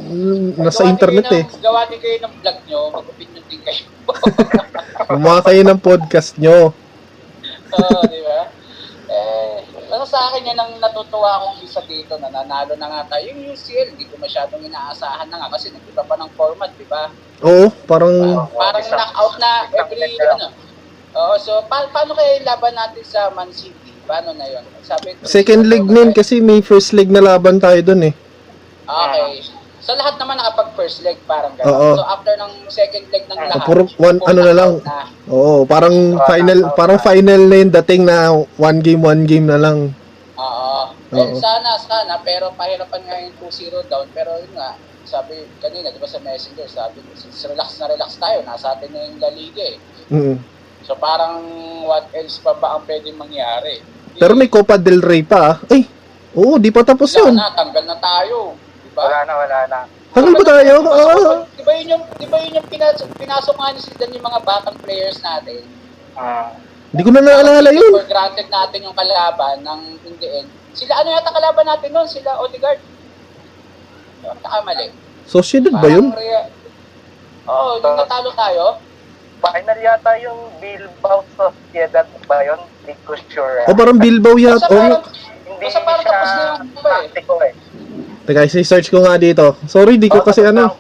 nasa 0.60 0.82
Gawa 0.82 0.86
din 0.86 0.94
internet 0.94 1.24
kayo 1.26 1.34
eh. 1.34 1.44
ng- 1.44 1.62
Gawa 1.62 1.80
din 1.86 1.98
kayo 1.98 2.16
ng 2.20 2.32
vlog 2.36 2.58
nyo, 2.66 2.80
mag-opinion 2.94 3.44
din 3.46 3.60
kayo. 3.62 3.82
Gumawa 5.08 5.40
kayo 5.42 5.60
ng 5.62 5.80
podcast 5.80 6.30
nyo. 6.38 6.70
Oo, 7.68 8.00
basta 8.02 8.17
sa 10.18 10.26
akin 10.28 10.50
yan 10.50 10.58
ang 10.58 10.72
natutuwa 10.82 11.30
akong 11.32 11.62
isa 11.62 11.78
dito 11.86 12.18
na 12.18 12.26
nanalo 12.26 12.74
na 12.74 12.90
nga 12.90 13.02
tayo. 13.06 13.30
Yung 13.30 13.54
UCL, 13.54 13.94
hindi 13.94 14.10
ko 14.10 14.18
masyadong 14.18 14.66
inaasahan 14.66 15.30
na 15.30 15.38
nga 15.38 15.54
kasi 15.54 15.70
nag-iba 15.70 16.02
pa 16.02 16.18
ng 16.18 16.30
format, 16.34 16.74
di 16.74 16.82
ba? 16.84 17.06
Oo, 17.46 17.70
parang 17.86 18.10
Parang, 18.10 18.50
parang 18.50 18.82
isang- 18.82 18.98
knockout 18.98 19.34
na 19.38 19.50
every, 19.70 20.18
ano. 20.18 20.50
Oo, 21.14 21.34
so 21.38 21.62
pa- 21.70 21.86
paano 21.94 22.18
kaya 22.18 22.42
laban 22.42 22.74
natin 22.74 23.04
sa 23.06 23.30
Man 23.30 23.54
City? 23.54 23.94
Paano 24.04 24.34
na 24.34 24.44
yun? 24.44 24.66
Sabi 24.82 25.14
ko, 25.14 25.22
second 25.22 25.70
leg 25.70 25.86
din 25.86 26.10
kasi 26.10 26.42
may 26.42 26.58
first 26.60 26.90
leg 26.90 27.06
na 27.06 27.22
laban 27.22 27.62
tayo 27.62 27.78
dun 27.78 28.02
eh. 28.02 28.14
Okay. 28.82 29.46
Sa 29.78 29.94
lahat 29.94 30.18
naman 30.18 30.36
nakapag 30.36 30.74
first 30.74 31.00
leg, 31.00 31.16
parang 31.24 31.54
gano'n. 31.54 31.70
Oo. 31.70 31.88
So 31.94 32.04
after 32.04 32.34
ng 32.34 32.52
second 32.66 33.06
leg 33.08 33.24
ng 33.24 33.38
lahat, 33.38 33.64
puro 33.64 33.86
one- 33.96 34.20
ano 34.20 34.40
na 34.42 34.52
lang. 34.52 34.72
Oo, 35.28 35.64
parang 35.64 36.18
final 36.26 36.74
parang 36.74 36.98
final 36.98 37.40
na 37.46 37.56
yung 37.56 37.72
dating 37.72 38.02
na 38.04 38.32
one 38.58 38.78
game, 38.82 39.00
one 39.00 39.22
game 39.24 39.46
na 39.46 39.56
lang. 39.56 39.96
Oo. 40.38 40.80
Oo. 41.10 41.18
Eh, 41.18 41.34
sana, 41.34 41.74
sana. 41.76 42.22
Pero 42.22 42.54
pahirapan 42.54 43.02
nga 43.02 43.16
yung 43.18 43.34
2-0 43.38 43.82
down. 43.84 44.06
Pero 44.10 44.38
yun 44.38 44.54
nga, 44.54 44.72
sabi 45.02 45.34
kanina, 45.58 45.88
di 45.88 45.98
ba 45.98 46.06
sa 46.06 46.20
messenger, 46.20 46.68
sabi 46.68 47.00
ko, 47.00 47.10
"Since 47.12 47.48
relax 47.48 47.76
na 47.76 47.88
relax 47.88 48.14
tayo. 48.16 48.38
Nasa 48.42 48.72
atin 48.72 48.88
na 48.88 49.02
yung 49.02 49.18
La 49.18 49.30
Liga 49.30 49.64
eh. 49.66 49.78
Mm. 50.08 50.36
So 50.84 50.94
parang 50.94 51.42
what 51.82 52.06
else 52.12 52.38
pa 52.38 52.52
ba 52.52 52.78
ang 52.78 52.86
pwedeng 52.86 53.16
mangyari? 53.16 53.82
Pero 54.14 54.32
may 54.32 54.46
Copa 54.46 54.76
del 54.76 55.00
Rey 55.00 55.20
pa. 55.22 55.52
ah. 55.52 55.56
Ay, 55.66 55.84
oo, 56.32 56.56
di 56.56 56.70
pa 56.70 56.80
tapos 56.82 57.10
Wala 57.10 57.20
yun. 57.20 57.34
na, 57.34 57.50
tanggal 57.52 57.84
na 57.84 57.96
tayo. 57.98 58.54
Di 58.78 58.90
ba? 58.92 59.02
Wala 59.04 59.18
na, 59.24 59.32
wala 59.36 59.58
na. 59.66 59.80
Tagal 60.08 60.32
ba 60.32 60.44
tayo? 60.44 60.74
Di 60.76 60.86
ba, 60.86 60.94
Ah, 60.94 61.38
Di 61.50 61.62
ba 61.62 61.72
yun 61.74 61.88
yung, 61.92 62.04
di 62.16 62.26
ba 62.26 62.36
yun 62.40 62.56
yung 62.56 62.68
pinasok, 62.68 63.08
pinasok 63.14 63.54
nga 63.54 63.68
ni 63.70 63.80
Zidane 63.80 64.12
yung 64.12 64.26
mga 64.26 64.40
batang 64.42 64.78
players 64.80 65.18
natin? 65.20 65.62
Ah. 66.14 66.52
Di 66.88 67.04
ko 67.04 67.10
na 67.10 67.20
naalala 67.20 67.68
yun. 67.68 67.92
For 67.92 68.06
granted 68.06 68.48
natin 68.48 68.80
yung 68.80 68.96
kalaban 68.96 69.60
ng 69.60 69.80
in 70.02 70.14
the 70.16 70.28
end. 70.40 70.48
Sila 70.72 70.96
ano 70.96 71.08
yata 71.10 71.28
kalaban 71.28 71.68
natin 71.68 71.90
noon? 71.92 72.08
Sila 72.08 72.40
Odegaard. 72.40 72.80
Yung 74.24 74.38
nakamali. 74.40 74.88
Sociedad 75.24 75.74
ba 75.74 75.84
yun? 75.86 76.08
Rea- 76.10 76.48
Oo, 77.44 77.52
oh, 77.52 77.72
yung 77.78 77.96
natalo 77.96 78.32
tayo. 78.32 78.64
Final 79.38 79.78
yata 79.78 80.12
yung 80.18 80.40
Bilbao 80.56 81.22
Sociedad 81.30 82.08
ba 82.24 82.40
yun? 82.40 82.60
Hindi 82.80 82.96
ko 83.04 83.12
sure. 83.28 83.68
O 83.68 83.76
parang 83.76 84.00
Bilbao 84.00 84.34
Basta 84.34 84.48
yata. 84.48 84.66
parang, 84.66 85.02
Oh, 85.48 85.54
Hindi 85.54 85.64
basta 85.64 85.80
parang 85.82 86.00
siya 86.00 86.10
tapos 86.10 86.30
na 86.30 86.40
yung 86.40 86.68
iba 86.70 86.90
eh. 86.94 87.48
eh. 87.48 87.52
teka, 88.24 88.40
i-search 88.46 88.88
ko 88.88 89.00
nga 89.00 89.16
dito. 89.16 89.56
Sorry, 89.66 89.96
di 89.96 90.08
ko 90.08 90.20
Oo, 90.20 90.24
kasi 90.24 90.40
ano. 90.40 90.72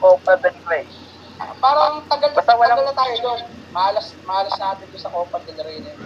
Parang 1.58 2.00
tagal, 2.06 2.30
Basta 2.32 2.52
walang- 2.54 2.80
tagal 2.80 2.84
na 2.86 2.94
tayo 2.94 3.14
doon. 3.20 3.40
Malas, 3.68 4.16
malas 4.24 4.54
natin 4.56 4.86
doon 4.88 5.02
sa 5.02 5.12
Copa 5.12 5.36
del 5.42 5.60
Rey 5.60 5.78
yun. 5.78 5.96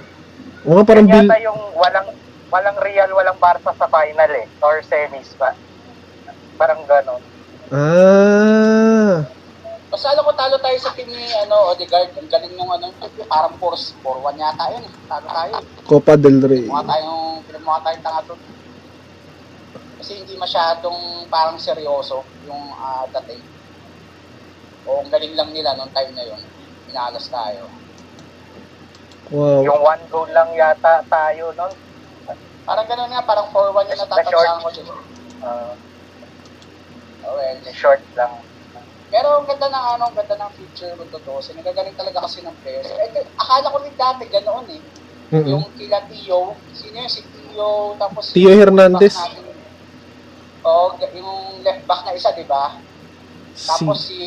Oo, 0.62 0.82
parang 0.82 1.06
Yan 1.06 1.26
Bil... 1.26 1.42
yung 1.42 1.60
walang 1.74 2.08
walang 2.48 2.78
Real, 2.78 3.10
walang 3.10 3.38
Barca 3.38 3.72
sa 3.72 3.86
final 3.86 4.30
eh. 4.30 4.46
Or 4.60 4.82
semis 4.82 5.32
pa. 5.34 5.54
Parang 6.54 6.84
ganon. 6.84 7.22
Ah. 7.72 9.24
Basta 9.88 10.08
alam 10.08 10.24
ko 10.24 10.32
talo 10.32 10.56
tayo 10.56 10.76
sa 10.76 10.92
team 10.92 11.08
ni 11.08 11.24
ano, 11.38 11.72
Odegaard. 11.72 12.12
Ang 12.14 12.28
galing 12.28 12.52
nung 12.54 12.68
ano, 12.68 12.92
parang 13.26 13.56
4 13.56 14.00
4-1 14.00 14.36
yata 14.36 14.64
yun. 14.72 14.84
eh. 14.84 14.92
Talo 15.06 15.26
tayo. 15.26 15.54
Copa 15.84 16.14
del 16.16 16.38
Rey. 16.40 16.64
Mukha 16.68 16.84
tayong, 16.84 17.44
pinamukha 17.44 17.80
tayong 17.84 18.04
tanga 18.04 18.22
doon. 18.24 18.40
Kasi 19.96 20.12
hindi 20.18 20.34
masyadong 20.34 20.98
parang 21.28 21.56
seryoso 21.56 22.20
yung 22.44 22.62
ah, 22.74 23.06
dating. 23.18 23.40
O 24.82 24.98
ang 25.00 25.10
galing 25.10 25.32
lang 25.32 25.50
nila 25.50 25.72
nung 25.74 25.92
time 25.92 26.12
na 26.12 26.24
yun. 26.26 26.42
Pinalas 26.92 27.24
tayo. 27.24 27.64
Wow. 29.32 29.64
Yung 29.64 29.80
one 29.80 30.04
goal 30.12 30.28
lang 30.28 30.52
yata 30.52 31.00
tayo 31.08 31.56
nun. 31.56 31.72
Parang 32.62 32.84
ganun 32.84 33.08
nga, 33.08 33.24
parang 33.24 33.48
4-1 33.48 33.56
yung 33.88 33.96
Basta 33.96 34.04
natatagsahan 34.04 34.60
short. 34.60 34.62
ko 34.62 34.68
dun. 34.76 34.88
Uh, 35.40 35.72
Oh, 37.22 37.38
well. 37.38 37.56
short 37.72 38.02
lang. 38.12 38.34
Pero 39.08 39.40
ang 39.40 39.46
ganda 39.46 39.70
ng 39.70 39.86
ano, 39.94 40.02
ang 40.04 40.16
ganda 40.18 40.36
ng 40.36 40.52
future 40.52 40.92
mo 40.92 41.08
totoo. 41.08 41.40
So, 41.40 41.54
nagagaling 41.54 41.94
talaga 41.94 42.18
kasi 42.20 42.44
ng 42.44 42.52
players. 42.60 42.90
Eh, 42.90 43.24
akala 43.32 43.72
ko 43.72 43.78
rin 43.80 43.94
dati 43.94 44.26
ganoon 44.26 44.66
eh. 44.68 44.82
Mm-mm. 45.30 45.48
Yung 45.48 45.64
kila 45.72 46.02
Tio, 46.10 46.52
sino 46.74 46.96
yun? 46.98 47.08
Si 47.08 47.22
Tio, 47.24 47.94
tapos... 47.96 48.36
Tio 48.36 48.50
Hernandez. 48.50 49.16
Oo, 50.60 50.98
g- 50.98 51.14
yung 51.14 51.32
left 51.62 51.86
back 51.86 52.04
na 52.04 52.12
isa, 52.12 52.34
di 52.34 52.44
ba? 52.44 52.76
Si 53.52 53.68
Tapos 53.68 53.96
si... 54.08 54.20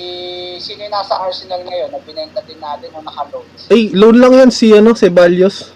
Sino 0.56 0.88
yung 0.88 0.94
nasa 0.94 1.20
Arsenal 1.20 1.62
ngayon? 1.66 1.90
Na 1.92 2.00
binenta 2.02 2.40
din 2.46 2.58
natin 2.62 2.90
nung 2.94 3.06
naka-loan. 3.06 3.46
Ay, 3.68 3.92
loan 3.92 4.18
lang 4.18 4.34
yan 4.34 4.52
si 4.54 4.72
ano, 4.72 4.96
Ceballos. 4.96 5.76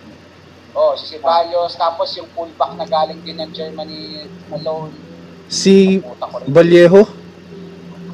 Oh, 0.74 0.96
si 0.96 1.18
Ceballos. 1.18 1.76
Tapos 1.76 2.14
yung 2.16 2.30
fullback 2.32 2.78
na 2.80 2.88
galing 2.88 3.20
din 3.26 3.38
ng 3.42 3.52
Germany 3.52 4.26
na 4.48 4.58
loan. 4.62 4.94
Si. 5.50 6.00
Vallejo. 6.48 7.10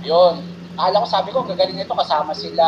Yun. 0.01 0.35
Akala 0.75 1.03
ko, 1.03 1.07
sabi 1.07 1.29
ko, 1.31 1.39
gagaling 1.47 1.79
nito 1.79 1.95
kasama 1.95 2.35
sila 2.35 2.65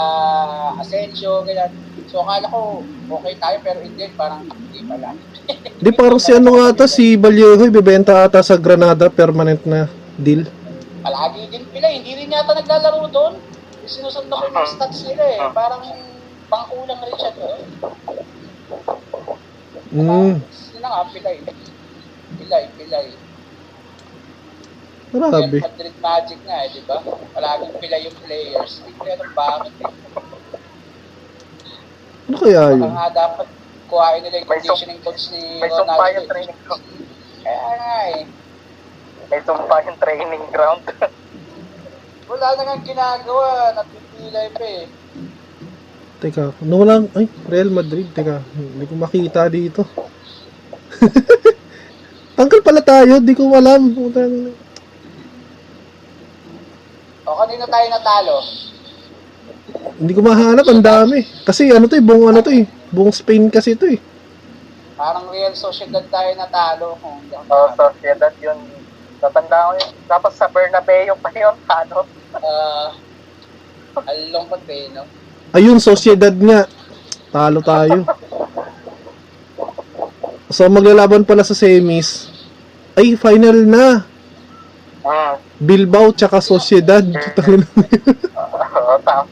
Asensio, 0.80 1.44
ganyan. 1.44 1.72
So, 2.08 2.24
akala 2.24 2.48
ko, 2.48 2.80
okay 3.20 3.36
tayo, 3.36 3.58
pero 3.60 3.80
hindi, 3.84 4.08
parang 4.16 4.48
hindi 4.48 4.80
pala. 4.88 5.12
Di 5.84 5.92
parang 5.92 6.20
si 6.20 6.32
ano 6.32 6.56
nga 6.56 6.72
ata, 6.72 6.86
si 6.88 7.20
Vallejo, 7.20 7.68
ibebenta 7.68 8.24
ata 8.24 8.40
sa 8.40 8.56
Granada, 8.56 9.12
permanent 9.12 9.60
na 9.68 9.92
deal. 10.16 10.48
Palagi 11.08 11.48
din 11.48 11.64
pila, 11.72 11.88
hindi 11.88 12.20
rin 12.20 12.36
yata 12.36 12.52
naglalaro 12.52 13.08
doon. 13.08 13.40
Sinusunod 13.88 14.28
ko 14.28 14.44
yung 14.44 14.68
stats 14.68 15.08
nila 15.08 15.24
eh. 15.24 15.40
Parang 15.56 15.80
pangkulang 16.52 17.00
rin 17.00 17.16
siya 17.16 17.32
doon. 17.32 17.60
Mm, 19.88 20.44
Sino 20.52 20.84
nga, 20.84 21.08
pilay. 21.08 21.40
Pilay, 22.36 22.64
pilay. 22.76 23.08
grabe. 25.16 25.58
Madrid 25.64 25.96
Magic 26.04 26.40
nga 26.44 26.58
eh, 26.60 26.76
di 26.76 26.84
ba? 26.84 27.00
Palaging 27.32 27.80
pilay 27.80 28.02
yung 28.04 28.18
players. 28.20 28.84
Hindi 28.84 29.00
ko 29.00 29.08
alam 29.08 29.32
bakit 29.32 29.74
eh. 29.80 29.92
Ano 32.28 32.36
kaya 32.36 32.62
Baka 32.68 32.76
yun? 32.76 32.92
nga 32.92 33.08
dapat 33.16 33.48
kuhain 33.88 34.20
nila 34.20 34.44
yung 34.44 34.52
conditioning 34.52 35.00
coach 35.00 35.32
ni 35.32 35.64
May 35.64 35.72
sumpa 35.72 35.96
Ronaldo. 35.96 36.20
yung 36.20 36.28
training 36.28 36.60
ground. 36.68 36.84
Kaya 37.40 37.60
nga 37.80 37.96
eh. 38.12 38.22
May 39.28 39.42
sumpa 39.44 39.76
yung 39.84 40.00
training 40.00 40.46
ground. 40.56 40.84
Wala 42.32 42.48
na 42.56 42.62
nga 42.64 42.78
ginagawa. 42.84 43.76
Napipilay 43.76 44.48
pa 44.56 44.64
eh. 44.64 44.86
Teka, 46.18 46.50
ano 46.66 46.78
lang? 46.82 47.04
Ay, 47.14 47.30
Real 47.46 47.70
Madrid. 47.70 48.10
Teka, 48.10 48.42
hindi 48.56 48.86
ko 48.90 48.94
makita 48.98 49.46
dito. 49.52 49.86
Tanggal 52.38 52.62
pala 52.62 52.82
tayo, 52.82 53.22
di 53.22 53.34
ko 53.38 53.54
alam. 53.54 53.94
O 57.28 57.36
kanina 57.44 57.66
tayo 57.68 57.86
natalo. 57.92 58.38
Hindi 59.98 60.14
ko 60.14 60.22
mahanap, 60.22 60.66
ang 60.70 60.82
dami. 60.82 61.26
Kasi 61.44 61.70
ano 61.74 61.90
to 61.90 61.98
eh, 61.98 62.04
buong 62.06 62.30
ano 62.32 62.40
to 62.42 62.54
eh. 62.54 62.66
Buong 62.94 63.12
Spain 63.12 63.50
kasi 63.52 63.76
to 63.76 63.90
eh. 63.90 64.00
Parang 64.98 65.30
Real 65.30 65.54
Sociedad 65.54 66.02
tayo 66.10 66.30
natalo. 66.34 66.98
Kung 67.02 67.22
hindi 67.22 67.34
ako 67.36 67.50
Oh, 67.50 67.70
Sociedad 67.78 68.34
yun. 68.42 68.58
Tatanda 69.18 69.58
ko 69.70 69.72
yun. 69.78 69.92
Tapos 70.06 70.32
sa 70.38 70.48
Bernabeu 70.50 71.16
pa 71.18 71.30
yun. 71.34 71.56
Ano? 71.68 72.06
Ah, 72.38 72.90
alulungkot 74.06 74.62
eh, 74.70 74.94
no? 74.94 75.04
Ayun, 75.56 75.82
Sociedad 75.82 76.34
nga. 76.34 76.70
Talo 77.34 77.60
tayo. 77.66 78.06
So, 80.48 80.70
maglalaban 80.72 81.28
pala 81.28 81.44
sa 81.44 81.58
semis. 81.58 82.32
Ay, 82.96 83.20
final 83.20 83.68
na. 83.68 84.08
Hmm. 85.04 85.36
Bilbao 85.60 86.14
tsaka 86.14 86.40
Sociedad. 86.40 87.04
Oo, 87.04 88.94
tama. 89.02 89.28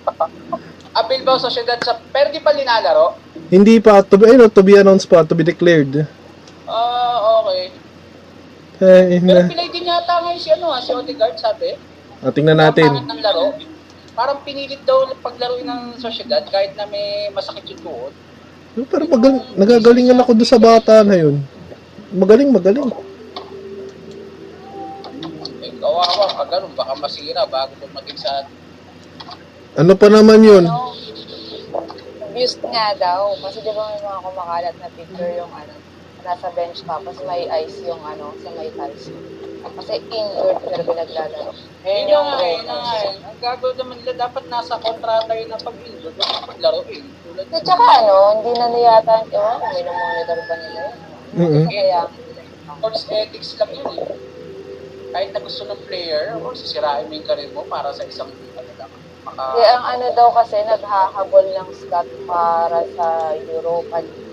Ah, 0.95 1.03
Bilbao 1.05 1.35
Sociedad 1.39 1.79
sa... 1.83 1.99
Pero 2.11 2.31
di 2.31 2.39
pa 2.39 2.55
linalaro? 2.55 3.19
Hindi 3.51 3.77
pa, 3.83 4.01
to 4.01 4.17
be, 4.17 4.25
ano, 4.31 4.49
to 4.49 4.61
be 4.63 4.73
announced 4.79 5.05
pa, 5.05 5.21
to 5.21 5.35
be 5.35 5.43
declared. 5.43 6.07
Ah, 8.75 8.83
okay. 8.83 9.15
Eh, 9.15 9.19
Pero 9.23 9.39
na. 9.39 9.47
pilay 9.47 9.69
din 9.71 9.87
yata 9.87 10.13
ngayon 10.19 10.41
si 10.41 10.49
ano 10.51 10.67
ah, 10.71 10.81
si 10.83 10.91
Odegaard 10.91 11.37
sabi. 11.39 11.79
Ah, 12.19 12.31
tingnan 12.31 12.59
natin. 12.59 12.91
pangit 12.91 13.07
ng 13.07 13.21
laro. 13.23 13.55
Parang 14.15 14.39
pinilit 14.43 14.83
daw 14.87 15.11
paglaro 15.19 15.59
ng 15.59 15.99
Sociedad 15.99 16.43
kahit 16.47 16.75
na 16.79 16.87
may 16.87 17.31
masakit 17.31 17.67
yung 17.71 17.83
tuhod. 17.83 18.13
Pero 18.75 19.07
magal 19.07 19.33
nagagalingan 19.55 20.19
ako 20.19 20.31
doon 20.35 20.49
sa 20.51 20.59
bata 20.59 21.03
na 21.03 21.15
yun. 21.15 21.39
Magaling, 22.11 22.51
magaling. 22.51 22.91
Eh, 25.63 25.71
kawawa 25.79 26.31
pag 26.35 26.49
ganun, 26.51 26.71
baka 26.75 26.95
masira 26.99 27.43
bago 27.47 27.75
dumating 27.79 28.19
sa... 28.19 28.47
Ano 29.75 29.95
pa 29.99 30.07
naman 30.07 30.43
yun? 30.43 30.63
Ano, 30.63 30.95
abused 32.35 32.59
nga 32.67 32.91
daw. 32.99 33.31
Kasi 33.39 33.63
di 33.63 33.71
ba 33.71 33.83
may 33.95 34.03
mga 34.03 34.19
kumakalat 34.27 34.75
na 34.79 34.87
picture 34.91 35.31
yung 35.39 35.51
ano, 35.55 35.73
nasa 36.25 36.49
bench 36.51 36.81
tapos 36.83 37.21
may 37.23 37.45
ice 37.61 37.85
yung 37.85 38.01
ano, 38.01 38.33
sa 38.41 38.49
may 38.57 38.73
tiles. 38.73 39.13
Kasi 39.65 39.97
injured 40.09 40.61
pero 40.61 40.81
pinaglalaro. 40.85 41.53
Eh, 41.85 42.05
Yun 42.05 42.09
yun 42.09 42.13
yung 42.13 42.27
nga, 42.27 42.37
yun 42.41 42.65
nga. 42.65 42.73
rumors. 42.75 42.91
eh. 42.97 43.09
Ang 43.29 43.39
gagawin 43.41 43.77
naman 43.77 43.95
nila, 44.01 44.13
dapat 44.17 44.43
nasa 44.49 44.73
kontrata 44.77 45.31
yun 45.33 45.49
na 45.49 45.57
pag-injured, 45.61 46.15
huwag 46.17 46.49
paglaruin. 46.49 47.03
Tulad 47.21 47.45
At 47.49 47.63
saka 47.65 47.85
ano, 48.01 48.15
hindi 48.41 48.51
na 48.57 48.67
niyata, 48.69 49.13
ewan 49.29 49.57
ko, 49.61 49.65
minomonitor 49.69 50.39
ba 50.49 50.55
nila 50.57 50.81
yun? 50.81 50.93
Mm-mm. 51.35 51.65
Kaya, 51.67 52.01
sports 52.77 53.03
ethics 53.09 53.49
lang 53.57 53.71
yun 53.73 53.89
eh. 54.01 54.17
Kahit 55.13 55.29
na 55.31 55.39
gusto 55.41 55.61
ng 55.65 55.81
player, 55.87 56.25
o 56.37 56.51
sisirain 56.53 57.07
mo 57.07 57.13
yung 57.15 57.27
karir 57.27 57.49
mo 57.53 57.63
para 57.65 57.89
sa 57.93 58.03
isang 58.05 58.29
ano 58.29 58.71
lang. 58.77 58.91
Maka, 59.25 59.43
kaya 59.55 59.69
ang 59.77 59.85
ano 59.97 60.05
daw 60.13 60.29
kasi, 60.35 60.57
naghahabol 60.61 61.45
ng 61.49 61.69
slot 61.73 62.09
para 62.29 62.85
sa 62.93 63.05
Europa 63.49 63.97
League. 64.03 64.24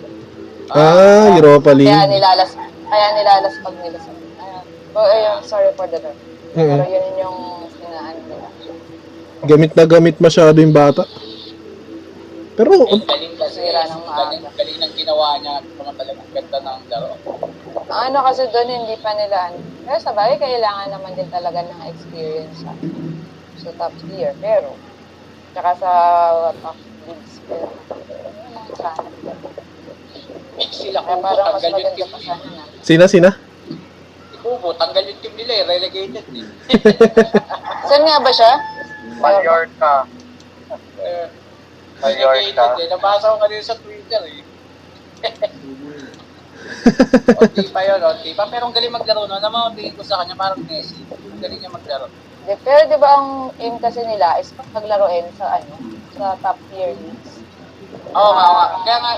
Ah, 0.72 1.36
Europa 1.36 1.70
Kaya 1.70 1.76
League. 1.76 2.08
nilalas, 2.08 2.50
kaya 2.88 3.06
nilalas 3.16 3.54
pag 3.60 3.76
nila 3.80 3.98
sa 4.00 4.10
Ayun. 4.12 4.64
Oh, 4.92 5.06
ayun, 5.08 5.40
sorry 5.44 5.70
for 5.76 5.88
the 5.88 6.00
term. 6.00 6.16
Pero 6.52 6.84
Mm-mm. 6.84 6.92
yun 6.92 7.06
yung 7.16 7.38
sinaan 7.72 8.16
nila. 8.28 8.48
Gamit 9.44 9.72
na 9.76 9.84
gamit 9.88 10.16
masyado 10.20 10.56
yung 10.60 10.72
bata. 10.72 11.04
Pero, 12.52 12.68
eh, 12.76 13.00
galing 13.08 13.34
kasi, 13.40 13.64
ng 13.64 14.04
maaga. 14.04 14.28
galing, 14.28 14.44
galing 14.44 14.78
ng 14.84 14.92
ginawa 14.92 15.28
niya 15.40 15.52
at 15.56 15.66
naman 15.80 15.94
talagang 15.96 16.30
ganda 16.36 16.58
ng 16.60 16.80
laro. 16.92 17.14
Ang 17.88 18.00
ano 18.12 18.18
kasi 18.28 18.42
doon, 18.52 18.68
hindi 18.68 18.96
pa 19.00 19.12
nila 19.16 19.36
ano. 19.52 19.58
Pero 19.84 19.98
sa 20.00 20.12
bagay, 20.12 20.36
kailangan 20.36 20.88
naman 20.92 21.12
din 21.16 21.28
talaga 21.32 21.64
ng 21.64 21.80
experience 21.88 22.60
sa, 22.60 22.72
sa 23.56 23.70
top 23.76 23.92
tier. 24.04 24.36
Pero, 24.40 24.76
tsaka 25.56 25.70
sa 25.80 25.90
top 26.60 26.76
leagues. 27.08 27.40
Pero, 27.48 27.72
ano 27.72 28.48
naman 28.52 28.72
sana. 28.76 29.11
Sila 30.52 31.00
mas 31.00 31.38
tanggal 31.38 31.80
yung 31.80 31.96
team 31.96 32.10
nila. 32.12 32.34
na. 32.36 32.64
sina, 32.84 33.04
sina? 33.08 33.30
Si 34.32 34.36
Kubo, 34.42 34.76
tanggal 34.76 35.04
yung 35.08 35.20
team 35.24 35.34
nila 35.36 35.52
eh, 35.52 35.64
relegated 35.64 36.26
eh. 36.36 36.46
Saan 37.88 38.04
nga 38.04 38.20
ba 38.20 38.32
siya? 38.32 38.52
Mallorca. 39.18 39.94
Eh, 41.00 41.26
Mallorca. 42.02 42.64
eh. 42.76 42.88
Nabasa 42.90 43.32
ko 43.32 43.36
kanina 43.40 43.64
sa 43.64 43.80
Twitter 43.80 44.22
eh. 44.28 44.42
Onti 47.42 47.62
pa 47.70 47.80
yun, 47.86 48.00
onti 48.02 48.34
pa. 48.34 48.46
Pero 48.50 48.66
ang 48.66 48.74
galing 48.74 48.94
maglaro 48.94 49.26
no. 49.26 49.38
Naman 49.38 49.70
ang 49.70 49.74
tingin 49.78 49.94
ko 49.94 50.02
sa 50.02 50.22
kanya 50.22 50.34
parang 50.34 50.62
Messi. 50.66 50.98
Ang 51.10 51.38
galing 51.42 51.58
niya 51.62 51.70
maglaro. 51.70 52.06
Di, 52.42 52.58
pero 52.66 52.90
di 52.90 52.98
ba 52.98 53.10
ang 53.18 53.54
aim 53.62 53.78
kasi 53.78 54.02
nila 54.02 54.34
is 54.42 54.50
paglaruin 54.74 55.30
sa 55.38 55.62
ano, 55.62 55.74
sa 56.18 56.34
top 56.42 56.58
tier 56.70 56.90
leagues. 56.98 57.21
Oo 58.12 58.30
nga, 58.30 58.44
oo 58.44 58.54
nga. 58.54 58.66
Kaya 58.78 58.98
nga, 58.98 59.12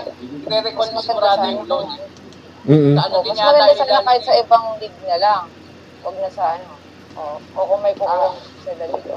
nire-recall 0.46 0.90
mo 0.90 1.00
sigurado 1.00 1.44
yung 1.44 1.66
loan. 1.66 1.88
eh. 1.92 2.02
Mm-mm. 2.64 2.94
Sa 2.94 3.02
ano 3.02 3.14
Oh, 3.14 3.22
din 3.22 3.30
mas 3.30 3.38
yata 3.38 3.50
maganda 3.50 3.66
yung 3.66 3.78
sana 3.78 4.00
kahit 4.02 4.22
sa 4.24 4.34
ibang 4.34 4.64
league 4.78 5.00
na 5.04 5.16
lang. 5.18 5.42
Huwag 6.00 6.16
na 6.16 6.30
sa 6.30 6.44
ano. 6.54 6.72
O, 7.14 7.20
o 7.36 7.66
kung 7.66 7.80
may 7.80 7.92
kukulang 7.92 8.34
sila 8.60 8.84
dito. 8.86 9.14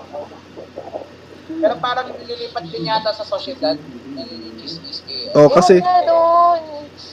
Pero 1.47 1.73
parang 1.79 2.07
nililipat 2.11 2.63
din 2.67 2.85
yata 2.85 3.09
sa 3.09 3.23
sociedad. 3.23 3.77
Nangingis-is 4.11 4.99
eh. 5.07 5.31
Oh, 5.31 5.47
kasi, 5.47 5.79
Yun 5.79 5.85
nga 5.85 6.01
doon. 6.03 6.61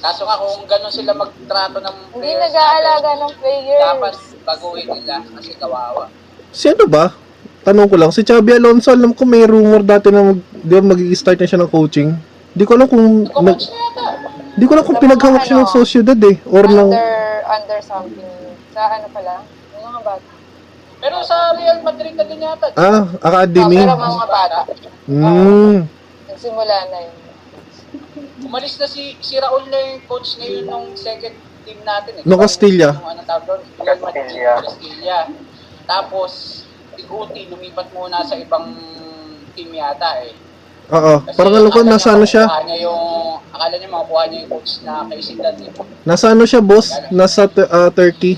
Kaso 0.01 0.25
nga 0.25 0.37
kung 0.37 0.65
ganun 0.65 0.91
sila 0.91 1.13
magtrato 1.13 1.79
ng 1.79 1.97
Hindi 2.11 2.19
players 2.27 2.43
nag-aalaga 2.43 2.93
natin, 3.07 3.17
ng 3.23 3.35
players. 3.39 3.83
dapat 3.87 4.15
baguhin 4.43 4.89
nila 4.91 5.17
kasi 5.31 5.51
kawawa. 5.55 6.05
si 6.51 6.67
ano 6.67 6.85
ba? 6.85 7.05
Tanong 7.63 7.89
ko 7.89 7.97
lang, 7.97 8.13
si 8.13 8.21
Chabi 8.21 8.53
Alonso, 8.53 8.93
alam 8.93 9.11
ko 9.11 9.25
may 9.25 9.41
rumor 9.43 9.81
dati 9.81 10.13
na 10.13 10.21
mag, 10.23 10.37
di 10.53 10.69
ba 10.71 10.85
mag-start 10.85 11.39
na 11.39 11.49
siya 11.49 11.57
ng 11.59 11.71
coaching. 11.71 12.13
Di 12.55 12.63
ko 12.63 12.79
alam 12.79 12.87
kung, 12.87 13.27
nag, 13.27 13.59
Coach 13.59 13.67
na 13.67 13.79
yata. 13.83 14.07
di 14.55 14.65
ko 14.65 14.73
alam 14.79 14.87
kung 14.87 15.03
pinaghawak 15.03 15.43
siya 15.43 15.59
ng 15.59 15.71
Sociedad 15.71 16.19
eh. 16.23 16.39
Or 16.47 16.63
ng, 16.65 16.91
Under, 16.95 17.43
under 17.51 17.81
something. 17.83 18.31
Sa 18.71 18.83
ano 18.87 19.07
pala? 19.11 19.43
Yung 19.75 19.85
mga 19.85 20.01
bata. 20.07 20.31
Pero 21.03 21.17
sa 21.21 21.37
Real 21.53 21.83
Madrid 21.83 22.15
na 22.15 22.25
din 22.25 22.41
yata. 22.41 22.71
ah, 22.79 23.11
academy. 23.21 23.83
pero 23.83 23.99
mga 23.99 24.27
bata. 24.31 24.59
Hmm. 25.05 25.85
Nagsimula 26.31 26.77
na 26.89 26.99
yun. 27.03 27.17
Umalis 28.45 28.79
na 28.79 28.87
si 28.87 29.19
si 29.19 29.35
Raul 29.35 29.67
na 29.67 29.79
yung 29.91 30.07
coach 30.07 30.39
ngayon 30.39 30.65
ng 30.65 30.85
second 30.95 31.35
team 31.67 31.81
natin. 31.83 32.13
Eh. 32.19 32.23
No 32.23 32.39
Castilla. 32.39 32.95
Yung 32.95 33.11
ano 33.11 33.23
tawag 33.27 33.45
doon? 33.51 33.61
Real 33.83 33.99
Madrid, 33.99 34.31
Castilla. 34.31 34.55
Castilla. 34.63 35.19
Tapos, 35.85 36.31
si 36.95 37.03
Guti 37.05 37.51
lumipat 37.51 37.91
muna 37.91 38.23
sa 38.23 38.39
ibang 38.39 38.73
team 39.53 39.75
yata 39.75 40.23
eh. 40.23 40.33
Oo. 40.85 41.15
Kasi 41.23 41.37
Parang 41.37 41.55
alam 41.55 41.71
ko, 41.71 41.81
akala 41.81 41.93
nasa 41.93 42.09
niya 42.09 42.17
ano 42.17 42.25
siya? 42.27 42.45
makukuha 42.45 42.67
Niya 42.67 42.77
yung, 42.85 43.03
akala 43.51 43.75
niya 43.75 43.89
makukuha 43.89 44.23
niya 44.29 44.39
yung 44.45 44.51
coach 44.53 44.73
na 44.83 44.93
kay 45.09 45.21
Zidane 45.21 45.63
eh. 45.65 45.73
Nasa 46.05 46.25
ano 46.29 46.45
siya, 46.45 46.61
boss? 46.61 46.89
Nasa 47.09 47.49
tu- 47.49 47.65
ah, 47.67 47.89
Turkey. 47.89 48.37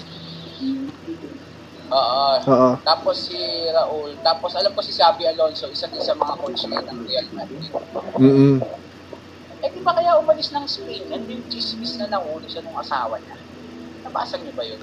Oo. 1.86 2.27
Oo. 2.47 2.70
Tapos 2.82 3.16
si 3.27 3.39
Raul. 3.70 4.18
Tapos 4.20 4.52
alam 4.55 4.74
ko 4.74 4.81
si 4.82 4.90
Xabi 4.90 5.27
Alonso, 5.27 5.70
isa 5.70 5.86
din 5.86 6.02
sa 6.02 6.14
mga 6.14 6.35
coach 6.36 6.66
ngayon 6.66 6.86
ng 6.86 7.01
Real 7.02 7.27
Madrid. 7.32 7.64
Mm 8.18 8.59
Eh 9.56 9.73
di 9.73 9.81
ba 9.81 9.97
kaya 9.97 10.20
umalis 10.20 10.52
ng 10.52 10.68
Spain? 10.68 11.09
Yan 11.09 11.24
yung 11.24 11.43
chismis 11.48 11.97
na 11.97 12.06
nahuli 12.06 12.44
siya 12.44 12.60
nung 12.60 12.77
asawa 12.77 13.16
niya. 13.16 13.40
Nabasa 14.05 14.36
niyo 14.36 14.52
ba 14.52 14.62
yun? 14.62 14.78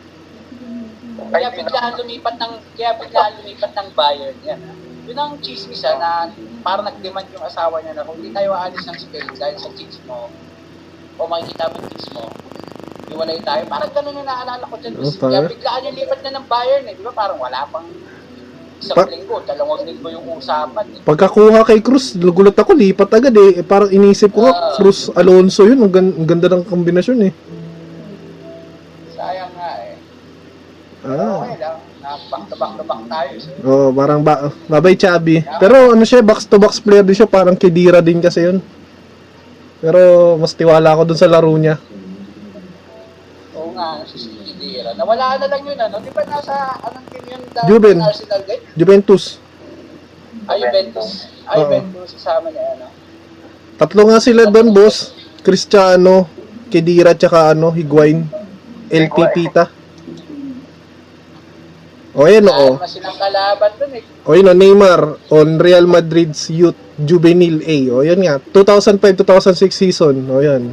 Kaya 1.30 1.54
biglaan 1.54 1.94
lumipat 1.94 2.36
ng 2.42 2.54
kaya 2.74 2.98
biglaan 2.98 3.38
lumipat 3.40 3.72
ng 3.72 3.88
Bayern 3.94 4.38
yan. 4.42 4.60
ah. 4.60 4.76
Yun 5.04 5.18
ang 5.18 5.36
chismis 5.38 5.84
ah, 5.84 5.96
na 5.96 6.10
parang 6.62 6.86
nag-demand 6.86 7.28
yung 7.30 7.44
asawa 7.44 7.80
niya 7.80 7.92
na 7.94 8.04
kung 8.04 8.16
hindi 8.16 8.32
tayo 8.32 8.52
aalis 8.52 8.84
ng 8.84 8.98
Spain 8.98 9.28
dahil 9.34 9.56
sa 9.58 9.70
chicks 9.74 10.00
mo 10.02 10.32
o 11.14 11.28
makikita 11.28 11.68
mo 11.68 11.76
yung 11.78 11.92
chicks 11.92 12.10
mo, 12.10 12.24
iwalay 13.10 13.40
tayo. 13.42 13.62
Parang 13.68 13.92
ganun 13.92 14.16
yung 14.16 14.26
naalala 14.26 14.64
ko 14.64 14.76
dyan. 14.78 14.96
Oh, 14.96 15.12
Kaya 15.12 15.40
tayo. 15.40 15.52
biglaan 15.52 15.82
yung 15.84 15.98
lipat 15.98 16.20
na 16.22 16.32
ng 16.34 16.46
Bayern 16.48 16.86
eh. 16.86 16.94
Di 16.94 17.04
ba 17.04 17.12
parang 17.12 17.38
wala 17.38 17.68
pang 17.68 17.86
isang 18.80 18.96
Pa- 18.96 19.06
linggo, 19.06 19.36
dalawang 19.44 19.84
linggo 19.84 20.08
yung 20.08 20.26
usapan 20.34 20.86
eh. 20.90 21.00
Pagkakuha 21.02 21.60
kay 21.64 21.80
Cruz, 21.80 22.16
nagulat 22.16 22.56
ako, 22.56 22.72
lipat 22.74 23.10
agad 23.14 23.36
eh. 23.38 23.60
Eh, 23.60 23.64
Parang 23.64 23.88
inisip 23.90 24.32
ko 24.32 24.48
Ah. 24.48 24.74
Cruz 24.74 25.12
Alonso 25.12 25.64
yun. 25.64 25.80
Ang, 25.80 25.92
gan- 25.92 26.16
ang 26.16 26.26
ganda 26.26 26.48
ng 26.48 26.64
kombinasyon 26.64 27.20
eh. 27.22 27.32
Sayang 29.14 29.52
nga 29.54 29.70
eh. 29.84 29.96
Ah. 31.04 31.44
Okay 31.44 31.58
lang. 31.60 31.73
Na 32.14 32.22
back 32.30 32.46
to 32.46 32.56
back 32.56 32.74
to 32.78 32.84
back 32.86 33.02
tayo. 33.10 33.34
So, 33.42 33.50
Oh, 33.66 33.90
parang 33.90 34.22
ba 34.22 34.54
babay 34.70 34.94
Chabi. 34.94 35.42
Pero 35.58 35.98
ano 35.98 36.06
siya, 36.06 36.22
box 36.22 36.46
to 36.46 36.62
box 36.62 36.78
player 36.78 37.02
din 37.02 37.18
siya, 37.18 37.26
parang 37.26 37.58
Kedira 37.58 38.06
din 38.06 38.22
kasi 38.22 38.46
yun. 38.46 38.62
Pero 39.82 40.38
mas 40.38 40.54
tiwala 40.54 40.94
ako 40.94 41.10
dun 41.10 41.18
sa 41.18 41.26
laro 41.26 41.50
niya. 41.58 41.82
Oo 43.58 43.74
nga, 43.74 44.06
si 44.06 44.22
Sidira. 44.22 44.94
Nawala 44.94 45.42
na 45.42 45.46
lang 45.50 45.62
yun, 45.66 45.76
ano? 45.76 45.98
Di 46.00 46.14
ba 46.14 46.22
nasa, 46.24 46.78
anong 46.86 47.06
team 47.10 47.26
yun? 47.28 47.42
Juven. 47.66 47.98
Arsenal 48.00 48.42
din? 48.46 48.62
Juventus. 48.78 49.24
Ay, 50.46 50.62
Juventus. 50.62 51.10
Ay, 51.44 51.58
Oo. 51.58 51.62
Juventus, 51.66 52.10
kasama 52.14 52.48
niya, 52.54 52.64
ano? 52.78 52.86
Tatlo 53.76 54.02
nga 54.06 54.20
sila 54.22 54.48
doon, 54.48 54.70
boss. 54.72 55.12
Cristiano, 55.42 56.30
Kedira, 56.70 57.18
tsaka 57.18 57.52
ano, 57.52 57.74
Higuain. 57.74 58.24
LT 58.88 59.18
Pita. 59.34 59.83
O 62.14 62.30
yan 62.30 62.46
o. 62.46 62.78
Mas 62.78 62.94
silang 62.94 63.18
kalaban 63.18 63.74
dun 63.82 63.92
eh. 63.98 64.04
O 64.30 64.38
yun 64.38 64.46
o, 64.46 64.54
Neymar 64.54 65.18
on 65.34 65.58
Real 65.58 65.90
Madrid's 65.90 66.46
Youth 66.54 66.78
Juvenile 67.02 67.66
A. 67.66 67.78
O 67.90 68.06
yan 68.06 68.22
nga, 68.22 68.38
2005-2006 68.54 69.74
season. 69.74 70.16
O 70.30 70.38
yan. 70.38 70.70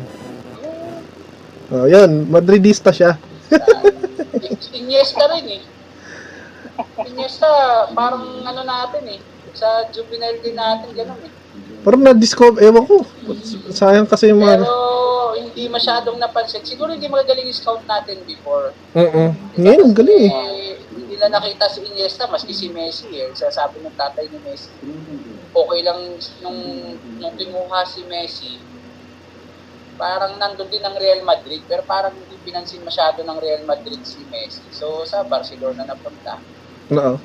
O 1.73 1.89
yan, 1.89 2.29
Madridista 2.29 2.93
siya. 2.93 3.17
I- 4.37 4.59
Iniesta 4.85 5.25
rin 5.33 5.47
eh. 5.49 5.63
Iniesta, 7.09 7.49
parang 7.97 8.45
ano 8.45 8.61
natin 8.61 9.17
eh. 9.17 9.21
Sa 9.57 9.89
juvenile 9.89 10.45
din 10.45 10.55
natin, 10.55 10.93
ganun 10.93 11.21
eh. 11.25 11.33
Parang 11.81 12.05
na-discover, 12.05 12.61
ewan 12.61 12.85
ko. 12.85 13.01
Sayang 13.73 14.05
kasi 14.05 14.29
yung 14.29 14.45
Pero 14.45 14.61
mga... 14.61 14.69
hindi 15.41 15.65
masyadong 15.73 16.21
napansin. 16.21 16.61
Siguro 16.61 16.93
hindi 16.93 17.09
magagaling 17.09 17.49
yung 17.49 17.57
scout 17.57 17.81
natin 17.89 18.21
before. 18.29 18.77
Oo. 18.93 19.33
Ngayon, 19.57 19.89
ang 19.89 19.97
galing 19.97 20.21
eh. 20.29 20.31
Eh, 20.31 20.75
na 21.21 21.29
nakita 21.29 21.69
si 21.69 21.85
Iniesta, 21.85 22.25
maski 22.27 22.57
si 22.57 22.73
Messi 22.73 23.13
eh. 23.13 23.29
Sasabi 23.37 23.85
ng 23.85 23.93
tatay 23.93 24.27
ni 24.33 24.41
Messi. 24.41 24.73
Okay 25.53 25.81
lang 25.85 26.17
nung, 26.41 26.61
nung 27.21 27.35
kinuha 27.37 27.85
si 27.85 28.01
Messi, 28.09 28.57
parang 30.01 30.41
nandun 30.41 30.73
din 30.73 30.81
ng 30.81 30.97
Real 30.97 31.21
Madrid, 31.29 31.61
pero 31.69 31.85
parang 31.85 32.17
hindi 32.17 32.41
pinansin 32.41 32.81
masyado 32.81 33.21
ng 33.21 33.37
Real 33.37 33.63
Madrid 33.69 34.01
si 34.01 34.25
Messi. 34.33 34.65
So, 34.73 35.05
sa 35.05 35.21
Barcelona 35.29 35.85
na 35.85 35.93
punta. 35.93 36.41
Oo. 36.97 37.21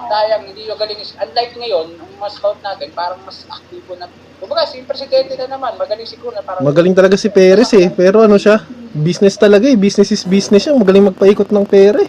Sayang, 0.00 0.46
hindi 0.46 0.70
yung 0.70 0.78
galing. 0.78 0.96
Unlike 0.96 1.54
ngayon, 1.58 1.86
ang 1.98 2.12
mas 2.22 2.38
scout 2.38 2.62
natin, 2.62 2.94
parang 2.94 3.20
mas 3.26 3.42
aktibo 3.50 3.98
na. 3.98 4.06
Kumbaga, 4.40 4.64
si 4.64 4.80
Presidente 4.86 5.36
na 5.36 5.58
naman, 5.58 5.76
magaling 5.76 6.08
siguro 6.08 6.32
na 6.32 6.40
parang... 6.40 6.64
Magaling 6.64 6.96
talaga 6.96 7.18
si 7.18 7.28
Perez 7.28 7.76
eh. 7.76 7.92
Pero 7.92 8.24
ano 8.24 8.40
siya, 8.40 8.64
business 8.96 9.36
talaga 9.36 9.68
eh. 9.68 9.76
Business 9.76 10.08
is 10.14 10.24
business 10.24 10.64
siya. 10.64 10.72
Magaling 10.72 11.12
magpaikot 11.12 11.52
ng 11.52 11.66
pera 11.68 12.00
eh. 12.00 12.08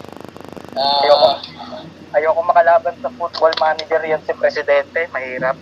Ah, 0.76 1.40
Ayoko 2.12 2.44
makalaban 2.44 2.96
sa 3.00 3.08
football 3.16 3.56
manager 3.60 4.02
yan 4.04 4.20
si 4.24 4.34
Presidente. 4.36 5.08
Mahirap. 5.12 5.56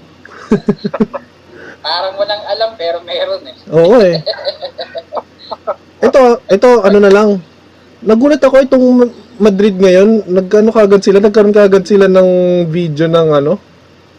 parang 1.85 2.15
walang 2.17 2.43
alam, 2.49 2.71
pero 2.75 2.97
meron 3.05 3.43
eh. 3.45 3.55
Oo 3.71 3.97
eh. 4.01 4.17
Ito, 6.05 6.39
ito, 6.47 6.69
ano 6.79 6.97
na 7.03 7.11
lang. 7.11 7.43
Nagulat 7.99 8.39
ako 8.39 8.63
itong 8.63 8.85
Ma- 8.95 9.15
Madrid 9.39 9.75
ngayon, 9.75 10.31
nagano 10.31 10.71
kagad 10.71 11.03
sila, 11.03 11.19
nagkaroon 11.19 11.51
kagad 11.51 11.83
sila 11.83 12.07
ng 12.07 12.29
video 12.71 13.11
ng 13.11 13.29
ano, 13.35 13.59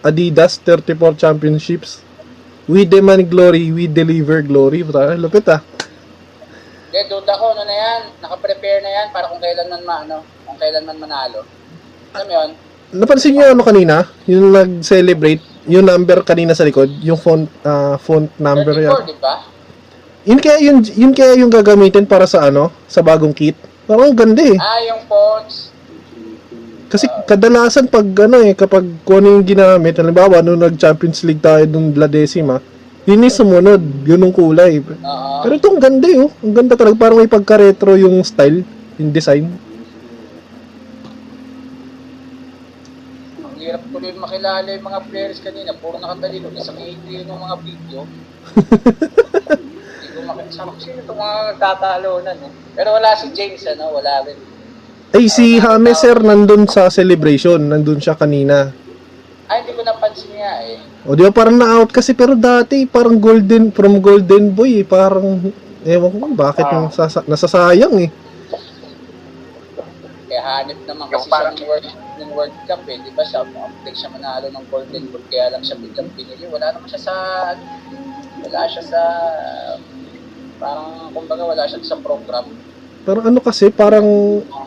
Adidas 0.05 0.61
34 0.61 1.17
Championships. 1.17 2.05
We 2.69 2.85
demand 2.85 3.33
glory, 3.33 3.73
we 3.73 3.89
deliver 3.89 4.45
glory. 4.45 4.85
Puta, 4.85 5.17
Lupit 5.17 5.49
ah. 5.49 5.65
Kaya 6.93 7.05
doon 7.09 7.25
ako, 7.25 7.45
ano 7.57 7.63
na 7.65 7.75
yan, 7.75 8.01
nakaprepare 8.21 8.81
na 8.85 8.91
yan 8.91 9.07
para 9.15 9.31
kung 9.33 9.41
kailan 9.41 9.69
man 9.73 9.83
maano, 9.89 10.17
kung 10.51 10.59
kailan 10.59 10.83
man 10.83 10.99
manalo. 10.99 11.47
Alam 12.11 12.27
mo 12.27 12.33
yun? 12.35 12.51
Napansin 12.91 13.39
niyo 13.39 13.55
ano 13.55 13.63
kanina? 13.63 14.03
Yung 14.27 14.51
nag-celebrate, 14.51 15.39
yung 15.71 15.87
number 15.87 16.27
kanina 16.27 16.59
sa 16.59 16.67
likod, 16.67 16.91
yung 17.07 17.15
font 17.15 17.47
ah, 17.63 17.95
font 18.03 18.27
number 18.35 18.75
34, 18.75 18.83
yan. 18.83 18.99
di 19.07 19.17
ba? 19.23 19.35
Yun 20.27 20.41
kaya 20.43 20.59
yun, 20.59 20.77
yun 20.83 21.13
kaya 21.15 21.39
yung 21.39 21.55
gagamitin 21.55 22.05
para 22.05 22.27
sa 22.27 22.51
ano, 22.51 22.75
sa 22.91 22.99
bagong 22.99 23.31
kit. 23.31 23.55
Parang 23.87 24.11
ang 24.11 24.19
ganda 24.19 24.43
eh. 24.43 24.59
Ah, 24.59 24.83
yung 24.91 25.07
fonts. 25.07 25.71
Kasi 26.91 27.07
kadalasan 27.31 27.87
pag 27.87 28.03
ano 28.27 28.43
eh, 28.43 28.59
kapag 28.59 28.83
kung 29.07 29.23
ano 29.23 29.39
yung 29.39 29.47
ginamit, 29.47 29.95
halimbawa 29.95 30.43
nung 30.43 30.59
nag-Champions 30.59 31.23
League 31.23 31.39
tayo 31.39 31.63
nung 31.71 31.95
La 31.95 32.11
Decima, 32.11 32.59
yun 33.07 33.23
yung 33.23 33.31
sumunod, 33.31 33.83
yun 34.03 34.27
yung 34.27 34.35
kulay. 34.35 34.83
Oo. 34.83 35.41
Pero 35.47 35.53
ito 35.55 35.71
ang 35.71 35.79
ganda 35.79 36.11
eh, 36.11 36.27
oh. 36.27 36.31
Ang 36.43 36.55
ganda 36.59 36.75
talaga, 36.75 36.99
parang 36.99 37.23
may 37.23 37.31
pagka-retro 37.31 37.95
yung 37.95 38.19
style, 38.27 38.67
yung 38.99 39.15
design. 39.15 39.70
Hirap 43.71 43.87
ko 43.87 44.03
rin 44.03 44.19
makilala 44.19 44.67
yung 44.67 44.83
mga 44.83 45.01
players 45.07 45.39
kanina. 45.39 45.71
Puro 45.79 46.03
nakatalino. 46.03 46.51
Isang 46.51 46.75
ikli 46.83 47.23
yung 47.23 47.39
mga 47.39 47.57
video. 47.63 47.99
Hindi 49.95 50.07
ko 50.11 50.21
makilala. 50.27 50.51
Sabi 50.51 50.71
ko 50.75 50.79
sino 50.83 50.99
itong 51.07 51.21
mga 51.23 51.35
nagtatalunan 51.55 52.39
eh. 52.43 52.53
Pero 52.75 52.89
wala 52.99 53.15
si 53.15 53.31
James, 53.31 53.63
ano? 53.71 53.95
Wala 53.95 54.27
rin. 54.27 54.39
Ay, 55.15 55.31
si 55.31 55.63
James 55.63 55.99
sir, 55.99 56.19
nandun 56.19 56.67
sa 56.67 56.91
celebration, 56.91 57.63
nandun 57.63 58.03
siya 58.03 58.19
kanina. 58.19 58.75
Ay, 59.47 59.63
hindi 59.63 59.79
ko 59.79 59.83
napansin 59.87 60.35
nga 60.35 60.55
eh. 60.67 60.79
O 61.07 61.15
di 61.15 61.23
ba 61.23 61.31
parang 61.31 61.59
na-out 61.59 61.91
kasi, 61.91 62.15
pero 62.15 62.35
dati 62.35 62.87
parang 62.87 63.19
golden, 63.19 63.71
from 63.71 63.99
golden 63.99 64.51
boy 64.51 64.83
eh, 64.83 64.87
parang, 64.87 65.43
ewan 65.87 66.11
ko 66.11 66.17
kung 66.19 66.37
bakit 66.39 66.67
sasa- 66.91 67.27
nasasayang 67.27 67.95
eh. 67.99 68.11
Kaya 70.31 70.43
hanip 70.43 70.79
naman 70.87 71.07
kasi 71.11 71.27
siya 71.27 71.33
parang- 71.35 71.59
ng 71.59 71.67
World, 71.67 71.87
ng 72.21 72.33
World 72.37 72.55
Cup 72.69 72.85
eh. 72.87 73.01
Di 73.01 73.11
ba 73.17 73.25
siya, 73.25 73.43
mukhang 73.49 73.97
siya 73.97 74.13
manalo 74.13 74.53
ng 74.53 74.65
Golden 74.69 75.05
Boot. 75.09 75.25
Kaya 75.33 75.51
lang 75.57 75.65
siya 75.65 75.81
biglang 75.81 76.13
pinili. 76.13 76.45
Wala 76.47 76.77
naman 76.77 76.89
siya 76.93 77.03
sa, 77.11 77.15
wala 78.45 78.61
siya 78.69 78.85
sa, 78.85 79.03
parang, 80.61 81.11
kumbaga 81.17 81.43
wala 81.49 81.65
siya 81.65 81.81
sa 81.81 81.99
program. 81.99 82.53
Pero 83.01 83.25
ano 83.25 83.41
kasi, 83.41 83.73
parang, 83.73 84.05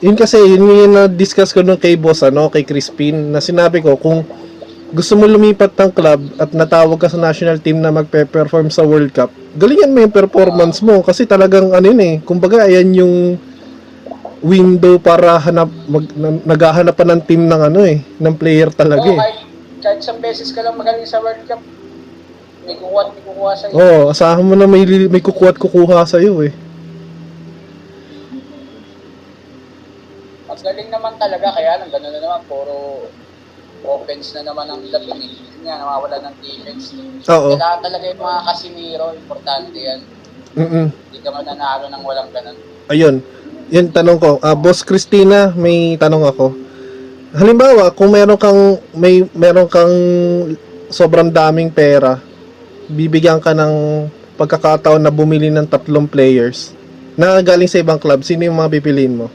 yun 0.01 0.17
kasi, 0.17 0.41
yun 0.41 0.65
yung 0.65 0.97
na-discuss 0.97 1.53
ko 1.53 1.61
nung 1.61 1.77
kay 1.77 1.93
boss, 1.93 2.25
ano, 2.25 2.49
kay 2.49 2.65
Crispin, 2.65 3.29
na 3.29 3.37
sinabi 3.37 3.79
ko, 3.79 3.93
kung 3.93 4.25
gusto 4.93 5.17
mo 5.17 5.25
lumipat 5.25 5.73
ng 5.73 5.91
club 5.93 6.21
at 6.37 6.53
natawag 6.53 7.01
ka 7.01 7.09
sa 7.09 7.17
national 7.17 7.57
team 7.57 7.81
na 7.81 7.89
magpe-perform 7.89 8.69
sa 8.69 8.85
World 8.85 9.09
Cup, 9.09 9.33
galingan 9.57 9.89
mo 9.89 10.05
yung 10.05 10.13
performance 10.13 10.85
mo 10.85 11.01
kasi 11.01 11.25
talagang 11.25 11.73
ano 11.73 11.85
yun 11.89 12.01
eh, 12.01 12.15
kumbaga 12.21 12.69
ayan 12.69 12.93
yung 12.93 13.41
window 14.43 14.99
para 14.99 15.39
hanap 15.39 15.71
mag, 15.87 16.05
na, 16.19 16.35
naghahanap 16.43 16.93
pa 16.93 17.07
ng 17.07 17.23
team 17.23 17.47
ng 17.47 17.61
ano 17.71 17.79
eh, 17.87 18.03
ng 18.19 18.35
player 18.35 18.67
talaga 18.75 19.07
Oo, 19.07 19.15
eh. 19.15 19.17
kahit, 19.17 19.39
kahit 19.79 19.99
isang 20.03 20.19
beses 20.19 20.51
ka 20.51 20.59
lang 20.59 20.75
magaling 20.75 21.07
sa 21.07 21.23
World 21.23 21.47
Cup, 21.47 21.63
may 22.67 22.75
kukuha 22.75 23.01
at 23.07 23.09
may 23.15 23.23
kukuha 23.23 23.51
sa'yo. 23.55 23.73
Oo, 23.79 23.99
oh, 24.07 24.11
asahan 24.11 24.43
mo 24.43 24.53
na 24.59 24.67
may, 24.67 24.83
may 25.07 25.23
kukuha 25.23 25.55
at 25.55 25.59
kukuha 25.59 26.03
sa 26.03 26.19
iyo 26.19 26.43
eh. 26.43 26.51
Magaling 30.51 30.91
naman 30.91 31.15
talaga, 31.15 31.47
kaya 31.55 31.79
lang 31.79 31.89
gano'n 31.89 32.11
na 32.11 32.19
naman, 32.19 32.41
puro 32.51 33.07
offense 33.83 34.35
na 34.35 34.47
naman 34.47 34.67
ang 34.67 34.83
labi 34.91 35.11
eh. 35.27 35.63
nga, 35.63 35.79
nawawala 35.79 36.19
ng 36.19 36.35
defense. 36.43 36.95
Oo. 37.31 37.55
Kailangan 37.55 37.79
talaga 37.79 38.05
yung 38.11 38.21
mga 38.23 38.39
Casimiro, 38.43 39.05
importante 39.15 39.79
yan. 39.79 40.01
Mm-mm. 40.59 40.87
Hindi 40.91 41.19
ka 41.23 41.31
mananalo 41.31 41.87
ng 41.87 42.03
walang 42.03 42.29
ganun. 42.35 42.57
Ayun. 42.91 43.23
Yun 43.73 43.89
tanong 43.89 44.21
ko. 44.21 44.31
Ah, 44.45 44.53
Boss 44.53 44.85
Christina, 44.85 45.49
may 45.57 45.97
tanong 45.97 46.29
ako. 46.29 46.53
Halimbawa, 47.33 47.89
kung 47.89 48.13
meron 48.13 48.37
kang 48.37 48.77
may 48.93 49.25
meron 49.33 49.65
kang 49.65 49.89
sobrang 50.93 51.33
daming 51.33 51.73
pera, 51.73 52.21
bibigyan 52.85 53.41
ka 53.41 53.57
ng 53.57 54.05
pagkakataon 54.37 55.01
na 55.01 55.09
bumili 55.09 55.49
ng 55.49 55.65
tatlong 55.65 56.05
players 56.05 56.77
na 57.17 57.41
galing 57.41 57.65
sa 57.65 57.81
ibang 57.81 57.97
club, 57.97 58.21
sino 58.21 58.45
yung 58.45 58.61
mga 58.61 58.77
pipiliin 58.77 59.17
mo? 59.17 59.33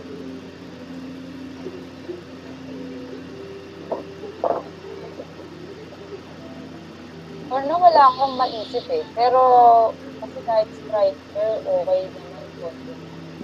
Na 7.50 7.74
wala 7.74 8.02
akong 8.14 8.38
maisip 8.38 8.86
eh. 8.86 9.02
Pero, 9.18 9.42
kasi 10.22 10.38
kahit 10.46 10.70
striker, 10.78 11.52
okay 11.66 12.06
po. 12.14 12.27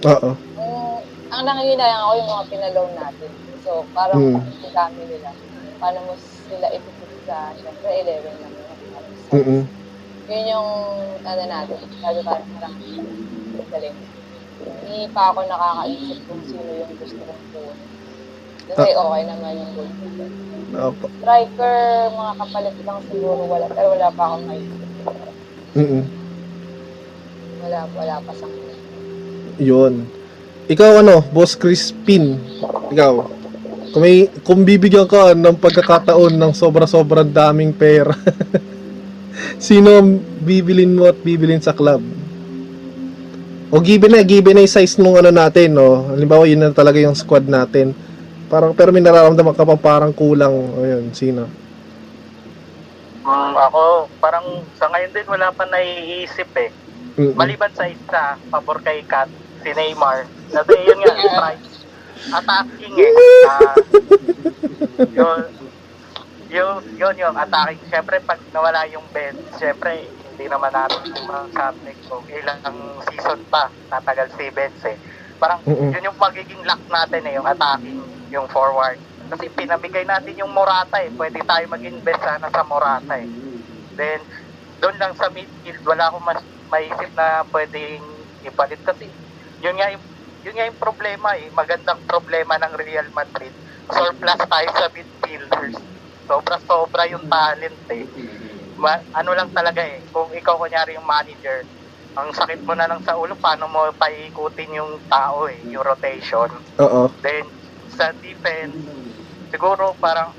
Oo. 0.05 0.31
Ang, 0.37 1.01
ang 1.33 1.43
nanginayang 1.43 2.01
ako 2.05 2.13
yung 2.21 2.29
mga 2.29 2.45
pinaloan 2.51 2.93
natin. 2.93 3.31
So, 3.65 3.71
parang 3.91 4.21
Mm. 4.21 4.37
ang 4.37 4.73
dami 4.73 5.01
nila. 5.09 5.29
Paano 5.81 5.99
mo 6.05 6.13
sila 6.15 6.67
ipipit 6.69 7.11
sa, 7.25 7.49
syempre, 7.57 7.89
11 8.05 8.37
naman. 8.37 8.53
Mm-mm. 9.33 9.61
Yun 10.25 10.45
yung, 10.45 10.69
ano 11.25 11.43
natin, 11.45 11.77
lalo 12.01 12.19
parang 12.21 12.49
parang 12.53 12.75
galing. 13.73 13.97
Hindi 14.85 15.09
pa 15.09 15.33
ako 15.33 15.39
nakakaisip 15.45 16.17
kung 16.29 16.43
sino 16.45 16.69
yung 16.69 16.93
gusto 17.01 17.21
kong 17.25 17.43
kunin. 17.51 17.89
Kasi 18.65 18.89
okay 18.97 19.21
naman 19.25 19.53
yung 19.57 19.71
goalkeeper. 19.73 20.29
Opo. 20.75 21.05
Striker, 21.21 21.77
mga 22.09 22.33
kapalit 22.41 22.75
lang 22.81 22.99
siguro 23.09 23.41
wala. 23.45 23.65
Pero 23.69 23.87
wala 23.93 24.09
pa 24.09 24.23
akong 24.25 24.45
maisip. 24.49 24.79
Mm-mm. 25.75 26.03
Wala, 27.61 27.79
wala 27.93 28.15
pa 28.21 28.31
sa 28.33 28.45
Yun. 29.61 30.05
Ikaw 30.65 31.05
ano, 31.05 31.21
Boss 31.31 31.53
Crispin. 31.53 32.39
Ikaw. 32.91 33.13
Kung 33.95 34.01
may 34.03 34.27
kung 34.43 34.67
bibigyan 34.67 35.07
ka 35.07 35.31
ng 35.31 35.55
pagkakataon 35.61 36.35
ng 36.35 36.51
sobra-sobrang 36.51 37.31
daming 37.31 37.71
pera. 37.71 38.11
sino 39.59 40.03
bibilin 40.43 40.95
mo 40.95 41.07
at 41.07 41.17
bibilin 41.23 41.63
sa 41.63 41.71
club? 41.71 42.03
O 43.73 43.81
given 43.81 44.13
na, 44.13 44.23
given 44.23 44.55
na 44.55 44.63
yung 44.63 44.71
size 44.71 44.95
nung 45.01 45.17
ano 45.17 45.33
natin, 45.33 45.75
no? 45.75 46.07
Halimbawa, 46.13 46.45
yun 46.45 46.63
na 46.63 46.71
talaga 46.71 47.01
yung 47.01 47.17
squad 47.17 47.49
natin. 47.49 47.91
Parang, 48.45 48.77
pero 48.77 48.93
may 48.93 49.01
nararamdaman 49.01 49.57
ka 49.57 49.65
pa 49.65 49.75
parang 49.75 50.13
kulang. 50.13 50.53
O 50.53 50.85
yun, 50.85 51.09
sino? 51.11 51.49
Mm, 53.25 53.53
ako, 53.57 54.05
parang 54.21 54.61
sa 54.77 54.85
ngayon 54.93 55.11
din 55.11 55.27
wala 55.27 55.49
pa 55.49 55.65
naiisip 55.65 56.49
eh. 56.61 56.69
Mm-mm. 57.17 57.33
Maliban 57.33 57.73
sa 57.73 57.89
isa, 57.89 58.37
pabor 58.53 58.85
kay 58.85 59.01
Kat, 59.09 59.31
si 59.65 59.73
Neymar. 59.73 60.29
Kasi 60.53 60.73
yun 60.85 61.01
nga, 61.01 61.13
strike. 61.17 61.65
Attacking 62.29 62.95
eh. 63.01 63.13
Ah, 63.45 63.73
yun, 65.09 65.41
yun, 66.53 66.81
yun 66.93 67.15
yung 67.17 67.33
attacking. 67.33 67.81
Siyempre, 67.89 68.21
pag 68.21 68.37
nawala 68.53 68.85
yung 68.93 69.05
bench, 69.09 69.41
siyempre, 69.57 70.05
hindi 70.05 70.45
naman 70.45 70.69
natin 70.69 71.01
masabi 71.25 71.97
kung 72.05 72.21
ilang 72.29 72.61
season 73.09 73.41
pa 73.49 73.73
tatagal 73.89 74.29
si 74.37 74.53
bench 74.53 74.85
eh. 74.85 74.97
Parang 75.41 75.65
Mm-mm. 75.65 75.91
yun 75.91 76.07
yung 76.13 76.19
magiging 76.21 76.61
lock 76.63 76.81
natin 76.87 77.25
eh, 77.25 77.33
yung 77.41 77.47
attacking, 77.49 77.99
yung 78.29 78.47
forward. 78.53 79.01
Kasi 79.25 79.49
pinamigay 79.49 80.05
natin 80.05 80.37
yung 80.37 80.53
Morata 80.53 81.01
eh. 81.01 81.09
Pwede 81.09 81.41
tayo 81.41 81.65
mag-invest 81.65 82.21
sana 82.21 82.47
sa 82.53 82.61
Morata 82.61 83.17
eh. 83.17 83.25
Then, 83.97 84.21
doon 84.83 84.95
lang 85.01 85.17
sa 85.17 85.31
midfield, 85.33 85.81
wala 85.81 86.11
akong 86.11 86.25
mas 86.27 86.41
maisip 86.69 87.09
na 87.15 87.41
pwedeng 87.49 88.03
ipalit 88.45 88.81
kasi 88.85 89.09
yun 89.65 89.75
nga 89.81 89.89
yung, 89.89 90.05
yun 90.45 90.55
nga 90.55 90.67
yung 90.69 90.77
problema 90.77 91.33
eh. 91.41 91.49
Magandang 91.49 92.05
problema 92.05 92.53
ng 92.61 92.73
Real 92.77 93.09
Madrid. 93.17 93.53
Surplus 93.89 94.41
tayo 94.45 94.69
sa 94.77 94.87
midfielders. 94.93 95.77
Sobra-sobra 96.29 97.09
yung 97.09 97.25
talent 97.25 97.81
eh. 97.89 98.05
Ma- 98.77 99.05
ano 99.17 99.31
lang 99.33 99.49
talaga 99.49 99.81
eh, 99.81 100.05
kung 100.13 100.29
ikaw 100.37 100.61
kunyari 100.61 100.93
yung 100.93 101.07
manager, 101.07 101.65
ang 102.15 102.29
sakit 102.31 102.61
mo 102.63 102.77
na 102.77 102.87
lang 102.87 103.01
sa 103.01 103.17
ulo, 103.17 103.35
paano 103.35 103.67
mo 103.67 103.89
paikutin 103.97 104.77
yung 104.77 105.01
tao 105.09 105.49
eh, 105.49 105.65
yung 105.67 105.83
rotation. 105.83 106.47
Oo. 106.79 107.11
Then, 107.19 107.43
sa 107.89 108.13
defense, 108.21 108.77
siguro 109.49 109.97
parang, 109.97 110.31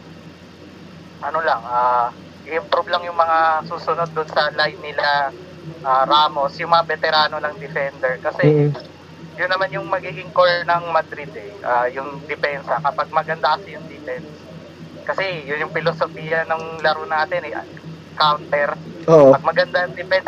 ano 1.27 1.39
lang, 1.43 1.61
ah 1.67 2.09
i-improve 2.47 2.87
lang 2.95 3.03
yung 3.03 3.19
mga 3.19 3.67
susunod 3.67 4.07
doon 4.15 4.31
sa 4.31 4.47
line 4.55 4.79
nila 4.79 5.35
ah, 5.83 6.05
Ramos, 6.07 6.55
yung 6.63 6.71
mga 6.71 6.87
veterano 6.87 7.43
ng 7.43 7.57
defender. 7.59 8.23
Kasi, 8.23 8.47
Mm-mm. 8.47 8.96
Yun 9.37 9.51
naman 9.53 9.71
yung 9.73 9.87
magiging 9.89 10.33
core 10.33 10.65
ng 10.65 10.85
Madrid 10.91 11.31
eh, 11.37 11.53
ah, 11.63 11.87
yung 11.93 12.25
depensa. 12.25 12.81
Kapag 12.81 13.13
maganda 13.13 13.57
kasi 13.57 13.77
yung 13.77 13.85
defense. 13.87 14.33
Kasi, 15.07 15.47
yun 15.47 15.63
yung 15.63 15.75
filosofiya 15.77 16.49
ng 16.49 16.83
laro 16.83 17.05
natin 17.07 17.47
eh, 17.47 17.55
counter. 18.17 18.75
Oo. 19.07 19.31
Pag 19.37 19.45
maganda 19.45 19.85
ang 19.85 19.95
defense, 19.95 20.27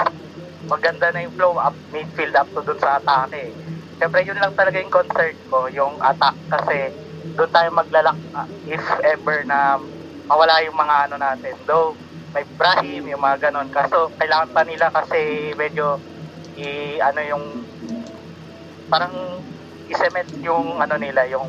maganda 0.68 1.08
na 1.10 1.24
yung 1.24 1.34
flow 1.34 1.56
up, 1.58 1.74
midfield 1.90 2.36
up 2.36 2.46
to 2.52 2.60
dun 2.62 2.78
sa 2.78 3.00
atake. 3.00 3.50
Siyempre, 3.98 4.22
yun 4.22 4.38
lang 4.38 4.54
talaga 4.54 4.78
yung 4.78 4.92
concern 4.92 5.34
ko, 5.50 5.66
yung 5.72 5.98
attack 5.98 6.36
kasi 6.46 6.92
doon 7.34 7.50
tayo 7.50 7.68
maglalak 7.72 8.18
ah, 8.36 8.46
if 8.68 8.82
ever 9.02 9.42
na 9.48 9.80
mawala 10.28 10.60
yung 10.62 10.76
mga 10.76 10.96
ano 11.08 11.16
natin. 11.16 11.54
Though, 11.64 11.96
may 12.36 12.44
Brahim, 12.54 13.08
yung 13.08 13.22
mga 13.24 13.48
ganon. 13.48 13.72
Kaso, 13.72 14.12
kailangan 14.20 14.52
pa 14.52 14.62
nila 14.62 14.92
kasi 14.92 15.50
medyo 15.56 15.98
i, 16.54 16.98
ano 17.00 17.20
yung 17.24 17.44
parang 18.88 19.12
i-cement 19.88 20.28
yung 20.44 20.80
ano 20.80 20.94
nila, 20.96 21.24
yung 21.28 21.48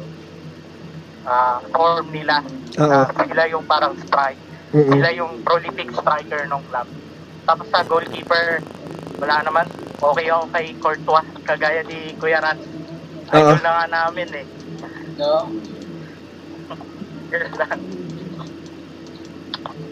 ah, 1.26 1.60
form 1.72 2.12
nila. 2.12 2.44
Ah, 2.80 3.12
sila 3.12 3.44
yung 3.50 3.66
parang 3.68 3.98
strike 4.08 4.50
Mm-mm. 4.70 5.02
sila 5.02 5.10
yung 5.18 5.42
prolific 5.42 5.90
striker 5.90 6.46
ng 6.46 6.62
club. 6.70 6.88
Tapos 7.50 7.66
sa 7.74 7.82
goalkeeper, 7.82 8.62
wala 9.18 9.42
naman. 9.42 9.66
Okay 9.98 10.30
ako 10.30 10.46
kay 10.54 10.66
Courtois, 10.78 11.28
kagaya 11.42 11.82
ni 11.90 12.14
Kuya 12.22 12.38
Rat. 12.38 12.60
Idol 13.34 13.62
na 13.66 13.72
nga 13.74 13.86
namin 13.90 14.30
eh. 14.30 14.46
No? 15.18 15.50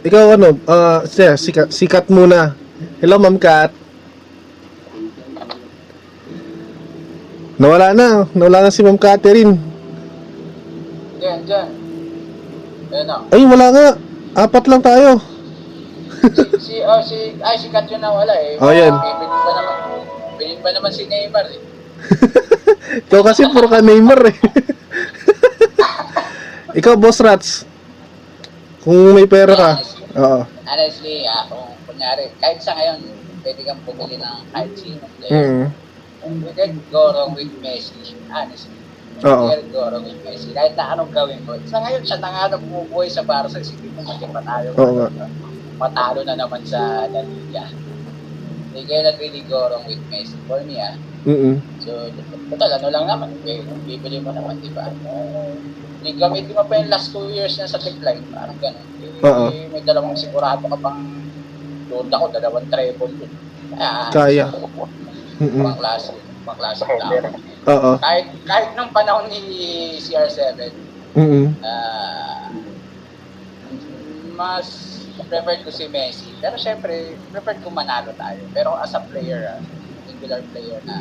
Ikaw 0.06 0.26
ano, 0.38 0.48
siya, 1.10 1.34
sikat, 1.34 1.74
sikat 1.74 2.06
muna. 2.14 2.53
Hello, 3.02 3.18
Ma'am 3.18 3.41
Kat. 3.41 3.74
Nawala 7.57 7.93
na. 7.97 8.29
Nawala 8.38 8.69
na 8.69 8.71
si 8.73 8.85
Ma'am 8.85 9.01
Catherine. 9.01 9.57
Diyan, 11.17 11.39
diyan. 11.49 11.69
Ayan 12.93 13.05
na. 13.09 13.17
Ay, 13.34 13.41
wala 13.49 13.67
nga. 13.73 13.88
Apat 14.38 14.65
lang 14.69 14.81
tayo. 14.85 15.17
Si, 16.21 16.45
si, 16.61 16.75
oh, 16.85 17.01
si, 17.01 17.34
ay, 17.41 17.55
si 17.57 17.73
Kat 17.73 17.89
yun 17.89 18.01
na 18.01 18.13
wala 18.13 18.34
eh. 18.38 18.61
Oh, 18.61 18.69
yan. 18.69 18.93
Eh, 18.93 19.13
Bilhin 19.17 19.41
pa 19.41 19.51
naman. 19.57 19.77
Bilhin 20.38 20.59
pa 20.61 20.69
naman 20.69 20.91
si 20.93 21.03
Neymar 21.09 21.45
eh. 21.49 21.61
Ikaw 23.09 23.21
kasi 23.25 23.41
puro 23.49 23.65
ka 23.65 23.81
Neymar 23.81 24.21
eh. 24.29 24.38
Ikaw, 26.79 26.93
Boss 26.93 27.17
Rats. 27.25 27.65
Kung 28.85 29.17
may 29.17 29.25
pera 29.25 29.57
ka. 29.57 29.71
Oo. 30.13 30.41
Honestly, 30.45 31.25
ah, 31.25 31.49
kung 31.49 31.73
kunyari, 31.89 32.29
kahit 32.38 32.61
sa 32.61 32.77
ngayon, 32.77 33.01
pwede 33.41 33.61
kang 33.65 33.81
bumili 33.81 34.21
ng 34.21 34.38
kahit 34.53 34.71
sino 34.77 35.05
player. 35.17 35.34
Mm. 35.34 35.86
We 36.27 36.51
can 36.51 36.73
go 36.91 37.03
wrong 37.15 37.31
with 37.35 37.51
Messi, 37.63 38.19
honestly. 38.27 38.79
Oo. 39.23 39.47
We 39.47 39.55
can 39.55 39.63
go 39.71 39.81
wrong 39.87 40.03
with 40.03 40.19
Messi. 40.27 40.51
Kahit 40.51 40.75
na 40.75 40.91
anong 40.93 41.11
gawin 41.15 41.39
ko. 41.47 41.55
Sa 41.63 41.79
ngayon, 41.79 42.03
siya 42.03 42.19
na 42.19 42.29
nga 42.35 42.59
bumubuhay 42.59 43.07
sa 43.07 43.23
Barca. 43.23 43.57
Sige 43.63 43.87
mo 43.95 44.03
kasi 44.03 44.27
patalo. 44.27 44.69
Oo 44.75 44.93
nga. 44.99 45.07
Matalo 45.79 46.19
na 46.27 46.35
naman 46.35 46.61
sa 46.67 47.07
La 47.07 47.21
Liga. 47.23 47.63
They 48.75 48.83
cannot 48.83 49.17
really 49.17 49.47
go 49.47 49.71
wrong 49.71 49.87
with 49.87 50.03
Messi. 50.11 50.35
For 50.43 50.59
me, 50.67 50.75
ah. 50.83 50.95
Mm-mm. 51.27 51.59
So, 51.83 51.91
total, 52.51 52.79
ano 52.79 52.87
lang 52.91 53.05
naman. 53.07 53.29
Eh, 53.43 53.63
bibili 53.87 54.19
mo 54.23 54.31
naman, 54.31 54.59
di 54.59 54.71
ba? 54.71 54.87
Uh, 55.03 55.55
gamitin 56.17 56.55
mo 56.55 56.63
pa 56.63 56.79
yung 56.79 56.91
last 56.91 57.11
two 57.11 57.27
years 57.31 57.55
na 57.59 57.67
sa 57.67 57.79
decline. 57.79 58.23
Parang 58.31 58.59
ganun. 58.59 58.87
Eh, 59.01 59.23
Oo. 59.27 59.45
may 59.71 59.83
dalawang 59.83 60.15
sigurado 60.15 60.63
ka 60.67 60.77
pang 60.79 60.99
load 61.91 62.07
ako, 62.11 62.25
dalawang 62.31 62.67
treble. 62.71 63.15
Ah, 63.77 64.09
Kaya. 64.09 64.49
Mm-mm. 65.38 65.61
Pang 65.61 65.77
klase. 65.77 66.14
Pang 66.43 66.57
klase 66.57 66.81
tao. 66.84 67.11
Oo. 67.68 67.91
Kahit, 67.99 68.26
kahit 68.43 68.69
nung 68.73 68.89
panahon 68.89 69.30
ni 69.30 69.41
CR7, 69.99 70.57
Mm-mm. 71.14 71.45
ah, 71.61 72.49
mas 74.34 74.68
preferred 75.27 75.61
ko 75.61 75.72
si 75.73 75.89
Messi. 75.89 76.38
Pero 76.38 76.55
syempre, 76.57 76.93
preferred 77.30 77.59
ko 77.59 77.69
manalo 77.69 78.14
tayo. 78.14 78.47
Pero 78.53 78.77
as 78.77 78.93
a 78.93 79.01
player, 79.03 79.41
ah, 79.49 79.61
singular 80.07 80.41
player 80.47 80.80
na 80.85 80.95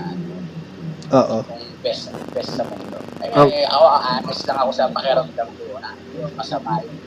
Oo. 1.14 1.36
kung 1.46 1.62
best 1.78 2.10
best 2.34 2.58
sa 2.58 2.64
mundo. 2.66 2.98
Eh, 3.22 3.30
Oh. 3.32 3.46
ako, 3.46 3.84
honest 4.02 4.42
lang 4.44 4.58
ako 4.58 4.70
sa 4.72 4.90
pakiramdam 4.90 5.48
ko 5.54 5.78
na 5.78 5.90
yung 6.12 6.34
masama 6.34 6.74
yung 6.82 6.98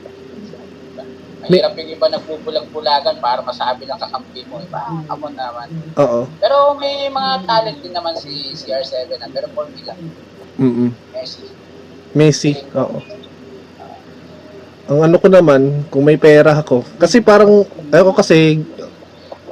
yung 1.50 1.90
iba 1.90 2.06
nagbubulag-bulagan 2.06 3.18
para 3.18 3.42
masabi 3.42 3.82
ng 3.88 3.98
kakampi 3.98 4.46
mo. 4.46 4.62
Iba, 4.62 5.02
ako 5.10 5.26
naman. 5.34 5.68
Oo. 5.98 6.30
Pero 6.38 6.78
may 6.78 7.10
mga 7.10 7.32
talent 7.48 7.78
din 7.82 7.90
naman 7.90 8.14
si 8.14 8.54
CR7 8.54 9.18
na 9.18 9.26
pero 9.26 9.50
for 9.50 9.66
me 9.66 9.82
lang. 9.82 9.98
Mm 10.60 10.90
Messi. 11.10 11.44
Messi. 12.14 12.52
Oo. 12.78 13.02
Ang 14.90 15.06
ano 15.06 15.16
ko 15.22 15.30
naman, 15.30 15.86
kung 15.86 16.02
may 16.02 16.18
pera 16.18 16.58
ako. 16.58 16.82
Kasi 16.98 17.22
parang, 17.22 17.62
ako 17.94 18.10
kasi, 18.10 18.58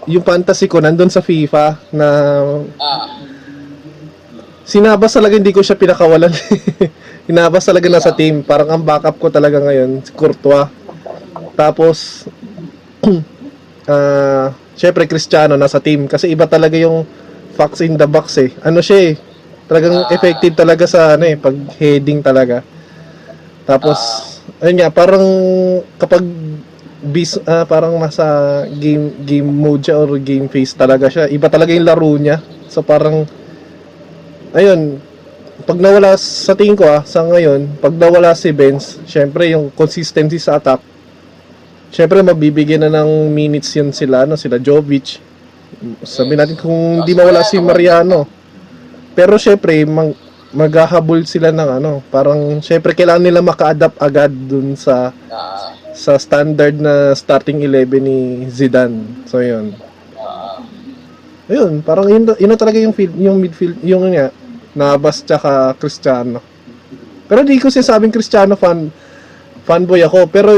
yung 0.09 0.25
fantasy 0.27 0.67
ko 0.67 0.83
nandun 0.83 1.13
sa 1.13 1.23
FIFA 1.23 1.79
na 1.95 2.07
Ah, 2.81 3.07
sinabas 4.67 5.15
talaga 5.15 5.39
hindi 5.39 5.55
ko 5.55 5.63
siya 5.63 5.79
pinakawalan. 5.79 6.33
Hinabas 7.29 7.69
talaga 7.69 7.87
nasa 7.93 8.17
team. 8.17 8.41
Parang 8.41 8.73
ang 8.73 8.83
backup 8.83 9.21
ko 9.21 9.29
talaga 9.29 9.61
ngayon, 9.61 10.01
si 10.03 10.11
Courtois. 10.17 10.78
Tapos, 11.55 12.27
ah, 13.91 14.53
syempre 14.75 15.09
Cristiano 15.11 15.59
nasa 15.59 15.83
team. 15.83 16.07
Kasi 16.07 16.31
iba 16.31 16.47
talaga 16.47 16.79
yung 16.79 17.05
fox 17.59 17.83
in 17.83 17.99
the 17.99 18.07
box 18.07 18.39
eh. 18.39 18.51
Ano 18.63 18.79
siya 18.79 19.13
eh. 19.13 19.15
Talagang 19.69 20.07
Ah. 20.07 20.13
effective 20.15 20.55
talaga 20.57 20.85
sa 20.89 21.19
ano 21.19 21.25
eh, 21.29 21.37
pag 21.37 21.55
heading 21.77 22.23
talaga. 22.23 22.63
Tapos, 23.69 23.99
ayun 24.63 24.81
nga, 24.81 24.89
parang 24.89 25.27
kapag 26.01 26.25
bis, 26.99 27.39
ah, 27.47 27.63
parang 27.63 27.95
nasa 28.01 28.25
game 28.75 29.23
game 29.23 29.47
mode 29.47 29.87
siya 29.87 30.03
or 30.03 30.19
game 30.19 30.51
phase 30.51 30.75
talaga 30.75 31.07
siya. 31.07 31.31
Iba 31.31 31.47
talaga 31.47 31.71
yung 31.71 31.87
laro 31.87 32.11
niya. 32.19 32.43
So 32.67 32.83
parang 32.83 33.23
ayun, 34.51 34.99
pag 35.63 35.79
nawala 35.79 36.17
sa 36.19 36.59
tingin 36.59 36.75
ko 36.75 36.89
ah, 36.89 37.03
sa 37.07 37.23
ngayon, 37.23 37.79
pag 37.79 37.95
nawala 37.95 38.35
si 38.35 38.51
Benz, 38.51 38.99
syempre 39.07 39.53
yung 39.53 39.71
consistency 39.75 40.41
sa 40.43 40.59
attack, 40.59 40.83
syempre 41.89 42.21
mabibigyan 42.21 42.85
na 42.87 43.03
ng 43.03 43.33
minutes 43.33 43.73
yun 43.77 43.91
sila, 43.93 44.25
no, 44.29 44.37
sila 44.37 44.61
Jovic. 44.61 45.21
Sabi 46.03 46.35
natin 46.35 46.57
kung 46.59 47.03
hindi 47.05 47.13
mawala 47.13 47.45
si 47.45 47.61
Mariano. 47.61 48.27
Pero 49.13 49.37
syempre, 49.37 49.83
mag, 49.85 50.15
maghahabol 50.55 51.29
sila 51.29 51.53
ng 51.53 51.71
ano, 51.83 51.93
parang 52.09 52.63
syempre 52.65 52.97
kailangan 52.97 53.25
nila 53.25 53.41
maka-adapt 53.45 54.01
agad 54.01 54.33
dun 54.33 54.73
sa 54.79 55.13
sa 55.93 56.15
standard 56.15 56.79
na 56.79 57.13
starting 57.13 57.61
11 57.61 57.99
ni 57.99 58.19
Zidane. 58.49 59.27
So 59.27 59.43
yun. 59.43 59.75
Ayun, 61.49 61.81
parang 61.81 62.07
yun, 62.07 62.29
yun 62.37 62.51
na 62.53 62.61
talaga 62.61 62.77
yung 62.77 62.93
field, 62.93 63.17
yung 63.17 63.41
midfield, 63.41 63.81
yung 63.81 64.05
nga, 64.13 64.29
Navas 64.77 65.25
tsaka 65.25 65.75
Cristiano. 65.81 66.45
Pero 67.25 67.43
di 67.43 67.59
ko 67.59 67.73
sinasabing 67.73 68.13
Cristiano 68.13 68.55
fan 68.55 68.93
fanboy 69.65 70.01
ako, 70.01 70.29
pero 70.33 70.57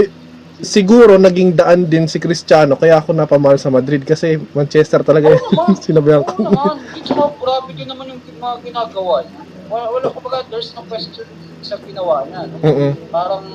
siguro 0.60 1.16
naging 1.16 1.56
daan 1.56 1.88
din 1.88 2.06
si 2.06 2.20
Cristiano 2.20 2.76
kaya 2.76 3.00
ako 3.00 3.16
napamahal 3.16 3.56
sa 3.56 3.72
Madrid 3.72 4.04
kasi 4.04 4.36
Manchester 4.52 5.00
talaga 5.02 5.32
yung 5.32 5.76
sinabihan 5.84 6.24
ko. 6.24 6.36
Oo 6.38 6.44
naman. 6.48 6.76
Tsaka 7.04 7.24
grabe 7.40 7.70
din 7.74 7.88
naman 7.88 8.12
yung 8.12 8.20
mga 8.38 8.56
ginagawa 8.64 9.24
niya. 9.24 9.40
Wala, 9.70 9.84
wala 9.92 10.06
kumbaga, 10.10 10.42
there's 10.50 10.74
no 10.74 10.82
question 10.86 11.26
sa 11.62 11.78
ginawa 11.80 12.26
niya. 12.26 12.48
No? 12.50 12.56
Mm-mm. 12.64 12.92
Parang 13.08 13.46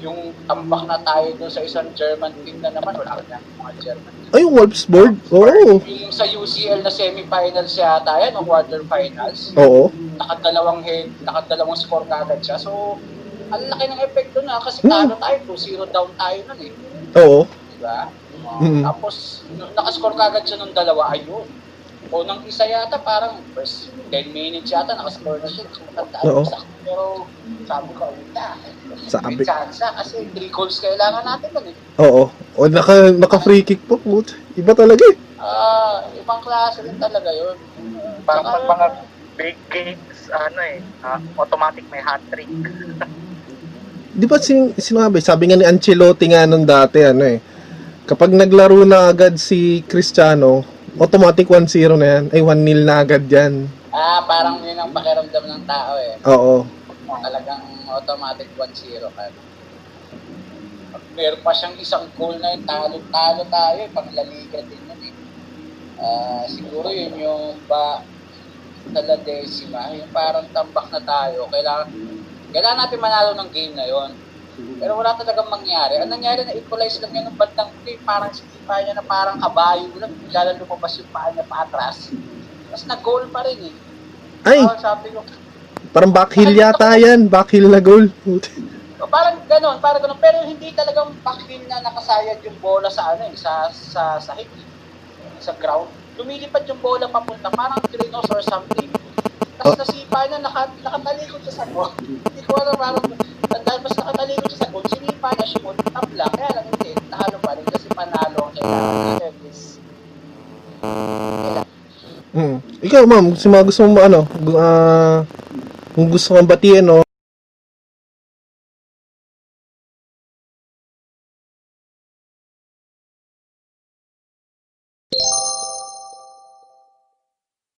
yung 0.00 0.32
tambak 0.48 0.88
na 0.88 0.96
tayo 1.04 1.28
doon 1.36 1.52
sa 1.52 1.60
isang 1.60 1.88
German 1.92 2.32
team 2.42 2.56
na 2.64 2.72
naman, 2.72 2.96
wala 2.96 3.20
ka 3.20 3.36
mga 3.36 3.72
German 3.84 4.12
team. 4.16 4.32
Ay, 4.32 4.40
yung 4.46 4.54
Wolfsburg? 4.56 5.14
Oo. 5.28 5.82
Yung 5.84 6.14
sa 6.14 6.24
UCL 6.24 6.80
na 6.80 6.92
semifinals 6.92 7.76
yata 7.76 8.16
yan, 8.24 8.32
o 8.40 8.46
quarterfinals, 8.46 9.52
Oo. 9.60 9.92
nakadalawang 10.16 10.80
head, 10.80 11.12
nakadalawang 11.20 11.76
score 11.76 12.08
kagad 12.08 12.40
siya. 12.40 12.56
So, 12.56 12.96
ang 13.50 13.62
laki 13.66 13.84
ng 13.90 14.02
epekto 14.06 14.38
na 14.46 14.62
kasi 14.62 14.86
Hmm. 14.86 14.90
talo 14.90 15.14
tayo, 15.18 15.36
2-0 15.46 15.84
down 15.90 16.10
tayo 16.14 16.38
nun 16.46 16.60
eh. 16.62 16.72
Oo. 17.18 17.40
Diba? 17.74 17.98
Mm. 18.60 18.82
Tapos, 18.84 19.44
nung 19.52 19.72
nakascore 19.74 20.16
kagad 20.16 20.44
siya 20.46 20.58
nung 20.60 20.74
dalawa, 20.74 21.12
ayun. 21.12 21.46
O 22.10 22.24
nang 22.24 22.42
isa 22.46 22.64
yata, 22.64 22.98
parang 23.02 23.38
first 23.52 23.92
10 24.10 24.32
minutes 24.32 24.70
yata, 24.70 24.94
nakascore 24.94 25.38
na 25.42 25.48
siya. 25.48 25.64
So, 25.70 25.82
matandaan 25.86 26.24
Oo. 26.26 26.42
ko 26.42 26.48
sa 26.48 26.58
Pero, 26.80 27.04
sabi 27.68 27.90
ko, 27.94 28.04
wala. 28.10 28.46
Sabi. 29.06 29.38
May 29.38 29.46
chance 29.46 29.78
kasi 29.78 30.26
3 30.34 30.50
goals 30.50 30.82
kailangan 30.82 31.22
natin 31.22 31.50
nun 31.54 31.66
eh. 31.70 31.76
Oo. 32.02 32.22
O 32.58 32.66
naka, 32.66 33.14
naka 33.14 33.38
free 33.38 33.62
kick 33.62 33.78
po. 33.86 33.98
Put. 34.00 34.34
Iba 34.58 34.74
talaga 34.74 35.02
eh. 35.06 35.16
Ah, 35.38 36.04
ibang 36.18 36.42
klase 36.42 36.82
din 36.82 36.98
talaga 36.98 37.30
yun. 37.30 37.56
Parang 38.26 38.44
pag 38.44 38.64
mga 38.66 38.86
big 39.38 39.56
games, 39.72 40.18
ano 40.28 40.60
eh, 40.60 40.82
ah, 41.00 41.16
automatic 41.38 41.86
may 41.88 42.02
hat-trick. 42.02 42.50
Di 44.10 44.26
ba 44.26 44.42
sin 44.42 44.74
sinabi, 44.74 45.22
sabi 45.22 45.46
nga 45.46 45.58
ni 45.58 45.62
Ancelotti 45.62 46.26
nga 46.34 46.42
nung 46.42 46.66
dati, 46.66 46.98
ano 47.06 47.22
eh, 47.22 47.38
kapag 48.10 48.34
naglaro 48.34 48.82
na 48.82 49.06
agad 49.06 49.38
si 49.38 49.86
Cristiano, 49.86 50.66
automatic 50.98 51.46
1-0 51.46 51.94
na 51.94 52.06
yan. 52.18 52.24
Ay, 52.34 52.42
1-0 52.42 52.82
na 52.82 53.06
agad 53.06 53.22
yan. 53.30 53.70
Ah, 53.94 54.26
parang 54.26 54.58
yun 54.66 54.74
ang 54.74 54.90
pakiramdam 54.90 55.44
ng 55.46 55.62
tao 55.62 55.94
eh. 55.94 56.14
Oo. 56.26 56.66
Talagang 57.06 57.62
automatic 57.86 58.50
1-0 58.58 59.06
ka. 59.14 59.30
Pag 60.90 61.04
meron 61.14 61.42
pa 61.46 61.54
siyang 61.54 61.78
isang 61.78 62.10
goal 62.18 62.34
na 62.42 62.58
yun, 62.58 62.66
talo-talo 62.66 63.46
tayo 63.46 63.78
eh, 63.78 63.90
pang 63.94 64.10
laliga 64.10 64.58
din 64.66 64.90
yun 64.90 65.02
eh. 65.06 65.14
Ah, 66.02 66.42
siguro 66.50 66.90
yun 66.90 67.14
yung 67.14 67.62
ba 67.70 68.02
taladesima, 68.90 69.94
yung 69.94 70.10
parang 70.10 70.50
tambak 70.50 70.90
na 70.90 70.98
tayo, 70.98 71.46
kailangan, 71.46 71.86
kailangan 72.50 72.78
natin 72.84 72.98
manalo 73.00 73.30
ng 73.34 73.50
game 73.50 73.74
na 73.74 73.86
yon. 73.86 74.10
Pero 74.76 74.92
wala 74.98 75.16
talagang 75.16 75.48
mangyari. 75.48 75.96
Ang 75.96 76.12
nangyari 76.12 76.44
na 76.44 76.52
equalize 76.52 77.00
lang 77.00 77.16
yan 77.16 77.32
ng 77.32 77.38
bandang 77.38 77.72
huli, 77.72 77.96
parang 78.04 78.28
sipa 78.30 78.76
niya 78.82 78.92
na 78.92 79.04
parang 79.04 79.40
kabayo 79.40 79.88
lang, 79.96 80.12
bigla 80.20 80.52
lang 80.52 80.60
lumabas 80.60 81.00
yung 81.00 81.08
paa 81.08 81.32
niya 81.32 81.48
paatras. 81.48 82.12
Tapos 82.68 82.84
nag-goal 82.84 83.24
pa 83.32 83.40
rin 83.48 83.72
eh. 83.72 83.74
Ay, 84.44 84.60
Ah, 84.60 84.76
sabi 84.76 85.12
ko, 85.12 85.24
parang 85.90 86.12
backheel 86.12 86.52
yata 86.52 86.92
yan. 86.96 87.26
Backheel 87.26 87.68
na 87.68 87.80
goal. 87.80 88.08
O, 89.00 89.08
parang 89.08 89.40
ganon, 89.48 89.80
parang 89.80 90.04
ganon. 90.04 90.20
Pero 90.20 90.44
hindi 90.44 90.76
talagang 90.76 91.16
backheel 91.24 91.64
na 91.64 91.80
nakasayad 91.80 92.36
yung 92.44 92.60
bola 92.60 92.92
sa 92.92 93.16
ano 93.16 93.24
eh, 93.24 93.32
sa 93.32 93.72
sa 93.72 94.20
sa 94.20 94.36
hip, 94.36 94.52
sa 95.40 95.56
ground. 95.56 95.88
Lumilipad 96.20 96.68
yung 96.68 96.84
bola 96.84 97.08
papunta, 97.08 97.48
parang 97.48 97.80
trinos 97.88 98.28
or 98.28 98.44
something. 98.44 98.92
Tapos 99.60 99.76
nasipa 99.76 100.24
niya, 100.24 100.40
naka, 100.40 100.72
nakatalikod 100.80 101.40
siya 101.44 101.54
sa 101.60 101.64
goal. 101.68 101.92
Hindi 102.00 102.40
ko 102.48 102.52
alam, 102.56 102.80
parang, 102.80 103.04
tapos 103.44 103.92
nakatalikod 103.92 104.48
siya 104.48 104.60
sa 104.64 104.70
goal, 104.72 104.84
sinipa 104.88 105.28
niya, 105.36 105.46
shoot, 105.52 105.76
tap 105.92 106.08
lang. 106.16 106.32
Kaya 106.32 106.50
lang 106.56 106.66
hindi, 106.72 106.90
nahalo 107.12 107.36
pa 107.44 107.52
rin 107.52 107.66
kasi 107.68 107.86
panalo 107.92 108.38
ang 108.40 108.52
kailangan. 108.56 109.20
Service. 109.20 109.62
Mm. 112.32 112.56
Ikaw, 112.80 113.02
ma'am, 113.04 113.26
gusto 113.36 113.46
mo, 113.52 113.56
gusto 113.60 113.80
mo 113.84 114.00
ano, 114.00 114.20
ah, 114.56 115.28
kung 115.92 116.08
gusto 116.08 116.32
mong 116.32 116.48
batiin, 116.48 116.88
no, 116.88 117.04